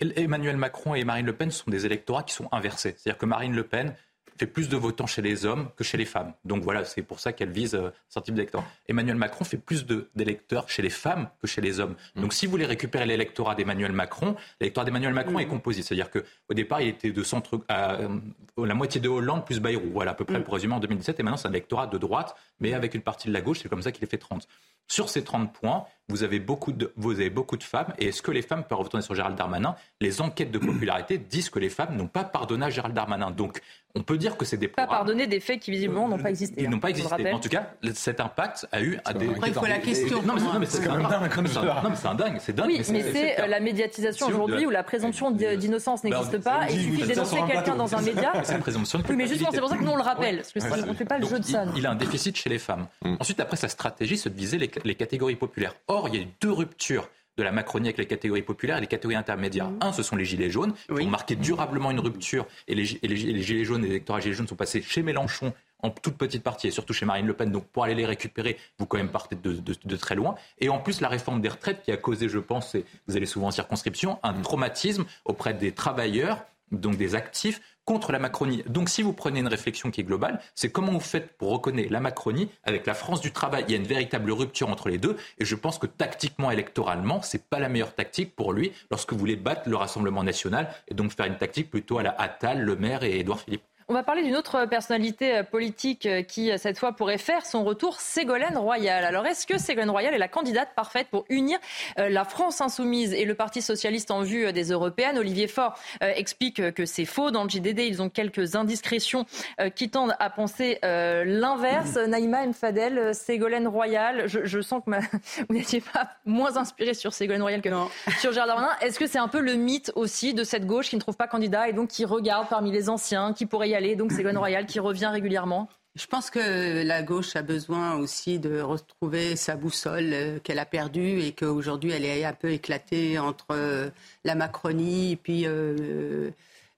Emmanuel 0.00 0.56
Macron 0.56 0.94
et 0.94 1.04
Marine 1.04 1.26
Le 1.26 1.32
Pen 1.32 1.50
sont 1.50 1.70
des 1.70 1.86
électorats 1.86 2.22
qui 2.22 2.34
sont 2.34 2.48
inversés. 2.52 2.94
C'est-à-dire 2.96 3.18
que 3.18 3.26
Marine 3.26 3.54
Le 3.54 3.64
Pen 3.64 3.94
fait 4.38 4.46
plus 4.46 4.68
de 4.68 4.76
votants 4.76 5.06
chez 5.06 5.22
les 5.22 5.44
hommes 5.46 5.68
que 5.76 5.84
chez 5.84 5.96
les 5.96 6.04
femmes. 6.04 6.32
Donc 6.44 6.62
voilà, 6.62 6.84
c'est 6.84 7.02
pour 7.02 7.20
ça 7.20 7.32
qu'elle 7.32 7.50
vise 7.50 7.74
euh, 7.74 7.90
ce 8.08 8.18
type 8.20 8.34
d'électorat. 8.34 8.64
Emmanuel 8.88 9.16
Macron 9.16 9.44
fait 9.44 9.56
plus 9.56 9.86
d'électeurs 10.14 10.68
chez 10.68 10.82
les 10.82 10.90
femmes 10.90 11.28
que 11.40 11.46
chez 11.46 11.60
les 11.60 11.80
hommes. 11.80 11.94
Mm. 12.16 12.22
Donc 12.22 12.32
si 12.32 12.46
vous 12.46 12.52
voulez 12.52 12.66
récupérer 12.66 13.06
l'électorat 13.06 13.54
d'Emmanuel 13.54 13.92
Macron, 13.92 14.36
l'électorat 14.60 14.84
d'Emmanuel 14.84 15.14
Macron 15.14 15.38
est 15.38 15.46
mm. 15.46 15.50
composé. 15.50 15.82
C'est-à-dire 15.82 16.10
qu'au 16.10 16.54
départ, 16.54 16.80
il 16.80 16.88
était 16.88 17.10
de 17.10 17.22
centre, 17.22 17.60
à, 17.68 17.94
euh, 17.94 18.08
la 18.56 18.74
moitié 18.74 19.00
de 19.00 19.08
Hollande 19.08 19.44
plus 19.44 19.60
Bayrou. 19.60 19.90
Voilà, 19.92 20.12
à 20.12 20.14
peu 20.14 20.24
près 20.24 20.38
mm. 20.38 20.44
pour 20.44 20.54
résumer 20.54 20.74
en 20.74 20.80
2017. 20.80 21.20
Et 21.20 21.22
maintenant, 21.22 21.36
c'est 21.36 21.48
un 21.48 21.52
électorat 21.52 21.86
de 21.86 21.98
droite, 21.98 22.34
mais 22.62 22.72
avec 22.72 22.94
une 22.94 23.02
partie 23.02 23.28
de 23.28 23.32
la 23.32 23.40
gauche. 23.42 23.58
C'est 23.62 23.68
comme 23.68 23.82
ça 23.82 23.92
qu'il 23.92 24.04
est 24.04 24.10
fait 24.10 24.18
30. 24.18 24.46
Sur 24.88 25.08
ces 25.08 25.24
30 25.24 25.52
points, 25.52 25.84
vous 26.08 26.22
avez 26.22 26.40
beaucoup 26.40 26.72
de, 26.72 26.92
vous 26.96 27.12
avez 27.12 27.30
beaucoup 27.30 27.56
de 27.56 27.62
femmes. 27.62 27.92
Et 27.98 28.08
est-ce 28.08 28.22
que 28.22 28.30
les 28.30 28.42
femmes 28.42 28.64
peuvent 28.64 28.78
retourner 28.78 29.02
sur 29.02 29.14
Gérald 29.14 29.36
Darmanin 29.36 29.74
Les 30.00 30.20
enquêtes 30.20 30.50
de 30.50 30.58
popularité 30.58 31.16
disent 31.18 31.50
que 31.50 31.58
les 31.58 31.70
femmes 31.70 31.96
n'ont 31.96 32.08
pas 32.08 32.24
pardonné 32.24 32.66
à 32.66 32.70
Gérald 32.70 32.94
Darmanin? 32.94 33.30
Donc, 33.30 33.60
on 33.94 34.02
peut 34.02 34.18
dire 34.18 34.36
que 34.36 34.44
c'est 34.44 34.56
des 34.56 34.68
pas 34.68 34.86
pardonné 34.86 35.26
des 35.26 35.40
faits 35.40 35.60
qui 35.60 35.70
visiblement 35.70 36.08
n'ont 36.08 36.18
pas 36.18 36.30
existé. 36.30 36.62
Ils 36.62 36.70
n'ont 36.70 36.80
pas 36.80 36.90
existé. 36.90 37.32
En 37.32 37.38
tout 37.38 37.48
cas, 37.48 37.70
cet 37.94 38.20
impact 38.20 38.66
a 38.72 38.82
eu 38.82 38.98
à 39.04 39.12
des. 39.12 39.28
Après, 39.28 39.48
il 39.48 39.54
faut 39.54 39.66
la 39.66 39.78
question. 39.78 40.22
Non, 40.22 40.34
mais 40.58 40.66
c'est 40.66 40.84
quand 40.84 40.96
même 40.96 41.08
dingue. 41.08 41.36
Non, 41.36 41.42
mais 41.90 41.96
c'est 41.96 42.06
un 42.06 42.14
dingue. 42.14 42.36
C'est 42.40 42.54
dingue. 42.54 42.66
Oui, 42.66 42.82
mais 42.90 43.12
c'est 43.12 43.40
euh, 43.40 43.46
la 43.46 43.60
médiatisation 43.60 44.26
aujourd'hui 44.26 44.66
où 44.66 44.70
la 44.70 44.82
présomption 44.82 45.30
d'innocence 45.30 46.04
n'existe 46.04 46.38
pas. 46.38 46.66
Il 46.70 46.80
suffit 46.80 47.02
de 47.02 47.06
dénoncer 47.06 47.36
quelqu'un 47.46 47.76
dans 47.76 47.94
un 47.94 48.02
média. 48.02 48.32
C'est 48.44 48.54
une 48.54 48.60
présomption 48.60 49.02
Oui, 49.08 49.16
mais 49.16 49.26
justement, 49.26 49.50
c'est 49.52 49.60
pour 49.60 49.68
ça 49.68 49.76
que 49.76 49.84
nous 49.84 49.90
on 49.90 49.96
le 49.96 50.02
rappelle, 50.02 50.36
parce 50.36 50.52
que 50.52 50.82
on 50.82 50.92
ne 50.92 50.94
fait 50.94 51.04
pas 51.04 51.18
le 51.18 51.26
jeu 51.26 51.38
de 51.38 51.44
ça. 51.44 51.64
Il 51.76 51.86
a 51.86 51.90
un 51.90 51.96
déficit 51.96 52.36
chez 52.36 52.48
les 52.52 52.58
femmes. 52.58 52.86
Mm. 53.04 53.16
Ensuite, 53.20 53.40
après 53.40 53.56
sa 53.56 53.68
stratégie, 53.68 54.16
c'est 54.16 54.30
de 54.30 54.38
viser 54.38 54.58
les 54.58 54.94
catégories 54.94 55.36
populaires. 55.36 55.74
Or, 55.88 56.08
il 56.08 56.14
y 56.14 56.18
a 56.18 56.22
eu 56.22 56.28
deux 56.40 56.52
ruptures 56.52 57.08
de 57.38 57.42
la 57.42 57.52
Macronie 57.52 57.88
avec 57.88 57.98
les 57.98 58.06
catégories 58.06 58.42
populaires 58.42 58.78
et 58.78 58.80
les 58.80 58.86
catégories 58.86 59.16
intermédiaires. 59.16 59.70
Mmh. 59.70 59.78
Un, 59.80 59.92
ce 59.92 60.02
sont 60.02 60.16
les 60.16 60.24
Gilets 60.24 60.50
jaunes, 60.50 60.74
qui 60.74 61.02
ont 61.02 61.10
marqué 61.10 61.34
durablement 61.34 61.90
une 61.90 62.00
rupture, 62.00 62.46
et 62.68 62.74
les, 62.74 62.84
Gilets 62.84 63.64
jaunes, 63.64 63.82
les 63.82 63.88
électorats 63.88 64.20
Gilets 64.20 64.34
jaunes 64.34 64.48
sont 64.48 64.56
passés 64.56 64.82
chez 64.82 65.02
Mélenchon 65.02 65.52
en 65.78 65.90
toute 65.90 66.16
petite 66.16 66.42
partie, 66.42 66.68
et 66.68 66.70
surtout 66.70 66.92
chez 66.92 67.06
Marine 67.06 67.26
Le 67.26 67.34
Pen. 67.34 67.50
Donc 67.50 67.66
pour 67.66 67.84
aller 67.84 67.94
les 67.94 68.06
récupérer, 68.06 68.56
vous 68.78 68.86
quand 68.86 68.98
même 68.98 69.10
partez 69.10 69.34
de, 69.34 69.96
très 69.96 70.14
loin. 70.14 70.36
Et 70.60 70.68
en 70.68 70.78
plus, 70.78 71.00
la 71.00 71.08
réforme 71.08 71.40
des 71.40 71.48
retraites 71.48 71.82
qui 71.82 71.90
a 71.90 71.96
causé, 71.96 72.28
je 72.28 72.38
pense, 72.38 72.76
vous 73.08 73.16
allez 73.16 73.26
souvent 73.26 73.48
en 73.48 73.50
circonscription, 73.50 74.18
un 74.22 74.34
traumatisme 74.34 75.04
auprès 75.24 75.54
des 75.54 75.72
travailleurs 75.72 76.44
donc 76.70 76.96
des 76.96 77.14
actifs, 77.14 77.60
contre 77.84 78.12
la 78.12 78.18
Macronie. 78.18 78.62
Donc 78.66 78.88
si 78.88 79.02
vous 79.02 79.12
prenez 79.12 79.40
une 79.40 79.48
réflexion 79.48 79.90
qui 79.90 80.00
est 80.00 80.04
globale, 80.04 80.40
c'est 80.54 80.70
comment 80.70 80.92
vous 80.92 81.00
faites 81.00 81.36
pour 81.36 81.50
reconnaître 81.50 81.92
la 81.92 82.00
Macronie 82.00 82.48
avec 82.64 82.86
la 82.86 82.94
France 82.94 83.20
du 83.20 83.32
travail. 83.32 83.64
Il 83.66 83.72
y 83.72 83.74
a 83.74 83.78
une 83.78 83.86
véritable 83.86 84.30
rupture 84.30 84.68
entre 84.68 84.88
les 84.88 84.98
deux 84.98 85.16
et 85.38 85.44
je 85.44 85.54
pense 85.54 85.78
que 85.78 85.86
tactiquement, 85.86 86.50
électoralement, 86.50 87.22
c'est 87.22 87.48
pas 87.48 87.58
la 87.58 87.68
meilleure 87.68 87.94
tactique 87.94 88.36
pour 88.36 88.52
lui 88.52 88.72
lorsque 88.90 89.12
vous 89.12 89.18
voulez 89.18 89.36
battre 89.36 89.68
le 89.68 89.76
Rassemblement 89.76 90.22
national 90.22 90.68
et 90.88 90.94
donc 90.94 91.12
faire 91.12 91.26
une 91.26 91.38
tactique 91.38 91.70
plutôt 91.70 91.98
à 91.98 92.02
la 92.02 92.20
Attal, 92.20 92.60
Le 92.62 92.76
Maire 92.76 93.02
et 93.02 93.18
Édouard 93.18 93.40
Philippe. 93.40 93.62
On 93.92 93.94
va 93.94 94.02
parler 94.02 94.22
d'une 94.22 94.36
autre 94.36 94.64
personnalité 94.64 95.36
euh, 95.36 95.42
politique 95.42 96.06
euh, 96.06 96.22
qui, 96.22 96.50
euh, 96.50 96.56
cette 96.56 96.78
fois, 96.78 96.92
pourrait 96.92 97.18
faire 97.18 97.44
son 97.44 97.62
retour, 97.62 98.00
Ségolène 98.00 98.56
Royal. 98.56 99.04
Alors, 99.04 99.26
est-ce 99.26 99.46
que 99.46 99.58
Ségolène 99.58 99.90
Royal 99.90 100.14
est 100.14 100.18
la 100.18 100.28
candidate 100.28 100.70
parfaite 100.74 101.08
pour 101.10 101.26
unir 101.28 101.58
la 101.98 102.24
France 102.24 102.62
insoumise 102.62 103.12
et 103.12 103.26
le 103.26 103.34
Parti 103.34 103.60
socialiste 103.60 104.10
en 104.10 104.22
vue 104.22 104.50
des 104.52 104.70
européennes? 104.70 105.18
Olivier 105.18 105.46
Faure 105.46 105.74
explique 106.00 106.72
que 106.72 106.86
c'est 106.86 107.04
faux. 107.04 107.30
Dans 107.30 107.44
le 107.44 107.50
JDD, 107.50 107.80
ils 107.80 108.00
ont 108.00 108.08
quelques 108.08 108.56
indiscrétions 108.56 109.26
qui 109.74 109.90
tendent 109.90 110.14
à 110.18 110.30
penser 110.30 110.78
l'inverse. 110.82 111.96
Naïma 111.96 112.46
Mfadel, 112.46 113.14
Ségolène 113.14 113.68
Royal, 113.68 114.26
je, 114.26 114.60
sens 114.60 114.82
que 114.84 114.90
vous 115.48 115.54
n'étiez 115.54 115.80
pas 115.80 116.08
moins 116.24 116.56
inspiré 116.56 116.94
sur 116.94 117.12
Ségolène 117.12 117.42
Royal 117.42 117.60
que 117.60 117.68
sur 118.20 118.32
Gérard 118.32 118.48
Darmanin. 118.48 118.70
Est-ce 118.80 118.98
que 118.98 119.06
c'est 119.06 119.18
un 119.18 119.28
peu 119.28 119.40
le 119.40 119.54
mythe 119.54 119.92
aussi 119.96 120.34
de 120.34 120.44
cette 120.44 120.66
gauche 120.66 120.88
qui 120.88 120.96
ne 120.96 121.00
trouve 121.00 121.16
pas 121.16 121.26
candidat 121.26 121.68
et 121.68 121.72
donc 121.72 121.88
qui 121.88 122.04
regarde 122.04 122.48
parmi 122.48 122.70
les 122.70 122.88
anciens, 122.88 123.32
qui 123.32 123.46
pourrait 123.46 123.70
y 123.70 123.74
aller? 123.74 123.81
Donc 123.96 124.12
Ségolène 124.12 124.38
Royal 124.38 124.66
qui 124.66 124.80
revient 124.80 125.06
régulièrement. 125.06 125.68
Je 125.94 126.06
pense 126.06 126.30
que 126.30 126.82
la 126.82 127.02
gauche 127.02 127.36
a 127.36 127.42
besoin 127.42 127.96
aussi 127.96 128.38
de 128.38 128.60
retrouver 128.62 129.36
sa 129.36 129.56
boussole 129.56 130.12
euh, 130.12 130.38
qu'elle 130.38 130.58
a 130.58 130.64
perdue 130.64 131.20
et 131.20 131.32
qu'aujourd'hui 131.32 131.90
elle 131.90 132.06
est 132.06 132.24
un 132.24 132.32
peu 132.32 132.50
éclatée 132.50 133.18
entre 133.18 133.48
euh, 133.50 133.90
la 134.24 134.34
Macronie 134.34 135.12
et 135.12 135.16
puis 135.16 135.46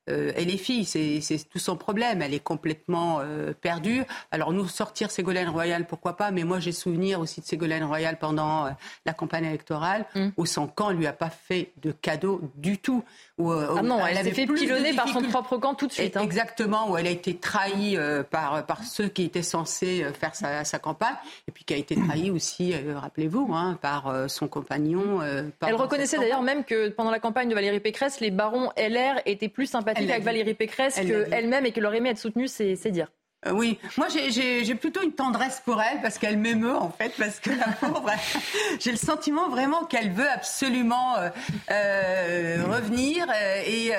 euh, 0.09 0.25
euh, 0.25 0.33
elle 0.37 0.51
est 0.51 0.57
fille, 0.57 0.85
c'est 0.85 1.49
tout 1.51 1.59
son 1.59 1.77
problème. 1.77 2.23
Elle 2.23 2.35
est 2.35 2.43
complètement 2.43 3.21
euh, 3.21 3.53
perdue. 3.53 4.05
Alors 4.31 4.53
nous 4.53 4.69
sortir 4.69 5.11
Ségolène 5.11 5.49
Royal, 5.49 5.87
pourquoi 5.87 6.17
pas? 6.17 6.31
Mais 6.31 6.45
moi 6.45 6.61
j'ai 6.61 6.73
souvenir 6.73 7.21
aussi 7.21 7.41
de 7.41 7.47
Ségolène 7.47 7.85
Royal 7.85 8.19
pendant 8.19 8.67
euh, 8.67 8.71
la 9.07 9.13
campagne 9.13 9.45
électorale, 9.45 10.07
mm. 10.15 10.29
où 10.37 10.47
son 10.47 10.67
camp 10.67 10.91
lui 10.91 11.07
a 11.07 11.13
pas 11.13 11.31
fait 11.31 11.73
de 11.83 11.93
cadeau 11.93 12.41
du 12.57 12.79
tout. 12.79 13.05
Où, 13.37 13.51
ah 13.51 13.83
non, 13.83 14.07
elle, 14.07 14.19
s'est 14.19 14.31
fait 14.31 14.47
pilonner 14.47 14.95
par 14.95 15.09
son 15.09 15.21
propre 15.23 15.57
camp 15.57 15.75
tout 15.75 15.89
de 15.89 15.93
suite. 15.93 16.17
Hein. 16.17 16.23
Exactement, 16.23 16.91
où 16.91 16.97
elle 16.97 17.09
a 17.09 17.11
été 17.11 17.35
trahie 17.35 17.99
par, 18.31 18.65
par 18.65 18.85
ceux 18.85 19.09
qui 19.09 19.25
étaient 19.25 19.43
censés 19.43 20.07
faire 20.21 20.37
sa, 20.37 20.63
sa, 20.65 20.79
campagne, 20.79 21.17
et 21.49 21.51
puis 21.51 21.65
qui 21.65 21.75
a 21.75 21.77
été 21.77 21.97
trahie 21.97 22.31
aussi, 22.31 22.75
rappelez-vous, 22.95 23.51
hein, 23.53 23.77
par 23.83 24.31
son 24.31 24.47
compagnon. 24.47 25.21
elle 25.23 25.75
reconnaissait 25.75 26.19
d'ailleurs 26.19 26.43
même 26.43 26.63
que 26.63 26.91
pendant 26.91 27.11
la 27.11 27.19
campagne 27.19 27.49
de 27.49 27.57
Valérie 27.57 27.81
Pécresse, 27.81 28.21
les 28.21 28.31
barons 28.31 28.71
LR 28.77 29.21
étaient 29.27 29.49
plus 29.49 29.67
sympathiques 29.67 29.94
avec 29.97 30.23
Valérie 30.23 30.55
Pécresse 30.55 30.97
qu'elle-même 30.97 31.67
et 31.67 31.73
qu'elle 31.73 31.87
aurait 31.87 31.99
aimé 31.99 32.11
être 32.11 32.19
soutenue, 32.19 32.49
c'est 32.49 32.91
dire. 32.91 33.09
Euh, 33.47 33.51
oui, 33.53 33.79
moi 33.99 34.07
j'ai 34.09 34.75
plutôt 34.75 35.03
une 35.03 35.13
tendresse 35.13 35.61
pour 35.65 35.81
elle 35.83 36.01
parce 36.01 36.19
qu'elle 36.19 36.39
m'émeut 36.39 36.75
en 36.75 36.91
fait, 36.91 37.13
parce 37.19 37.41
que 37.41 37.51
la 37.51 37.73
pauvre, 37.73 38.11
j'ai 38.81 38.91
le 38.91 38.97
sentiment 38.97 39.49
vraiment 39.49 39.85
qu'elle 39.85 40.11
veut 40.11 40.29
absolument 40.31 41.17
euh, 41.19 41.29
euh, 41.71 42.65
revenir 42.67 43.27
et, 43.67 43.93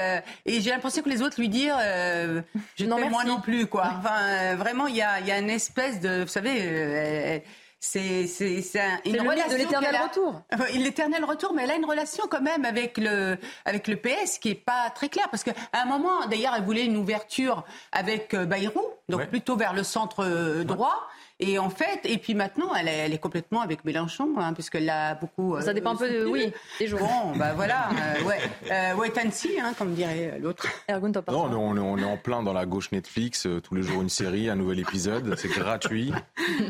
j'ai 0.48 0.70
l'impression 0.70 1.04
que 1.04 1.10
les 1.10 1.22
autres 1.22 1.39
lui 1.39 1.50
dire 1.50 1.78
je 2.76 2.86
non, 2.86 3.10
moi 3.10 3.24
non 3.24 3.39
plus 3.39 3.68
quoi. 3.68 3.93
Enfin, 4.00 4.56
vraiment, 4.56 4.88
il 4.88 4.96
y 4.96 5.02
a, 5.02 5.20
y 5.20 5.32
a, 5.32 5.38
une 5.38 5.50
espèce 5.50 6.00
de, 6.00 6.22
vous 6.22 6.28
savez 6.28 7.43
c'est 7.80 8.26
une 9.05 9.21
relation 9.21 9.51
de 9.51 9.55
l'éternel 9.57 9.95
retour. 10.03 10.41
L'éternel 10.73 11.23
retour, 11.23 11.53
mais 11.53 11.63
elle 11.63 11.71
a 11.71 11.76
une 11.76 11.86
relation 11.86 12.26
quand 12.30 12.41
même 12.41 12.65
avec 12.65 12.97
le 12.97 13.38
avec 13.65 13.88
le 13.88 13.95
PS 13.95 14.39
qui 14.39 14.49
est 14.49 14.55
pas 14.55 14.89
très 14.89 15.09
claire 15.09 15.30
parce 15.30 15.43
qu'à 15.43 15.53
un 15.73 15.86
moment, 15.86 16.26
d'ailleurs, 16.28 16.53
elle 16.55 16.63
voulait 16.63 16.86
une 16.86 16.97
ouverture 16.97 17.63
avec 17.91 18.34
euh, 18.34 18.45
Bayrou, 18.45 18.82
donc 19.09 19.28
plutôt 19.28 19.55
vers 19.55 19.73
le 19.73 19.84
centre 19.84 20.26
euh, 20.26 20.63
droit. 20.63 21.07
Et 21.42 21.60
en 21.60 21.70
fait, 21.70 22.00
et 22.06 22.18
puis 22.18 22.34
maintenant, 22.34 22.74
elle 22.80 22.88
est, 22.88 22.98
elle 22.98 23.14
est 23.14 23.18
complètement 23.18 23.60
avec 23.60 23.84
Mélenchon, 23.84 24.36
hein, 24.38 24.54
puisqu'elle 24.54 24.86
l'a 24.86 25.16
beaucoup. 25.16 25.60
Ça 25.60 25.74
dépend 25.74 25.92
un 25.92 25.98
peu 25.98 26.10
de, 26.10 26.26
oui, 26.26 26.54
des 26.80 26.88
jours. 26.88 27.00
Bon, 27.00 27.38
bah 27.38 27.52
voilà, 27.56 27.90
euh, 27.90 28.24
ouais, 28.24 28.40
euh, 28.72 28.96
wait 28.96 29.12
and 29.20 29.32
see, 29.32 29.60
hein, 29.60 29.74
comme 29.78 29.94
dirait 29.94 30.40
l'autre. 30.42 30.66
Non, 30.88 31.50
on 31.52 31.76
est, 31.76 31.80
on 31.80 31.98
est, 31.98 32.06
en 32.06 32.16
plein 32.16 32.42
dans 32.42 32.54
la 32.54 32.66
gauche 32.66 32.94
Netflix, 32.94 33.48
euh, 33.48 33.60
tous 33.60 33.76
les 33.76 33.84
jours 33.84 34.02
une 34.02 34.08
série, 34.08 34.50
un 34.50 34.56
nouvel 34.56 34.80
épisode, 34.80 35.36
c'est 35.38 35.50
gratuit. 35.50 36.14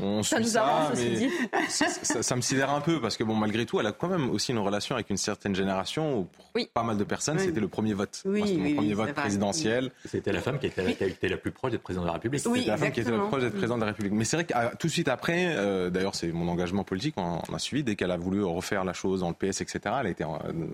On 0.02 0.24
ça 0.24 0.40
nous 0.40 0.48
ça, 0.48 0.92
mais 0.96 1.30
ça, 1.70 1.88
ça, 1.88 2.36
me 2.36 2.42
sidère 2.42 2.72
un 2.72 2.82
peu 2.82 3.00
parce 3.00 3.18
que 3.18 3.24
bon, 3.24 3.36
malgré 3.36 3.68
tout, 3.68 3.80
elle 3.80 3.86
a 3.86 3.92
quand 3.92 4.08
même 4.08 4.32
aussi 4.32 4.52
une 4.52 4.58
relation 4.58 4.96
avec 4.96 5.12
une 5.12 5.18
certaine 5.18 5.54
génération 5.54 6.20
où 6.20 6.24
pour 6.24 6.50
oui. 6.56 6.70
pas 6.74 6.84
mal 6.84 6.98
de 6.98 7.04
personnes, 7.04 7.38
c'était 7.38 7.60
le 7.60 7.68
premier 7.68 7.94
vote. 7.94 8.24
Oui, 8.26 8.42
oui 8.44 8.70
le 8.70 8.76
premier 8.76 8.94
vote 8.96 9.14
présidentiel. 9.14 9.92
C'était 10.06 10.32
la 10.32 10.42
femme 10.42 10.58
qui 10.58 10.66
était, 10.66 10.84
la, 10.84 10.94
qui 10.94 11.28
la 11.28 11.38
plus 11.38 11.52
proche 11.52 11.72
d'être 11.72 11.84
président 11.84 12.02
de 12.02 12.08
la 12.08 12.14
République. 12.14 12.42
C'était 12.42 12.66
la 12.66 12.78
femme 12.78 12.92
qui 12.92 13.02
était 13.02 13.12
la 13.12 13.20
plus 13.20 13.28
proche 13.28 13.42
d'être 13.44 13.56
président 13.56 13.76
de 13.76 13.82
la 13.82 13.88
République. 13.88 14.14
Mais 14.14 14.26
c'est 14.26 14.38
vrai 14.38 14.46
que 14.46 14.55
tout 14.80 14.88
de 14.88 14.92
suite 14.92 15.08
après, 15.08 15.56
euh, 15.56 15.90
d'ailleurs 15.90 16.16
c'est 16.16 16.32
mon 16.32 16.48
engagement 16.48 16.84
politique, 16.84 17.16
on, 17.18 17.40
a 17.54 17.60
suivi, 17.60 17.84
dès 17.84 17.96
qu'elle 17.96 18.12
a 18.12 18.18
voulu 18.18 18.44
refaire 18.44 18.84
la 18.84 18.94
chose 18.94 19.22
dans 19.22 19.30
le 19.30 19.34
PS, 19.34 19.62
etc., 19.62 19.80
elle 20.00 20.08
a 20.08 20.10
été 20.10 20.26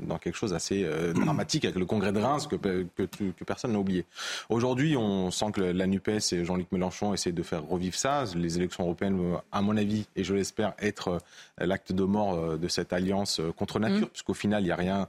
dans 0.03 0.17
quelque 0.17 0.35
chose 0.35 0.53
assez 0.53 0.83
euh, 0.83 1.13
dramatique 1.25 1.65
avec 1.65 1.77
le 1.77 1.85
congrès 1.85 2.11
de 2.11 2.19
Reims 2.19 2.47
que, 2.47 2.55
que, 2.55 3.43
personne 3.45 3.73
n'a 3.73 3.79
oublié. 3.79 4.05
Aujourd'hui, 4.49 4.95
on 4.95 5.31
sent 5.31 5.51
que 5.53 5.61
la 5.61 5.87
NUPES 5.87 6.33
et 6.33 6.45
Jean-Luc 6.45 6.71
Mélenchon 6.71 7.13
essaient 7.13 7.31
de 7.31 7.43
faire 7.43 7.63
revivre 7.63 7.95
ça. 7.95 8.23
Les 8.35 8.57
élections 8.57 8.83
européennes, 8.83 9.19
à 9.51 9.61
mon 9.61 9.75
avis, 9.77 10.05
et 10.15 10.23
je 10.23 10.33
l'espère, 10.33 10.73
être 10.79 11.09
euh, 11.09 11.65
l'acte 11.65 11.91
de 11.91 12.03
mort 12.03 12.57
de 12.57 12.67
cette 12.67 12.93
alliance 12.93 13.41
contre 13.57 13.79
nature, 13.79 14.07
mmh. 14.07 14.09
puisqu'au 14.09 14.33
final, 14.33 14.63
il 14.63 14.65
n'y 14.65 14.71
a 14.71 14.75
rien 14.75 15.07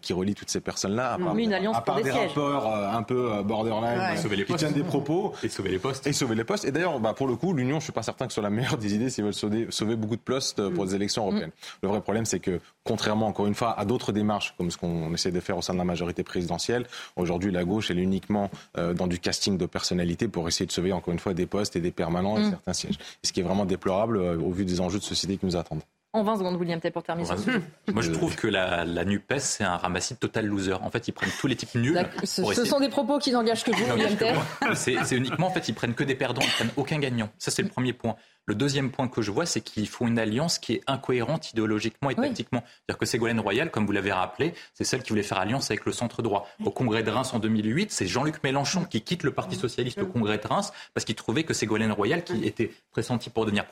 qui 0.00 0.12
relie 0.12 0.34
toutes 0.34 0.50
ces 0.50 0.60
personnes-là, 0.60 1.14
à 1.14 1.18
part, 1.18 1.36
une 1.36 1.52
alliance 1.52 1.76
à 1.76 1.80
part 1.80 2.02
des, 2.02 2.10
rapports 2.10 2.74
un 2.74 3.02
peu 3.02 3.42
borderline 3.42 4.14
qui 4.46 4.54
tiennent 4.54 4.72
des 4.72 4.82
propos. 4.82 5.32
Et 5.42 5.48
sauver 5.48 5.70
les 5.70 5.78
postes. 5.78 6.06
Et 6.06 6.12
sauver 6.12 6.34
les 6.34 6.44
postes. 6.44 6.64
Et 6.64 6.72
d'ailleurs, 6.72 6.98
bah, 7.00 7.14
pour 7.14 7.26
le 7.26 7.36
coup, 7.36 7.52
l'Union, 7.52 7.78
je 7.78 7.84
suis 7.84 7.92
pas 7.92 8.02
certain 8.06 8.26
que 8.26 8.32
ce 8.32 8.36
soit 8.36 8.42
la 8.42 8.50
meilleure 8.50 8.78
des 8.78 8.94
idées 8.94 9.10
s'ils 9.10 9.24
veulent 9.24 9.34
sauver, 9.34 9.66
sauver, 9.70 9.96
beaucoup 9.96 10.16
de 10.16 10.20
postes 10.20 10.66
pour 10.70 10.84
les 10.86 10.94
élections 10.94 11.24
européennes. 11.24 11.50
Le 11.82 11.88
vrai 11.88 12.00
problème, 12.00 12.24
c'est 12.24 12.40
que, 12.40 12.60
contrairement, 12.84 13.26
encore 13.26 13.46
une 13.46 13.54
fois, 13.54 13.78
à 13.78 13.84
d'autres 13.84 14.12
démarches, 14.12 14.54
comme 14.56 14.70
ce 14.70 14.78
qu'on 14.78 15.12
essaie 15.12 15.30
de 15.30 15.40
faire 15.40 15.58
au 15.58 15.62
sein 15.62 15.74
de 15.74 15.78
la 15.78 15.84
majorité 15.84 16.22
présidentielle, 16.22 16.86
aujourd'hui, 17.16 17.52
la 17.52 17.64
gauche, 17.64 17.90
elle 17.90 17.98
est 17.98 18.02
uniquement 18.02 18.50
dans 18.94 19.06
du 19.06 19.18
casting 19.18 19.58
de 19.58 19.66
personnalité 19.66 20.28
pour 20.28 20.48
essayer 20.48 20.66
de 20.66 20.72
sauver, 20.72 20.92
encore 20.92 21.12
une 21.12 21.20
fois, 21.20 21.34
des 21.34 21.46
postes 21.46 21.76
et 21.76 21.80
des 21.80 21.90
permanents 21.90 22.38
et 22.38 22.48
certains 22.50 22.72
sièges. 22.72 22.98
ce 23.22 23.32
qui 23.32 23.40
est 23.40 23.42
vraiment 23.42 23.64
déplorable 23.64 24.16
au 24.16 24.50
vu 24.50 24.64
des 24.64 24.80
enjeux 24.80 24.98
de 24.98 25.04
société 25.04 25.36
qui 25.36 25.46
nous 25.46 25.56
attendent. 25.56 25.82
En 26.16 26.22
20 26.22 26.38
secondes, 26.38 26.56
William, 26.56 26.80
peut-être 26.80 26.94
pour 26.94 27.02
terminer. 27.02 27.28
Moi, 27.92 28.02
je 28.02 28.10
trouve 28.10 28.34
que 28.36 28.46
la, 28.46 28.86
la 28.86 29.04
NUPES, 29.04 29.38
c'est 29.38 29.64
un 29.64 29.76
ramassis 29.76 30.14
de 30.14 30.18
total 30.18 30.46
loser. 30.46 30.72
En 30.72 30.90
fait, 30.90 31.08
ils 31.08 31.12
prennent 31.12 31.30
tous 31.38 31.46
les 31.46 31.56
types 31.56 31.74
nuls. 31.74 32.08
Ce, 32.24 32.42
sont 32.64 32.80
des 32.80 32.88
propos 32.88 33.18
qui 33.18 33.32
n'engagent 33.32 33.64
que 33.64 33.70
vous, 33.70 33.92
William 33.92 34.16
C'est 34.74 35.16
uniquement, 35.16 35.48
en 35.48 35.50
fait, 35.50 35.68
ils 35.68 35.74
prennent 35.74 35.94
que 35.94 36.04
des 36.04 36.14
perdants, 36.14 36.40
ils 36.40 36.50
prennent 36.52 36.72
aucun 36.76 36.98
gagnant. 36.98 37.28
Ça, 37.36 37.50
c'est 37.50 37.60
le 37.60 37.68
premier 37.68 37.92
point. 37.92 38.16
Le 38.48 38.54
deuxième 38.54 38.92
point 38.92 39.08
que 39.08 39.22
je 39.22 39.32
vois, 39.32 39.44
c'est 39.44 39.60
qu'ils 39.60 39.88
font 39.88 40.06
une 40.06 40.20
alliance 40.20 40.60
qui 40.60 40.74
est 40.74 40.82
incohérente 40.86 41.50
idéologiquement 41.50 42.10
et 42.10 42.14
tactiquement. 42.14 42.62
C'est-à-dire 42.64 42.98
que 42.98 43.04
Ségolène 43.04 43.40
Royal, 43.40 43.72
comme 43.72 43.86
vous 43.86 43.92
l'avez 43.92 44.12
rappelé, 44.12 44.54
c'est 44.72 44.84
celle 44.84 45.02
qui 45.02 45.08
voulait 45.08 45.24
faire 45.24 45.38
alliance 45.38 45.72
avec 45.72 45.84
le 45.84 45.90
centre 45.90 46.22
droit. 46.22 46.48
Au 46.64 46.70
congrès 46.70 47.02
de 47.02 47.10
Reims 47.10 47.34
en 47.34 47.40
2008, 47.40 47.90
c'est 47.90 48.06
Jean-Luc 48.06 48.44
Mélenchon 48.44 48.84
qui 48.84 49.00
quitte 49.00 49.24
le 49.24 49.32
Parti 49.32 49.56
socialiste 49.56 49.98
au 49.98 50.06
congrès 50.06 50.38
de 50.38 50.46
Reims 50.46 50.72
parce 50.94 51.04
qu'il 51.04 51.16
trouvait 51.16 51.42
que 51.42 51.54
Ségolène 51.54 51.90
Royal, 51.90 52.22
qui 52.22 52.44
était 52.44 52.70
pressentie 52.92 53.30
pour 53.30 53.46
devenir 53.46 53.64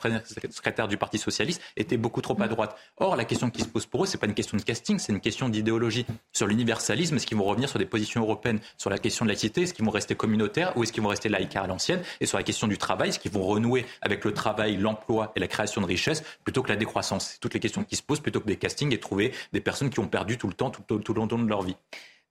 secrétaire 0.49 0.89
du 0.89 0.97
Parti 0.97 1.19
socialiste, 1.19 1.61
était 1.77 1.95
beaucoup 1.95 2.19
trop 2.19 2.35
à 2.41 2.47
droite. 2.49 2.75
Or, 2.97 3.15
la 3.15 3.23
question 3.23 3.49
qui 3.49 3.61
se 3.61 3.67
pose 3.67 3.85
pour 3.85 4.03
eux, 4.03 4.07
c'est 4.07 4.17
pas 4.17 4.27
une 4.27 4.33
question 4.33 4.57
de 4.57 4.63
casting, 4.63 4.99
c'est 4.99 5.13
une 5.13 5.21
question 5.21 5.47
d'idéologie. 5.47 6.05
Sur 6.33 6.47
l'universalisme, 6.47 7.15
est-ce 7.15 7.25
qu'ils 7.25 7.37
vont 7.37 7.45
revenir 7.45 7.69
sur 7.69 7.79
des 7.79 7.85
positions 7.85 8.23
européennes? 8.23 8.59
Sur 8.77 8.89
la 8.89 8.97
question 8.97 9.23
de 9.23 9.29
la 9.29 9.35
laïcité, 9.35 9.61
est-ce 9.61 9.73
qu'ils 9.73 9.85
vont 9.85 9.91
rester 9.91 10.15
communautaires 10.15 10.75
ou 10.75 10.83
est-ce 10.83 10.91
qu'ils 10.91 11.03
vont 11.03 11.09
rester 11.09 11.29
laïcs 11.29 11.55
à 11.55 11.65
l'ancienne? 11.65 12.01
Et 12.19 12.25
sur 12.25 12.37
la 12.37 12.43
question 12.43 12.67
du 12.67 12.77
travail, 12.77 13.09
est-ce 13.09 13.19
qu'ils 13.19 13.31
vont 13.31 13.43
renouer 13.43 13.85
avec 14.01 14.25
le 14.25 14.33
travail, 14.33 14.64
l'emploi 14.73 15.31
et 15.35 15.39
la 15.39 15.47
création 15.47 15.81
de 15.81 15.85
richesse 15.85 16.23
plutôt 16.43 16.63
que 16.63 16.69
la 16.69 16.75
décroissance. 16.75 17.31
C'est 17.33 17.39
toutes 17.39 17.53
les 17.53 17.59
questions 17.59 17.83
qui 17.83 17.95
se 17.95 18.03
posent 18.03 18.19
plutôt 18.19 18.39
que 18.39 18.47
des 18.47 18.57
castings 18.57 18.93
et 18.93 18.99
trouver 18.99 19.31
des 19.53 19.61
personnes 19.61 19.89
qui 19.89 19.99
ont 19.99 20.07
perdu 20.07 20.37
tout 20.37 20.47
le 20.47 20.53
temps, 20.53 20.69
tout, 20.69 20.81
tout, 20.99 21.13
le 21.13 21.19
long 21.19 21.27
de 21.27 21.47
leur 21.47 21.61
vie. 21.61 21.75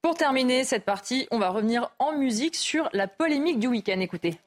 Pour 0.02 0.15
terminer 0.15 0.65
cette 0.65 0.85
partie, 0.85 1.27
on 1.31 1.39
va 1.39 1.48
revenir 1.51 1.90
en 1.98 2.12
musique 2.19 2.56
sur 2.56 2.89
la 2.93 3.09
polémique 3.09 3.59
du 3.59 3.69
week-end. 3.69 4.01
Écoutez. 4.01 4.39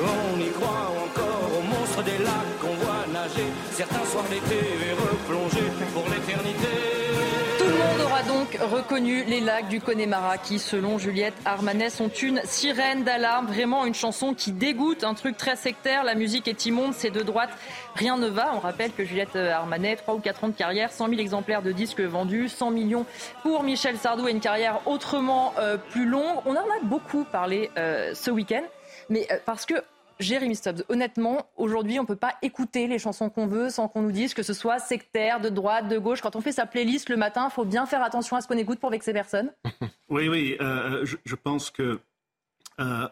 On 0.00 0.40
y 0.40 0.50
croit 0.50 0.90
encore 1.04 1.58
aux 1.58 1.62
monstres 1.62 2.02
des 2.02 2.18
lacs 2.18 2.58
qu'on 2.60 2.74
voit 2.74 3.06
nager 3.12 3.46
certains 3.72 4.04
soirs 4.04 4.28
d'été 4.28 4.58
et 4.58 4.92
replonger 4.92 5.67
aura 8.18 8.28
donc 8.28 8.58
reconnu 8.60 9.24
les 9.24 9.40
lacs 9.40 9.68
du 9.68 9.80
Connemara 9.80 10.38
qui, 10.38 10.58
selon 10.58 10.98
Juliette 10.98 11.34
Armanet, 11.44 11.90
sont 11.90 12.08
une 12.08 12.40
sirène 12.44 13.04
d'alarme. 13.04 13.46
Vraiment 13.46 13.84
une 13.84 13.94
chanson 13.94 14.34
qui 14.34 14.52
dégoûte, 14.52 15.04
un 15.04 15.14
truc 15.14 15.36
très 15.36 15.56
sectaire. 15.56 16.04
La 16.04 16.14
musique 16.14 16.48
est 16.48 16.66
immonde, 16.66 16.94
c'est 16.94 17.10
de 17.10 17.22
droite. 17.22 17.50
Rien 17.94 18.16
ne 18.16 18.26
va. 18.26 18.52
On 18.54 18.60
rappelle 18.60 18.92
que 18.92 19.04
Juliette 19.04 19.36
Armanet, 19.36 19.96
3 19.96 20.14
ou 20.14 20.20
4 20.20 20.44
ans 20.44 20.48
de 20.48 20.54
carrière, 20.54 20.92
100 20.92 21.08
000 21.08 21.20
exemplaires 21.20 21.62
de 21.62 21.72
disques 21.72 22.00
vendus, 22.00 22.48
100 22.48 22.70
millions 22.70 23.06
pour 23.42 23.62
Michel 23.62 23.96
Sardou 23.98 24.26
et 24.26 24.30
une 24.30 24.40
carrière 24.40 24.80
autrement 24.86 25.52
euh, 25.58 25.76
plus 25.76 26.06
longue. 26.06 26.38
On 26.46 26.52
en 26.52 26.56
a 26.56 26.80
beaucoup 26.82 27.24
parlé 27.24 27.70
euh, 27.76 28.14
ce 28.14 28.30
week-end, 28.30 28.64
mais 29.10 29.26
euh, 29.30 29.36
parce 29.44 29.66
que 29.66 29.74
Jérémy 30.20 30.56
Stubbs, 30.56 30.82
honnêtement, 30.88 31.46
aujourd'hui, 31.56 31.98
on 31.98 32.02
ne 32.02 32.06
peut 32.06 32.16
pas 32.16 32.34
écouter 32.42 32.88
les 32.88 32.98
chansons 32.98 33.30
qu'on 33.30 33.46
veut 33.46 33.70
sans 33.70 33.88
qu'on 33.88 34.02
nous 34.02 34.12
dise 34.12 34.34
que 34.34 34.42
ce 34.42 34.52
soit 34.52 34.78
sectaire, 34.78 35.40
de 35.40 35.48
droite, 35.48 35.88
de 35.88 35.98
gauche. 35.98 36.20
Quand 36.20 36.34
on 36.34 36.40
fait 36.40 36.52
sa 36.52 36.66
playlist 36.66 37.08
le 37.08 37.16
matin, 37.16 37.48
il 37.50 37.54
faut 37.54 37.64
bien 37.64 37.86
faire 37.86 38.02
attention 38.02 38.36
à 38.36 38.40
ce 38.40 38.48
qu'on 38.48 38.58
écoute 38.58 38.80
pour 38.80 38.90
vexer 38.90 39.12
personne. 39.12 39.52
Oui, 40.10 40.26
oui, 40.26 40.56
euh, 40.62 41.04
je, 41.04 41.34
pense 41.34 41.70
que 41.70 42.00
euh, 42.80 43.08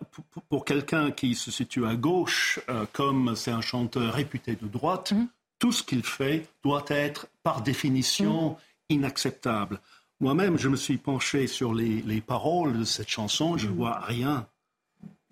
pour, 0.48 0.64
quelqu'un 0.64 1.10
qui 1.10 1.34
se 1.34 1.50
situe 1.50 1.84
à 1.84 1.94
gauche, 1.94 2.58
euh, 2.70 2.86
comme 2.94 3.36
c'est 3.36 3.50
un 3.50 3.60
chanteur 3.60 4.14
réputé 4.14 4.56
de 4.56 4.66
droite, 4.66 5.12
mhm. 5.12 5.28
tout 5.58 5.72
ce 5.72 5.82
qu'il 5.82 6.02
fait 6.02 6.48
doit 6.64 6.86
être 6.88 7.26
par 7.42 7.60
définition 7.60 8.52
mhm. 8.52 8.56
inacceptable. 8.88 9.78
Moi-même, 10.20 10.56
je 10.56 10.70
me 10.70 10.76
suis 10.76 10.96
penché 10.96 11.46
sur 11.46 11.74
les, 11.74 12.00
les 12.00 12.22
paroles 12.22 12.78
de 12.78 12.84
cette 12.84 13.10
chanson, 13.10 13.58
je 13.58 13.66
ne 13.66 13.72
mhm. 13.72 13.76
vois 13.76 14.00
rien 14.00 14.46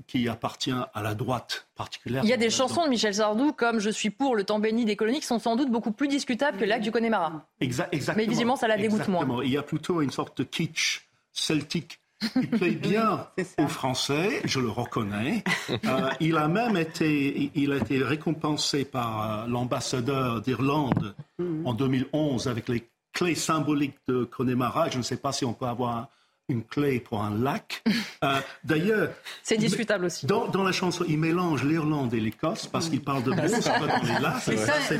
qui 0.07 0.29
appartient 0.29 0.73
à 0.73 1.03
la 1.03 1.15
droite 1.15 1.67
particulière. 1.75 2.23
Il 2.25 2.31
y 2.31 2.33
a 2.33 2.37
des 2.37 2.51
chansons 2.51 2.85
de 2.85 2.91
Michel 2.91 3.15
Sardou, 3.15 3.53
comme 3.53 3.79
Je 3.79 3.91
suis 3.91 4.11
pour 4.11 4.37
le 4.37 4.45
temps 4.45 4.59
béni 4.59 4.85
des 4.85 4.97
colonies, 4.97 5.21
qui 5.21 5.27
sont 5.27 5.39
sans 5.39 5.57
doute 5.57 5.71
beaucoup 5.71 5.93
plus 5.93 6.09
discutables 6.09 6.59
que 6.59 6.65
l'acte 6.65 6.85
du 6.85 6.91
Connemara. 6.91 7.47
exactement. 7.61 8.15
Mais 8.17 8.27
visiblement, 8.27 8.57
ça 8.57 8.69
la 8.69 8.77
dégoûte 8.77 9.09
moins. 9.09 9.27
Il 9.45 9.51
y 9.51 9.57
a 9.57 9.63
plutôt 9.63 10.01
une 10.03 10.11
sorte 10.11 10.39
de 10.39 10.45
kitsch 10.45 11.09
celtique 11.33 12.01
qui 12.33 12.47
plaît 12.47 12.71
bien 12.71 13.27
aux 13.59 13.69
Français, 13.69 14.41
je 14.45 14.61
le 14.61 14.69
reconnais. 14.69 15.45
Euh, 15.71 16.11
il 16.21 16.37
a 16.37 16.49
même 16.49 16.77
été, 16.77 17.51
il 17.55 17.73
a 17.73 17.77
été 17.77 18.03
récompensé 18.03 18.85
par 18.85 19.43
euh, 19.43 19.47
l'ambassadeur 19.47 20.41
d'Irlande 20.41 21.15
mm. 21.39 21.67
en 21.67 21.75
2011 21.75 22.49
avec 22.49 22.69
les 22.69 22.89
clés 23.13 23.35
symboliques 23.35 23.99
de 24.09 24.25
Connemara. 24.25 24.89
Je 24.91 24.99
ne 24.99 25.03
sais 25.03 25.17
pas 25.17 25.33
si 25.33 25.45
on 25.45 25.53
peut 25.53 25.67
avoir 25.67 26.09
une 26.49 26.65
clé 26.65 27.01
pour 27.01 27.23
un 27.23 27.35
lac. 27.35 27.83
Euh, 28.23 28.41
d'ailleurs, 28.63 29.11
c'est 29.43 29.59
discutable 29.59 30.07
aussi. 30.07 30.25
Dans, 30.25 30.63
la 30.63 30.73
chanson, 30.73 31.05
il 31.07 31.19
mélange 31.19 31.63
l'Irlande 31.63 32.15
et 32.15 32.21
l'Écosse 32.21 32.67
parce 32.67 32.89
qu'il 32.89 33.03
parle 33.03 33.23
de 33.23 33.33
pas 33.33 33.49
dans 33.87 34.03
les 34.03 34.19
lacs. 34.19 34.41
C'est 34.41 34.99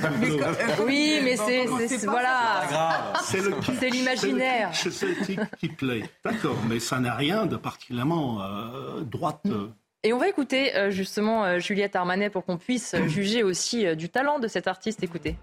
Oui, 0.85 1.21
mais 1.25 1.39
c'est 1.39 1.65
voilà. 2.05 3.15
C'est 3.23 3.89
l'imaginaire. 3.89 4.69
C'est 4.75 4.91
celtique 4.91 5.41
qui 5.59 5.69
plaît. 5.69 6.03
D'accord, 6.23 6.59
mais 6.69 6.81
ça 6.81 7.01
n'a 7.01 7.15
rien 7.15 7.47
de 7.47 7.57
particulièrement 7.57 8.43
euh, 8.43 9.01
droite. 9.01 9.47
Et 10.03 10.13
on 10.13 10.19
va 10.19 10.29
écouter 10.29 10.77
euh, 10.77 10.91
justement 10.91 11.59
Juliette 11.59 11.97
Armanet 11.97 12.29
pour 12.29 12.45
qu'on 12.45 12.59
puisse 12.59 12.95
juger 13.07 13.43
aussi 13.43 13.97
du 13.97 14.11
talent 14.11 14.39
de 14.39 14.49
cet 14.49 14.67
artiste. 14.67 15.03
Écoutez. 15.03 15.39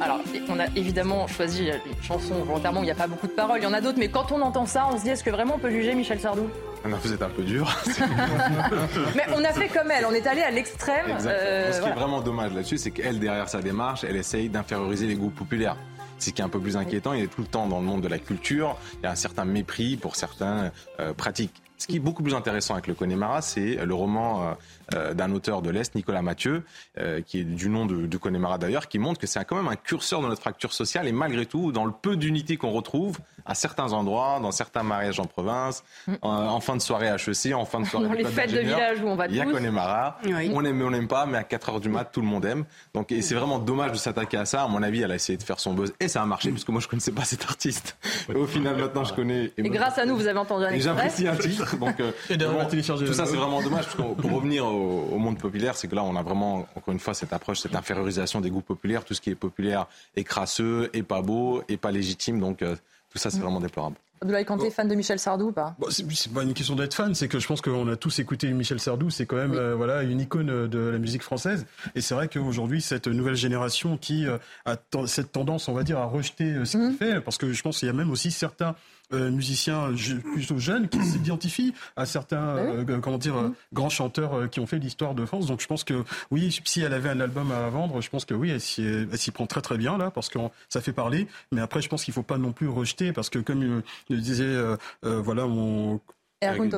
Alors, 0.00 0.20
on 0.48 0.58
a 0.58 0.66
évidemment 0.76 1.26
choisi 1.26 1.68
une 1.68 2.02
chanson 2.02 2.34
volontairement 2.44 2.80
où 2.80 2.82
il 2.82 2.86
n'y 2.86 2.92
a 2.92 2.96
pas 2.96 3.06
beaucoup 3.06 3.26
de 3.26 3.32
paroles. 3.32 3.58
Il 3.60 3.64
y 3.64 3.66
en 3.66 3.72
a 3.72 3.80
d'autres, 3.80 3.98
mais 3.98 4.08
quand 4.08 4.30
on 4.32 4.40
entend 4.42 4.66
ça, 4.66 4.86
on 4.92 4.98
se 4.98 5.02
dit 5.02 5.10
est-ce 5.10 5.24
que 5.24 5.30
vraiment 5.30 5.54
on 5.56 5.58
peut 5.58 5.70
juger 5.70 5.94
Michel 5.94 6.20
Sardou? 6.20 6.48
Non, 6.86 6.96
vous 7.02 7.12
êtes 7.12 7.22
un 7.22 7.30
peu 7.30 7.42
dur. 7.42 7.74
mais 9.16 9.24
on 9.34 9.42
a 9.42 9.52
fait 9.52 9.68
comme 9.68 9.90
elle, 9.90 10.04
on 10.06 10.12
est 10.12 10.26
allé 10.26 10.42
à 10.42 10.50
l'extrême. 10.50 11.06
Euh, 11.24 11.72
ce 11.72 11.80
qui 11.80 11.88
est 11.88 11.94
vraiment 11.94 12.20
dommage 12.20 12.52
là-dessus, 12.54 12.78
c'est 12.78 12.90
qu'elle, 12.90 13.18
derrière 13.18 13.48
sa 13.48 13.60
démarche, 13.60 14.04
elle 14.04 14.16
essaye 14.16 14.48
d'inférioriser 14.48 15.06
les 15.06 15.16
groupes 15.16 15.34
populaires. 15.34 15.76
Ce 16.18 16.30
qui 16.30 16.40
est 16.40 16.44
un 16.44 16.48
peu 16.48 16.60
plus 16.60 16.76
inquiétant, 16.76 17.12
il 17.12 17.24
est 17.24 17.26
tout 17.26 17.42
le 17.42 17.46
temps 17.46 17.66
dans 17.66 17.78
le 17.78 17.84
monde 17.84 18.02
de 18.02 18.08
la 18.08 18.18
culture, 18.18 18.76
il 18.94 19.04
y 19.04 19.06
a 19.06 19.10
un 19.10 19.16
certain 19.16 19.44
mépris 19.44 19.96
pour 19.96 20.16
certaines 20.16 20.72
euh, 21.00 21.12
pratiques. 21.12 21.62
Ce 21.78 21.86
qui 21.86 21.96
est 21.96 22.00
beaucoup 22.00 22.22
plus 22.22 22.34
intéressant 22.34 22.74
avec 22.74 22.86
le 22.86 22.94
Connemara, 22.94 23.42
c'est 23.42 23.84
le 23.84 23.94
roman 23.94 24.42
euh, 24.42 24.54
euh, 24.94 25.14
d'un 25.14 25.32
auteur 25.32 25.60
de 25.60 25.70
l'Est, 25.70 25.94
Nicolas 25.94 26.22
Mathieu, 26.22 26.62
euh, 26.98 27.20
qui 27.20 27.40
est 27.40 27.44
du 27.44 27.68
nom 27.68 27.84
de, 27.84 28.06
du 28.06 28.18
Connemara 28.18 28.56
d'ailleurs, 28.56 28.88
qui 28.88 28.98
montre 28.98 29.20
que 29.20 29.26
c'est 29.26 29.44
quand 29.44 29.56
même 29.56 29.68
un 29.68 29.76
curseur 29.76 30.22
de 30.22 30.28
notre 30.28 30.40
fracture 30.40 30.72
sociale 30.72 31.06
et 31.06 31.12
malgré 31.12 31.44
tout, 31.44 31.72
dans 31.72 31.84
le 31.84 31.92
peu 31.92 32.16
d'unité 32.16 32.56
qu'on 32.56 32.70
retrouve 32.70 33.18
à 33.44 33.54
certains 33.54 33.92
endroits, 33.92 34.40
dans 34.40 34.52
certains 34.52 34.82
mariages 34.82 35.20
en 35.20 35.26
province, 35.26 35.84
mm. 36.06 36.14
en, 36.22 36.60
fin 36.60 36.76
de 36.76 36.80
soirée 36.80 37.08
HEC, 37.08 37.52
en 37.54 37.66
fin 37.66 37.80
de 37.80 37.86
soirée 37.86 38.06
dans 38.08 38.12
les 38.14 38.24
fêtes 38.24 38.52
de 38.52 38.60
village 38.60 39.00
où 39.02 39.08
on 39.08 39.16
va 39.16 39.26
Il 39.26 39.36
y 39.36 39.40
a 39.40 39.44
Connemara, 39.44 40.18
on 40.24 40.64
aime 40.64 40.82
on 40.82 40.90
n'aime 40.90 41.08
pas, 41.08 41.26
mais 41.26 41.38
à 41.38 41.44
4 41.44 41.68
heures 41.68 41.80
du 41.80 41.88
mat, 41.90 42.04
tout 42.04 42.22
le 42.22 42.26
monde 42.26 42.44
aime. 42.46 42.64
Donc 42.94 43.12
et 43.12 43.20
c'est 43.20 43.34
vraiment 43.34 43.58
dommage 43.58 43.92
de 43.92 43.96
s'attaquer 43.98 44.38
à 44.38 44.46
ça. 44.46 44.62
À 44.62 44.68
mon 44.68 44.82
avis, 44.82 45.02
elle 45.02 45.12
a 45.12 45.14
essayé 45.14 45.36
de 45.36 45.42
faire 45.42 45.60
son 45.60 45.74
buzz 45.74 45.92
et 46.00 46.08
ça 46.08 46.22
a 46.22 46.26
marché 46.26 46.50
puisque 46.50 46.68
moi 46.70 46.80
je 46.80 46.88
connaissais 46.88 47.12
pas 47.12 47.24
cet 47.24 47.44
artiste. 47.44 47.98
au 48.34 48.46
final, 48.46 48.76
maintenant 48.76 49.04
je 49.04 49.12
connais. 49.12 49.52
Et, 49.58 49.62
grâce 49.68 49.98
à 49.98 50.06
nous, 50.06 50.16
vous 50.16 50.26
avez 50.26 50.38
entendu 50.38 50.64
un 50.64 50.70
extrait. 50.70 50.94
J'apprécie 50.94 51.28
un 51.28 51.36
titre. 51.36 51.65
Donc 51.80 51.96
tout 51.96 53.12
ça, 53.12 53.26
c'est 53.26 53.36
vraiment 53.36 53.62
dommage. 53.62 53.84
Parce 53.84 53.96
pour 53.96 54.32
revenir 54.32 54.66
au, 54.66 55.18
monde 55.18 55.38
populaire, 55.38 55.76
c'est 55.76 55.88
que 55.88 55.94
là, 55.94 56.04
on 56.04 56.16
a 56.16 56.22
vraiment, 56.22 56.66
encore 56.74 56.92
une 56.92 57.00
fois, 57.00 57.14
cette 57.14 57.32
approche, 57.32 57.60
cette 57.60 57.74
infériorisation 57.74 58.40
des 58.40 58.50
goûts 58.50 58.60
populaires. 58.60 59.04
Tout 59.04 59.14
ce 59.14 59.20
qui 59.20 59.30
est 59.30 59.34
populaire 59.34 59.86
est 60.16 60.24
crasseux, 60.24 60.90
est 60.92 61.02
pas 61.02 61.22
beau, 61.22 61.62
est 61.68 61.76
pas 61.76 61.90
légitime. 61.90 62.40
Donc, 62.40 62.62
euh, 62.62 62.76
tout 63.10 63.18
ça, 63.18 63.30
c'est 63.30 63.38
vraiment 63.38 63.60
déplorable. 63.60 63.96
Abdoulaye 64.20 64.44
Kanté, 64.44 64.70
fan 64.70 64.88
de 64.88 64.94
Michel 64.94 65.18
Sardou 65.18 65.48
ou 65.48 65.52
pas? 65.52 65.74
Bon, 65.78 65.88
C'est 65.90 66.32
pas 66.32 66.42
une 66.42 66.54
question 66.54 66.74
d'être 66.74 66.94
fan, 66.94 67.14
c'est 67.14 67.28
que 67.28 67.38
je 67.38 67.46
pense 67.46 67.60
qu'on 67.60 67.88
a 67.88 67.96
tous 67.96 68.18
écouté 68.18 68.50
Michel 68.52 68.80
Sardou, 68.80 69.10
c'est 69.10 69.26
quand 69.26 69.36
même 69.36 69.54
euh, 69.54 69.74
voilà 69.74 70.02
une 70.02 70.20
icône 70.20 70.68
de 70.68 70.78
la 70.78 70.98
musique 70.98 71.22
française. 71.22 71.66
Et 71.94 72.00
c'est 72.00 72.14
vrai 72.14 72.28
qu'aujourd'hui, 72.28 72.80
cette 72.80 73.08
nouvelle 73.08 73.36
génération 73.36 73.96
qui 73.96 74.26
euh, 74.26 74.38
a 74.64 74.76
cette 75.06 75.32
tendance, 75.32 75.68
on 75.68 75.74
va 75.74 75.82
dire, 75.82 75.98
à 75.98 76.06
rejeter 76.06 76.64
ce 76.64 76.72
qu'il 76.72 76.80
mhm. 76.80 76.96
fait, 76.96 77.20
parce 77.20 77.38
que 77.38 77.52
je 77.52 77.62
pense 77.62 77.78
qu'il 77.78 77.86
y 77.86 77.90
a 77.90 77.94
même 77.94 78.10
aussi 78.10 78.30
certains 78.30 78.74
euh, 79.12 79.30
musiciens 79.30 79.92
plutôt 80.32 80.58
jeunes 80.58 80.88
qui 80.88 81.02
s'identifient 81.04 81.74
à 81.96 82.06
certains 82.06 82.56
euh, 82.56 83.00
comment 83.00 83.18
dire 83.18 83.36
euh, 83.36 83.54
grands 83.72 83.88
chanteurs 83.88 84.34
euh, 84.34 84.46
qui 84.48 84.58
ont 84.58 84.66
fait 84.66 84.78
l'histoire 84.78 85.14
de 85.14 85.24
France. 85.24 85.46
Donc 85.46 85.60
je 85.60 85.66
pense 85.66 85.84
que 85.84 86.04
oui, 86.30 86.58
si 86.64 86.80
elle 86.80 86.92
avait 86.92 87.10
un 87.10 87.20
album 87.20 87.52
à 87.52 87.68
vendre, 87.68 88.00
je 88.00 88.10
pense 88.10 88.24
que 88.24 88.34
oui, 88.34 88.50
elle 88.50 88.60
s'y, 88.60 88.82
elle 88.82 89.16
s'y 89.16 89.30
prend 89.30 89.46
très 89.46 89.60
très 89.60 89.78
bien 89.78 89.96
là 89.96 90.10
parce 90.10 90.28
que 90.28 90.38
ça 90.68 90.80
fait 90.80 90.92
parler. 90.92 91.28
Mais 91.52 91.60
après, 91.60 91.82
je 91.82 91.88
pense 91.88 92.04
qu'il 92.04 92.14
faut 92.14 92.22
pas 92.22 92.38
non 92.38 92.52
plus 92.52 92.68
rejeter 92.68 93.12
parce 93.12 93.30
que 93.30 93.38
comme 93.38 93.82
le 94.14 94.20
disait 94.20 94.44
euh, 94.44 94.76
euh, 95.04 95.20
voilà 95.20 95.46
mon 95.46 96.00
Ergun 96.42 96.68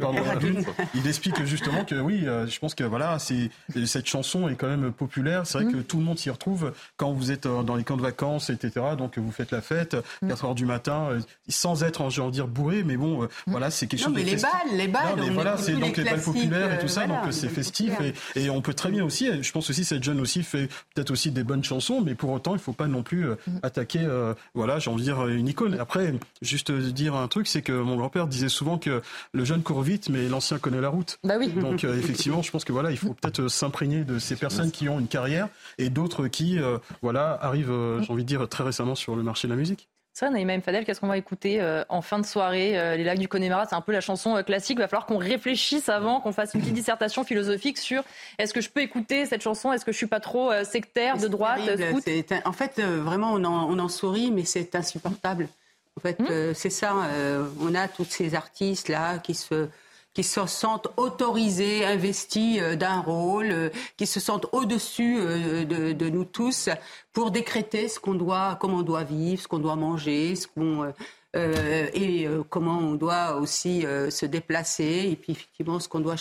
pardon, 0.00 0.18
Ergun. 0.24 0.62
Il 0.94 1.06
explique 1.06 1.42
justement 1.44 1.84
que 1.84 1.94
oui, 1.94 2.22
euh, 2.26 2.46
je 2.46 2.58
pense 2.58 2.74
que 2.74 2.82
voilà, 2.84 3.18
c'est 3.18 3.50
cette 3.86 4.06
chanson 4.08 4.48
est 4.48 4.56
quand 4.56 4.66
même 4.68 4.92
populaire. 4.92 5.46
C'est 5.46 5.62
vrai 5.62 5.72
que 5.72 5.76
tout 5.78 5.98
le 5.98 6.04
monde 6.04 6.18
s'y 6.18 6.28
retrouve 6.30 6.72
quand 6.96 7.12
vous 7.12 7.30
êtes 7.30 7.46
euh, 7.46 7.62
dans 7.62 7.76
les 7.76 7.84
camps 7.84 7.96
de 7.96 8.02
vacances, 8.02 8.50
etc. 8.50 8.84
Donc 8.98 9.16
vous 9.18 9.30
faites 9.30 9.52
la 9.52 9.60
fête, 9.60 9.96
4 10.26 10.44
heures 10.44 10.54
du 10.56 10.66
matin, 10.66 11.08
euh, 11.10 11.20
sans 11.48 11.84
être, 11.84 12.10
j'ai 12.10 12.20
envie 12.20 12.30
de 12.30 12.34
dire 12.34 12.48
bourré, 12.48 12.82
mais 12.82 12.96
bon, 12.96 13.22
euh, 13.22 13.28
voilà, 13.46 13.70
c'est 13.70 13.86
quelque 13.86 14.00
Non, 14.00 14.06
chose 14.06 14.14
mais 14.16 14.22
de 14.22 14.26
les 14.26 14.32
festif. 14.38 14.50
balles, 14.50 14.76
les 14.76 14.88
balles, 14.88 15.16
Non, 15.16 15.22
mais 15.24 15.30
voilà, 15.30 15.56
c'est 15.56 15.72
donc 15.74 15.96
les 15.96 16.02
les 16.04 16.10
balles 16.10 16.20
populaires 16.22 16.72
et 16.74 16.78
tout 16.78 16.88
ça, 16.88 17.06
voilà, 17.06 17.22
donc 17.22 17.32
c'est 17.32 17.48
festif 17.48 17.92
et, 18.34 18.40
et 18.40 18.50
on 18.50 18.60
peut 18.60 18.74
très 18.74 18.90
bien 18.90 19.04
aussi. 19.04 19.42
Je 19.42 19.52
pense 19.52 19.70
aussi 19.70 19.84
cette 19.84 20.02
jeune 20.02 20.20
aussi 20.20 20.42
fait 20.42 20.68
peut-être 20.94 21.10
aussi 21.12 21.30
des 21.30 21.44
bonnes 21.44 21.62
chansons, 21.64 22.00
mais 22.00 22.14
pour 22.16 22.30
autant 22.30 22.54
il 22.54 22.60
faut 22.60 22.72
pas 22.72 22.86
non 22.88 23.02
plus 23.04 23.28
euh, 23.28 23.36
attaquer. 23.62 24.00
euh, 24.02 24.34
voilà, 24.54 24.78
j'ai 24.80 24.90
envie 24.90 25.04
de 25.04 25.12
dire 25.12 25.26
une 25.28 25.46
icône. 25.48 25.76
Après, 25.78 26.12
juste 26.42 26.72
dire 26.72 27.14
un 27.14 27.28
truc, 27.28 27.46
c'est 27.46 27.62
que 27.62 27.72
mon 27.72 27.96
grand-père 27.96 28.26
disait 28.26 28.48
souvent 28.48 28.78
que 28.78 28.96
le 29.32 29.44
jeune 29.44 29.62
court 29.62 29.82
vite, 29.82 30.08
mais 30.08 30.28
l'ancien 30.28 30.58
connaît 30.58 30.80
la 30.80 30.88
route. 30.88 31.18
Bah 31.24 31.34
oui. 31.38 31.48
Donc 31.48 31.84
euh, 31.84 31.98
effectivement, 31.98 32.42
je 32.42 32.50
pense 32.50 32.64
que 32.64 32.72
voilà, 32.72 32.90
il 32.90 32.96
faut 32.98 33.14
peut-être 33.14 33.40
euh, 33.40 33.48
s'imprégner 33.48 34.04
de 34.04 34.18
ces 34.18 34.36
personnes 34.36 34.70
qui 34.70 34.88
ont 34.88 34.98
une 35.00 35.08
carrière 35.08 35.48
et 35.78 35.90
d'autres 35.90 36.28
qui, 36.28 36.58
euh, 36.58 36.78
voilà, 37.02 37.38
arrivent, 37.42 37.70
euh, 37.70 38.02
j'ai 38.02 38.12
envie 38.12 38.22
de 38.24 38.28
dire, 38.28 38.48
très 38.48 38.64
récemment 38.64 38.94
sur 38.94 39.16
le 39.16 39.22
marché 39.22 39.48
de 39.48 39.52
la 39.52 39.58
musique. 39.58 39.88
C'est 40.18 40.24
vrai, 40.24 40.32
Naïma 40.32 40.54
M. 40.54 40.62
Fadel, 40.62 40.86
qu'est-ce 40.86 40.98
qu'on 41.00 41.08
va 41.08 41.18
écouter 41.18 41.60
euh, 41.60 41.84
en 41.90 42.00
fin 42.00 42.18
de 42.18 42.24
soirée 42.24 42.78
euh, 42.78 42.96
Les 42.96 43.04
lacs 43.04 43.18
du 43.18 43.28
Connemara, 43.28 43.66
c'est 43.66 43.74
un 43.74 43.82
peu 43.82 43.92
la 43.92 44.00
chanson 44.00 44.34
euh, 44.34 44.42
classique. 44.42 44.78
Il 44.78 44.80
va 44.80 44.88
falloir 44.88 45.04
qu'on 45.04 45.18
réfléchisse 45.18 45.90
avant, 45.90 46.20
qu'on 46.22 46.32
fasse 46.32 46.54
une 46.54 46.60
petite 46.62 46.72
dissertation 46.72 47.22
philosophique 47.22 47.76
sur 47.76 48.02
est-ce 48.38 48.54
que 48.54 48.62
je 48.62 48.70
peux 48.70 48.80
écouter 48.80 49.26
cette 49.26 49.42
chanson? 49.42 49.74
Est-ce 49.74 49.84
que 49.84 49.92
je 49.92 49.96
suis 49.98 50.06
pas 50.06 50.20
trop 50.20 50.50
euh, 50.50 50.64
sectaire, 50.64 51.18
de 51.18 51.28
droite, 51.28 51.60
terrible. 51.66 51.88
scout? 52.00 52.02
C'est 52.06 52.32
un- 52.32 52.40
En 52.46 52.52
fait, 52.52 52.78
euh, 52.78 53.02
vraiment, 53.02 53.32
on 53.34 53.44
en, 53.44 53.68
on 53.70 53.78
en 53.78 53.88
sourit, 53.90 54.30
mais 54.30 54.46
c'est 54.46 54.74
insupportable. 54.74 55.48
En 55.96 56.00
fait, 56.00 56.18
euh, 56.30 56.52
c'est 56.54 56.70
ça. 56.70 56.94
euh, 57.06 57.46
on 57.60 57.74
a 57.74 57.88
tous 57.88 58.04
ces 58.08 58.34
artistes 58.34 58.88
là 58.88 59.18
qui 59.18 59.34
se 59.34 59.68
qui 60.14 60.22
se 60.24 60.46
sentent 60.46 60.88
autorisés, 60.96 61.84
investis 61.84 62.58
euh, 62.62 62.74
d'un 62.74 63.00
rôle, 63.00 63.50
euh, 63.50 63.68
qui 63.98 64.06
se 64.06 64.18
sentent 64.18 64.46
au-dessus 64.52 65.18
euh, 65.18 65.64
de, 65.66 65.92
de 65.92 66.08
nous 66.08 66.24
tous 66.24 66.70
pour 67.12 67.30
décréter 67.30 67.88
ce 67.88 68.00
qu'on 68.00 68.14
doit, 68.14 68.56
comment 68.58 68.78
on 68.78 68.82
doit 68.82 69.04
vivre, 69.04 69.42
ce 69.42 69.46
qu'on 69.48 69.58
doit 69.58 69.76
manger, 69.76 70.34
ce 70.36 70.46
qu'on 70.46 70.92
et 71.34 72.26
comment 72.48 72.78
on 72.78 72.94
doit 72.94 73.36
aussi 73.36 73.84
euh, 73.84 74.08
se 74.08 74.24
déplacer 74.24 75.08
et 75.12 75.16
puis 75.16 75.32
effectivement 75.32 75.78
ce 75.80 75.86
qu'on 75.86 76.00
doit 76.00 76.16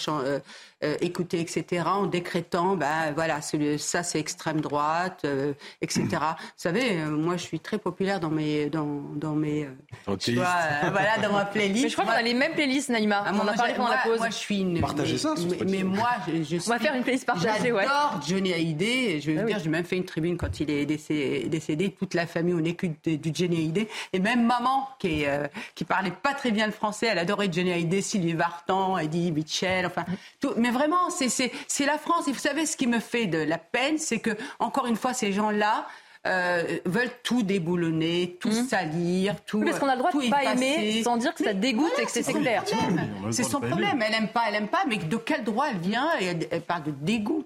euh, 0.84 0.96
écouter 1.00 1.40
etc 1.40 1.84
en 1.86 2.06
décrétant 2.06 2.76
ben 2.76 3.14
voilà 3.16 3.40
ça 3.42 4.04
c'est 4.04 4.20
extrême 4.20 4.60
droite 4.60 5.22
euh, 5.24 5.54
etc 5.82 6.06
vous 6.12 6.18
savez 6.58 7.00
euh, 7.00 7.10
moi 7.12 7.38
je 7.38 7.44
suis 7.44 7.62
très 7.62 7.78
populaire 7.78 8.20
dans 8.20 8.30
mes 8.30 8.70
dans 8.70 9.02
dans 9.16 9.36
mes 9.36 9.64
euh, 9.66 9.70
Dans 10.06 10.14
euh, 10.14 10.90
voilà 10.92 11.18
dans 11.24 11.32
ma 11.32 11.46
playlist 11.46 11.84
Mais 11.84 11.90
je 11.90 11.94
crois 11.96 12.06
qu'on 12.06 12.12
a 12.20 12.22
les 12.22 12.34
mêmes 12.34 12.54
playlists, 12.54 12.90
Naïma. 12.90 13.24
Ah, 13.26 13.32
on 13.34 13.40
en 13.40 13.48
a 13.48 13.54
parlé 13.54 13.74
pendant 13.74 13.90
la 13.90 13.98
pause. 14.00 14.18
Moi, 14.20 14.30
je 14.30 14.36
suis 14.36 14.60
une. 14.62 14.80
Partagez 14.82 15.14
mais, 15.14 15.18
ça 15.20 15.34
mais, 15.62 15.66
mais 15.72 15.84
moi, 15.84 16.10
je, 16.28 16.44
je 16.44 16.56
On 16.56 16.70
va 16.70 16.78
suis- 16.78 16.86
faire 16.86 16.96
une 16.96 17.04
playlist 17.04 17.26
partagée, 17.26 17.72
ouais. 17.72 17.84
J'adore 17.84 18.22
Johnny 18.28 18.54
Hallyday. 18.54 19.22
Je 19.22 19.32
veux 19.32 19.38
Ah 19.40 19.44
oui. 19.46 19.54
dire, 19.54 19.60
j'ai 19.64 19.70
même 19.70 19.86
fait 19.86 19.96
une 19.98 20.06
tribune 20.06 20.38
quand 20.38 20.60
il 20.60 20.70
est 20.70 20.86
décédé. 20.86 21.48
décédé. 21.48 21.92
Toute 21.92 22.14
la 22.14 22.28
famille, 22.28 22.54
on 22.54 22.64
écoute 22.64 23.08
du 23.08 23.32
Johnny 23.34 23.58
Hallyday. 23.58 23.88
Et 24.14 24.20
même 24.20 24.46
maman, 24.46 24.90
qui, 25.00 25.22
est, 25.24 25.30
euh, 25.30 25.48
qui 25.74 25.86
parlait 25.86 26.12
pas 26.12 26.34
très 26.34 26.52
bien 26.52 26.66
le 26.66 26.72
français, 26.74 27.08
elle 27.12 27.20
adorait 27.20 27.50
Johnny 27.52 27.72
Hallyday, 27.72 28.02
Sylvie 28.02 28.34
Vartan, 28.34 28.98
Eddie 28.98 29.32
Mitchell, 29.32 29.86
enfin. 29.86 30.06
Tout. 30.42 30.54
Mais 30.66 30.72
vraiment, 30.72 31.10
c'est 31.12 31.86
la 31.86 31.98
France. 32.00 32.28
Et 32.28 32.32
vous 32.32 32.40
savez, 32.40 32.66
ce 32.66 32.76
qui 32.76 32.88
me 32.88 33.00
fait 33.00 33.28
de 33.28 33.38
la 33.38 33.60
peine, 33.60 34.00
c'est 34.00 34.20
que, 34.20 34.32
encore 34.60 34.88
une 34.88 34.96
fois, 34.96 35.14
ces 35.14 35.32
gens-là. 35.32 35.86
euh, 36.28 36.80
veulent 36.86 37.12
tout 37.22 37.44
déboulonner, 37.44 38.38
tout 38.40 38.52
salir, 38.52 39.36
tout. 39.46 39.60
Oui, 39.60 39.66
parce 39.66 39.78
qu'on 39.78 39.88
a 39.88 39.94
le 39.94 40.00
droit 40.00 40.12
de 40.12 40.28
pas 40.28 40.44
aimer 40.54 41.04
sans 41.04 41.18
dire 41.18 41.36
que 41.36 41.44
ça 41.44 41.54
dégoûte 41.54 41.92
et 42.00 42.06
que 42.06 42.10
c'est 42.10 42.24
le 42.34 43.32
C'est 43.32 43.44
son 43.44 43.60
problème. 43.60 44.02
Elle 44.02 44.16
aime 44.16 44.30
pas, 44.30 44.46
elle 44.50 44.56
aime 44.56 44.68
pas, 44.68 44.86
mais 44.88 44.98
de 44.98 45.18
quel 45.18 45.44
droit 45.44 45.68
elle 45.70 45.78
vient 45.78 46.10
et 46.20 46.26
elle, 46.26 46.48
elle 46.50 46.62
parle 46.62 46.82
de 46.82 46.92
dégoût, 46.92 47.46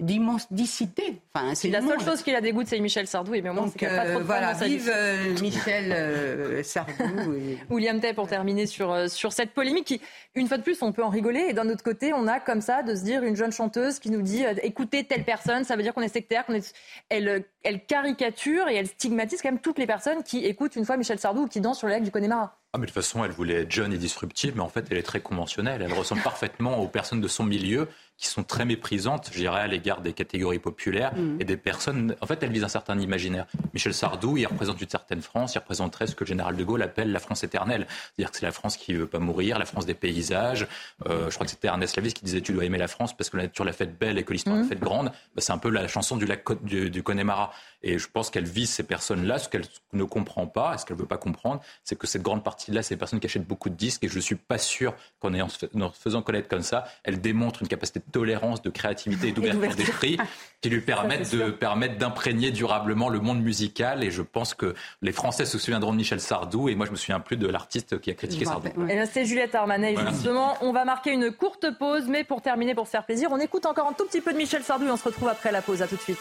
d'immensité. 0.00 1.20
Enfin, 1.34 1.54
c'est 1.54 1.68
La 1.68 1.80
le 1.80 1.86
seule 1.88 1.98
monde. 1.98 2.06
chose 2.06 2.22
qui 2.22 2.32
la 2.32 2.40
dégoûte, 2.40 2.66
c'est 2.66 2.78
Michel 2.80 3.06
Sardou. 3.06 3.34
Et 3.34 3.40
bien, 3.42 3.52
moi, 3.52 3.66
c'est 3.72 3.80
Donc 3.80 3.92
a 3.92 3.96
pas 3.96 4.06
euh, 4.06 4.10
trop 4.12 4.20
de 4.20 4.24
voilà, 4.24 4.52
vive 4.54 4.90
euh, 4.94 5.34
Michel 5.40 5.92
euh, 5.92 6.62
Sardou. 6.62 7.34
et- 7.34 7.58
William 7.70 8.00
Tay 8.00 8.14
pour 8.14 8.26
terminer 8.28 8.66
sur, 8.66 8.90
euh, 8.90 9.08
sur 9.08 9.32
cette 9.32 9.50
polémique 9.52 9.84
qui, 9.86 10.00
une 10.34 10.48
fois 10.48 10.58
de 10.58 10.62
plus, 10.62 10.80
on 10.82 10.92
peut 10.92 11.04
en 11.04 11.08
rigoler. 11.10 11.46
Et 11.48 11.52
d'un 11.52 11.68
autre 11.68 11.82
côté, 11.82 12.12
on 12.12 12.26
a 12.26 12.40
comme 12.40 12.60
ça 12.60 12.82
de 12.82 12.94
se 12.94 13.02
dire 13.02 13.22
une 13.22 13.36
jeune 13.36 13.52
chanteuse 13.52 13.98
qui 13.98 14.10
nous 14.10 14.22
dit 14.22 14.44
euh, 14.44 14.54
écoutez 14.62 15.04
telle 15.04 15.24
personne, 15.24 15.64
ça 15.64 15.76
veut 15.76 15.82
dire 15.82 15.94
qu'on 15.94 16.02
est 16.02 16.08
sectaire, 16.08 16.44
qu'on 16.46 16.54
est. 16.54 16.72
Elle, 17.08 17.28
euh, 17.28 17.40
elle 17.62 17.84
caricature 17.84 18.68
et 18.68 18.76
elle 18.76 18.86
stigmatise 18.86 19.42
quand 19.42 19.50
même 19.50 19.60
toutes 19.60 19.78
les 19.78 19.86
personnes 19.86 20.22
qui 20.22 20.44
écoutent 20.46 20.76
une 20.76 20.84
fois 20.84 20.96
Michel 20.96 21.18
Sardou 21.18 21.42
ou 21.42 21.46
qui 21.48 21.60
dansent 21.60 21.78
sur 21.78 21.86
le 21.88 21.92
lac 21.92 22.02
du 22.02 22.10
Connemara. 22.10 22.56
Ah, 22.72 22.78
mais 22.78 22.82
de 22.86 22.92
toute 22.92 23.02
façon, 23.02 23.24
elle 23.24 23.32
voulait 23.32 23.62
être 23.62 23.70
jeune 23.72 23.92
et 23.92 23.98
disruptive, 23.98 24.52
mais 24.54 24.62
en 24.62 24.68
fait, 24.68 24.84
elle 24.90 24.96
est 24.96 25.02
très 25.02 25.20
conventionnelle. 25.20 25.82
Elle 25.84 25.92
ressemble 25.92 26.22
parfaitement 26.24 26.78
aux 26.78 26.86
personnes 26.86 27.20
de 27.20 27.26
son 27.28 27.42
milieu 27.44 27.88
qui 28.20 28.26
sont 28.26 28.44
très 28.44 28.66
méprisantes, 28.66 29.30
je 29.32 29.38
dirais, 29.38 29.62
à 29.62 29.66
l'égard 29.66 30.02
des 30.02 30.12
catégories 30.12 30.58
populaires 30.58 31.12
et 31.38 31.44
des 31.44 31.56
personnes. 31.56 32.14
En 32.20 32.26
fait, 32.26 32.42
elle 32.42 32.52
vise 32.52 32.64
un 32.64 32.68
certain 32.68 32.98
imaginaire. 33.00 33.46
Michel 33.72 33.94
Sardou, 33.94 34.36
il 34.36 34.46
représente 34.46 34.78
une 34.78 34.90
certaine 34.90 35.22
France, 35.22 35.54
il 35.54 35.58
représenterait 35.58 36.06
ce 36.06 36.14
que 36.14 36.24
le 36.24 36.28
général 36.28 36.54
de 36.54 36.62
Gaulle 36.62 36.82
appelle 36.82 37.12
la 37.12 37.18
France 37.18 37.44
éternelle. 37.44 37.86
C'est-à-dire 37.88 38.30
que 38.30 38.36
c'est 38.36 38.44
la 38.44 38.52
France 38.52 38.76
qui 38.76 38.92
ne 38.92 38.98
veut 38.98 39.06
pas 39.06 39.20
mourir, 39.20 39.58
la 39.58 39.64
France 39.64 39.86
des 39.86 39.94
paysages. 39.94 40.68
Euh, 41.06 41.30
je 41.30 41.34
crois 41.34 41.46
que 41.46 41.50
c'était 41.50 41.68
Ernest 41.68 41.96
Lavis 41.96 42.12
qui 42.12 42.22
disait 42.22 42.42
Tu 42.42 42.52
dois 42.52 42.66
aimer 42.66 42.76
la 42.76 42.88
France 42.88 43.16
parce 43.16 43.30
que 43.30 43.38
la 43.38 43.44
nature 43.44 43.64
l'a 43.64 43.72
faite 43.72 43.98
belle 43.98 44.18
et 44.18 44.22
que 44.22 44.34
l'histoire 44.34 44.56
l'a 44.56 44.64
faite 44.64 44.80
grande. 44.80 45.06
Bah, 45.06 45.38
c'est 45.38 45.52
un 45.52 45.58
peu 45.58 45.70
la 45.70 45.88
chanson 45.88 46.18
du 46.18 46.26
lac 46.26 46.44
du, 46.62 46.90
du 46.90 47.02
Connemara. 47.02 47.52
Et 47.82 47.98
je 47.98 48.08
pense 48.08 48.28
qu'elle 48.28 48.44
vise 48.44 48.68
ces 48.68 48.82
personnes-là. 48.82 49.38
Ce 49.38 49.48
qu'elle 49.48 49.64
ne 49.94 50.04
comprend 50.04 50.46
pas, 50.46 50.76
ce 50.76 50.84
qu'elle 50.84 50.96
ne 50.96 51.02
veut 51.02 51.08
pas 51.08 51.16
comprendre, 51.16 51.62
c'est 51.84 51.98
que 51.98 52.06
cette 52.06 52.22
grande 52.22 52.44
partie-là, 52.44 52.82
c'est 52.82 52.96
des 52.96 52.98
personnes 52.98 53.20
qui 53.20 53.26
achètent 53.26 53.46
beaucoup 53.46 53.70
de 53.70 53.76
disques. 53.76 54.04
Et 54.04 54.08
je 54.08 54.16
ne 54.16 54.20
suis 54.20 54.34
pas 54.34 54.58
sûr 54.58 54.94
qu'en 55.20 55.32
en 55.32 55.48
se 55.48 55.66
faisant 55.98 56.20
connaître 56.20 56.48
comme 56.48 56.62
ça, 56.62 56.84
elle 57.04 57.20
démontre 57.20 57.62
une 57.62 57.68
capacité 57.68 58.00
de 58.00 58.09
tolérance, 58.10 58.62
de 58.62 58.70
créativité 58.70 59.28
et 59.28 59.32
d'ouverture 59.32 59.74
d'esprit 59.74 60.18
qui 60.60 60.68
lui 60.68 60.80
permettent 60.80 61.34
de 61.34 61.50
permettre 61.50 61.96
d'imprégner 61.96 62.50
durablement 62.50 63.08
le 63.08 63.20
monde 63.20 63.42
musical. 63.42 64.04
Et 64.04 64.10
je 64.10 64.22
pense 64.22 64.54
que 64.54 64.74
les 65.02 65.12
Français 65.12 65.46
se 65.46 65.58
souviendront 65.58 65.92
de 65.92 65.96
Michel 65.96 66.20
Sardou. 66.20 66.68
Et 66.68 66.74
moi, 66.74 66.86
je 66.86 66.90
me 66.90 66.96
souviens 66.96 67.20
plus 67.20 67.36
de 67.36 67.46
l'artiste 67.46 68.00
qui 68.00 68.10
a 68.10 68.14
critiqué 68.14 68.44
Sardou. 68.44 68.68
ouais. 68.76 68.96
Là, 68.96 69.06
c'est 69.06 69.24
Juliette 69.24 69.54
Armanet. 69.54 69.94
Voilà. 69.94 70.10
Justement, 70.10 70.56
on 70.60 70.72
va 70.72 70.84
marquer 70.84 71.12
une 71.12 71.30
courte 71.30 71.66
pause, 71.78 72.04
mais 72.08 72.24
pour 72.24 72.42
terminer, 72.42 72.74
pour 72.74 72.86
se 72.86 72.90
faire 72.90 73.04
plaisir, 73.04 73.28
on 73.32 73.38
écoute 73.38 73.66
encore 73.66 73.88
un 73.88 73.92
tout 73.92 74.04
petit 74.06 74.20
peu 74.20 74.32
de 74.32 74.38
Michel 74.38 74.62
Sardou 74.62 74.86
et 74.86 74.90
on 74.90 74.96
se 74.96 75.04
retrouve 75.04 75.28
après 75.28 75.52
la 75.52 75.62
pause. 75.62 75.82
À 75.82 75.86
tout 75.86 75.96
de 75.96 76.00
suite. 76.00 76.18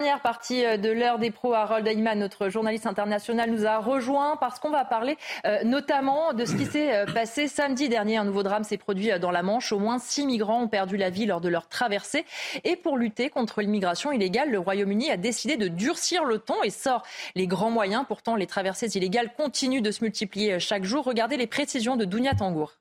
Dernière 0.00 0.22
partie 0.22 0.64
euh, 0.64 0.78
de 0.78 0.88
l'heure 0.88 1.18
des 1.18 1.30
pros, 1.30 1.52
Harold 1.52 1.86
Ayman, 1.86 2.18
notre 2.18 2.48
journaliste 2.48 2.86
international, 2.86 3.50
nous 3.50 3.66
a 3.66 3.76
rejoint 3.76 4.38
parce 4.38 4.58
qu'on 4.58 4.70
va 4.70 4.86
parler 4.86 5.18
euh, 5.44 5.62
notamment 5.64 6.32
de 6.32 6.46
ce 6.46 6.56
qui 6.56 6.64
s'est 6.64 6.94
euh, 6.94 7.04
passé 7.04 7.48
samedi 7.48 7.90
dernier. 7.90 8.16
Un 8.16 8.24
nouveau 8.24 8.42
drame 8.42 8.64
s'est 8.64 8.78
produit 8.78 9.10
dans 9.20 9.30
la 9.30 9.42
Manche. 9.42 9.72
Au 9.72 9.78
moins 9.78 9.98
six 9.98 10.24
migrants 10.24 10.62
ont 10.62 10.68
perdu 10.68 10.96
la 10.96 11.10
vie 11.10 11.26
lors 11.26 11.42
de 11.42 11.50
leur 11.50 11.68
traversée. 11.68 12.24
Et 12.64 12.76
pour 12.76 12.96
lutter 12.96 13.28
contre 13.28 13.60
l'immigration 13.60 14.10
illégale, 14.10 14.50
le 14.50 14.58
Royaume-Uni 14.58 15.10
a 15.10 15.18
décidé 15.18 15.58
de 15.58 15.68
durcir 15.68 16.24
le 16.24 16.38
ton 16.38 16.62
et 16.62 16.70
sort 16.70 17.02
les 17.34 17.46
grands 17.46 17.70
moyens. 17.70 18.06
Pourtant, 18.08 18.36
les 18.36 18.46
traversées 18.46 18.96
illégales 18.96 19.34
continuent 19.34 19.82
de 19.82 19.90
se 19.90 20.02
multiplier 20.02 20.58
chaque 20.60 20.84
jour. 20.84 21.04
Regardez 21.04 21.36
les 21.36 21.46
précisions 21.46 21.96
de 21.96 22.06
Dounia 22.06 22.32
Tangour. 22.32 22.72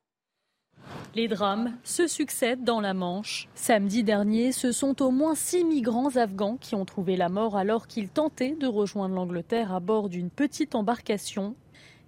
Les 1.15 1.27
drames 1.27 1.73
se 1.83 2.07
succèdent 2.07 2.63
dans 2.63 2.81
la 2.81 2.93
Manche. 2.93 3.47
Samedi 3.55 4.03
dernier, 4.03 4.51
ce 4.51 4.71
sont 4.71 5.01
au 5.01 5.11
moins 5.11 5.35
six 5.35 5.63
migrants 5.63 6.15
afghans 6.15 6.57
qui 6.57 6.75
ont 6.75 6.85
trouvé 6.85 7.15
la 7.15 7.29
mort 7.29 7.57
alors 7.57 7.87
qu'ils 7.87 8.09
tentaient 8.09 8.55
de 8.59 8.67
rejoindre 8.67 9.15
l'Angleterre 9.15 9.73
à 9.73 9.79
bord 9.79 10.09
d'une 10.09 10.29
petite 10.29 10.75
embarcation. 10.75 11.55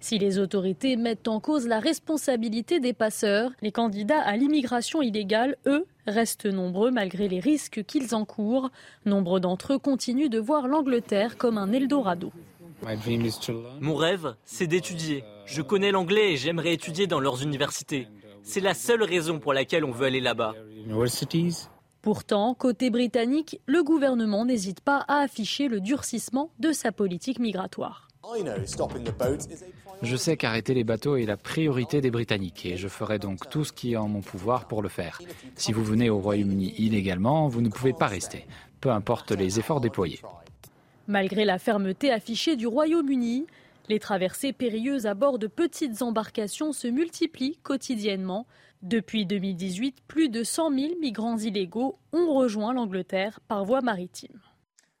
Si 0.02 0.18
les 0.18 0.38
autorités 0.40 0.96
mettent 0.96 1.28
en 1.28 1.38
cause 1.38 1.68
la 1.68 1.78
responsabilité 1.78 2.80
des 2.80 2.92
passeurs, 2.92 3.52
les 3.62 3.70
candidats 3.70 4.20
à 4.20 4.36
l'immigration 4.36 5.00
illégale, 5.00 5.56
eux, 5.66 5.86
restent 6.08 6.46
nombreux 6.46 6.90
malgré 6.90 7.28
les 7.28 7.38
risques 7.38 7.84
qu'ils 7.84 8.14
encourent. 8.14 8.70
Nombre 9.06 9.38
d'entre 9.38 9.74
eux 9.74 9.78
continuent 9.78 10.28
de 10.28 10.40
voir 10.40 10.66
l'Angleterre 10.66 11.36
comme 11.38 11.56
un 11.56 11.70
Eldorado. 11.70 12.32
Mon 13.80 13.94
rêve, 13.94 14.34
c'est 14.44 14.66
d'étudier. 14.66 15.22
Je 15.46 15.62
connais 15.62 15.92
l'anglais 15.92 16.32
et 16.32 16.36
j'aimerais 16.36 16.72
étudier 16.72 17.06
dans 17.06 17.20
leurs 17.20 17.42
universités. 17.42 18.08
C'est 18.42 18.60
la 18.60 18.74
seule 18.74 19.02
raison 19.02 19.38
pour 19.38 19.52
laquelle 19.52 19.84
on 19.84 19.92
veut 19.92 20.06
aller 20.06 20.20
là-bas. 20.20 20.54
Pourtant, 22.02 22.54
côté 22.54 22.90
britannique, 22.90 23.60
le 23.66 23.84
gouvernement 23.84 24.44
n'hésite 24.44 24.80
pas 24.80 25.04
à 25.06 25.18
afficher 25.18 25.68
le 25.68 25.80
durcissement 25.80 26.50
de 26.58 26.72
sa 26.72 26.90
politique 26.90 27.38
migratoire. 27.38 28.08
Je 30.02 30.16
sais 30.16 30.36
qu'arrêter 30.36 30.74
les 30.74 30.84
bateaux 30.84 31.16
est 31.16 31.26
la 31.26 31.36
priorité 31.36 32.00
des 32.00 32.10
Britanniques 32.10 32.66
et 32.66 32.76
je 32.76 32.88
ferai 32.88 33.18
donc 33.18 33.48
tout 33.50 33.64
ce 33.64 33.72
qui 33.72 33.92
est 33.92 33.96
en 33.96 34.08
mon 34.08 34.20
pouvoir 34.20 34.66
pour 34.66 34.82
le 34.82 34.88
faire. 34.88 35.20
Si 35.54 35.72
vous 35.72 35.84
venez 35.84 36.10
au 36.10 36.18
Royaume-Uni 36.18 36.74
illégalement, 36.78 37.48
vous 37.48 37.60
ne 37.60 37.68
pouvez 37.68 37.92
pas 37.92 38.06
rester, 38.06 38.46
peu 38.80 38.90
importe 38.90 39.32
les 39.32 39.58
efforts 39.58 39.80
déployés. 39.80 40.20
Malgré 41.08 41.44
la 41.44 41.58
fermeté 41.58 42.12
affichée 42.12 42.56
du 42.56 42.66
Royaume-Uni, 42.66 43.46
les 43.88 43.98
traversées 43.98 44.52
périlleuses 44.52 45.06
à 45.06 45.14
bord 45.14 45.38
de 45.38 45.46
petites 45.46 46.02
embarcations 46.02 46.72
se 46.72 46.88
multiplient 46.88 47.58
quotidiennement. 47.62 48.46
Depuis 48.82 49.26
2018, 49.26 50.02
plus 50.08 50.28
de 50.28 50.42
100 50.42 50.70
000 50.70 50.92
migrants 51.00 51.38
illégaux 51.38 51.98
ont 52.12 52.34
rejoint 52.34 52.72
l'Angleterre 52.72 53.40
par 53.48 53.64
voie 53.64 53.80
maritime 53.80 54.40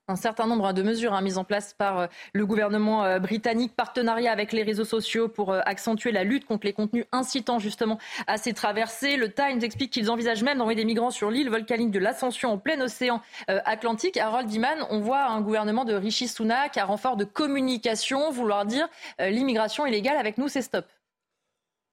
un 0.08 0.16
certain 0.16 0.46
nombre 0.46 0.72
de 0.72 0.82
mesures 0.82 1.12
hein, 1.12 1.20
mises 1.20 1.38
en 1.38 1.44
place 1.44 1.74
par 1.74 1.98
euh, 2.00 2.06
le 2.32 2.44
gouvernement 2.44 3.04
euh, 3.04 3.18
britannique, 3.18 3.74
partenariat 3.76 4.32
avec 4.32 4.52
les 4.52 4.62
réseaux 4.62 4.84
sociaux 4.84 5.28
pour 5.28 5.52
euh, 5.52 5.60
accentuer 5.64 6.12
la 6.12 6.24
lutte 6.24 6.44
contre 6.44 6.66
les 6.66 6.72
contenus 6.72 7.04
incitant 7.12 7.58
justement 7.58 7.98
à 8.26 8.36
ces 8.36 8.52
traversées. 8.52 9.16
Le 9.16 9.32
Times 9.32 9.62
explique 9.62 9.92
qu'ils 9.92 10.10
envisagent 10.10 10.42
même 10.42 10.58
d'envoyer 10.58 10.76
des 10.76 10.84
migrants 10.84 11.10
sur 11.10 11.30
l'île 11.30 11.50
volcanique 11.50 11.90
de 11.90 11.98
l'Ascension 11.98 12.52
en 12.52 12.58
plein 12.58 12.80
océan 12.80 13.20
Atlantique. 13.48 14.16
Harold 14.16 14.48
Diman, 14.48 14.86
on 14.90 15.00
voit 15.00 15.26
un 15.26 15.40
gouvernement 15.40 15.84
de 15.84 15.94
Rishi 15.94 16.28
Sunak 16.28 16.76
à 16.76 16.84
renfort 16.84 17.16
de 17.16 17.24
communication 17.24 18.30
vouloir 18.30 18.66
dire 18.66 18.88
l'immigration 19.18 19.86
illégale 19.86 20.16
avec 20.16 20.38
nous, 20.38 20.48
c'est 20.48 20.62
stop. 20.62 20.86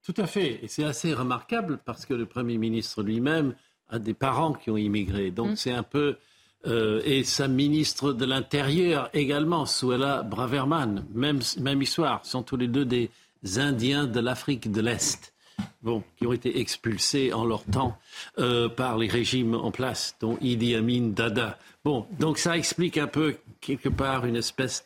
Tout 0.03 0.13
à 0.17 0.27
fait. 0.27 0.63
Et 0.63 0.67
c'est 0.67 0.83
assez 0.83 1.13
remarquable 1.13 1.79
parce 1.85 2.05
que 2.05 2.13
le 2.13 2.25
Premier 2.25 2.57
ministre 2.57 3.03
lui-même 3.03 3.55
a 3.89 3.99
des 3.99 4.13
parents 4.13 4.53
qui 4.53 4.69
ont 4.69 4.77
immigré. 4.77 5.31
Donc 5.31 5.51
mmh. 5.51 5.55
c'est 5.55 5.71
un 5.71 5.83
peu 5.83 6.17
euh, 6.67 7.01
et 7.05 7.23
sa 7.23 7.47
ministre 7.47 8.11
de 8.11 8.25
l'Intérieur 8.25 9.09
également, 9.13 9.65
Suella 9.65 10.23
Braverman, 10.23 11.05
même, 11.13 11.39
même 11.59 11.81
histoire, 11.81 12.25
sont 12.25 12.43
tous 12.43 12.57
les 12.57 12.67
deux 12.67 12.85
des 12.85 13.09
Indiens 13.55 14.05
de 14.05 14.19
l'Afrique 14.19 14.69
de 14.71 14.81
l'Est. 14.81 15.33
Bon, 15.81 16.03
qui 16.17 16.25
ont 16.25 16.33
été 16.33 16.59
expulsés 16.59 17.33
en 17.33 17.45
leur 17.45 17.63
temps 17.63 17.97
euh, 18.37 18.69
par 18.69 18.97
les 18.97 19.07
régimes 19.07 19.55
en 19.55 19.71
place, 19.71 20.15
dont 20.19 20.37
Idi 20.41 20.75
Amin 20.75 21.09
Dada. 21.09 21.57
Bon, 21.83 22.07
donc 22.17 22.37
ça 22.37 22.57
explique 22.57 22.97
un 22.97 23.07
peu, 23.07 23.37
quelque 23.61 23.89
part, 23.89 24.25
une 24.25 24.37
espèce 24.37 24.85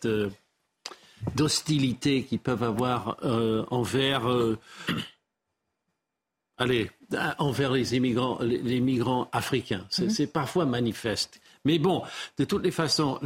d'hostilité 1.36 2.24
qu'ils 2.24 2.40
peuvent 2.40 2.64
avoir 2.64 3.18
euh, 3.24 3.66
envers, 3.70 4.24
allez, 6.58 6.90
envers 7.40 7.72
les 7.72 7.96
immigrants, 7.96 8.40
les, 8.42 8.80
migrants 8.80 9.30
africains. 9.32 9.86
C'est 9.90 10.08
mm-hmm. 10.08 10.28
parfois 10.28 10.66
manifeste. 10.66 11.40
Mais 11.66 11.80
bon, 11.80 12.04
de 12.38 12.44
toutes 12.44 12.64
les 12.64 12.72
façons, 12.72 13.20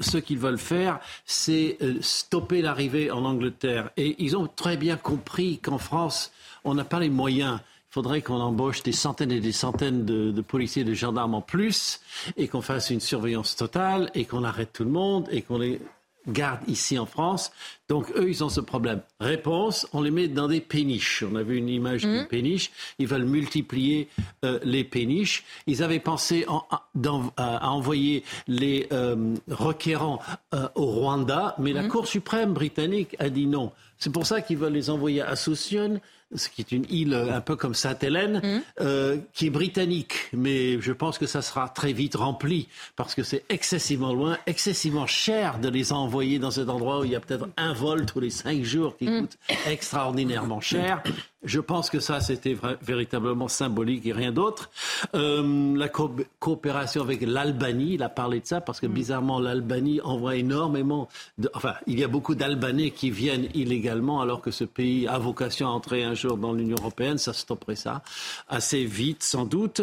ce 0.00 0.18
qu'ils 0.18 0.38
veulent 0.38 0.58
faire, 0.58 1.00
c'est 1.24 1.78
euh, 1.80 1.94
stopper 2.02 2.60
l'arrivée 2.60 3.10
en 3.10 3.24
Angleterre. 3.24 3.90
Et 3.96 4.22
ils 4.22 4.36
ont 4.36 4.46
très 4.46 4.76
bien 4.76 4.96
compris 4.96 5.58
qu'en 5.58 5.78
France, 5.78 6.30
on 6.64 6.74
n'a 6.74 6.84
pas 6.84 7.00
les 7.00 7.08
moyens. 7.08 7.58
Il 7.90 7.94
faudrait 7.94 8.22
qu'on 8.22 8.40
embauche 8.40 8.82
des 8.82 8.92
centaines 8.92 9.32
et 9.32 9.40
des 9.40 9.52
centaines 9.52 10.04
de, 10.04 10.30
de 10.30 10.40
policiers 10.42 10.82
et 10.82 10.84
de 10.84 10.94
gendarmes 10.94 11.34
en 11.34 11.40
plus, 11.40 12.00
et 12.36 12.48
qu'on 12.48 12.60
fasse 12.60 12.90
une 12.90 13.00
surveillance 13.00 13.56
totale, 13.56 14.10
et 14.14 14.26
qu'on 14.26 14.44
arrête 14.44 14.72
tout 14.72 14.84
le 14.84 14.90
monde, 14.90 15.26
et 15.30 15.42
qu'on 15.42 15.58
les 15.58 15.80
garde 16.28 16.60
ici 16.68 16.98
en 16.98 17.06
France. 17.06 17.50
Donc 17.90 18.08
eux, 18.14 18.28
ils 18.28 18.44
ont 18.44 18.48
ce 18.48 18.60
problème. 18.60 19.00
Réponse, 19.18 19.88
on 19.92 20.00
les 20.00 20.12
met 20.12 20.28
dans 20.28 20.46
des 20.46 20.60
péniches. 20.60 21.24
On 21.28 21.34
a 21.34 21.42
vu 21.42 21.56
une 21.56 21.68
image 21.68 22.02
d'une 22.02 22.22
mmh. 22.22 22.28
péniche. 22.28 22.70
Ils 23.00 23.08
veulent 23.08 23.24
multiplier 23.24 24.08
euh, 24.44 24.60
les 24.62 24.84
péniches. 24.84 25.42
Ils 25.66 25.82
avaient 25.82 25.98
pensé 25.98 26.46
à, 26.48 27.68
envoyer 27.68 28.22
les 28.46 28.86
euh, 28.92 29.34
requérants 29.50 30.20
euh, 30.54 30.68
au 30.76 30.86
Rwanda, 30.86 31.56
mais 31.58 31.72
la 31.72 31.82
mmh. 31.82 31.88
Cour 31.88 32.06
suprême 32.06 32.52
britannique 32.52 33.16
a 33.18 33.28
dit 33.28 33.46
non. 33.46 33.72
C'est 33.98 34.10
pour 34.10 34.24
ça 34.24 34.40
qu'ils 34.40 34.56
veulent 34.56 34.72
les 34.72 34.88
envoyer 34.88 35.20
à 35.20 35.34
Soucione, 35.34 36.00
ce 36.34 36.48
qui 36.48 36.62
est 36.62 36.72
une 36.72 36.86
île 36.90 37.14
un 37.14 37.40
peu 37.40 37.56
comme 37.56 37.74
Sainte-Hélène, 37.74 38.40
mmh. 38.42 38.60
euh, 38.80 39.18
qui 39.34 39.46
est 39.46 39.50
britannique. 39.50 40.28
Mais 40.32 40.80
je 40.80 40.92
pense 40.92 41.18
que 41.18 41.26
ça 41.26 41.42
sera 41.42 41.68
très 41.68 41.92
vite 41.92 42.14
rempli 42.14 42.68
parce 42.96 43.14
que 43.14 43.22
c'est 43.22 43.44
excessivement 43.48 44.14
loin, 44.14 44.38
excessivement 44.46 45.06
cher 45.06 45.58
de 45.58 45.68
les 45.68 45.92
envoyer 45.92 46.38
dans 46.38 46.50
cet 46.50 46.68
endroit 46.68 47.00
où 47.00 47.04
il 47.04 47.10
y 47.10 47.16
a 47.16 47.20
peut-être 47.20 47.48
un 47.56 47.72
vol 47.80 48.06
tous 48.06 48.20
les 48.20 48.30
cinq 48.30 48.62
jours 48.62 48.96
qui 48.96 49.08
mmh. 49.08 49.20
coûte 49.20 49.38
extraordinairement 49.66 50.60
cher. 50.60 51.02
Je 51.42 51.58
pense 51.58 51.88
que 51.88 52.00
ça, 52.00 52.20
c'était 52.20 52.54
véritablement 52.82 53.48
symbolique 53.48 54.04
et 54.04 54.12
rien 54.12 54.30
d'autre. 54.30 54.70
Euh, 55.14 55.74
la 55.74 55.88
coopération 55.88 57.02
avec 57.02 57.22
l'Albanie, 57.22 57.94
il 57.94 58.02
a 58.02 58.10
parlé 58.10 58.40
de 58.40 58.46
ça 58.46 58.60
parce 58.60 58.78
que 58.78 58.86
mm. 58.86 58.92
bizarrement, 58.92 59.40
l'Albanie 59.40 60.02
envoie 60.02 60.36
énormément 60.36 61.08
de... 61.38 61.50
Enfin, 61.54 61.74
il 61.86 61.98
y 61.98 62.04
a 62.04 62.08
beaucoup 62.08 62.34
d'Albanais 62.34 62.90
qui 62.90 63.10
viennent 63.10 63.48
illégalement 63.54 64.20
alors 64.20 64.42
que 64.42 64.50
ce 64.50 64.64
pays 64.64 65.08
a 65.08 65.18
vocation 65.18 65.68
à 65.68 65.70
entrer 65.70 66.04
un 66.04 66.12
jour 66.12 66.36
dans 66.36 66.52
l'Union 66.52 66.76
européenne. 66.78 67.16
Ça 67.16 67.32
stopperait 67.32 67.76
ça 67.76 68.02
assez 68.48 68.84
vite, 68.84 69.22
sans 69.22 69.46
doute. 69.46 69.80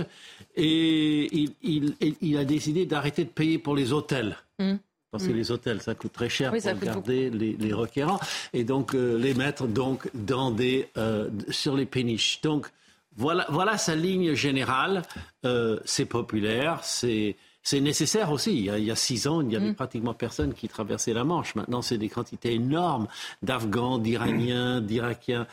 Et 0.55 1.49
il, 1.63 2.37
a 2.37 2.45
décidé 2.45 2.85
d'arrêter 2.85 3.23
de 3.23 3.29
payer 3.29 3.57
pour 3.57 3.75
les 3.75 3.93
hôtels. 3.93 4.37
Mm. 4.59 4.75
Parce 5.11 5.25
que 5.25 5.31
mm. 5.31 5.35
les 5.35 5.51
hôtels, 5.51 5.81
ça 5.81 5.95
coûte 5.95 6.13
très 6.13 6.29
cher 6.29 6.51
pour 6.51 6.79
garder 6.79 7.29
les, 7.29 7.73
requérants 7.73 8.19
et 8.53 8.63
donc 8.63 8.93
euh, 8.93 9.17
les 9.17 9.33
mettre 9.33 9.67
donc 9.67 10.09
dans 10.13 10.51
des, 10.51 10.89
euh, 10.97 11.29
sur 11.49 11.75
les 11.75 11.85
péniches. 11.85 12.41
Donc 12.41 12.67
voilà, 13.15 13.45
voilà 13.49 13.77
sa 13.77 13.95
ligne 13.95 14.33
générale. 14.33 15.03
Euh, 15.45 15.79
c'est 15.85 16.05
populaire, 16.05 16.83
c'est 16.83 17.35
c'est 17.63 17.81
nécessaire 17.81 18.31
aussi. 18.31 18.57
Il 18.57 18.63
y, 18.63 18.91
a, 18.91 18.95
six 18.95 19.27
ans, 19.27 19.41
il 19.41 19.47
n'y 19.47 19.55
avait 19.57 19.71
mm. 19.71 19.75
pratiquement 19.75 20.13
personne 20.13 20.53
qui 20.53 20.69
traversait 20.69 21.11
la 21.11 21.25
Manche. 21.25 21.53
Maintenant, 21.55 21.81
c'est 21.81 21.97
des 21.97 22.07
quantités 22.07 22.53
énormes 22.53 23.07
d'Afghans, 23.41 23.97
d'Iraniens, 23.97 24.79
d'Irakiens 24.79 25.47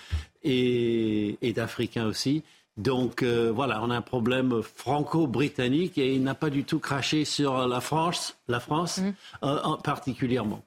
et, 0.44 1.36
et 1.43 1.52
d'Africains 1.52 2.06
aussi. 2.06 2.44
Donc 2.77 3.23
euh, 3.23 3.53
voilà, 3.55 3.81
on 3.83 3.91
a 3.91 3.97
un 3.97 4.03
problème 4.03 4.61
franco-britannique 4.63 5.97
et 5.97 6.13
il 6.15 6.23
n'a 6.23 6.35
pas 6.35 6.51
du 6.51 6.65
tout 6.65 6.81
craché 6.81 7.25
sur 7.25 7.69
la 7.69 7.81
France, 7.81 8.37
la 8.49 8.59
France 8.59 8.99
mm. 8.99 9.13
euh, 9.45 9.77
particulièrement. 9.85 10.63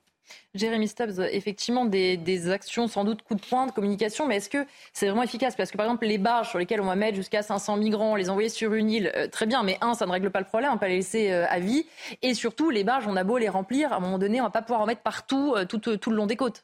Jérémy 0.56 0.88
Stubbs, 0.88 1.20
effectivement, 1.32 1.86
des, 1.86 2.50
actions 2.50 2.88
sans 2.88 3.04
doute 3.04 3.22
coup 3.22 3.36
de 3.36 3.42
poing 3.42 3.68
de 3.68 3.72
communication, 3.72 4.26
mais 4.26 4.38
est-ce 4.38 4.50
que 4.50 4.66
c'est 4.92 5.06
vraiment 5.06 5.24
efficace? 5.24 5.56
Parce 5.56 5.70
que 5.70 5.78
par 5.78 5.86
exemple, 5.86 6.06
les 6.06 6.18
barges 6.18 6.50
sur 6.50 6.58
lesquelles 6.58 6.82
on 6.82 6.86
va 6.86 6.96
mettre 6.96 7.16
jusqu'à 7.16 7.44
500 7.44 7.78
migrants, 7.78 8.16
les 8.16 8.30
envoyer 8.30 8.50
sur 8.50 8.74
une 8.74 8.90
île, 8.90 9.12
euh, 9.16 9.28
très 9.28 9.46
bien, 9.46 9.64
mais 9.64 9.78
un, 9.82 9.94
ça 9.94 10.06
ne 10.06 10.12
règle 10.12 10.32
pas 10.32 10.40
le 10.40 10.46
problème, 10.46 10.72
on 10.72 10.74
ne 10.74 10.80
peut 10.80 10.86
pas 10.86 10.90
les 10.90 10.98
laisser 10.98 11.32
à 11.32 11.60
vie. 11.60 11.86
Et 12.22 12.34
surtout, 12.34 12.70
les 12.70 12.84
barges, 12.84 13.06
on 13.08 13.16
a 13.16 13.24
beau 13.24 13.38
les 13.38 13.50
remplir, 13.50 13.94
à 13.94 13.98
un 13.98 14.00
moment 14.00 14.18
donné, 14.18 14.40
on 14.40 14.46
ne 14.46 14.48
va 14.48 14.52
pas 14.52 14.62
pouvoir 14.62 14.82
en 14.82 14.86
mettre 14.86 15.02
partout, 15.02 15.56
tout, 15.70 15.80
tout 15.80 16.10
le 16.10 16.16
long 16.16 16.26
des 16.26 16.38
côtes. 16.38 16.64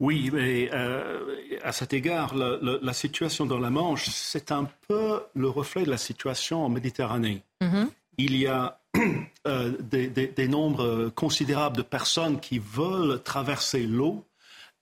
Oui, 0.00 0.30
mais 0.32 0.70
euh, 0.72 1.58
à 1.64 1.72
cet 1.72 1.92
égard, 1.92 2.34
la, 2.34 2.92
situation 2.92 3.46
dans 3.46 3.58
la 3.58 3.70
Manche, 3.70 4.08
c'est 4.08 4.52
un 4.52 4.68
peu 4.86 5.20
le 5.34 5.48
reflet 5.48 5.84
de 5.84 5.90
la 5.90 5.98
situation 5.98 6.64
en 6.64 6.68
Méditerranée. 6.68 7.42
Mm-hmm. 7.60 7.88
Il 8.18 8.36
y 8.36 8.46
a 8.46 8.78
euh, 9.46 9.72
des, 9.80 10.48
nombres 10.48 11.08
considérables 11.08 11.76
de 11.76 11.82
personnes 11.82 12.38
qui 12.38 12.60
veulent 12.60 13.20
traverser 13.24 13.86
l'eau 13.86 14.24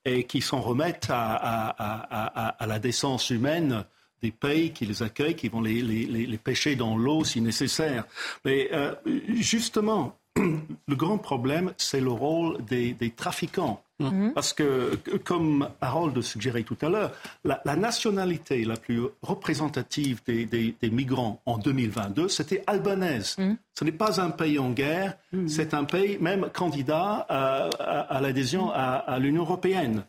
et 0.05 0.25
qui 0.25 0.43
s'en 0.43 0.61
remettent 0.61 1.09
à, 1.11 2.57
la 2.61 2.79
décence 2.79 3.31
humaine 3.31 3.85
des 4.23 4.31
pays 4.31 4.73
qui 4.73 4.85
les 4.85 5.03
accueillent, 5.03 5.35
qui 5.35 5.49
vont 5.49 5.63
les, 5.63 6.39
pêcher 6.45 6.77
dans 6.77 6.97
l'eau 6.97 7.25
si 7.25 7.41
nécessaire. 7.41 8.05
Mais 8.45 8.69
euh, 8.73 8.95
justement, 9.29 10.19
le 10.37 10.95
grand 10.95 11.19
problème, 11.19 11.73
c'est 11.79 12.03
le 12.03 12.11
rôle 12.13 12.63
des 12.67 13.13
trafiquants 13.17 13.83
Mhm. 13.99 14.33
Parce 14.35 14.53
que, 14.53 14.97
comme 15.25 15.71
Harold 15.81 16.21
suggérait 16.21 16.65
tout 16.65 16.77
à 16.83 16.89
l'heure, 16.89 17.13
la, 17.45 17.77
nationalité 17.77 18.65
la 18.65 18.77
plus 18.77 19.03
représentative 19.23 20.23
des, 20.27 20.77
migrants 20.91 21.41
en 21.47 21.57
2022, 21.57 22.29
c'était 22.29 22.63
albanaise. 22.67 23.37
Mhm. 23.39 23.57
Ce 23.73 23.85
n'est 23.85 23.93
pas 23.93 24.21
un 24.21 24.31
pays 24.31 24.59
en 24.59 24.71
guerre, 24.71 25.17
mhm. 25.33 25.49
c'est 25.49 25.73
un 25.73 25.85
pays 25.85 26.19
même 26.19 26.51
candidat 26.51 27.27
à, 27.29 28.21
l'adhésion 28.21 28.71
à, 28.71 29.19
l'Union 29.19 29.43
européenne. 29.43 30.05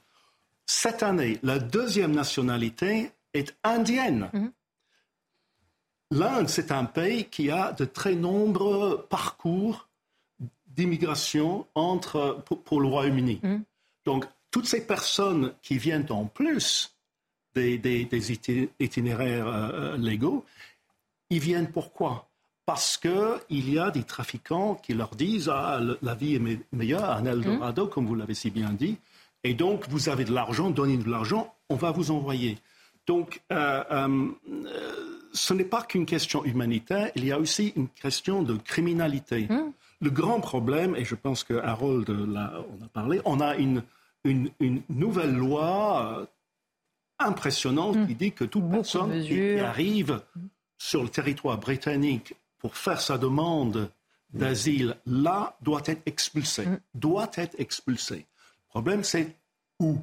Cette 0.66 1.02
année, 1.02 1.40
la 1.44 1.60
deuxième 1.60 2.12
nationalité 2.12 3.12
est 3.34 3.56
indienne. 3.64 4.30
L'Inde, 6.12 6.50
c'est 6.50 6.72
un 6.72 6.86
pays 6.86 7.26
qui 7.26 7.52
a 7.52 7.72
de 7.72 7.86
très 7.86 8.16
nombreux 8.16 9.06
parcours 9.10 9.88
d'immigration 10.68 11.66
entre, 11.74 12.44
pour, 12.44 12.82
le 12.82 12.88
Royaume-Uni. 12.88 13.42
Donc, 14.08 14.24
toutes 14.52 14.68
ces 14.68 14.88
personnes 14.88 15.52
qui 15.62 15.78
viennent 15.78 16.06
en 16.12 16.24
plus 16.24 16.96
des, 17.54 18.08
itinéraires 18.80 19.48
euh, 19.48 19.98
légaux, 19.98 20.46
ils 21.30 21.42
viennent 21.42 21.70
pourquoi? 21.70 22.30
Parce 22.66 22.96
qu'il 22.96 23.70
y 23.70 23.78
a 23.78 23.92
des 23.92 24.04
trafiquants 24.04 24.76
qui 24.76 24.94
leur 24.94 25.14
disent 25.16 25.50
ah, 25.54 25.82
la 26.02 26.16
vie 26.16 26.36
est 26.36 26.64
meilleure 26.72 27.04
à 27.04 27.20
Eldorado, 27.20 27.88
mmh. 27.88 27.90
comme 27.90 28.06
vous 28.06 28.16
l'avez 28.16 28.34
si 28.34 28.50
bien 28.50 28.72
dit, 28.72 28.96
et 29.44 29.54
donc 29.54 29.90
vous 29.90 30.08
avez 30.08 30.24
de 30.24 30.32
l'argent, 30.32 30.70
donnez 30.70 30.96
de 30.96 31.10
l'argent, 31.10 31.54
on 31.68 31.76
va 31.76 31.92
vous 31.92 32.10
envoyer. 32.12 32.60
Donc, 33.08 33.42
euh, 33.52 33.84
euh, 33.92 34.30
ce 35.34 35.54
n'est 35.54 35.66
pas 35.66 35.82
qu'une 35.82 36.06
question 36.06 36.46
humanitaire, 36.46 37.12
il 37.16 37.26
y 37.26 37.34
a 37.34 37.40
aussi 37.40 37.74
une 37.76 37.90
question 37.90 38.42
de 38.42 38.56
criminalité. 38.56 39.48
Mmh. 39.50 39.74
Le 40.00 40.10
grand 40.12 40.40
problème, 40.40 40.96
et 40.96 41.04
je 41.04 41.16
pense 41.16 41.44
que 41.44 41.56
Harold 41.56 42.10
en 42.10 42.36
a 42.38 42.88
parlé, 42.94 43.20
on 43.26 43.42
a 43.42 43.56
une 43.58 43.84
une, 44.28 44.52
une 44.60 44.82
nouvelle 44.90 45.36
loi 45.36 46.20
euh, 46.20 46.26
impressionnante 47.20 48.08
qui 48.08 48.16
dit 48.16 48.32
que 48.32 48.44
toute 48.44 48.70
personne 48.70 49.24
qui, 49.24 49.60
arrive 49.60 50.22
sur 50.78 51.04
le 51.04 51.10
territoire 51.10 51.58
britannique 51.58 52.36
pour 52.60 52.76
faire 52.78 53.02
sa 53.02 53.18
demande 53.18 53.90
d'asile, 54.34 54.98
là, 55.06 55.58
doit 55.62 55.82
être 55.86 56.02
expulsée. 56.06 56.68
Doit 56.94 57.32
être 57.36 57.56
expulsée. 57.60 58.26
Le 58.26 58.70
problème, 58.70 59.04
c'est 59.04 59.36
où? 59.80 59.98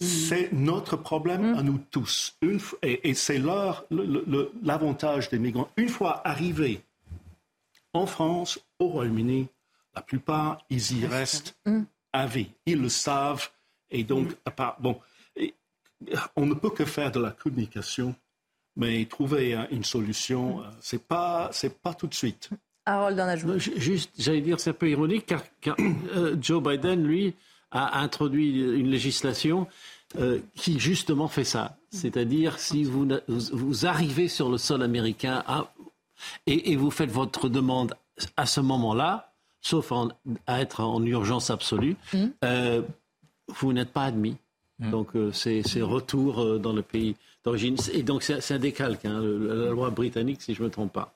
C'est 0.00 0.52
notre 0.52 0.96
problème 0.96 1.54
à 1.54 1.62
nous 1.62 1.78
tous. 1.78 2.36
Une 2.42 2.58
et 2.82 3.10
et 3.10 3.14
c'est 3.14 3.38
l'avantage 3.38 5.28
des 5.28 5.38
migrants. 5.38 5.68
Une 5.76 5.88
fois 5.88 6.26
arrivés 6.26 6.82
en 7.92 8.06
France, 8.06 8.58
au 8.80 8.88
Royaume-Uni, 8.88 9.48
la 9.94 10.02
plupart, 10.02 10.58
ils 10.70 10.98
y 10.98 11.06
restent 11.06 11.56
à 12.12 12.26
vie. 12.26 12.48
Ils 12.66 12.80
le 12.80 12.88
savent. 12.88 13.48
Et 13.90 14.04
donc, 14.04 14.28
à 14.44 14.50
part, 14.50 14.76
bon, 14.80 14.98
on 16.36 16.46
ne 16.46 16.54
peut 16.54 16.70
que 16.70 16.84
faire 16.84 17.10
de 17.12 17.20
la 17.20 17.30
communication, 17.30 18.14
mais 18.76 19.04
trouver 19.06 19.54
hein, 19.54 19.68
une 19.70 19.84
solution, 19.84 20.60
euh, 20.62 20.64
c'est 20.80 21.02
pas, 21.06 21.50
c'est 21.52 21.80
pas 21.80 21.94
tout 21.94 22.06
de 22.06 22.14
suite. 22.14 22.50
Harold 22.86 23.18
en 23.20 23.28
ajoute. 23.28 23.58
Juste, 23.58 24.10
j'allais 24.18 24.40
dire, 24.40 24.58
c'est 24.58 24.70
un 24.70 24.74
peu 24.74 24.90
ironique 24.90 25.26
car, 25.26 25.42
car, 25.60 25.76
euh, 25.78 26.36
Joe 26.40 26.62
Biden, 26.62 27.04
lui, 27.04 27.34
a 27.70 28.00
introduit 28.00 28.60
une 28.60 28.88
législation 28.90 29.66
euh, 30.18 30.40
qui 30.56 30.78
justement 30.80 31.28
fait 31.28 31.44
ça. 31.44 31.76
C'est-à-dire, 31.90 32.58
si 32.58 32.84
vous, 32.84 33.06
vous, 33.28 33.40
vous 33.52 33.86
arrivez 33.86 34.28
sur 34.28 34.48
le 34.50 34.58
sol 34.58 34.82
américain 34.82 35.42
à- 35.46 35.72
et, 36.46 36.72
et 36.72 36.76
vous 36.76 36.90
faites 36.90 37.10
votre 37.10 37.48
demande 37.48 37.94
à 38.36 38.46
ce 38.46 38.60
moment-là, 38.60 39.31
sauf 39.62 39.90
en- 39.92 40.08
à 40.46 40.60
être 40.60 40.80
en 40.80 41.02
urgence 41.06 41.48
absolue, 41.48 41.96
euh, 42.44 42.82
vous 43.48 43.72
n'êtes 43.72 43.92
pas 43.92 44.04
admis. 44.04 44.36
Donc 44.80 45.14
euh, 45.14 45.30
c'est 45.32 45.62
retour 45.80 46.40
euh, 46.42 46.58
dans 46.58 46.72
le 46.72 46.82
pays 46.82 47.14
d'origine. 47.44 47.76
Et 47.92 48.02
donc 48.02 48.22
c'est 48.24 48.52
un 48.52 48.58
décalque, 48.58 49.04
hein, 49.04 49.20
la 49.22 49.70
loi 49.70 49.90
britannique, 49.90 50.42
si 50.42 50.54
je 50.54 50.60
ne 50.62 50.66
me 50.66 50.70
trompe 50.72 50.92
pas. 50.92 51.14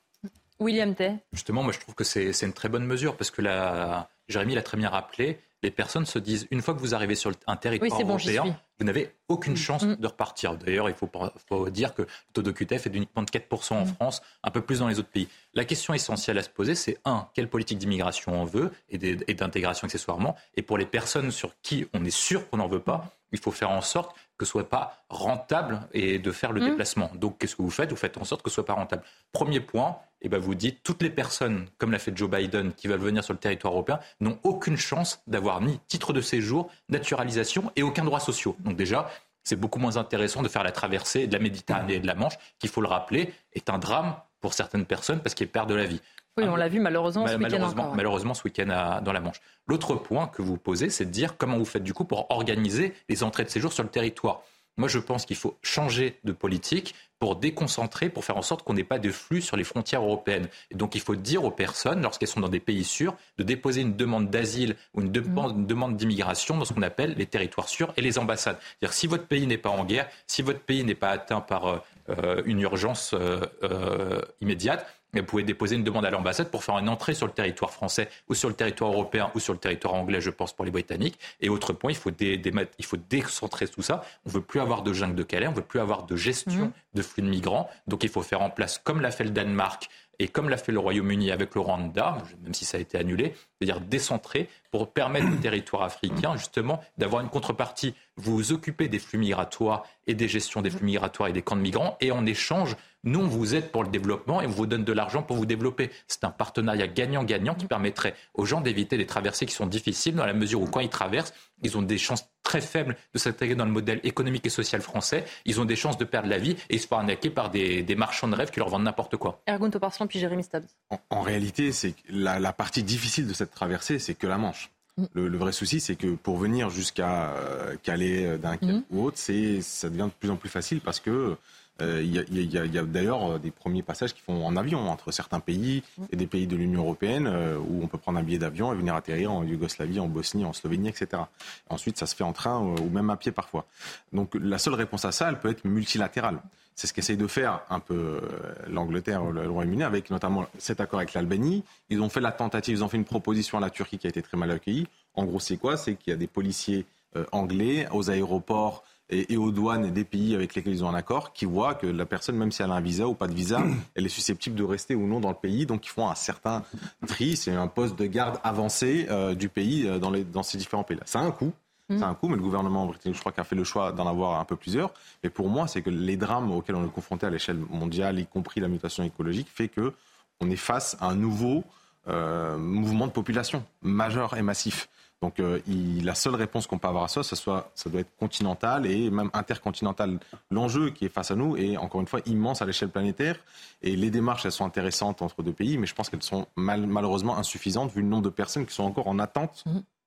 William 0.61 0.95
Tay. 0.95 1.17
Justement, 1.33 1.63
moi 1.63 1.73
je 1.73 1.81
trouve 1.81 1.95
que 1.95 2.05
c'est 2.05 2.31
une 2.43 2.53
très 2.53 2.69
bonne 2.69 2.87
mesure 2.87 3.17
parce 3.17 3.31
que 3.31 3.43
la, 3.43 4.09
Jérémy 4.29 4.55
l'a 4.55 4.63
très 4.63 4.79
bien 4.79 4.89
rappelé, 4.89 5.41
les 5.63 5.71
personnes 5.71 6.07
se 6.07 6.19
disent 6.19 6.47
une 6.51 6.63
fois 6.63 6.75
que 6.75 6.79
vous 6.81 6.95
arrivez 6.95 7.15
sur 7.17 7.31
le- 7.31 7.37
un 7.49 7.57
territoire 7.57 7.99
Oui, 8.01 8.05
bon, 8.05 8.11
européen. 8.15 8.57
Vous 8.79 8.85
n'avez 8.85 9.13
aucune 9.29 9.57
chance 9.57 9.85
de 9.85 10.07
repartir. 10.07 10.57
D'ailleurs, 10.57 10.89
il 10.89 10.95
faut, 10.95 11.11
faut 11.49 11.71
dire 11.71 11.95
que 11.95 12.03
le 12.03 12.09
taux 12.33 12.43
d'OQTF 12.43 12.87
est 12.87 12.91
d'uniquement 12.91 13.23
de 13.23 13.31
4% 13.31 13.75
en 13.75 13.87
France, 13.87 14.23
un 14.43 14.51
peu 14.51 14.61
plus 14.61 14.81
dans 14.81 14.89
les 14.89 14.99
autres 14.99 15.09
pays. 15.09 15.29
La 15.55 15.65
question 15.65 15.95
essentielle 15.95 16.39
à 16.39 16.43
se 16.43 16.51
poser, 16.51 16.75
c'est 16.75 16.99
un, 17.05 17.27
quelle 17.35 17.49
politique 17.49 17.79
d'immigration 17.79 18.41
on 18.41 18.45
veut 18.45 18.71
et 18.91 18.99
d'intégration 19.35 19.87
accessoirement 19.87 20.37
Et 20.57 20.63
pour 20.63 20.79
les 20.79 20.87
personnes 20.87 21.31
sur 21.31 21.53
qui 21.63 21.87
on 21.95 22.05
est 22.05 22.11
sûr 22.11 22.49
qu'on 22.51 22.59
n'en 22.59 22.69
veut 22.69 22.81
pas, 22.81 23.11
il 23.33 23.39
faut 23.41 23.51
faire 23.51 23.71
en 23.71 23.81
sorte 23.81 24.15
que 24.39 24.45
ce 24.45 24.53
soit 24.53 24.69
pas 24.69 25.03
rentable 25.09 25.81
et 25.93 26.19
de 26.19 26.31
faire 26.31 26.53
le 26.53 26.61
Mm. 26.61 26.65
déplacement. 26.71 27.11
Donc, 27.15 27.39
qu'est-ce 27.39 27.57
que 27.57 27.63
vous 27.63 27.71
faites? 27.71 27.91
Vous 27.91 27.97
faites 27.97 28.19
en 28.19 28.25
sorte 28.25 28.43
que 28.43 28.51
ce 28.51 28.55
soit 28.57 28.67
pas 28.67 28.75
rentable. 28.75 29.03
Premier 29.33 29.61
point, 29.61 29.99
et 30.23 30.29
ben 30.29 30.39
vous 30.39 30.55
dites 30.55 30.83
toutes 30.83 31.03
les 31.03 31.11
personnes, 31.11 31.67
comme 31.79 31.91
l'a 31.91 31.99
fait 31.99 32.17
Joe 32.17 32.31
Biden, 32.31 32.73
qui 32.73 32.87
veulent 32.89 33.01
venir 33.01 33.25
sur 33.25 33.33
le 33.35 33.39
territoire 33.39 33.73
européen, 33.73 33.99
n'ont 34.21 34.39
aucune 34.45 34.77
chance 34.77 35.21
d'avoir 35.27 35.61
ni 35.61 35.79
titre 35.89 36.13
de 36.13 36.21
séjour, 36.21 36.71
naturalisation 36.89 37.71
et 37.77 37.83
aucun 37.83 38.05
droit 38.05 38.21
social. 38.21 38.55
Donc 38.67 38.77
déjà, 38.77 39.09
c'est 39.45 39.57
beaucoup 39.57 39.79
moins 39.79 39.97
intéressant 39.97 40.43
de 40.43 40.49
faire 40.49 40.65
la 40.65 40.73
traversée 40.73 41.27
de 41.27 41.33
la 41.33 41.39
Méditerranée 41.39 41.95
et 41.95 42.01
de 42.01 42.07
la 42.07 42.15
Manche, 42.15 42.37
qui, 42.59 42.67
il 42.67 42.69
faut 42.69 42.81
le 42.81 42.89
rappeler, 42.89 43.33
est 43.53 43.71
un 43.71 43.79
drame 43.79 44.17
pour 44.41 44.53
certaines 44.55 44.85
personnes 44.85 45.21
parce 45.21 45.35
qu'elles 45.35 45.49
perdent 45.49 45.73
la 45.73 45.87
vie. 45.87 46.01
Oui, 46.39 46.45
on 46.49 46.57
l'a 46.57 46.69
vu 46.69 46.81
malheureusement 46.81 47.23
Ma- 47.25 47.31
ce 47.31 47.37
week-end 47.37 47.49
malheureusement, 47.51 47.81
encore. 47.83 47.91
ouais. 47.93 47.97
malheureusement, 47.97 48.35
ce 48.35 48.43
week-end 48.45 49.01
dans 49.03 49.13
la 49.13 49.21
Manche. 49.21 49.41
L'autre 49.67 49.95
point 49.95 50.27
que 50.27 50.43
vous 50.43 50.59
posez, 50.59 50.91
c'est 50.91 51.07
de 51.07 51.11
dire 51.11 51.39
comment 51.39 51.57
vous 51.57 51.65
faites 51.65 51.83
du 51.85 51.95
coup 51.95 52.05
pour 52.05 52.31
organiser 52.31 52.93
les 53.09 53.23
entrées 53.23 53.45
de 53.45 53.49
séjour 53.49 53.73
sur 53.73 53.83
le 53.85 53.89
territoire. 53.89 54.43
Moi, 54.77 54.89
je 54.89 54.99
pense 54.99 55.25
qu'il 55.25 55.37
faut 55.37 55.57
changer 55.63 56.19
de 56.25 56.33
politique 56.33 56.95
pour 57.19 57.37
déconcentrer, 57.37 58.11
pour 58.11 58.27
faire 58.27 58.37
en 58.37 58.43
sorte 58.43 58.63
qu'on 58.63 58.75
n'ait 58.75 58.85
pas 58.85 58.99
de 58.99 59.11
flux 59.11 59.41
sur 59.41 59.57
les 59.57 59.65
frontières 59.65 60.03
européennes. 60.03 60.49
Et 60.71 60.75
donc, 60.75 60.95
il 60.95 61.01
faut 61.01 61.17
dire 61.17 61.45
aux 61.45 61.51
personnes, 61.51 62.03
lorsqu'elles 62.03 62.29
sont 62.29 62.41
dans 62.41 62.51
des 62.51 62.61
pays 62.61 62.85
sûrs, 62.85 63.15
de 63.39 63.43
déposer 63.43 63.81
une 63.81 63.97
demande 63.97 64.29
d'asile 64.29 64.77
ou 64.93 65.01
une, 65.01 65.11
demande- 65.11 65.57
une 65.57 65.67
demande 65.67 65.97
d'immigration 65.97 66.59
dans 66.59 66.67
ce 66.67 66.75
qu'on 66.75 66.83
appelle 66.83 67.15
les 67.17 67.27
territoires 67.27 67.69
sûrs 67.69 67.95
et 67.97 68.03
les 68.03 68.19
ambassades. 68.19 68.59
C'est-à-dire, 68.79 68.93
si 68.95 69.07
votre 69.07 69.27
pays 69.27 69.47
n'est 69.47 69.57
pas 69.57 69.71
en 69.71 69.85
guerre, 69.85 70.09
si 70.27 70.43
votre 70.43 70.61
pays 70.61 70.85
n'est 70.85 70.95
pas 70.95 71.09
atteint 71.09 71.41
par 71.41 71.67
euh, 71.67 71.79
euh, 72.11 72.43
une 72.45 72.61
urgence 72.61 73.15
euh, 73.15 73.41
euh, 73.63 74.21
immédiate, 74.43 74.87
vous 75.21 75.27
pouvez 75.27 75.43
déposer 75.43 75.77
une 75.77 75.85
demande 75.85 76.05
à 76.05 76.11
l'ambassade 76.11 76.51
pour 76.51 76.65
faire 76.65 76.79
une 76.79 76.89
entrée 76.89 77.15
sur 77.15 77.27
le 77.27 77.33
territoire 77.33 77.71
français 77.71 78.09
ou 78.29 78.35
sur 78.35 78.49
le 78.49 78.55
territoire 78.55 78.93
européen 78.93 79.31
ou 79.35 79.41
sur 79.41 79.53
le 79.53 79.59
territoire 79.59 79.95
anglais, 79.95 80.21
je 80.21 80.31
pense, 80.31 80.53
pour 80.53 80.65
les 80.65 80.71
Britanniques. 80.71 81.19
Et 81.41 81.49
autre 81.49 81.73
point, 81.73 81.91
il 81.91 81.97
faut, 81.97 82.11
dé- 82.11 82.37
démettre- 82.39 82.73
il 82.79 82.85
faut 82.85 82.97
décentrer 82.97 83.69
tout 83.69 83.83
ça. 83.83 84.05
On 84.25 84.31
ne 84.31 84.35
veut 84.35 84.41
plus 84.43 84.61
avoir 84.61 84.83
de 84.83 84.93
jungle 84.93 85.15
de 85.15 85.23
Calais, 85.23 85.47
on 85.47 85.51
ne 85.53 85.57
veut 85.57 85.63
plus 85.63 85.81
avoir 85.81 86.05
de 86.05 86.17
gestion 86.17 86.67
Mhm. 86.67 86.73
de 86.95 87.03
flux 87.03 87.23
de 87.23 87.29
migrants. 87.29 87.69
Donc 87.87 88.03
il 88.05 88.09
faut 88.09 88.23
faire 88.23 88.43
en 88.43 88.51
place, 88.51 88.79
comme 88.83 89.01
l'a 89.01 89.11
fait 89.11 89.25
le 89.25 89.31
Danemark 89.31 89.89
et 90.19 90.29
comme 90.29 90.49
l'a 90.49 90.57
fait 90.57 90.73
le 90.73 90.79
Royaume-Uni 90.79 91.31
avec 91.31 91.55
le 91.55 91.61
Rwanda, 91.61 92.19
même 92.43 92.55
si 92.55 92.65
ça 92.65 92.79
a 92.79 92.81
été 92.81 92.97
annulé, 92.97 93.35
c'est-à-dire 93.61 93.81
décentrer 93.81 94.49
pour 94.77 94.93
permettre 94.93 95.29
au 95.33 95.37
territoire 95.37 95.85
africain 95.85 96.37
justement 96.37 96.83
d'avoir 96.99 97.23
une 97.23 97.31
contrepartie. 97.31 97.95
Vous 98.17 98.37
vous 98.37 98.53
occupez 98.53 98.89
des 98.89 98.99
flux 98.99 99.19
migratoires 99.19 99.85
et 100.07 100.15
des 100.15 100.29
gestions 100.29 100.61
des 100.61 100.69
flux 100.69 100.85
migratoires 100.85 101.31
et 101.31 101.33
des 101.33 101.41
camps 101.41 101.57
de 101.57 101.63
migrants 101.63 101.97
et 102.03 102.13
en 102.13 102.27
échange, 102.27 102.77
nous, 103.07 103.21
on 103.21 103.29
vous 103.29 103.55
aide 103.55 103.71
pour 103.71 103.85
le 103.85 103.89
développement 103.89 104.43
et 104.43 104.47
on 104.47 104.51
vous 104.51 104.67
donne 104.67 104.83
de 104.83 104.93
l'argent 104.93 105.23
pour 105.23 105.37
vous 105.37 105.47
développer. 105.47 105.91
C'est 106.09 106.25
un 106.25 106.31
partenariat 106.31 106.89
gagnant-gagnant 106.89 107.55
qui 107.55 107.67
permettrait 107.67 108.15
aux 108.35 108.45
gens 108.45 108.61
d'éviter 108.61 108.99
des 108.99 109.07
traversées 109.07 109.47
qui 109.47 109.55
sont 109.55 109.67
difficiles 109.67 110.17
dans 110.17 110.27
la 110.27 110.35
mesure 110.35 110.61
où 110.61 110.67
quand 110.67 110.81
ils 110.81 110.89
traversent, 110.89 111.33
ils 111.63 111.79
ont 111.79 111.83
des 111.83 111.99
chances 111.99 112.29
très 112.43 112.61
faibles 112.61 112.97
de 113.15 113.19
s'intégrer 113.21 113.55
dans 113.55 113.65
le 113.65 113.71
modèle 113.71 114.01
économique 114.03 114.45
et 114.45 114.51
social 114.51 114.83
français. 114.83 115.25
Ils 115.45 115.61
ont 115.61 115.65
des 115.65 115.77
chances 115.77 115.99
de 115.99 116.05
perdre 116.05 116.29
la 116.29 116.39
vie 116.39 116.57
et 116.69 116.75
ils 116.75 116.81
se 116.81 116.89
font 116.89 116.97
arnaquer 116.97 117.31
par 117.31 117.51
des, 117.51 117.85
des 117.85 117.95
marchands 117.95 118.27
de 118.27 118.35
rêves 118.35 118.51
qui 118.51 118.59
leur 118.59 118.71
vendent 118.71 118.85
n'importe 118.85 119.17
quoi. 119.17 119.41
Ergun 119.47 119.71
Toparslan 119.71 120.09
puis 120.09 120.19
Jérémy 120.19 120.43
Stubbs. 120.43 120.67
En, 120.91 120.99
en 121.11 121.21
réalité, 121.23 121.71
c'est 121.71 121.95
la 122.09 122.53
partie 122.53 122.83
difficile 122.83 123.29
de 123.29 123.35
cette 123.35 123.53
traversée, 123.53 124.01
c'est 124.01 124.15
que 124.15 124.27
la 124.27 124.37
Manche. 124.37 124.66
Le, 125.13 125.29
le 125.29 125.37
vrai 125.39 125.53
souci, 125.53 125.81
c'est 125.81 125.97
que 125.97 126.15
pour 126.15 126.39
venir 126.39 126.71
jusqu'à 126.71 127.31
euh, 127.35 127.75
Calais, 127.83 128.25
euh, 128.27 128.39
Dunkerque 128.39 128.85
ou 128.91 129.05
autre, 129.05 129.19
c'est 129.19 129.61
ça 129.61 129.91
devient 129.91 130.07
de 130.07 130.19
plus 130.19 130.31
en 130.31 130.37
plus 130.37 130.49
facile 130.49 130.81
parce 130.81 131.01
que 131.01 131.37
euh, 131.83 132.03
il 132.03 132.51
y 132.51 132.57
a, 132.57 132.63
a- 132.63 132.83
d'ailleurs 132.85 133.33
euh, 133.33 133.39
des 133.39 133.51
premiers 133.51 133.83
passages 133.83 134.15
qui 134.15 134.23
font 134.23 134.47
en 134.47 134.57
avion 134.57 134.89
entre 134.89 135.13
certains 135.13 135.41
pays 135.41 135.83
et 136.11 136.17
des 136.17 136.27
pays 136.27 136.47
de 136.47 136.57
l'Union 136.57 136.81
européenne 136.81 137.27
euh, 137.27 137.59
où 137.59 137.83
on 137.83 137.87
peut 137.87 137.99
prendre 137.99 138.19
un 138.19 138.23
billet 138.23 138.39
d'avion 138.39 138.73
et 138.73 138.77
venir 138.77 138.95
atterrir 138.95 139.31
en 139.33 139.45
Yougoslavie, 139.45 140.01
en 140.01 140.07
Bosnie, 140.09 140.47
en 140.47 140.55
Slovénie, 140.55 140.89
etc. 140.89 141.25
Ensuite, 141.69 141.99
ça 141.99 142.07
se 142.07 142.17
fait 142.17 142.25
en 142.25 142.33
train 142.33 142.59
ou 142.61 142.89
même 142.89 143.11
à 143.11 143.17
pied 143.19 143.33
parfois. 143.33 143.67
Donc 144.15 144.35
la 144.41 144.57
seule 144.57 144.73
réponse 144.75 145.05
à 145.05 145.13
ça, 145.13 145.29
elle 145.29 145.39
peut 145.39 145.51
être 145.51 145.67
multilatérale. 145.67 146.39
C'est 146.77 146.87
ce 146.87 146.93
qu'essaye 146.93 147.17
de 147.17 147.27
faire 147.27 147.63
un 147.71 147.81
peu 147.81 147.95
euh, 147.95 148.21
l'Angleterre, 148.69 149.25
le 149.25 149.43
le 149.45 149.51
Royaume-Uni, 149.51 149.83
avec 149.83 150.11
notamment 150.11 150.47
cet 150.59 150.81
accord 150.81 150.99
avec 151.01 151.15
l'Albanie. 151.15 151.65
Ils 151.89 152.03
ont 152.03 152.09
fait 152.11 152.21
la 152.21 152.33
tentative, 152.33 152.77
ils 152.77 152.85
ont 152.85 152.89
fait 152.89 152.99
une 152.99 153.05
proposition 153.05 153.59
à 153.59 153.61
la 153.61 153.71
Turquie 153.71 153.99
qui 153.99 154.07
a 154.07 154.11
été 154.11 154.23
très 154.23 154.37
mal 154.37 154.51
accueillie. 154.51 154.87
En 155.15 155.25
gros, 155.25 155.41
c'est 155.41 155.57
quoi? 155.57 155.77
C'est 155.77 155.95
qu'il 155.95 156.11
y 156.11 156.15
a 156.15 156.19
des 156.19 156.27
policiers 156.27 156.85
euh, 157.17 157.25
anglais 157.33 157.89
aux 157.93 158.11
aéroports 158.11 158.85
et, 159.09 159.33
et 159.33 159.37
aux 159.37 159.53
douanes 159.53 159.91
des 159.91 160.05
pays 160.05 160.35
avec 160.35 160.55
lesquels 160.55 160.75
ils 160.75 160.85
ont 160.85 160.89
un 160.89 160.95
accord 160.95 161.33
qui 161.33 161.45
voient 161.45 161.75
que 161.75 161.87
la 161.87 162.07
personne, 162.07 162.37
même 162.37 162.53
si 162.53 162.63
elle 162.63 162.71
a 162.71 162.75
un 162.75 162.81
visa 162.81 163.07
ou 163.07 163.15
pas 163.15 163.29
de 163.29 163.35
visa, 163.35 163.63
elle 163.95 164.05
est 164.05 164.11
susceptible 164.11 164.57
de 164.57 164.65
rester 164.65 164.95
ou 164.95 165.07
non 165.07 165.21
dans 165.21 165.31
le 165.31 165.37
pays. 165.37 165.67
Donc 165.67 165.87
ils 165.87 165.91
font 165.91 166.09
un 166.09 166.15
certain 166.15 166.63
tri. 167.07 167.37
C'est 167.37 167.53
un 167.53 167.69
poste 167.69 167.99
de 167.99 168.07
garde 168.07 168.39
avancé 168.45 169.07
euh, 169.11 169.35
du 169.35 169.49
pays 169.49 169.87
euh, 169.87 169.99
dans, 169.99 170.11
les, 170.11 170.25
dans 170.25 170.43
ces 170.43 170.59
différents 170.59 170.85
pays-là. 170.85 171.05
Ça 171.07 171.21
a 171.21 171.23
un 171.23 171.31
coût. 171.31 171.53
Mm. 171.89 171.99
Ça 171.99 172.07
a 172.07 172.09
un 172.11 172.15
coût, 172.15 172.29
mais 172.29 172.37
le 172.37 172.43
gouvernement 172.43 172.85
britannique, 172.87 173.15
je 173.17 173.21
crois, 173.21 173.33
a 173.37 173.45
fait 173.45 173.55
le 173.57 173.65
choix 173.65 173.93
d'en 173.93 174.07
avoir 174.09 174.41
un 174.41 174.45
peu 174.45 174.57
plusieurs. 174.57 174.93
Mais 175.23 175.31
pour 175.31 175.49
moi, 175.49 175.67
c'est 175.69 175.83
que 175.83 175.91
les 175.91 176.17
drames 176.17 176.51
auxquels 176.51 176.75
on 176.77 176.85
est 176.87 176.91
confronté 176.91 177.27
à 177.27 177.31
l'échelle 177.31 177.59
mondiale, 177.59 178.19
y 178.19 178.27
compris 178.27 178.61
la 178.61 178.69
mutation 178.69 179.05
écologique, 179.05 179.49
fait 179.49 179.69
que 179.69 179.93
on 180.41 180.51
est 180.51 180.57
face 180.57 180.97
à 181.01 181.07
un 181.09 181.15
nouveau 181.15 181.63
euh, 182.09 182.57
mouvement 182.57 183.07
de 183.07 183.13
population 183.13 183.65
majeur 183.83 184.37
et 184.37 184.43
massif. 184.43 184.89
Donc 185.23 185.41
euh, 185.41 185.59
il- 185.67 186.05
la 186.05 186.15
seule 186.15 186.35
réponse 186.37 186.67
qu'on 186.67 186.79
peut 186.79 186.87
avoir 186.89 187.05
à 187.05 187.09
ça, 187.09 187.23
ça, 187.23 187.35
soit, 187.35 187.71
ça 187.75 187.89
doit 187.91 188.01
être 188.03 188.15
continental 188.19 188.87
et 188.87 189.11
même 189.11 189.31
intercontinental. 189.33 190.19
L'enjeu 190.51 190.91
qui 190.91 191.07
est 191.07 191.09
face 191.09 191.31
à 191.31 191.35
nous 191.35 191.57
est 191.57 191.77
encore 191.79 192.01
une 192.01 192.07
fois 192.07 192.21
immense 192.27 192.63
à 192.63 192.67
l'échelle 192.67 192.91
planétaire 192.91 193.37
et 193.83 193.97
les 193.97 194.11
démarches 194.11 194.45
elles 194.45 194.53
sont 194.53 194.65
intéressantes 194.67 195.23
entre 195.23 195.43
deux 195.43 195.53
pays, 195.55 195.79
mais 195.79 195.87
je 195.87 195.95
pense 195.95 196.09
qu'elles 196.11 196.23
sont 196.23 196.47
mal- 196.55 196.87
malheureusement 196.87 197.37
insuffisantes 197.39 197.91
vu 197.93 198.03
le 198.03 198.09
nombre 198.09 198.25
de 198.25 198.29
personnes 198.31 198.67
qui 198.67 198.75
sont 198.75 198.85
encore 198.85 199.09
en 199.09 199.19
attente 199.19 199.65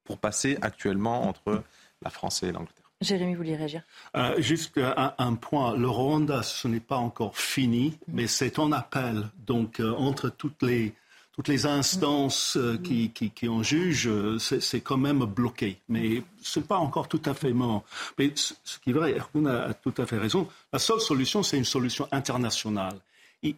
pour 0.09 0.17
passer 0.17 0.57
actuellement 0.69 1.27
entre 1.29 1.63
la 2.01 2.09
France 2.09 2.41
et 2.41 2.51
l'Angleterre. 2.51 2.89
Jérémy, 2.99 3.33
vous 3.33 3.43
voulez 3.43 3.55
réagir? 3.55 3.83
Euh, 4.17 4.41
juste 4.41 4.77
un, 4.77 5.13
un 5.17 5.35
point, 5.35 5.77
le 5.77 5.87
Rwanda, 5.87 6.41
ce 6.41 6.67
n'est 6.67 6.85
pas 6.93 6.97
encore 6.97 7.37
fini, 7.37 7.97
mais 8.07 8.27
c'est 8.27 8.57
en 8.57 8.71
appel. 8.71 9.29
Donc, 9.45 9.79
euh, 9.79 9.93
entre 10.09 10.29
toutes 10.29 10.63
les, 10.63 10.93
toutes 11.31 11.47
les 11.47 11.65
instances 11.65 12.57
euh, 12.57 12.77
qui, 12.77 13.11
qui, 13.11 13.29
qui 13.29 13.47
en 13.47 13.61
jugent, 13.61 14.07
euh, 14.07 14.39
c'est 14.39 14.61
c'est 14.69 14.81
quand 14.81 14.97
même 14.97 15.19
bloqué. 15.19 15.79
Mais 15.87 16.23
ce 16.41 16.59
n'est 16.59 16.65
pas 16.65 16.79
encore 16.87 17.07
tout 17.07 17.21
à 17.25 17.33
fait 17.33 17.53
mort. 17.53 17.83
Mais 18.17 18.33
ce 18.35 18.53
ce 18.65 18.79
qui 18.79 18.89
est 18.89 18.93
vrai, 18.93 19.11
Ergun 19.15 19.45
a, 19.45 19.69
a 19.69 19.73
tout 19.73 19.93
à 19.97 20.05
fait 20.05 20.17
raison. 20.17 20.49
La 20.73 20.79
seule 20.79 20.99
solution, 20.99 21.43
c'est 21.43 21.57
une 21.57 21.71
solution 21.77 22.05
internationale. 22.11 22.97
Et 23.43 23.55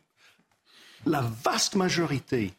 la 1.05 1.21
vaste 1.43 1.75
majorité 1.75 2.53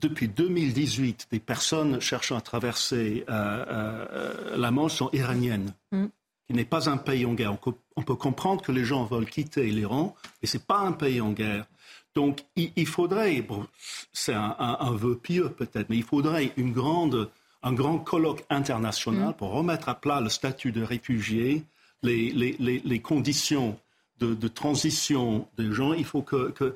depuis 0.00 0.28
2018, 0.28 1.28
des 1.30 1.40
personnes 1.40 2.00
cherchant 2.00 2.36
à 2.36 2.40
traverser 2.40 3.24
euh, 3.28 3.64
euh, 3.68 4.56
la 4.56 4.70
Manche 4.70 4.94
sont 4.94 5.10
iraniennes, 5.12 5.72
Mm. 5.92 6.06
qui 6.46 6.52
n'est 6.54 6.64
pas 6.64 6.88
un 6.90 6.96
pays 6.96 7.24
en 7.26 7.34
guerre. 7.34 7.56
On, 7.96 8.02
peut 8.02 8.14
comprendre 8.14 8.62
que 8.62 8.72
les 8.72 8.84
gens 8.84 9.04
veulent 9.04 9.28
quitter 9.28 9.64
l'Iran, 9.66 10.14
mais 10.40 10.48
ce 10.48 10.56
n'est 10.56 10.64
pas 10.64 10.78
un 10.80 10.92
pays 10.92 11.20
en 11.20 11.32
guerre. 11.32 11.66
Donc 12.14 12.40
il, 12.56 12.72
il 12.76 12.86
faudrait, 12.86 13.40
bon, 13.42 13.66
c'est 14.12 14.34
un, 14.34 14.56
un- 14.58 14.78
un 14.80 14.92
vœu 14.92 15.16
pieux 15.16 15.50
peut-être, 15.50 15.88
mais 15.90 15.96
il 15.96 16.02
faudrait 16.04 16.52
une 16.56 16.72
grande, 16.72 17.30
un 17.62 17.72
grand 17.72 17.98
colloque 17.98 18.44
international 18.50 19.34
pour 19.36 19.50
remettre 19.52 19.88
à 19.88 19.94
plat 19.94 20.20
le 20.20 20.28
statut 20.28 20.72
de 20.72 20.82
réfugié, 20.82 21.64
les, 22.02 22.30
les- 22.30 22.56
les- 22.58 22.80
les 22.84 23.00
conditions 23.00 23.78
de, 24.20 24.34
de 24.34 24.48
transition 24.48 25.46
des 25.58 25.72
gens. 25.72 25.92
Il 25.92 26.04
faut 26.04 26.22
que, 26.22 26.50
que- 26.50 26.74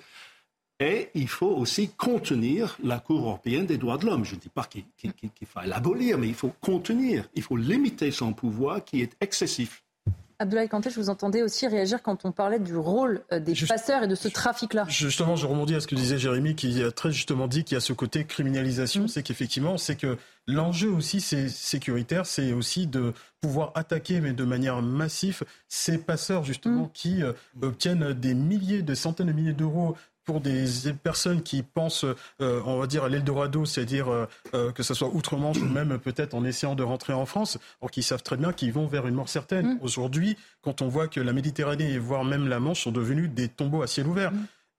et 0.82 1.10
il 1.14 1.28
faut 1.28 1.54
aussi 1.54 1.90
contenir 1.90 2.76
la 2.82 2.98
Cour 2.98 3.20
européenne 3.20 3.66
des 3.66 3.78
droits 3.78 3.98
de 3.98 4.06
l'homme. 4.06 4.24
Je 4.24 4.34
ne 4.34 4.40
dis 4.40 4.48
pas 4.48 4.64
qu'il 4.64 4.82
qu'il 4.96 5.46
faille 5.46 5.68
l'abolir, 5.68 6.18
mais 6.18 6.26
il 6.26 6.34
faut 6.34 6.52
contenir, 6.60 7.28
il 7.36 7.42
faut 7.42 7.56
limiter 7.56 8.10
son 8.10 8.32
pouvoir 8.32 8.84
qui 8.84 9.00
est 9.00 9.12
excessif. 9.20 9.84
Abdoulaye 10.40 10.68
Kanté, 10.68 10.90
je 10.90 10.96
vous 10.96 11.08
entendais 11.08 11.40
aussi 11.40 11.68
réagir 11.68 12.02
quand 12.02 12.24
on 12.24 12.32
parlait 12.32 12.58
du 12.58 12.76
rôle 12.76 13.22
euh, 13.32 13.38
des 13.38 13.54
passeurs 13.54 14.02
et 14.02 14.08
de 14.08 14.16
ce 14.16 14.26
trafic-là. 14.26 14.86
Justement, 14.88 15.36
je 15.36 15.46
rebondis 15.46 15.76
à 15.76 15.80
ce 15.80 15.86
que 15.86 15.94
disait 15.94 16.18
Jérémy, 16.18 16.56
qui 16.56 16.82
a 16.82 16.90
très 16.90 17.12
justement 17.12 17.46
dit 17.46 17.62
qu'il 17.62 17.76
y 17.76 17.78
a 17.78 17.80
ce 17.80 17.92
côté 17.92 18.24
criminalisation. 18.24 19.06
C'est 19.06 19.22
qu'effectivement, 19.22 19.78
c'est 19.78 19.94
que 19.94 20.18
l'enjeu 20.48 20.90
aussi, 20.90 21.20
c'est 21.20 21.48
sécuritaire, 21.48 22.26
c'est 22.26 22.52
aussi 22.52 22.88
de 22.88 23.12
pouvoir 23.40 23.70
attaquer, 23.76 24.20
mais 24.20 24.32
de 24.32 24.42
manière 24.42 24.82
massive, 24.82 25.44
ces 25.68 25.98
passeurs 25.98 26.42
justement 26.42 26.90
qui 26.92 27.22
euh, 27.22 27.32
obtiennent 27.60 28.12
des 28.12 28.34
milliers, 28.34 28.82
des 28.82 28.96
centaines 28.96 29.28
de 29.28 29.32
milliers 29.32 29.52
d'euros 29.52 29.96
pour 30.24 30.40
des 30.40 30.66
personnes 31.02 31.42
qui 31.42 31.62
pensent, 31.62 32.04
euh, 32.40 32.60
on 32.64 32.78
va 32.78 32.86
dire, 32.86 33.04
à 33.04 33.08
l'Eldorado, 33.08 33.64
c'est-à-dire 33.64 34.08
euh, 34.08 34.26
euh, 34.54 34.72
que 34.72 34.82
ce 34.82 34.94
soit 34.94 35.08
outre-Manche 35.08 35.58
ou 35.58 35.66
même 35.66 35.98
peut-être 35.98 36.34
en 36.34 36.44
essayant 36.44 36.74
de 36.74 36.82
rentrer 36.82 37.12
en 37.12 37.26
France, 37.26 37.58
or 37.80 37.90
qu'ils 37.90 38.02
savent 38.02 38.22
très 38.22 38.36
bien 38.36 38.52
qu'ils 38.52 38.72
vont 38.72 38.86
vers 38.86 39.06
une 39.06 39.14
mort 39.14 39.28
certaine. 39.28 39.78
Aujourd'hui, 39.82 40.36
quand 40.62 40.82
on 40.82 40.88
voit 40.88 41.08
que 41.08 41.20
la 41.20 41.32
Méditerranée 41.32 41.92
et 41.92 41.98
voire 41.98 42.24
même 42.24 42.48
la 42.48 42.60
Manche 42.60 42.82
sont 42.82 42.92
devenus 42.92 43.30
des 43.30 43.48
tombeaux 43.48 43.82
à 43.82 43.86
ciel 43.86 44.06
ouvert. 44.06 44.32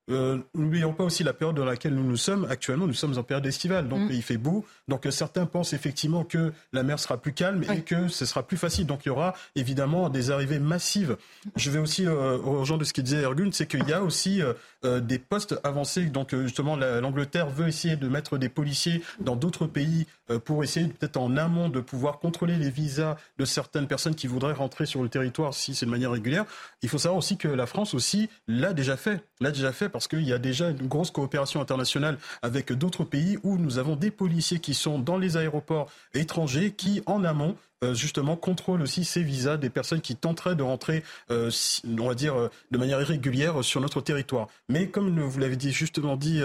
Euh, 0.09 0.39
N'oublions 0.53 0.93
pas 0.93 1.03
aussi 1.05 1.23
la 1.23 1.34
période 1.34 1.55
dans 1.55 1.63
laquelle 1.65 1.93
nous 1.95 2.03
nous 2.03 2.17
sommes. 2.17 2.45
Actuellement, 2.49 2.88
nous 2.88 2.93
sommes 2.93 3.17
en 3.17 3.23
période 3.23 3.45
estivale, 3.45 3.88
donc 3.88 4.01
il 4.09 4.21
fait 4.21 4.38
beau. 4.38 4.65
Donc 4.88 5.07
certains 5.11 5.45
pensent 5.45 5.73
effectivement 5.73 6.23
que 6.25 6.51
la 6.73 6.84
mer 6.84 6.99
sera 6.99 7.17
plus 7.17 7.31
calme 7.34 7.63
et 7.73 7.81
que 7.81 8.07
ce 8.09 8.25
sera 8.25 8.43
plus 8.43 8.57
facile. 8.57 8.85
Donc 8.85 9.05
il 9.05 9.07
y 9.07 9.11
aura 9.11 9.34
évidemment 9.55 10.09
des 10.09 10.30
arrivées 10.31 10.59
massives. 10.59 11.15
Je 11.55 11.71
vais 11.71 11.80
aussi 11.80 12.05
euh, 12.05 12.38
rejoindre 12.38 12.81
de 12.81 12.85
ce 12.85 12.91
qu'il 12.93 13.03
disait 13.05 13.21
Ergun, 13.21 13.49
c'est 13.53 13.65
qu'il 13.67 13.88
y 13.88 13.93
a 13.93 14.03
aussi 14.03 14.41
euh, 14.41 14.53
euh, 14.84 14.99
des 14.99 15.19
postes 15.19 15.55
avancés. 15.63 16.05
Donc 16.07 16.35
justement, 16.35 16.75
la- 16.75 16.99
l'Angleterre 16.99 17.49
veut 17.49 17.67
essayer 17.69 17.95
de 17.95 18.07
mettre 18.09 18.38
des 18.38 18.49
policiers 18.49 19.01
dans 19.21 19.35
d'autres 19.38 19.67
pays 19.67 20.05
pour 20.45 20.63
essayer 20.63 20.88
peut-être 20.88 21.17
en 21.17 21.35
amont 21.38 21.69
de 21.69 21.80
pouvoir 21.81 22.19
contrôler 22.19 22.55
les 22.57 22.69
visas 22.69 23.17
de 23.38 23.45
certaines 23.45 23.88
personnes 23.88 24.15
qui 24.15 24.27
voudraient 24.27 24.53
rentrer 24.53 24.85
sur 24.85 25.03
le 25.03 25.09
territoire 25.09 25.53
si 25.53 25.75
c'est 25.75 25.85
de 25.85 25.91
manière 25.91 26.11
régulière. 26.11 26.45
Il 26.81 26.89
faut 26.89 26.97
savoir 26.97 27.17
aussi 27.17 27.38
que 27.38 27.47
la 27.47 27.65
France 27.65 27.93
aussi 27.93 28.30
l'a 28.47 28.73
déjà 28.73 28.95
fait, 28.97 29.21
l'a 29.41 29.51
déjà 29.51 29.71
fait 29.73 29.89
parce 29.93 30.09
qu'il 30.09 30.27
y 30.27 30.33
a 30.33 30.39
déjà 30.39 30.71
une 30.71 30.87
grosse 30.87 31.11
coopération 31.11 31.61
internationale 31.61 32.17
avec 32.41 32.73
d'autres 32.73 33.05
pays 33.05 33.37
où 33.43 33.57
nous 33.57 33.77
avons 33.77 33.95
des 33.95 34.11
policiers 34.11 34.59
qui 34.59 34.73
sont 34.73 34.99
dans 34.99 35.17
les 35.17 35.37
aéroports 35.37 35.89
étrangers 36.13 36.71
qui 36.71 37.01
en 37.05 37.23
amont 37.23 37.55
euh, 37.83 37.93
justement 37.93 38.35
contrôlent 38.35 38.81
aussi 38.81 39.05
ces 39.05 39.23
visas 39.23 39.57
des 39.57 39.69
personnes 39.69 40.01
qui 40.01 40.15
tenteraient 40.15 40.55
de 40.55 40.63
rentrer, 40.63 41.03
euh, 41.31 41.51
on 41.99 42.07
va 42.07 42.15
dire, 42.15 42.35
euh, 42.35 42.49
de 42.71 42.77
manière 42.77 42.99
irrégulière 42.99 43.63
sur 43.63 43.81
notre 43.81 44.01
territoire. 44.01 44.47
Mais 44.67 44.87
comme 44.87 45.19
vous 45.19 45.39
l'avez 45.39 45.59
justement 45.71 46.17
dit, 46.17 46.41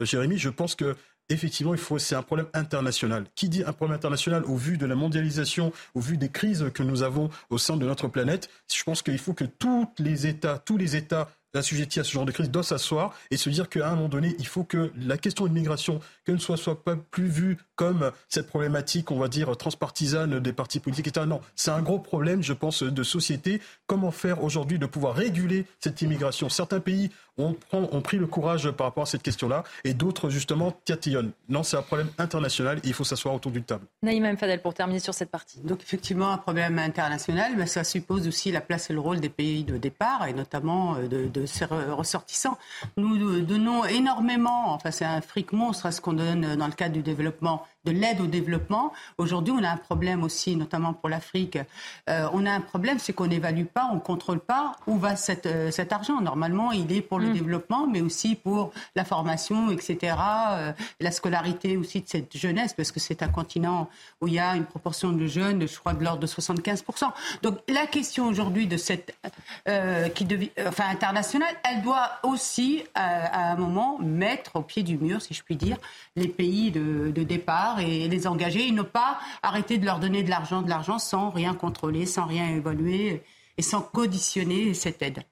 Jérémy, 0.00 0.36
je 0.38 0.50
pense 0.50 0.74
que 0.74 0.96
effectivement, 1.30 1.74
il 1.74 1.80
faut, 1.80 1.98
c'est 1.98 2.14
un 2.14 2.22
problème 2.22 2.48
international. 2.52 3.24
Qui 3.34 3.48
dit 3.48 3.62
un 3.64 3.72
problème 3.72 3.96
international 3.96 4.44
au 4.44 4.56
vu 4.56 4.76
de 4.76 4.86
la 4.86 4.94
mondialisation, 4.94 5.72
au 5.94 6.00
vu 6.00 6.16
des 6.16 6.28
crises 6.28 6.66
que 6.74 6.82
nous 6.82 7.02
avons 7.02 7.30
au 7.48 7.58
sein 7.58 7.76
de 7.76 7.86
notre 7.86 8.08
planète 8.08 8.50
Je 8.72 8.82
pense 8.82 9.02
qu'il 9.02 9.18
faut 9.18 9.34
que 9.34 9.44
tous 9.44 9.88
les 9.98 10.26
États, 10.26 10.58
tous 10.58 10.76
les 10.76 10.96
États 10.96 11.28
assujettis 11.54 12.00
à 12.00 12.04
ce 12.04 12.12
genre 12.12 12.24
de 12.24 12.32
crise 12.32 12.50
doivent 12.50 12.64
s'asseoir 12.64 13.14
et 13.30 13.36
se 13.36 13.50
dire 13.50 13.68
qu'à 13.68 13.88
un 13.88 13.96
moment 13.96 14.08
donné, 14.08 14.34
il 14.38 14.46
faut 14.46 14.64
que 14.64 14.92
la 14.96 15.16
question 15.16 15.44
de 15.44 15.48
l'immigration, 15.48 16.00
que 16.24 16.32
ne 16.32 16.38
soit, 16.38 16.56
soit 16.56 16.84
pas 16.84 16.96
plus 16.96 17.28
vue 17.28 17.58
comme 17.80 18.12
cette 18.28 18.46
problématique, 18.46 19.10
on 19.10 19.18
va 19.18 19.28
dire, 19.28 19.56
transpartisane 19.56 20.38
des 20.38 20.52
partis 20.52 20.80
politiques, 20.80 21.06
etc. 21.06 21.24
Non, 21.26 21.40
c'est 21.56 21.70
un 21.70 21.80
gros 21.80 21.98
problème, 21.98 22.42
je 22.42 22.52
pense, 22.52 22.82
de 22.82 23.02
société. 23.02 23.62
Comment 23.86 24.10
faire 24.10 24.44
aujourd'hui 24.44 24.78
de 24.78 24.84
pouvoir 24.84 25.14
réguler 25.14 25.64
cette 25.80 26.02
immigration? 26.02 26.50
Certains 26.50 26.80
pays 26.80 27.10
ont, 27.38 27.54
pris 28.02 28.18
le 28.18 28.26
courage 28.26 28.70
par 28.72 28.88
rapport 28.88 29.04
à 29.04 29.06
cette 29.06 29.22
question-là 29.22 29.64
et 29.84 29.94
d'autres, 29.94 30.28
justement, 30.28 30.72
tatillonnent. 30.84 31.30
Non, 31.48 31.62
c'est 31.62 31.78
un 31.78 31.82
problème 31.82 32.10
international 32.18 32.80
et 32.84 32.88
il 32.88 32.92
faut 32.92 33.04
s'asseoir 33.04 33.34
autour 33.34 33.50
d'une 33.50 33.64
table. 33.64 33.86
Naïma 34.02 34.30
Mfadel, 34.34 34.60
pour 34.60 34.74
terminer 34.74 35.00
sur 35.00 35.14
cette 35.14 35.30
partie. 35.30 35.60
Donc 35.60 35.80
effectivement, 35.82 36.32
un 36.32 36.36
problème 36.36 36.78
international, 36.78 37.52
mais 37.56 37.66
ça 37.66 37.82
suppose 37.82 38.28
aussi 38.28 38.52
la 38.52 38.60
place 38.60 38.90
et 38.90 38.92
le 38.92 39.00
rôle 39.00 39.20
des 39.20 39.30
pays 39.30 39.64
de 39.64 39.78
départ, 39.78 40.26
et 40.28 40.34
notamment 40.34 40.96
euh, 40.96 41.08
de, 41.08 41.28
de 41.28 41.46
ses 41.46 41.64
re- 41.64 41.90
ressortissants. 41.92 42.58
Nous 42.98 43.16
euh, 43.16 43.40
donnons 43.40 43.86
énormément, 43.86 44.74
enfin 44.74 44.90
c'est 44.90 45.06
un 45.06 45.22
fric 45.22 45.54
monstre 45.54 45.86
à 45.86 45.92
ce 45.92 46.02
qu'on 46.02 46.12
donne 46.12 46.56
dans 46.56 46.66
le 46.66 46.74
cadre 46.74 46.92
du 46.92 47.02
développement, 47.02 47.66
de 47.84 47.92
l'aide 47.92 48.20
au 48.20 48.26
développement. 48.26 48.92
Aujourd'hui, 49.16 49.54
on 49.56 49.64
a 49.64 49.70
un 49.70 49.76
problème 49.76 50.22
aussi, 50.22 50.54
notamment 50.56 50.92
pour 50.92 51.08
l'Afrique. 51.08 51.58
Euh, 52.08 52.28
on 52.32 52.44
a 52.44 52.50
un 52.50 52.60
problème, 52.60 52.98
c'est 52.98 53.12
qu'on 53.12 53.26
n'évalue 53.26 53.64
pas, 53.64 53.88
on 53.90 53.96
ne 53.96 54.00
contrôle 54.00 54.40
pas 54.40 54.72
où 54.86 54.98
va 54.98 55.16
cette, 55.16 55.46
euh, 55.46 55.70
cet 55.70 55.92
argent. 55.92 56.20
Normalement, 56.20 56.72
il 56.72 56.92
est 56.92 57.00
pour 57.00 57.18
le 57.18 57.32
développement, 57.32 57.86
mais 57.86 58.02
aussi 58.02 58.34
pour 58.34 58.72
la 58.94 59.04
formation, 59.04 59.70
etc., 59.70 60.14
euh, 60.50 60.72
la 61.00 61.10
scolarité 61.10 61.76
aussi 61.76 62.02
de 62.02 62.08
cette 62.08 62.36
jeunesse, 62.36 62.74
parce 62.74 62.92
que 62.92 63.00
c'est 63.00 63.22
un 63.22 63.28
continent 63.28 63.88
où 64.20 64.28
il 64.28 64.34
y 64.34 64.38
a 64.38 64.56
une 64.56 64.66
proportion 64.66 65.12
de 65.12 65.26
jeunes, 65.26 65.66
je 65.66 65.78
crois, 65.78 65.94
de 65.94 66.04
l'ordre 66.04 66.20
de 66.20 66.26
75%. 66.26 67.10
Donc 67.42 67.58
la 67.68 67.86
question 67.86 68.26
aujourd'hui 68.26 68.66
de 68.66 68.76
cette, 68.76 69.14
qui 70.14 70.24
devient, 70.24 70.50
enfin 70.66 70.84
internationale, 70.90 71.54
elle 71.64 71.82
doit 71.82 72.10
aussi, 72.22 72.82
à, 72.94 73.48
à 73.48 73.52
un 73.52 73.56
moment, 73.56 73.98
mettre 74.00 74.56
au 74.56 74.62
pied 74.62 74.82
du 74.82 74.98
mur, 74.98 75.22
si 75.22 75.32
je 75.32 75.42
puis 75.42 75.56
dire, 75.56 75.78
les 76.16 76.28
pays 76.28 76.70
de, 76.70 77.10
de 77.10 77.22
départ 77.22 77.59
et 77.78 78.08
les 78.08 78.26
engager, 78.26 78.68
et 78.68 78.72
ne 78.72 78.82
pas 78.82 79.18
arrêter 79.42 79.78
de 79.78 79.84
leur 79.84 79.98
donner 79.98 80.22
de 80.22 80.30
l'argent, 80.30 80.62
de 80.62 80.68
l'argent 80.68 80.98
sans 80.98 81.30
rien 81.30 81.54
contrôler, 81.54 82.06
sans 82.06 82.26
rien 82.26 82.48
évaluer 82.48 83.22
et 83.58 83.62
sans 83.62 83.80
conditionner 83.82 84.74
cette 84.74 85.02
aide. 85.02 85.22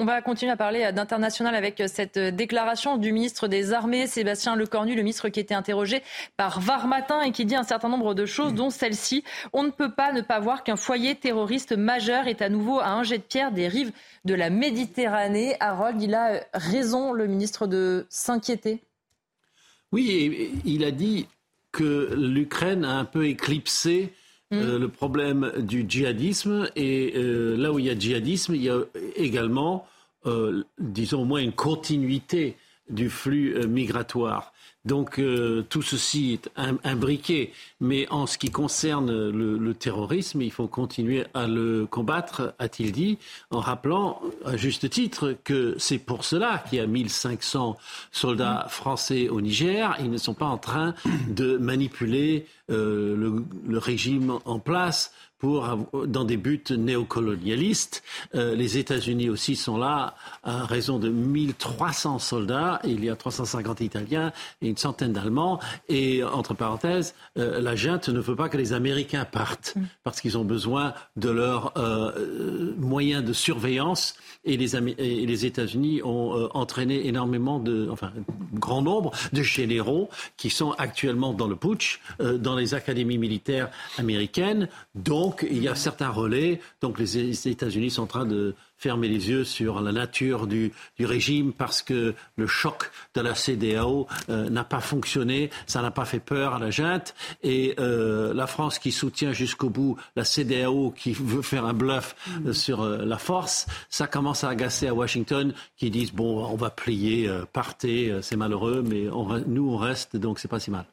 On 0.00 0.04
va 0.04 0.22
continuer 0.22 0.52
à 0.52 0.56
parler 0.56 0.92
d'international 0.92 1.56
avec 1.56 1.82
cette 1.88 2.20
déclaration 2.20 2.98
du 2.98 3.10
ministre 3.10 3.48
des 3.48 3.72
Armées, 3.72 4.06
Sébastien 4.06 4.54
Lecornu, 4.54 4.94
le 4.94 5.02
ministre 5.02 5.28
qui 5.28 5.40
était 5.40 5.56
interrogé 5.56 6.04
par 6.36 6.60
Var 6.60 6.86
Matin 6.86 7.20
et 7.22 7.32
qui 7.32 7.44
dit 7.44 7.56
un 7.56 7.64
certain 7.64 7.88
nombre 7.88 8.14
de 8.14 8.24
choses, 8.24 8.54
dont 8.54 8.70
celle-ci. 8.70 9.24
On 9.52 9.64
ne 9.64 9.70
peut 9.70 9.90
pas 9.90 10.12
ne 10.12 10.20
pas 10.20 10.38
voir 10.38 10.62
qu'un 10.62 10.76
foyer 10.76 11.16
terroriste 11.16 11.76
majeur 11.76 12.28
est 12.28 12.42
à 12.42 12.48
nouveau 12.48 12.78
à 12.78 12.90
un 12.90 13.02
jet 13.02 13.18
de 13.18 13.24
pierre 13.24 13.50
des 13.50 13.66
rives 13.66 13.90
de 14.24 14.34
la 14.34 14.50
Méditerranée. 14.50 15.56
Harold, 15.58 16.00
il 16.00 16.14
a 16.14 16.44
raison, 16.54 17.12
le 17.12 17.26
ministre, 17.26 17.66
de 17.66 18.06
s'inquiéter. 18.08 18.84
Oui, 19.90 20.52
il 20.64 20.84
a 20.84 20.92
dit 20.92 21.26
que 21.78 22.12
l'Ukraine 22.16 22.84
a 22.84 22.98
un 22.98 23.04
peu 23.04 23.28
éclipsé 23.28 24.12
euh, 24.52 24.80
le 24.80 24.88
problème 24.88 25.52
du 25.58 25.84
djihadisme. 25.88 26.68
Et 26.74 27.12
euh, 27.14 27.56
là 27.56 27.72
où 27.72 27.78
il 27.78 27.84
y 27.84 27.90
a 27.90 27.96
djihadisme, 27.96 28.56
il 28.56 28.64
y 28.64 28.68
a 28.68 28.80
également, 29.14 29.86
euh, 30.26 30.64
disons 30.80 31.22
au 31.22 31.24
moins, 31.24 31.40
une 31.40 31.52
continuité 31.52 32.56
du 32.90 33.08
flux 33.08 33.64
migratoire. 33.68 34.52
Donc 34.88 35.18
euh, 35.18 35.62
tout 35.68 35.82
ceci 35.82 36.32
est 36.32 36.50
im- 36.56 36.78
imbriqué. 36.82 37.52
Mais 37.80 38.08
en 38.10 38.26
ce 38.26 38.38
qui 38.38 38.50
concerne 38.50 39.10
le, 39.30 39.74
terrorisme, 39.74 40.40
il 40.42 40.50
faut 40.50 40.66
continuer 40.66 41.24
à 41.34 41.46
le 41.46 41.86
combattre, 41.86 42.54
a-t-il 42.58 42.90
dit, 42.90 43.18
en 43.50 43.60
rappelant 43.60 44.20
à 44.44 44.56
juste 44.56 44.88
titre 44.88 45.36
que 45.44 45.74
c'est 45.78 45.98
pour 45.98 46.24
cela 46.24 46.64
qu'il 46.68 46.78
y 46.78 46.80
a 46.80 46.86
1500 46.86 47.76
soldats 48.12 48.66
français 48.70 49.28
au 49.28 49.40
Niger. 49.42 49.94
Ils 50.00 50.10
ne 50.10 50.16
sont 50.18 50.34
pas 50.34 50.46
en 50.46 50.58
train 50.58 50.94
de 51.28 51.58
manipuler 51.58 52.46
euh, 52.70 53.14
le 53.68 53.78
régime 53.78 54.38
en 54.46 54.58
place 54.58 55.12
pour 55.38 55.66
dans 56.06 56.24
des 56.24 56.36
buts 56.36 56.64
néocolonialistes. 56.70 58.02
Euh, 58.34 58.54
les 58.54 58.78
États-Unis 58.78 59.28
aussi 59.28 59.56
sont 59.56 59.78
là 59.78 60.14
à 60.42 60.64
raison 60.64 60.98
de 60.98 61.08
1300 61.08 62.18
soldats. 62.18 62.80
Il 62.84 63.04
y 63.04 63.10
a 63.10 63.16
350 63.16 63.80
Italiens 63.80 64.32
et 64.62 64.68
une 64.68 64.76
centaine 64.76 65.12
d'Allemands. 65.12 65.60
Et 65.88 66.24
entre 66.24 66.54
parenthèses, 66.54 67.14
euh, 67.38 67.60
la 67.60 67.76
junte 67.76 68.08
ne 68.08 68.20
veut 68.20 68.36
pas 68.36 68.48
que 68.48 68.56
les 68.56 68.72
Américains 68.72 69.24
partent 69.24 69.74
parce 70.02 70.20
qu'ils 70.20 70.36
ont 70.36 70.44
besoin 70.44 70.94
de 71.16 71.30
leurs 71.30 71.72
euh, 71.76 72.74
moyens 72.76 73.24
de 73.24 73.32
surveillance. 73.32 74.14
Et 74.44 74.56
les, 74.56 74.76
et 74.76 75.26
les 75.26 75.46
États-Unis 75.46 76.00
ont 76.02 76.48
entraîné 76.54 77.06
énormément 77.06 77.58
de, 77.58 77.88
enfin, 77.90 78.12
un 78.16 78.58
grand 78.58 78.82
nombre 78.82 79.12
de 79.32 79.42
généraux 79.42 80.08
qui 80.36 80.48
sont 80.48 80.72
actuellement 80.78 81.34
dans 81.34 81.48
le 81.48 81.56
putsch, 81.56 82.00
dans 82.18 82.54
les 82.54 82.72
académies 82.72 83.18
militaires 83.18 83.68
américaines. 83.98 84.68
Donc, 85.28 85.46
il 85.50 85.62
y 85.62 85.68
a 85.68 85.74
certains 85.74 86.08
relais. 86.08 86.58
Donc, 86.80 86.98
les 86.98 87.48
États-Unis 87.48 87.90
sont 87.90 88.04
en 88.04 88.06
train 88.06 88.24
de 88.24 88.54
fermer 88.78 89.08
les 89.08 89.28
yeux 89.28 89.44
sur 89.44 89.82
la 89.82 89.92
nature 89.92 90.46
du, 90.46 90.72
régime 90.98 91.52
parce 91.52 91.82
que 91.82 92.14
le 92.36 92.46
choc 92.46 92.90
de 93.14 93.20
la 93.20 93.34
CDAO 93.34 94.06
euh, 94.30 94.48
n'a 94.48 94.64
pas 94.64 94.80
fonctionné, 94.80 95.50
ça 95.66 95.82
n'a 95.82 95.90
pas 95.90 96.06
fait 96.06 96.18
peur 96.18 96.54
à 96.54 96.58
la 96.58 96.70
junte. 96.70 97.14
Et 97.42 97.74
euh, 97.78 98.32
la 98.32 98.46
France 98.46 98.78
qui 98.78 98.90
soutient 98.90 99.34
jusqu'au 99.34 99.68
bout 99.68 99.98
la 100.16 100.24
CDAO, 100.24 100.94
qui 100.96 101.12
veut 101.12 101.42
faire 101.42 101.66
un 101.66 101.74
bluff 101.74 102.16
euh, 102.46 102.54
sur 102.54 102.82
la 102.82 103.18
force, 103.18 103.66
ça 103.90 104.06
commence 104.06 104.44
à 104.44 104.48
agacer 104.48 104.86
à 104.86 104.94
Washington 104.94 105.52
qui 105.76 105.90
disent 105.90 106.14
bon, 106.14 106.42
on 106.42 106.56
va 106.56 106.70
plier, 106.70 107.30
partez, 107.52 108.16
c'est 108.22 108.36
malheureux, 108.36 108.82
mais 108.82 109.08
nous 109.46 109.68
on 109.68 109.76
reste, 109.76 110.16
donc 110.16 110.38
c'est 110.38 110.48
pas 110.48 110.58
si 110.58 110.70
mal. 110.70 110.86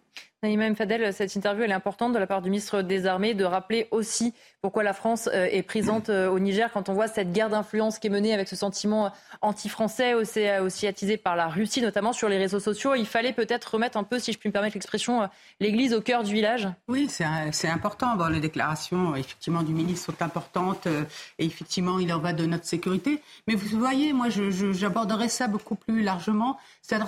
Naïma 0.45 0.65
M. 0.65 0.75
Fadel, 0.75 1.11
cette 1.11 1.35
interview 1.35 1.63
est 1.63 1.71
importante 1.71 2.13
de 2.13 2.19
la 2.19 2.27
part 2.27 2.43
du 2.43 2.51
ministre 2.51 2.83
des 2.83 3.07
Armées 3.07 3.33
de 3.33 3.45
rappeler 3.45 3.87
aussi 3.89 4.31
pourquoi 4.61 4.83
la 4.83 4.93
France 4.93 5.27
euh, 5.33 5.47
est 5.49 5.63
présente 5.63 6.09
euh, 6.09 6.29
au 6.29 6.37
Niger 6.37 6.71
quand 6.71 6.87
on 6.87 6.93
voit 6.93 7.07
cette 7.07 7.31
guerre 7.31 7.49
d'influence 7.49 7.97
qui 7.97 8.07
est 8.07 8.09
menée 8.11 8.31
avec 8.31 8.47
ce 8.47 8.55
sentiment 8.55 9.11
anti-français 9.41 10.13
aussi, 10.13 10.45
euh, 10.45 10.89
attisé 10.89 11.17
par 11.17 11.35
la 11.35 11.47
Russie, 11.47 11.81
notamment 11.81 12.13
sur 12.13 12.29
les 12.29 12.37
réseaux 12.37 12.59
sociaux. 12.59 12.95
Il 12.95 13.05
fallait 13.05 13.33
peut-être 13.33 13.65
remettre 13.75 13.97
un 13.97 14.03
peu, 14.03 14.19
si 14.19 14.31
je 14.31 14.37
puis 14.37 14.49
me 14.49 14.53
permettre 14.53 14.75
l'expression, 14.75 15.23
euh, 15.23 15.27
l'église 15.59 15.93
au 15.93 16.01
cœur 16.01 16.23
du 16.23 16.33
village. 16.33 16.67
Oui, 16.87 17.07
c'est 17.09 17.67
important. 17.67 18.15
Bon, 18.15 18.27
les 18.27 18.39
déclarations, 18.39 19.15
effectivement, 19.15 19.63
du 19.63 19.73
ministre 19.73 20.11
sont 20.11 20.23
importantes 20.23 20.87
euh, 20.87 21.03
et 21.39 21.45
effectivement, 21.45 21.99
il 21.99 22.11
en 22.13 22.19
va 22.19 22.33
de 22.33 22.45
notre 22.45 22.65
sécurité. 22.65 23.21
Mais 23.47 23.55
vous 23.55 23.77
voyez, 23.77 24.13
moi, 24.13 24.27
j'aborderai 24.29 25.29
ça 25.29 25.47
beaucoup 25.47 25.75
plus 25.75 26.01
largement. 26.01 26.57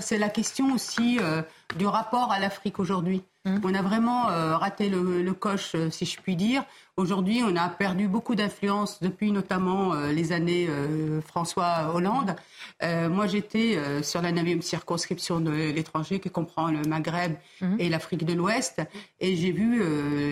C'est 0.01 0.17
la 0.17 0.29
question 0.29 0.73
aussi 0.73 1.19
euh, 1.19 1.43
du 1.77 1.85
rapport 1.85 2.31
à 2.31 2.39
l'Afrique 2.39 2.79
aujourd'hui. 2.79 3.23
On 3.63 3.73
a 3.73 3.81
vraiment 3.81 4.29
euh, 4.29 4.57
raté 4.57 4.89
le, 4.89 5.21
le 5.21 5.33
coche, 5.33 5.71
euh, 5.75 5.89
si 5.89 6.05
je 6.05 6.19
puis 6.19 6.35
dire. 6.35 6.63
Aujourd'hui, 6.97 7.43
on 7.45 7.55
a 7.55 7.69
perdu 7.69 8.07
beaucoup 8.07 8.33
d'influence 8.33 8.99
depuis 9.01 9.31
notamment 9.31 9.93
euh, 9.93 10.11
les 10.11 10.31
années 10.31 10.67
euh, 10.67 11.21
François 11.21 11.93
Hollande. 11.93 12.35
Moi, 12.81 13.25
j'étais 13.25 14.03
sur 14.03 14.21
la 14.21 14.31
9e 14.31 14.61
circonscription 14.61 15.39
de 15.39 15.49
l'étranger 15.51 16.19
qui 16.19 16.29
comprend 16.29 16.67
le 16.67 16.81
Maghreb 16.83 17.33
et 17.79 17.89
l'Afrique 17.89 18.23
de 18.23 18.33
l'Ouest, 18.33 18.81
et 19.19 19.35
j'ai 19.35 19.51
vu 19.51 19.81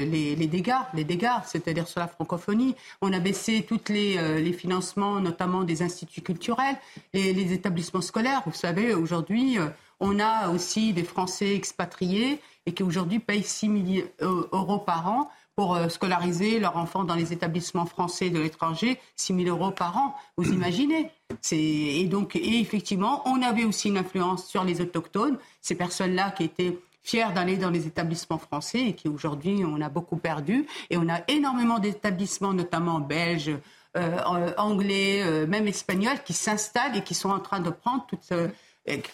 les, 0.06 0.36
les 0.36 0.48
dégâts, 0.48 0.74
les 0.94 1.04
dégâts, 1.04 1.42
c'est-à-dire 1.46 1.88
sur 1.88 2.02
la 2.02 2.08
francophonie. 2.08 2.76
On 3.02 3.12
a 3.14 3.20
baissé 3.20 3.66
tous 3.68 3.92
les, 3.92 4.42
les 4.44 4.54
financements, 4.54 5.20
notamment 5.20 5.64
des 5.64 5.82
instituts 5.82 6.22
culturels, 6.22 6.76
les, 7.16 7.34
les 7.34 7.52
établissements 7.52 8.02
scolaires. 8.02 8.44
Vous 8.46 8.54
savez, 8.54 8.94
aujourd'hui, 8.94 9.58
on 10.00 10.20
a 10.20 10.50
aussi 10.50 10.94
des 10.94 11.04
Français 11.04 11.56
expatriés 11.56 12.42
et 12.66 12.74
qui 12.74 12.84
aujourd'hui 12.84 13.20
payent 13.20 13.44
6 13.44 14.08
000 14.20 14.30
euros 14.52 14.80
par 14.80 15.08
an 15.08 15.30
pour 15.56 15.76
euh, 15.76 15.88
scolariser 15.88 16.60
leurs 16.60 16.76
enfants 16.76 17.04
dans 17.04 17.16
les 17.16 17.32
établissements 17.32 17.86
français 17.86 18.30
de 18.30 18.40
l'étranger, 18.40 19.00
6 19.16 19.44
000 19.44 19.58
euros 19.58 19.72
par 19.72 19.98
an. 19.98 20.16
Vous 20.38 20.52
imaginez? 20.54 21.12
Et 21.52 22.06
donc 22.06 22.36
et 22.36 22.60
effectivement, 22.60 23.22
on 23.26 23.42
avait 23.42 23.64
aussi 23.64 23.90
une 23.90 23.98
influence 23.98 24.46
sur 24.46 24.64
les 24.64 24.82
autochtones, 24.82 25.38
ces 25.62 25.76
personnes-là 25.76 26.32
qui 26.32 26.44
étaient 26.44 26.78
fiers 27.04 27.32
d'aller 27.34 27.58
dans 27.58 27.70
les 27.70 27.86
établissements 27.86 28.40
français 28.40 28.80
et 28.80 28.94
qui 28.94 29.08
aujourd'hui 29.08 29.64
on 29.64 29.80
a 29.80 29.90
beaucoup 29.90 30.18
perdu 30.18 30.66
et 30.90 30.98
on 30.98 31.08
a 31.08 31.22
énormément 31.28 31.80
d'établissements, 31.80 32.54
notamment 32.54 33.00
belges. 33.00 33.52
euh, 33.96 34.52
anglais, 34.58 35.22
euh, 35.24 35.48
même 35.48 35.68
espagnols, 35.68 36.22
qui 36.24 36.34
s'installent 36.34 36.98
et 36.98 37.04
qui 37.04 37.14
sont 37.14 37.30
en 37.30 37.40
train 37.40 37.60
de 37.60 37.70
prendre 37.70 38.06
toute 38.08 38.30
euh, 38.32 38.50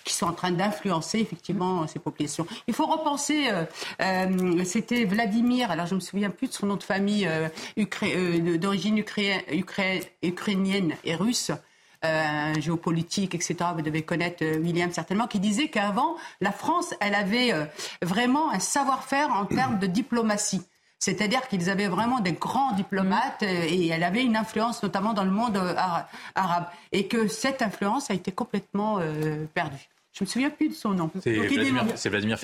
qui 0.04 0.14
sont 0.14 0.28
en 0.28 0.34
train 0.34 0.52
d'influencer 0.52 1.20
effectivement 1.20 1.88
ces 1.88 2.00
populations. 2.00 2.46
Il 2.68 2.74
faut 2.74 2.86
repenser, 2.86 3.48
euh, 3.50 3.66
euh, 4.02 4.64
c'était 4.66 5.06
Vladimir, 5.06 5.72
alors 5.72 5.86
je 5.86 5.96
me 5.96 6.00
souviens 6.00 6.30
plus 6.30 6.48
de 6.48 6.54
son 6.54 6.68
nom 6.68 6.76
de 6.76 6.84
famille, 6.84 7.26
euh, 7.28 7.48
euh, 7.78 8.58
d'origine 8.58 8.98
ukrainienne 10.22 10.96
et 11.04 11.16
russe, 11.16 11.52
euh, 12.04 12.54
géopolitique, 12.60 13.36
etc. 13.36 13.58
Vous 13.76 13.84
devez 13.84 14.02
connaître 14.02 14.44
euh, 14.44 14.58
William 14.58 14.92
certainement, 14.92 15.28
qui 15.28 15.40
disait 15.40 15.68
qu'avant, 15.68 16.16
la 16.40 16.52
France, 16.52 16.96
elle 17.00 17.14
avait 17.14 17.54
euh, 17.54 17.66
vraiment 18.02 18.50
un 18.52 18.60
savoir-faire 18.60 19.30
en 19.30 19.46
termes 19.46 19.78
de 19.78 19.86
diplomatie. 19.86 20.64
C'est-à-dire 21.02 21.48
qu'ils 21.48 21.70
avaient 21.72 21.88
vraiment 21.88 22.20
des 22.20 22.34
grands 22.34 22.74
diplomates 22.74 23.42
euh, 23.42 23.66
et 23.68 23.88
elle 23.88 24.04
avait 24.04 24.24
une 24.24 24.36
influence 24.38 24.84
notamment 24.84 25.14
dans 25.14 25.24
le 25.24 25.32
monde 25.32 25.58
euh, 25.58 25.74
ara- 25.76 26.08
arabe. 26.36 26.66
Et 26.92 27.08
que 27.08 27.28
cette 27.28 27.64
influence 27.64 28.12
a 28.12 28.14
été 28.14 28.32
complètement 28.32 29.00
euh, 29.00 29.46
perdue. 29.54 29.90
Je 30.14 30.24
me 30.26 30.28
souviens 30.30 30.50
plus 30.52 30.68
de 30.70 30.74
son 30.74 30.90
nom. 30.90 31.10
C'est 31.24 31.32
il 31.32 31.36
est 31.44 31.48
Vladimir, 31.48 31.86
Vladimir 32.06 32.38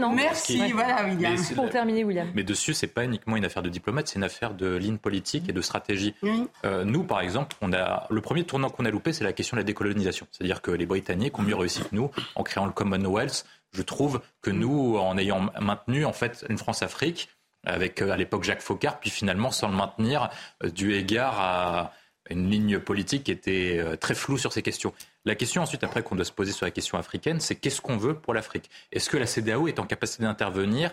non 0.00 0.12
Merci, 0.12 0.72
voilà, 0.72 1.04
William. 1.06 1.34
Mais 1.48 1.54
Pour 1.54 1.70
terminer, 1.70 2.02
William. 2.04 2.28
Mais 2.34 2.42
dessus, 2.42 2.74
c'est 2.74 2.88
pas 2.88 3.04
uniquement 3.04 3.36
une 3.36 3.44
affaire 3.44 3.62
de 3.62 3.68
diplomate, 3.70 4.08
c'est 4.08 4.16
une 4.16 4.24
affaire 4.24 4.52
de 4.52 4.74
ligne 4.76 4.98
politique 4.98 5.48
et 5.48 5.52
de 5.52 5.60
stratégie. 5.62 6.14
Oui. 6.24 6.46
Euh, 6.64 6.84
nous, 6.84 7.04
par 7.04 7.20
exemple, 7.20 7.56
on 7.62 7.72
a 7.72 8.06
le 8.10 8.20
premier 8.20 8.42
tournant 8.44 8.68
qu'on 8.68 8.84
a 8.84 8.90
loupé, 8.90 9.12
c'est 9.12 9.22
la 9.24 9.32
question 9.32 9.56
de 9.56 9.60
la 9.60 9.64
décolonisation. 9.64 10.26
C'est-à-dire 10.32 10.60
que 10.60 10.72
les 10.72 10.86
Britanniques 10.86 11.38
ont 11.38 11.42
mieux 11.42 11.54
réussi 11.56 11.80
que 11.82 11.94
nous 11.94 12.10
en 12.34 12.42
créant 12.42 12.66
le 12.66 12.72
Commonwealth. 12.72 13.46
Je 13.72 13.82
trouve 13.82 14.20
que 14.42 14.50
nous, 14.50 14.96
en 14.98 15.16
ayant 15.16 15.48
maintenu 15.60 16.04
en 16.04 16.12
fait 16.12 16.44
une 16.50 16.58
France-Afrique 16.58 17.28
avec 17.66 18.02
euh, 18.02 18.10
à 18.10 18.16
l'époque 18.16 18.44
Jacques 18.44 18.62
Faucard, 18.62 19.00
puis 19.00 19.10
finalement 19.10 19.50
sans 19.50 19.68
le 19.68 19.76
maintenir, 19.76 20.30
euh, 20.62 20.70
dû 20.70 20.94
égard 20.94 21.40
à 21.40 21.92
une 22.30 22.50
ligne 22.50 22.78
politique 22.78 23.24
qui 23.24 23.32
était 23.32 23.76
euh, 23.78 23.96
très 23.96 24.14
floue 24.14 24.38
sur 24.38 24.52
ces 24.52 24.62
questions. 24.62 24.92
La 25.24 25.34
question 25.34 25.62
ensuite, 25.62 25.84
après 25.84 26.02
qu'on 26.02 26.16
doit 26.16 26.24
se 26.24 26.32
poser 26.32 26.52
sur 26.52 26.66
la 26.66 26.70
question 26.70 26.98
africaine, 26.98 27.40
c'est 27.40 27.54
qu'est-ce 27.54 27.80
qu'on 27.80 27.96
veut 27.96 28.14
pour 28.14 28.34
l'Afrique? 28.34 28.70
Est-ce 28.92 29.10
que 29.10 29.16
la 29.16 29.26
CDAO 29.26 29.68
est 29.68 29.78
en 29.78 29.86
capacité 29.86 30.22
d'intervenir 30.22 30.90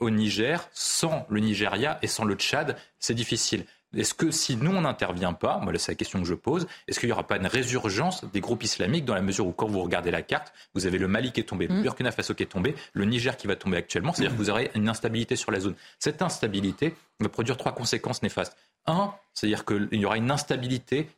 au 0.00 0.10
Niger 0.10 0.68
sans 0.72 1.26
le 1.28 1.40
Nigeria 1.40 1.98
et 2.02 2.06
sans 2.06 2.24
le 2.24 2.34
Tchad? 2.34 2.76
C'est 2.98 3.14
difficile. 3.14 3.64
Est-ce 3.96 4.14
que 4.14 4.30
si 4.30 4.56
nous, 4.56 4.70
on 4.70 4.82
n'intervient 4.82 5.32
pas, 5.32 5.58
moi, 5.58 5.72
c'est 5.78 5.92
la 5.92 5.96
question 5.96 6.20
que 6.20 6.26
je 6.26 6.34
pose, 6.34 6.66
est-ce 6.88 7.00
qu'il 7.00 7.08
n'y 7.08 7.12
aura 7.12 7.26
pas 7.26 7.36
une 7.36 7.46
résurgence 7.46 8.24
des 8.32 8.40
groupes 8.40 8.62
islamiques 8.62 9.04
dans 9.04 9.14
la 9.14 9.22
mesure 9.22 9.46
où, 9.46 9.52
quand 9.52 9.66
vous 9.66 9.82
regardez 9.82 10.10
la 10.10 10.22
carte, 10.22 10.52
vous 10.74 10.86
avez 10.86 10.98
le 10.98 11.08
Mali 11.08 11.32
qui 11.32 11.40
est 11.40 11.44
tombé, 11.44 11.66
le 11.66 11.82
Burkina 11.82 12.10
Faso 12.10 12.34
qui 12.34 12.42
est 12.42 12.46
tombé, 12.46 12.74
le 12.92 13.04
Niger 13.04 13.36
qui 13.36 13.46
va 13.46 13.56
tomber 13.56 13.76
actuellement, 13.76 14.12
c'est-à-dire 14.12 14.32
que 14.32 14.38
vous 14.42 14.50
aurez 14.50 14.70
une 14.74 14.88
instabilité 14.88 15.36
sur 15.36 15.50
la 15.50 15.60
zone. 15.60 15.74
Cette 15.98 16.22
instabilité 16.22 16.94
va 17.20 17.28
produire 17.28 17.56
trois 17.56 17.72
conséquences 17.72 18.22
néfastes. 18.22 18.56
Un, 18.86 19.12
c'est-à-dire 19.32 19.64
qu'il 19.64 19.88
y 19.92 20.04
aura 20.04 20.18
une 20.18 20.30
instabilité 20.30 21.08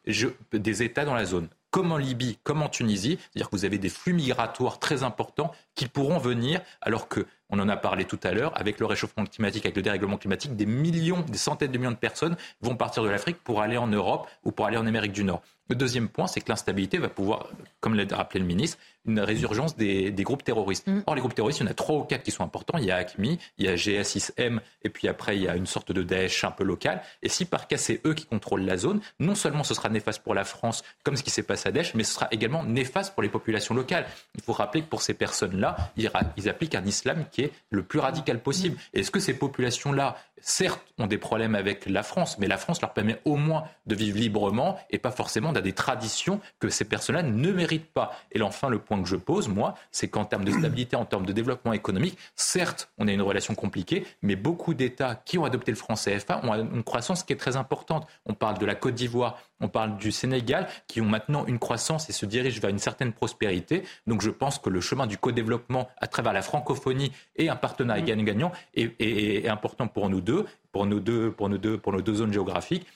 des 0.52 0.82
États 0.82 1.04
dans 1.04 1.14
la 1.14 1.24
zone 1.24 1.48
comme 1.76 1.92
en 1.92 1.98
Libye, 1.98 2.38
comme 2.42 2.62
en 2.62 2.70
Tunisie, 2.70 3.18
c'est-à-dire 3.20 3.50
que 3.50 3.54
vous 3.54 3.66
avez 3.66 3.76
des 3.76 3.90
flux 3.90 4.14
migratoires 4.14 4.78
très 4.78 5.02
importants 5.02 5.52
qui 5.74 5.88
pourront 5.88 6.16
venir, 6.16 6.62
alors 6.80 7.06
que, 7.06 7.26
on 7.50 7.58
en 7.60 7.68
a 7.68 7.76
parlé 7.76 8.06
tout 8.06 8.18
à 8.22 8.32
l'heure, 8.32 8.58
avec 8.58 8.80
le 8.80 8.86
réchauffement 8.86 9.24
climatique, 9.26 9.66
avec 9.66 9.76
le 9.76 9.82
dérèglement 9.82 10.16
climatique, 10.16 10.56
des 10.56 10.64
millions, 10.64 11.20
des 11.20 11.36
centaines 11.36 11.70
de 11.70 11.78
millions 11.78 11.92
de 11.92 11.96
personnes 11.96 12.36
vont 12.62 12.76
partir 12.76 13.02
de 13.02 13.08
l'Afrique 13.10 13.36
pour 13.44 13.60
aller 13.60 13.76
en 13.76 13.88
Europe 13.88 14.26
ou 14.42 14.52
pour 14.52 14.66
aller 14.66 14.78
en 14.78 14.86
Amérique 14.86 15.12
du 15.12 15.22
Nord. 15.22 15.42
Le 15.68 15.74
deuxième 15.74 16.08
point, 16.08 16.28
c'est 16.28 16.40
que 16.40 16.48
l'instabilité 16.48 16.98
va 16.98 17.08
pouvoir, 17.08 17.48
comme 17.80 17.94
l'a 17.94 18.04
rappelé 18.16 18.38
le 18.38 18.46
ministre, 18.46 18.78
une 19.04 19.18
résurgence 19.18 19.76
des, 19.76 20.12
des 20.12 20.22
groupes 20.22 20.44
terroristes. 20.44 20.86
Or, 21.06 21.16
les 21.16 21.20
groupes 21.20 21.34
terroristes, 21.34 21.58
il 21.58 21.64
y 21.64 21.66
en 21.66 21.70
a 21.70 21.74
trois 21.74 21.96
ou 21.96 22.04
quatre 22.04 22.22
qui 22.22 22.30
sont 22.30 22.44
importants. 22.44 22.78
Il 22.78 22.84
y 22.84 22.92
a 22.92 22.96
ACMI, 22.96 23.38
il 23.58 23.66
y 23.66 23.68
a 23.68 23.74
GA6M, 23.74 24.60
et 24.82 24.88
puis 24.88 25.08
après, 25.08 25.36
il 25.36 25.42
y 25.42 25.48
a 25.48 25.56
une 25.56 25.66
sorte 25.66 25.90
de 25.90 26.02
Daesh 26.02 26.44
un 26.44 26.52
peu 26.52 26.62
local. 26.62 27.02
Et 27.22 27.28
si 27.28 27.46
par 27.46 27.66
cas, 27.66 27.78
c'est 27.78 28.00
eux 28.06 28.14
qui 28.14 28.26
contrôlent 28.26 28.64
la 28.64 28.76
zone, 28.76 29.00
non 29.18 29.34
seulement 29.34 29.64
ce 29.64 29.74
sera 29.74 29.88
néfaste 29.88 30.22
pour 30.22 30.34
la 30.34 30.44
France, 30.44 30.84
comme 31.02 31.16
ce 31.16 31.24
qui 31.24 31.30
s'est 31.30 31.42
passé 31.42 31.65
mais 31.94 32.04
ce 32.04 32.14
sera 32.14 32.28
également 32.30 32.64
néfaste 32.64 33.14
pour 33.14 33.22
les 33.22 33.28
populations 33.28 33.74
locales. 33.74 34.06
Il 34.34 34.42
faut 34.42 34.52
rappeler 34.52 34.82
que 34.82 34.88
pour 34.88 35.02
ces 35.02 35.14
personnes-là, 35.14 35.76
ils, 35.96 36.48
appliquent 36.48 36.74
un 36.74 36.84
islam 36.84 37.26
qui 37.30 37.42
est 37.42 37.52
le 37.70 37.82
plus 37.82 37.98
radical 37.98 38.40
possible. 38.40 38.78
Est-ce 38.94 39.10
que 39.10 39.20
ces 39.20 39.34
populations-là, 39.34 40.16
certes, 40.40 40.80
ont 40.98 41.06
des 41.06 41.18
problèmes 41.18 41.54
avec 41.54 41.86
la 41.86 42.02
France, 42.02 42.38
mais 42.38 42.46
la 42.46 42.56
France 42.56 42.80
leur 42.80 42.92
permet 42.92 43.20
au 43.24 43.36
moins 43.36 43.64
de 43.86 43.94
vivre 43.94 44.18
librement 44.18 44.78
et 44.90 44.98
pas 44.98 45.10
forcément 45.10 45.52
dans 45.52 45.60
des 45.60 45.72
traditions 45.72 46.40
que 46.58 46.68
ces 46.68 46.84
personnes-là 46.84 47.22
ne 47.22 47.52
méritent 47.52 47.92
pas. 47.92 48.12
Et 48.32 48.42
enfin, 48.42 48.68
le 48.68 48.78
point 48.78 49.00
que 49.02 49.08
je 49.08 49.16
pose, 49.16 49.48
moi, 49.48 49.74
c'est 49.90 50.08
qu'en 50.08 50.24
termes 50.24 50.44
de 50.44 50.52
stabilité, 50.52 50.96
en 50.96 51.04
termes 51.04 51.26
de 51.26 51.32
développement 51.32 51.72
économique, 51.72 52.18
certes, 52.34 52.90
on 52.98 53.08
a 53.08 53.12
une 53.12 53.22
relation 53.22 53.54
compliquée, 53.54 54.06
mais 54.22 54.36
beaucoup 54.36 54.74
d'États 54.74 55.14
qui 55.14 55.38
ont 55.38 55.44
adopté 55.44 55.70
le 55.70 55.76
franc 55.76 55.94
CFA 55.94 56.40
ont 56.44 56.54
une 56.54 56.84
croissance 56.84 57.22
qui 57.22 57.32
est 57.32 57.36
très 57.36 57.56
importante. 57.56 58.06
On 58.24 58.34
parle 58.34 58.58
de 58.58 58.66
la 58.66 58.74
Côte 58.74 58.94
d'Ivoire, 58.94 59.38
on 59.60 59.68
parle 59.68 59.96
du 59.96 60.12
Sénégal, 60.12 60.68
qui 60.86 61.00
ont 61.00 61.06
maintenant 61.06 61.46
une 61.46 61.58
croissance 61.58 62.08
et 62.10 62.12
se 62.12 62.26
dirigent 62.26 62.60
vers 62.60 62.70
une 62.70 62.78
certaine 62.78 63.12
prospérité. 63.12 63.84
Donc 64.06 64.20
je 64.22 64.30
pense 64.30 64.58
que 64.58 64.68
le 64.70 64.80
chemin 64.80 65.06
du 65.06 65.16
co-développement 65.18 65.88
à 65.98 66.06
travers 66.06 66.32
la 66.32 66.42
francophonie 66.42 67.10
et 67.36 67.48
un 67.48 67.56
partenariat 67.56 68.02
gagnant-gagnant 68.04 68.52
est, 68.74 68.94
est- 69.00 69.44
est 69.44 69.48
important 69.48 69.88
pour 69.88 70.08
nous 70.10 70.20
deux, 70.20 70.44
pour 70.72 70.84
nos 70.86 71.00
deux, 71.00 71.30
pour 71.32 71.48
nos 71.48 71.58
deux, 71.58 71.78
pour 71.78 71.92
nos 71.92 72.02
deux 72.02 72.14
zones 72.16 72.32
géographiques. 72.32 72.86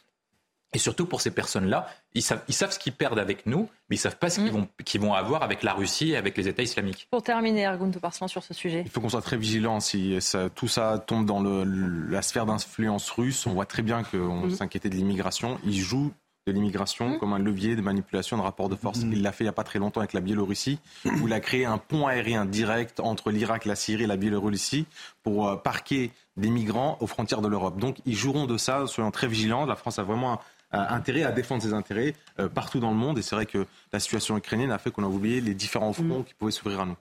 Et 0.73 0.79
surtout 0.79 1.05
pour 1.05 1.21
ces 1.21 1.33
personnes-là, 1.33 1.89
ils 2.15 2.23
savent, 2.23 2.45
ils 2.47 2.55
savent 2.55 2.71
ce 2.71 2.79
qu'ils 2.79 2.93
perdent 2.93 3.19
avec 3.19 3.45
nous, 3.45 3.69
mais 3.89 3.97
ils 3.97 3.99
savent 3.99 4.19
pas 4.19 4.31
ce 4.31 4.39
qu'ils 4.39 4.53
vont, 4.53 4.69
qu'ils 4.85 5.01
vont 5.01 5.15
avoir 5.15 5.43
avec 5.43 5.65
la 5.65 5.73
Russie 5.73 6.11
et 6.11 6.17
avec 6.17 6.37
les 6.37 6.47
États 6.47 6.63
islamiques. 6.63 7.09
Pour 7.11 7.25
terminer, 7.25 7.63
Ergun 7.63 7.91
Toparslan 7.91 8.29
sur 8.29 8.45
ce 8.45 8.55
sujet. 8.55 8.83
Il 8.85 8.89
faut 8.91 9.01
qu'on 9.01 9.09
soit 9.09 9.21
très 9.21 9.37
vigilant 9.37 9.81
si 9.81 10.21
ça- 10.21 10.49
tout 10.49 10.69
ça 10.69 11.03
tombe 11.05 11.27
dans 11.27 11.41
le- 11.41 11.65
la 12.09 12.23
sphère 12.23 12.47
d'influence 12.47 13.11
russe. 13.11 13.47
On 13.49 13.53
voit 13.55 13.67
très 13.67 13.83
bien 13.83 14.05
qu'on 14.05 14.43
Mhm. 14.43 14.51
s'inquiétait 14.51 14.89
de 14.91 14.95
l'immigration. 14.95 15.59
Il 15.65 15.75
joue 15.77 16.13
de 16.47 16.53
l'immigration 16.53 17.19
comme 17.19 17.33
un 17.33 17.39
levier 17.39 17.77
de 17.77 17.83
manipulation 17.83 18.37
de 18.37 18.43
rapport 18.43 18.69
de 18.69 18.77
force. 18.77 19.01
Il 19.01 19.23
l'a 19.23 19.33
fait 19.33 19.45
il 19.45 19.47
n'y 19.47 19.51
a 19.51 19.55
pas 19.55 19.65
très 19.65 19.79
longtemps 19.79 20.01
avec 20.01 20.13
la 20.13 20.21
Biélorussie, 20.21 20.79
où 21.05 21.27
il 21.27 21.33
a 21.33 21.41
créé 21.41 21.65
un 21.65 21.79
pont 21.79 22.07
aérien 22.07 22.45
direct 22.45 23.01
entre 23.01 23.31
l'Irak, 23.31 23.65
la 23.65 23.77
Syrie 23.77 24.05
et 24.05 24.07
la 24.07 24.17
Biélorussie 24.17 24.87
pour 25.23 25.49
euh, 25.49 25.57
parquer 25.57 26.13
des 26.37 26.51
migrants 26.51 26.97
aux 27.01 27.07
frontières 27.07 27.43
de 27.43 27.49
l'Europe. 27.49 27.79
Donc 27.79 27.99
ils 28.07 28.17
joueront 28.17 28.47
de 28.47 28.57
ça, 28.57 28.87
soyons 28.87 29.11
très 29.11 29.29
vigilants. 29.29 29.67
La 29.67 29.77
France 29.77 29.99
a 29.99 30.03
vraiment 30.03 30.41
un, 30.73 30.81
intérêt 30.81 31.25
à 31.25 31.33
défendre 31.33 31.63
ses 31.63 31.75
intérêts 31.75 32.15
partout 32.55 32.81
dans 32.81 32.91
le 32.91 32.97
monde. 32.97 33.19
Et 33.19 33.23
c'est 33.23 33.35
vrai 33.35 33.47
que 33.47 33.67
la 33.93 34.01
situation 34.01 34.37
ukrainienne 34.39 34.71
a 34.71 34.79
fait 34.79 34.91
qu'on 34.91 35.05
a 35.05 35.09
oublié 35.09 35.41
les 35.41 35.55
différents 35.55 35.93
fronts 35.93 36.23
qui 36.23 36.35
pouvaient 36.35 36.53
s'ouvrir 36.53 36.81
à 36.81 36.87
nous. 36.87 36.97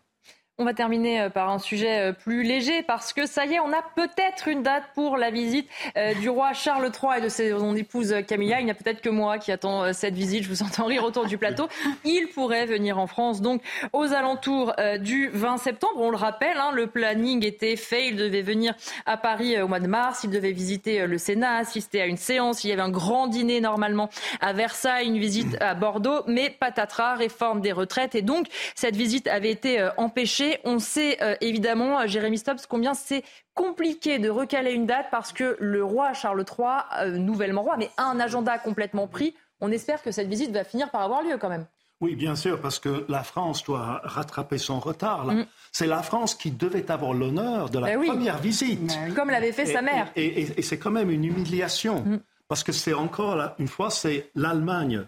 On 0.61 0.65
va 0.65 0.73
terminer 0.73 1.21
euh, 1.21 1.29
par 1.29 1.49
un 1.49 1.57
sujet 1.57 2.09
euh, 2.09 2.11
plus 2.11 2.43
léger 2.43 2.83
parce 2.83 3.13
que 3.13 3.25
ça 3.25 3.45
y 3.45 3.53
est, 3.53 3.61
on 3.61 3.71
a 3.71 3.81
peut-être 3.95 4.49
une 4.49 4.61
date 4.61 4.83
pour 4.93 5.15
la 5.15 5.31
visite 5.31 5.69
euh, 5.95 6.13
du 6.15 6.27
roi 6.27 6.51
Charles 6.51 6.91
III 6.91 7.19
et 7.19 7.21
de 7.21 7.29
son 7.29 7.77
épouse 7.77 8.13
Camilla. 8.27 8.59
Il 8.59 8.65
n'y 8.65 8.71
a 8.71 8.73
peut-être 8.73 8.99
que 8.99 9.07
moi 9.07 9.37
qui 9.37 9.53
attends 9.53 9.93
cette 9.93 10.15
visite. 10.15 10.43
Je 10.43 10.49
vous 10.49 10.61
entends 10.61 10.83
rire 10.83 11.05
autour 11.05 11.27
du 11.27 11.37
plateau. 11.37 11.69
Il 12.03 12.27
pourrait 12.27 12.65
venir 12.65 12.99
en 12.99 13.07
France 13.07 13.41
donc 13.41 13.61
aux 13.93 14.11
alentours 14.11 14.75
du 14.99 15.29
20 15.29 15.57
septembre. 15.59 15.93
On 15.95 16.09
le 16.09 16.17
rappelle, 16.17 16.57
hein, 16.57 16.71
le 16.73 16.87
planning 16.87 17.45
était 17.45 17.77
fait. 17.77 18.09
Il 18.09 18.17
devait 18.17 18.41
venir 18.41 18.73
à 19.05 19.15
Paris 19.15 19.61
au 19.61 19.69
mois 19.69 19.79
de 19.79 19.87
mars. 19.87 20.25
Il 20.25 20.29
devait 20.29 20.51
visiter 20.51 21.07
le 21.07 21.17
Sénat, 21.17 21.55
assister 21.55 22.01
à 22.01 22.05
une 22.05 22.17
séance. 22.17 22.65
Il 22.65 22.69
y 22.69 22.73
avait 22.73 22.81
un 22.81 22.89
grand 22.89 23.27
dîner 23.27 23.61
normalement 23.61 24.09
à 24.41 24.51
Versailles, 24.51 25.07
une 25.07 25.19
visite 25.19 25.55
à 25.61 25.73
Bordeaux, 25.73 26.23
mais 26.27 26.49
patatras, 26.49 27.15
réforme 27.15 27.61
des 27.61 27.71
retraites 27.71 28.15
et 28.15 28.21
donc 28.21 28.47
cette 28.75 28.97
visite 28.97 29.27
avait 29.27 29.51
été 29.51 29.87
empêchée 29.97 30.48
on 30.63 30.79
sait 30.79 31.21
euh, 31.21 31.35
évidemment, 31.41 31.99
euh, 31.99 32.07
Jérémy 32.07 32.37
Stops, 32.37 32.65
combien 32.67 32.93
c'est 32.93 33.23
compliqué 33.53 34.19
de 34.19 34.29
recaler 34.29 34.71
une 34.71 34.85
date 34.85 35.07
parce 35.11 35.33
que 35.33 35.57
le 35.59 35.83
roi 35.83 36.13
Charles 36.13 36.43
III, 36.43 36.67
euh, 36.99 37.17
nouvellement 37.17 37.61
roi, 37.61 37.77
mais 37.77 37.89
a 37.97 38.05
un 38.05 38.19
agenda 38.19 38.57
complètement 38.57 39.07
pris. 39.07 39.35
On 39.61 39.71
espère 39.71 40.01
que 40.01 40.11
cette 40.11 40.27
visite 40.27 40.51
va 40.51 40.63
finir 40.63 40.89
par 40.89 41.01
avoir 41.01 41.21
lieu 41.21 41.37
quand 41.37 41.49
même. 41.49 41.65
Oui, 42.01 42.15
bien 42.15 42.35
sûr, 42.35 42.61
parce 42.61 42.79
que 42.79 43.05
la 43.09 43.23
France 43.23 43.63
doit 43.65 43.99
rattraper 44.03 44.57
son 44.57 44.79
retard. 44.79 45.25
Mm. 45.25 45.45
C'est 45.73 45.87
la 45.87 46.01
France 46.01 46.33
qui 46.33 46.49
devait 46.49 46.89
avoir 46.89 47.13
l'honneur 47.13 47.69
de 47.69 47.79
la 47.79 47.87
ben 47.87 48.05
première 48.05 48.37
visite. 48.37 48.87
Ben 48.87 49.13
Comme 49.13 49.29
l'avait 49.29 49.51
fait 49.51 49.65
sa 49.65 49.81
mère. 49.81 50.09
Et, 50.15 50.61
c'est 50.61 50.79
quand 50.79 50.91
même 50.91 51.11
une 51.11 51.25
humiliation. 51.25 52.01
Mm. 52.01 52.19
Parce 52.47 52.63
que 52.63 52.71
c'est 52.71 52.93
encore, 52.93 53.53
une 53.59 53.67
fois, 53.67 53.89
c'est 53.89 54.31
l'Allemagne 54.33 55.05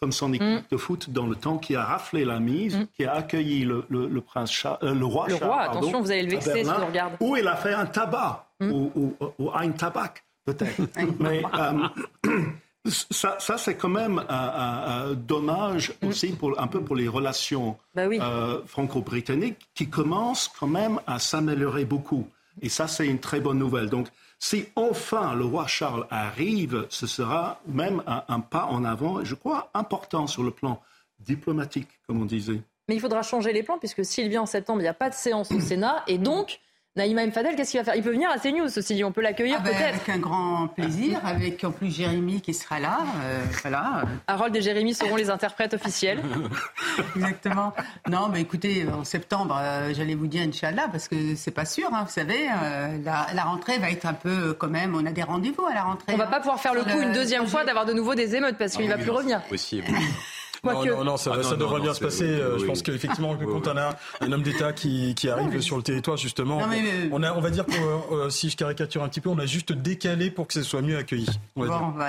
comme 0.00 0.12
son 0.12 0.32
équipe 0.32 0.46
mm. 0.46 0.62
de 0.70 0.76
foot 0.76 1.10
dans 1.10 1.26
le 1.26 1.36
temps, 1.36 1.58
qui 1.58 1.76
a 1.76 1.84
raflé 1.84 2.24
la 2.24 2.40
mise, 2.40 2.76
mm. 2.76 2.86
qui 2.96 3.04
a 3.04 3.14
accueilli 3.14 3.64
le, 3.64 3.84
le, 3.88 4.20
prince 4.20 4.66
euh, 4.82 4.94
le 4.94 5.04
roi 5.04 5.28
le 5.28 5.36
Roi, 5.36 5.60
attention, 5.60 6.00
vous 6.00 6.10
allez 6.10 6.22
le 6.22 6.30
vexer 6.30 6.64
si 6.64 6.70
vous 6.70 6.86
regardez. 6.86 7.16
Où 7.20 7.36
il 7.36 7.46
a 7.46 7.56
fait 7.56 7.74
un 7.74 7.86
tabac, 7.86 8.46
mm. 8.60 8.70
ou, 8.70 9.50
un 9.54 9.70
tabac, 9.70 10.14
peut-être. 10.44 10.82
Mais 11.20 11.42
euh, 11.54 12.40
ça, 12.86 13.36
ça 13.38 13.56
c'est 13.58 13.76
quand 13.76 13.88
même 13.88 14.22
un, 14.28 15.14
dommage 15.14 15.92
aussi 16.06 16.32
pour, 16.32 16.60
un 16.60 16.66
peu 16.66 16.80
pour 16.80 16.96
les 16.96 17.08
relations 17.08 17.76
bah 17.94 18.02
euh, 18.02 18.60
franco-britanniques 18.66 19.68
qui 19.74 19.88
commencent 19.88 20.50
quand 20.58 20.66
même 20.66 21.00
à 21.06 21.18
s'améliorer 21.18 21.84
beaucoup. 21.84 22.28
Et 22.62 22.68
ça, 22.68 22.86
c'est 22.86 23.06
une 23.06 23.18
très 23.18 23.40
bonne 23.40 23.58
nouvelle. 23.58 23.88
Donc, 23.88 24.08
si 24.44 24.66
enfin 24.76 25.34
le 25.34 25.46
roi 25.46 25.66
Charles 25.66 26.06
arrive, 26.10 26.86
ce 26.90 27.06
sera 27.06 27.62
même 27.66 28.02
un, 28.06 28.40
pas 28.40 28.66
en 28.66 28.84
avant, 28.84 29.24
je 29.24 29.34
crois, 29.34 29.70
important 29.72 30.26
sur 30.26 30.42
le 30.42 30.50
plan 30.50 30.82
diplomatique, 31.18 31.88
comme 32.06 32.20
on 32.20 32.26
disait. 32.26 32.60
Mais 32.86 32.96
il 32.96 33.00
faudra 33.00 33.22
changer 33.22 33.54
les 33.54 33.62
plans, 33.62 33.78
puisque 33.78 34.04
s'il 34.04 34.28
vient 34.28 34.42
en 34.42 34.46
septembre, 34.46 34.80
il 34.80 34.82
n'y 34.82 34.88
a 34.88 34.92
pas 34.92 35.08
de 35.08 35.14
séance 35.14 35.50
au 35.50 35.60
Sénat, 35.60 36.04
et 36.08 36.18
donc 36.18 36.60
Naïma 36.96 37.24
M. 37.24 37.32
Fadel, 37.32 37.56
qu'est-ce 37.56 37.72
qu'il 37.72 37.80
va 37.80 37.84
faire? 37.84 37.96
Il 37.96 38.04
peut 38.04 38.12
venir 38.12 38.30
à 38.30 38.38
CNews, 38.38 38.68
ceci 38.68 38.94
dit, 38.94 39.02
on 39.02 39.10
peut 39.10 39.20
l'accueillir 39.20 39.56
ah 39.58 39.62
ben, 39.64 39.70
peut-être. 39.70 39.94
Avec 39.94 40.08
un 40.10 40.18
grand 40.18 40.68
plaisir, 40.68 41.20
avec 41.24 41.64
en 41.64 41.72
plus 41.72 41.92
Jérémy 41.92 42.40
qui 42.40 42.54
sera 42.54 42.78
là. 42.78 43.00
Euh, 43.24 43.42
voilà. 43.62 44.04
Harold 44.28 44.54
et 44.54 44.62
Jérémy 44.62 44.94
seront 44.94 45.16
les 45.16 45.28
interprètes 45.28 45.74
officiels. 45.74 46.22
Exactement. 47.16 47.72
Non, 48.08 48.28
mais 48.32 48.42
écoutez, 48.42 48.86
en 48.88 49.02
septembre, 49.02 49.58
euh, 49.60 49.92
j'allais 49.92 50.14
vous 50.14 50.28
dire 50.28 50.42
Inch'Allah, 50.42 50.86
parce 50.92 51.08
que 51.08 51.34
c'est 51.34 51.50
pas 51.50 51.64
sûr, 51.64 51.92
hein, 51.92 52.04
vous 52.06 52.12
savez, 52.12 52.46
euh, 52.62 52.96
la, 53.02 53.42
rentrée 53.42 53.78
va 53.78 53.90
être 53.90 54.06
un 54.06 54.14
peu 54.14 54.54
quand 54.54 54.68
même, 54.68 54.94
on 54.94 55.04
a 55.04 55.10
des 55.10 55.24
rendez-vous 55.24 55.66
à 55.66 55.74
la 55.74 55.82
rentrée. 55.82 56.12
On 56.14 56.16
va 56.16 56.28
pas 56.28 56.38
pouvoir 56.38 56.60
faire 56.60 56.74
le 56.74 56.84
coup 56.84 57.00
une 57.00 57.12
deuxième 57.12 57.48
fois 57.48 57.64
d'avoir 57.64 57.86
de 57.86 57.92
nouveau 57.92 58.14
des 58.14 58.36
émeutes, 58.36 58.56
parce 58.56 58.76
qu'il 58.76 58.86
ne 58.86 58.90
va 58.90 58.98
plus 58.98 59.10
revenir. 59.10 59.42
Possible. 59.42 59.88
Non, 60.64 60.84
non, 60.84 61.04
non, 61.04 61.16
ça, 61.16 61.32
ah, 61.34 61.56
devrait 61.56 61.80
bien 61.80 61.94
se 61.94 62.00
passer. 62.00 62.24
Euh, 62.24 62.58
je 62.58 62.64
pense 62.64 62.82
qu'effectivement, 62.82 63.36
quand 63.36 63.68
on 63.68 63.76
a 63.76 63.96
un 64.20 64.32
homme 64.32 64.42
d'État 64.42 64.72
qui, 64.72 65.14
qui 65.14 65.28
arrive 65.28 65.60
sur 65.60 65.76
le 65.76 65.82
territoire, 65.82 66.16
justement, 66.16 66.60
on, 67.12 67.22
a, 67.22 67.32
on 67.34 67.40
va 67.40 67.50
dire 67.50 67.66
que 67.66 68.14
euh, 68.14 68.30
si 68.30 68.50
je 68.50 68.56
caricature 68.56 69.02
un 69.02 69.08
petit 69.08 69.20
peu, 69.20 69.28
on 69.28 69.38
a 69.38 69.46
juste 69.46 69.72
décalé 69.72 70.30
pour 70.30 70.46
que 70.46 70.54
ce 70.54 70.62
soit 70.62 70.82
mieux 70.82 70.96
accueilli. 70.96 71.28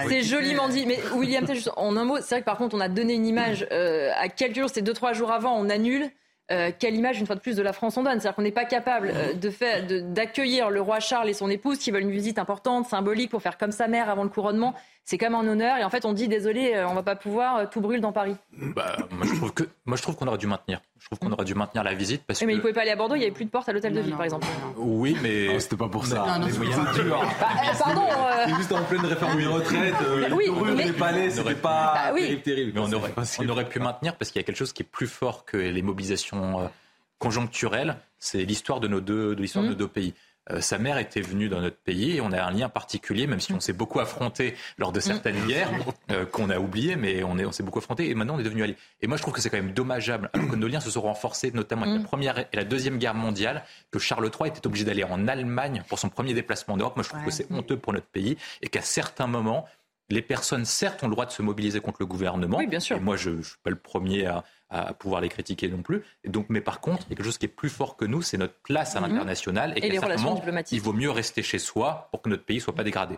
c'est 0.07 0.23
joliment 0.23 0.69
dit. 0.69 0.85
Mais 0.85 0.99
William, 1.15 1.45
en 1.77 1.97
un 1.97 2.05
mot, 2.05 2.17
c'est 2.17 2.35
vrai 2.35 2.41
que 2.41 2.45
par 2.45 2.57
contre, 2.57 2.75
on 2.75 2.81
a 2.81 2.89
donné 2.89 3.13
une 3.13 3.25
image 3.25 3.67
euh, 3.71 4.11
à 4.17 4.29
quelques 4.29 4.57
jours, 4.57 4.69
c'était 4.69 4.81
deux, 4.81 4.93
trois 4.93 5.13
jours 5.13 5.31
avant, 5.31 5.57
on 5.57 5.69
annule. 5.69 6.09
quelle 6.47 6.95
image, 6.95 7.19
une 7.19 7.25
fois 7.25 7.35
de 7.35 7.41
plus, 7.41 7.55
de 7.55 7.63
la 7.63 7.73
France 7.73 7.97
on 7.97 8.03
donne 8.03 8.19
C'est-à-dire 8.19 8.35
qu'on 8.35 8.43
n'est 8.43 8.51
pas 8.51 8.65
capable 8.65 9.13
de 9.39 9.49
faire, 9.49 9.83
d'accueillir 9.87 10.69
le 10.69 10.81
roi 10.81 10.99
Charles 10.99 11.29
et 11.29 11.33
son 11.33 11.49
épouse 11.49 11.79
qui 11.79 11.91
veulent 11.91 12.03
une 12.03 12.11
visite 12.11 12.39
importante, 12.39 12.87
symbolique, 12.87 13.31
pour 13.31 13.41
faire 13.41 13.57
comme 13.57 13.71
sa 13.71 13.87
mère 13.87 14.09
avant 14.09 14.23
le 14.23 14.29
couronnement 14.29 14.75
c'est 15.05 15.19
quand 15.19 15.29
même 15.29 15.35
un 15.35 15.47
honneur. 15.47 15.77
Et 15.77 15.83
en 15.83 15.89
fait, 15.89 16.03
on 16.03 16.13
dit 16.13 16.27
désolé, 16.27 16.73
euh, 16.73 16.87
on 16.87 16.95
va 16.95 17.03
pas 17.03 17.15
pouvoir, 17.15 17.57
euh, 17.57 17.65
tout 17.71 17.79
brûle 17.79 18.01
dans 18.01 18.11
Paris. 18.11 18.35
Bah, 18.51 18.97
moi, 19.11 19.25
je 19.25 19.35
trouve 19.35 19.53
que, 19.53 19.63
moi, 19.85 19.95
je 19.95 20.01
trouve 20.01 20.15
qu'on 20.15 20.27
aurait 20.27 20.39
dû 20.39 20.47
maintenir. 20.47 20.81
Je 20.99 21.05
trouve 21.05 21.19
qu'on 21.19 21.31
aurait 21.31 21.45
dû 21.45 21.53
maintenir 21.53 21.83
la 21.83 21.93
visite 21.93 22.23
parce 22.25 22.41
oui, 22.41 22.47
mais 22.47 22.53
il 22.53 22.55
il 22.55 22.61
pouvait 22.61 22.73
pas 22.73 22.81
aller 22.81 22.91
à 22.91 22.95
Bordeaux, 22.95 23.13
il 23.13 23.21
y 23.21 23.23
avait 23.23 23.31
plus 23.31 23.45
de 23.45 23.51
porte 23.51 23.69
à 23.69 23.73
l'hôtel 23.73 23.93
de 23.93 24.01
ville, 24.01 24.15
par 24.15 24.23
exemple. 24.23 24.47
Oui, 24.77 25.15
mais 25.21 25.59
c'était 25.59 25.77
pas 25.77 25.87
pour 25.87 26.07
ça. 26.07 26.39
Non, 26.39 26.47
c'est 26.49 27.03
dur. 27.03 27.21
Bah, 27.39 27.47
euh, 27.51 27.77
pardon. 27.77 28.07
C'est 28.47 28.55
juste 28.55 28.71
en 28.71 28.83
pleine 28.83 29.05
réforme 29.05 29.37
des 29.37 29.45
retraites, 29.45 29.93
oui, 30.31 30.49
mais... 30.75 30.85
des 30.85 30.93
palais, 30.93 31.29
c'était 31.29 31.53
pas 31.53 31.93
bah, 31.93 32.19
terrible, 32.19 32.41
terrible. 32.41 32.71
Mais 32.73 32.81
on 32.81 32.91
aurait, 32.91 33.13
on 33.39 33.49
aurait 33.49 33.69
pu 33.69 33.79
maintenir 33.79 34.15
parce 34.15 34.31
qu'il 34.31 34.39
y 34.41 34.43
a 34.43 34.45
quelque 34.45 34.57
chose 34.57 34.73
qui 34.73 34.81
est 34.81 34.89
plus 34.89 35.07
fort 35.07 35.45
que 35.45 35.57
les 35.57 35.81
mobilisations 35.83 36.71
conjoncturelles. 37.19 37.97
C'est 38.17 38.43
l'histoire 38.43 38.79
de 38.79 38.87
nos 38.87 39.01
deux, 39.01 39.35
de 39.35 39.41
l'histoire 39.41 39.63
de 39.63 39.69
nos 39.69 39.75
mmh. 39.75 39.77
deux 39.77 39.87
pays. 39.87 40.13
Euh, 40.51 40.61
sa 40.61 40.77
mère 40.77 40.97
était 40.97 41.21
venue 41.21 41.49
dans 41.49 41.61
notre 41.61 41.77
pays 41.77 42.17
et 42.17 42.21
on 42.21 42.31
a 42.31 42.41
un 42.41 42.51
lien 42.51 42.69
particulier, 42.69 43.25
même 43.25 43.39
si 43.39 43.53
on 43.53 43.59
s'est 43.59 43.73
beaucoup 43.73 43.99
affronté 43.99 44.55
lors 44.77 44.91
de 44.91 44.99
certaines 44.99 45.41
mm. 45.43 45.47
guerres 45.47 45.71
euh, 46.11 46.25
qu'on 46.25 46.49
a 46.49 46.59
oublié, 46.59 46.95
mais 46.95 47.23
on 47.23 47.51
s'est 47.51 47.63
beaucoup 47.63 47.79
affronté 47.79 48.09
et 48.09 48.15
maintenant 48.15 48.35
on 48.35 48.39
est 48.39 48.43
devenu 48.43 48.63
alliés. 48.63 48.77
Et 49.01 49.07
moi 49.07 49.17
je 49.17 49.23
trouve 49.23 49.33
que 49.33 49.41
c'est 49.41 49.49
quand 49.49 49.57
même 49.57 49.73
dommageable, 49.73 50.29
alors 50.33 50.49
que 50.49 50.55
nos 50.55 50.67
liens 50.67 50.79
se 50.79 50.91
sont 50.91 51.01
renforcés, 51.01 51.51
notamment 51.51 51.83
avec 51.83 51.95
la 51.95 52.01
mm. 52.01 52.05
première 52.05 52.39
et 52.39 52.47
la 52.53 52.63
deuxième 52.63 52.97
guerre 52.97 53.15
mondiale, 53.15 53.63
que 53.91 53.99
Charles 53.99 54.29
III 54.39 54.49
était 54.49 54.65
obligé 54.67 54.85
d'aller 54.85 55.03
en 55.03 55.27
Allemagne 55.27 55.83
pour 55.87 55.99
son 55.99 56.09
premier 56.09 56.33
déplacement 56.33 56.75
en 56.75 56.77
Europe. 56.77 56.95
Moi 56.95 57.03
je 57.03 57.09
trouve 57.09 57.23
que 57.23 57.31
c'est 57.31 57.51
honteux 57.51 57.77
pour 57.77 57.93
notre 57.93 58.07
pays 58.07 58.37
et 58.61 58.67
qu'à 58.67 58.81
certains 58.81 59.27
moments, 59.27 59.65
les 60.09 60.21
personnes, 60.21 60.65
certes, 60.65 61.03
ont 61.03 61.07
le 61.07 61.13
droit 61.13 61.25
de 61.25 61.31
se 61.31 61.41
mobiliser 61.41 61.79
contre 61.79 61.97
le 61.99 62.05
gouvernement. 62.05 62.57
Oui, 62.57 62.67
bien 62.67 62.79
sûr. 62.79 62.97
Et 62.97 62.99
moi, 62.99 63.15
je 63.15 63.31
ne 63.31 63.41
suis 63.41 63.57
pas 63.63 63.71
le 63.71 63.75
premier 63.75 64.27
à, 64.27 64.43
à 64.69 64.93
pouvoir 64.93 65.21
les 65.21 65.29
critiquer 65.29 65.67
non 65.67 65.81
plus. 65.81 66.03
Et 66.23 66.29
donc, 66.29 66.47
mais 66.49 66.61
par 66.61 66.81
contre, 66.81 67.03
il 67.07 67.11
y 67.11 67.13
a 67.13 67.15
quelque 67.15 67.25
chose 67.25 67.37
qui 67.37 67.45
est 67.45 67.49
plus 67.49 67.69
fort 67.69 67.95
que 67.97 68.05
nous, 68.05 68.21
c'est 68.21 68.37
notre 68.37 68.55
place 68.63 68.95
à 68.95 69.01
mhm. 69.01 69.09
l'international. 69.09 69.73
Et, 69.77 69.85
et 69.85 69.89
les 69.89 69.99
relations 69.99 70.33
diplomatiques. 70.33 70.77
Il 70.77 70.81
vaut 70.81 70.93
mieux 70.93 71.11
rester 71.11 71.43
chez 71.43 71.59
soi 71.59 72.07
pour 72.11 72.21
que 72.21 72.29
notre 72.29 72.45
pays 72.45 72.59
soit 72.59 72.75
pas 72.75 72.83
dégradé. 72.83 73.17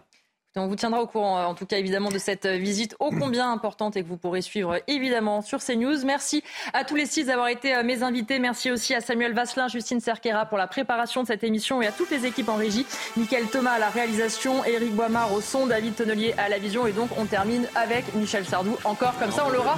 On 0.58 0.68
vous 0.68 0.76
tiendra 0.76 1.02
au 1.02 1.08
courant, 1.08 1.44
en 1.46 1.54
tout 1.54 1.66
cas 1.66 1.78
évidemment, 1.78 2.10
de 2.10 2.18
cette 2.18 2.48
visite 2.48 2.96
ô 3.00 3.12
combien 3.12 3.52
importante 3.52 3.98
et 3.98 4.04
que 4.04 4.08
vous 4.08 4.18
pourrez 4.18 4.42
suivre 4.42 4.80
évidemment 4.88 5.42
sur 5.42 5.60
CNews. 5.60 6.06
Merci 6.06 6.44
à 6.74 6.84
tous 6.84 6.96
les 6.96 7.06
six 7.06 7.26
d'avoir 7.26 7.48
été 7.48 7.76
euh, 7.76 7.84
mes 7.84 8.04
invités. 8.04 8.40
Merci 8.40 8.72
aussi 8.72 8.94
à 8.94 9.02
Samuel 9.02 9.34
Vasselin, 9.34 9.68
Justine 9.68 10.00
Cerquera 10.00 10.46
pour 10.46 10.58
la 10.58 10.68
préparation 10.68 11.24
de 11.24 11.28
cette 11.28 11.44
émission 11.44 11.82
et 11.82 11.88
à 11.88 11.92
toutes 11.92 12.12
les 12.12 12.26
équipes 12.26 12.50
en 12.50 12.56
régie. 12.56 12.86
Michael 13.16 13.48
Thomas 13.48 13.74
à 13.74 13.80
la 13.80 13.90
réalisation, 13.90 14.64
Éric 14.66 14.94
Boimard 14.94 15.34
au 15.34 15.42
son, 15.42 15.68
David 15.68 15.96
Tonnelier 15.96 16.34
à 16.38 16.50
la 16.50 16.58
vision. 16.58 16.88
Et 16.88 16.92
donc 16.92 17.10
on 17.18 17.26
termine 17.26 17.68
avec 17.76 18.14
Michel 18.16 18.46
Sardou. 18.46 18.78
Encore 18.84 19.18
comme 19.20 19.32
ça, 19.32 19.46
on 19.46 19.50
l'aura 19.50 19.76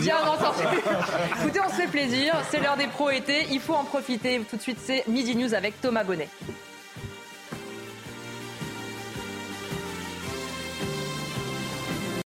bien 0.00 0.18
entendu. 0.20 0.78
Écoutez, 1.40 1.60
on 1.64 1.70
se 1.70 1.74
fait 1.74 1.88
plaisir. 1.88 2.34
C'est 2.50 2.60
l'heure 2.60 2.76
des 2.76 2.86
pros 2.86 3.10
été. 3.10 3.46
Il 3.50 3.60
faut 3.60 3.74
en 3.74 3.84
profiter. 3.84 4.40
Tout 4.48 4.56
de 4.56 4.62
suite, 4.62 4.78
c'est 4.80 5.06
Midi 5.08 5.36
News 5.36 5.54
avec 5.54 5.80
Thomas 5.80 6.04
Bonnet. 6.04 6.28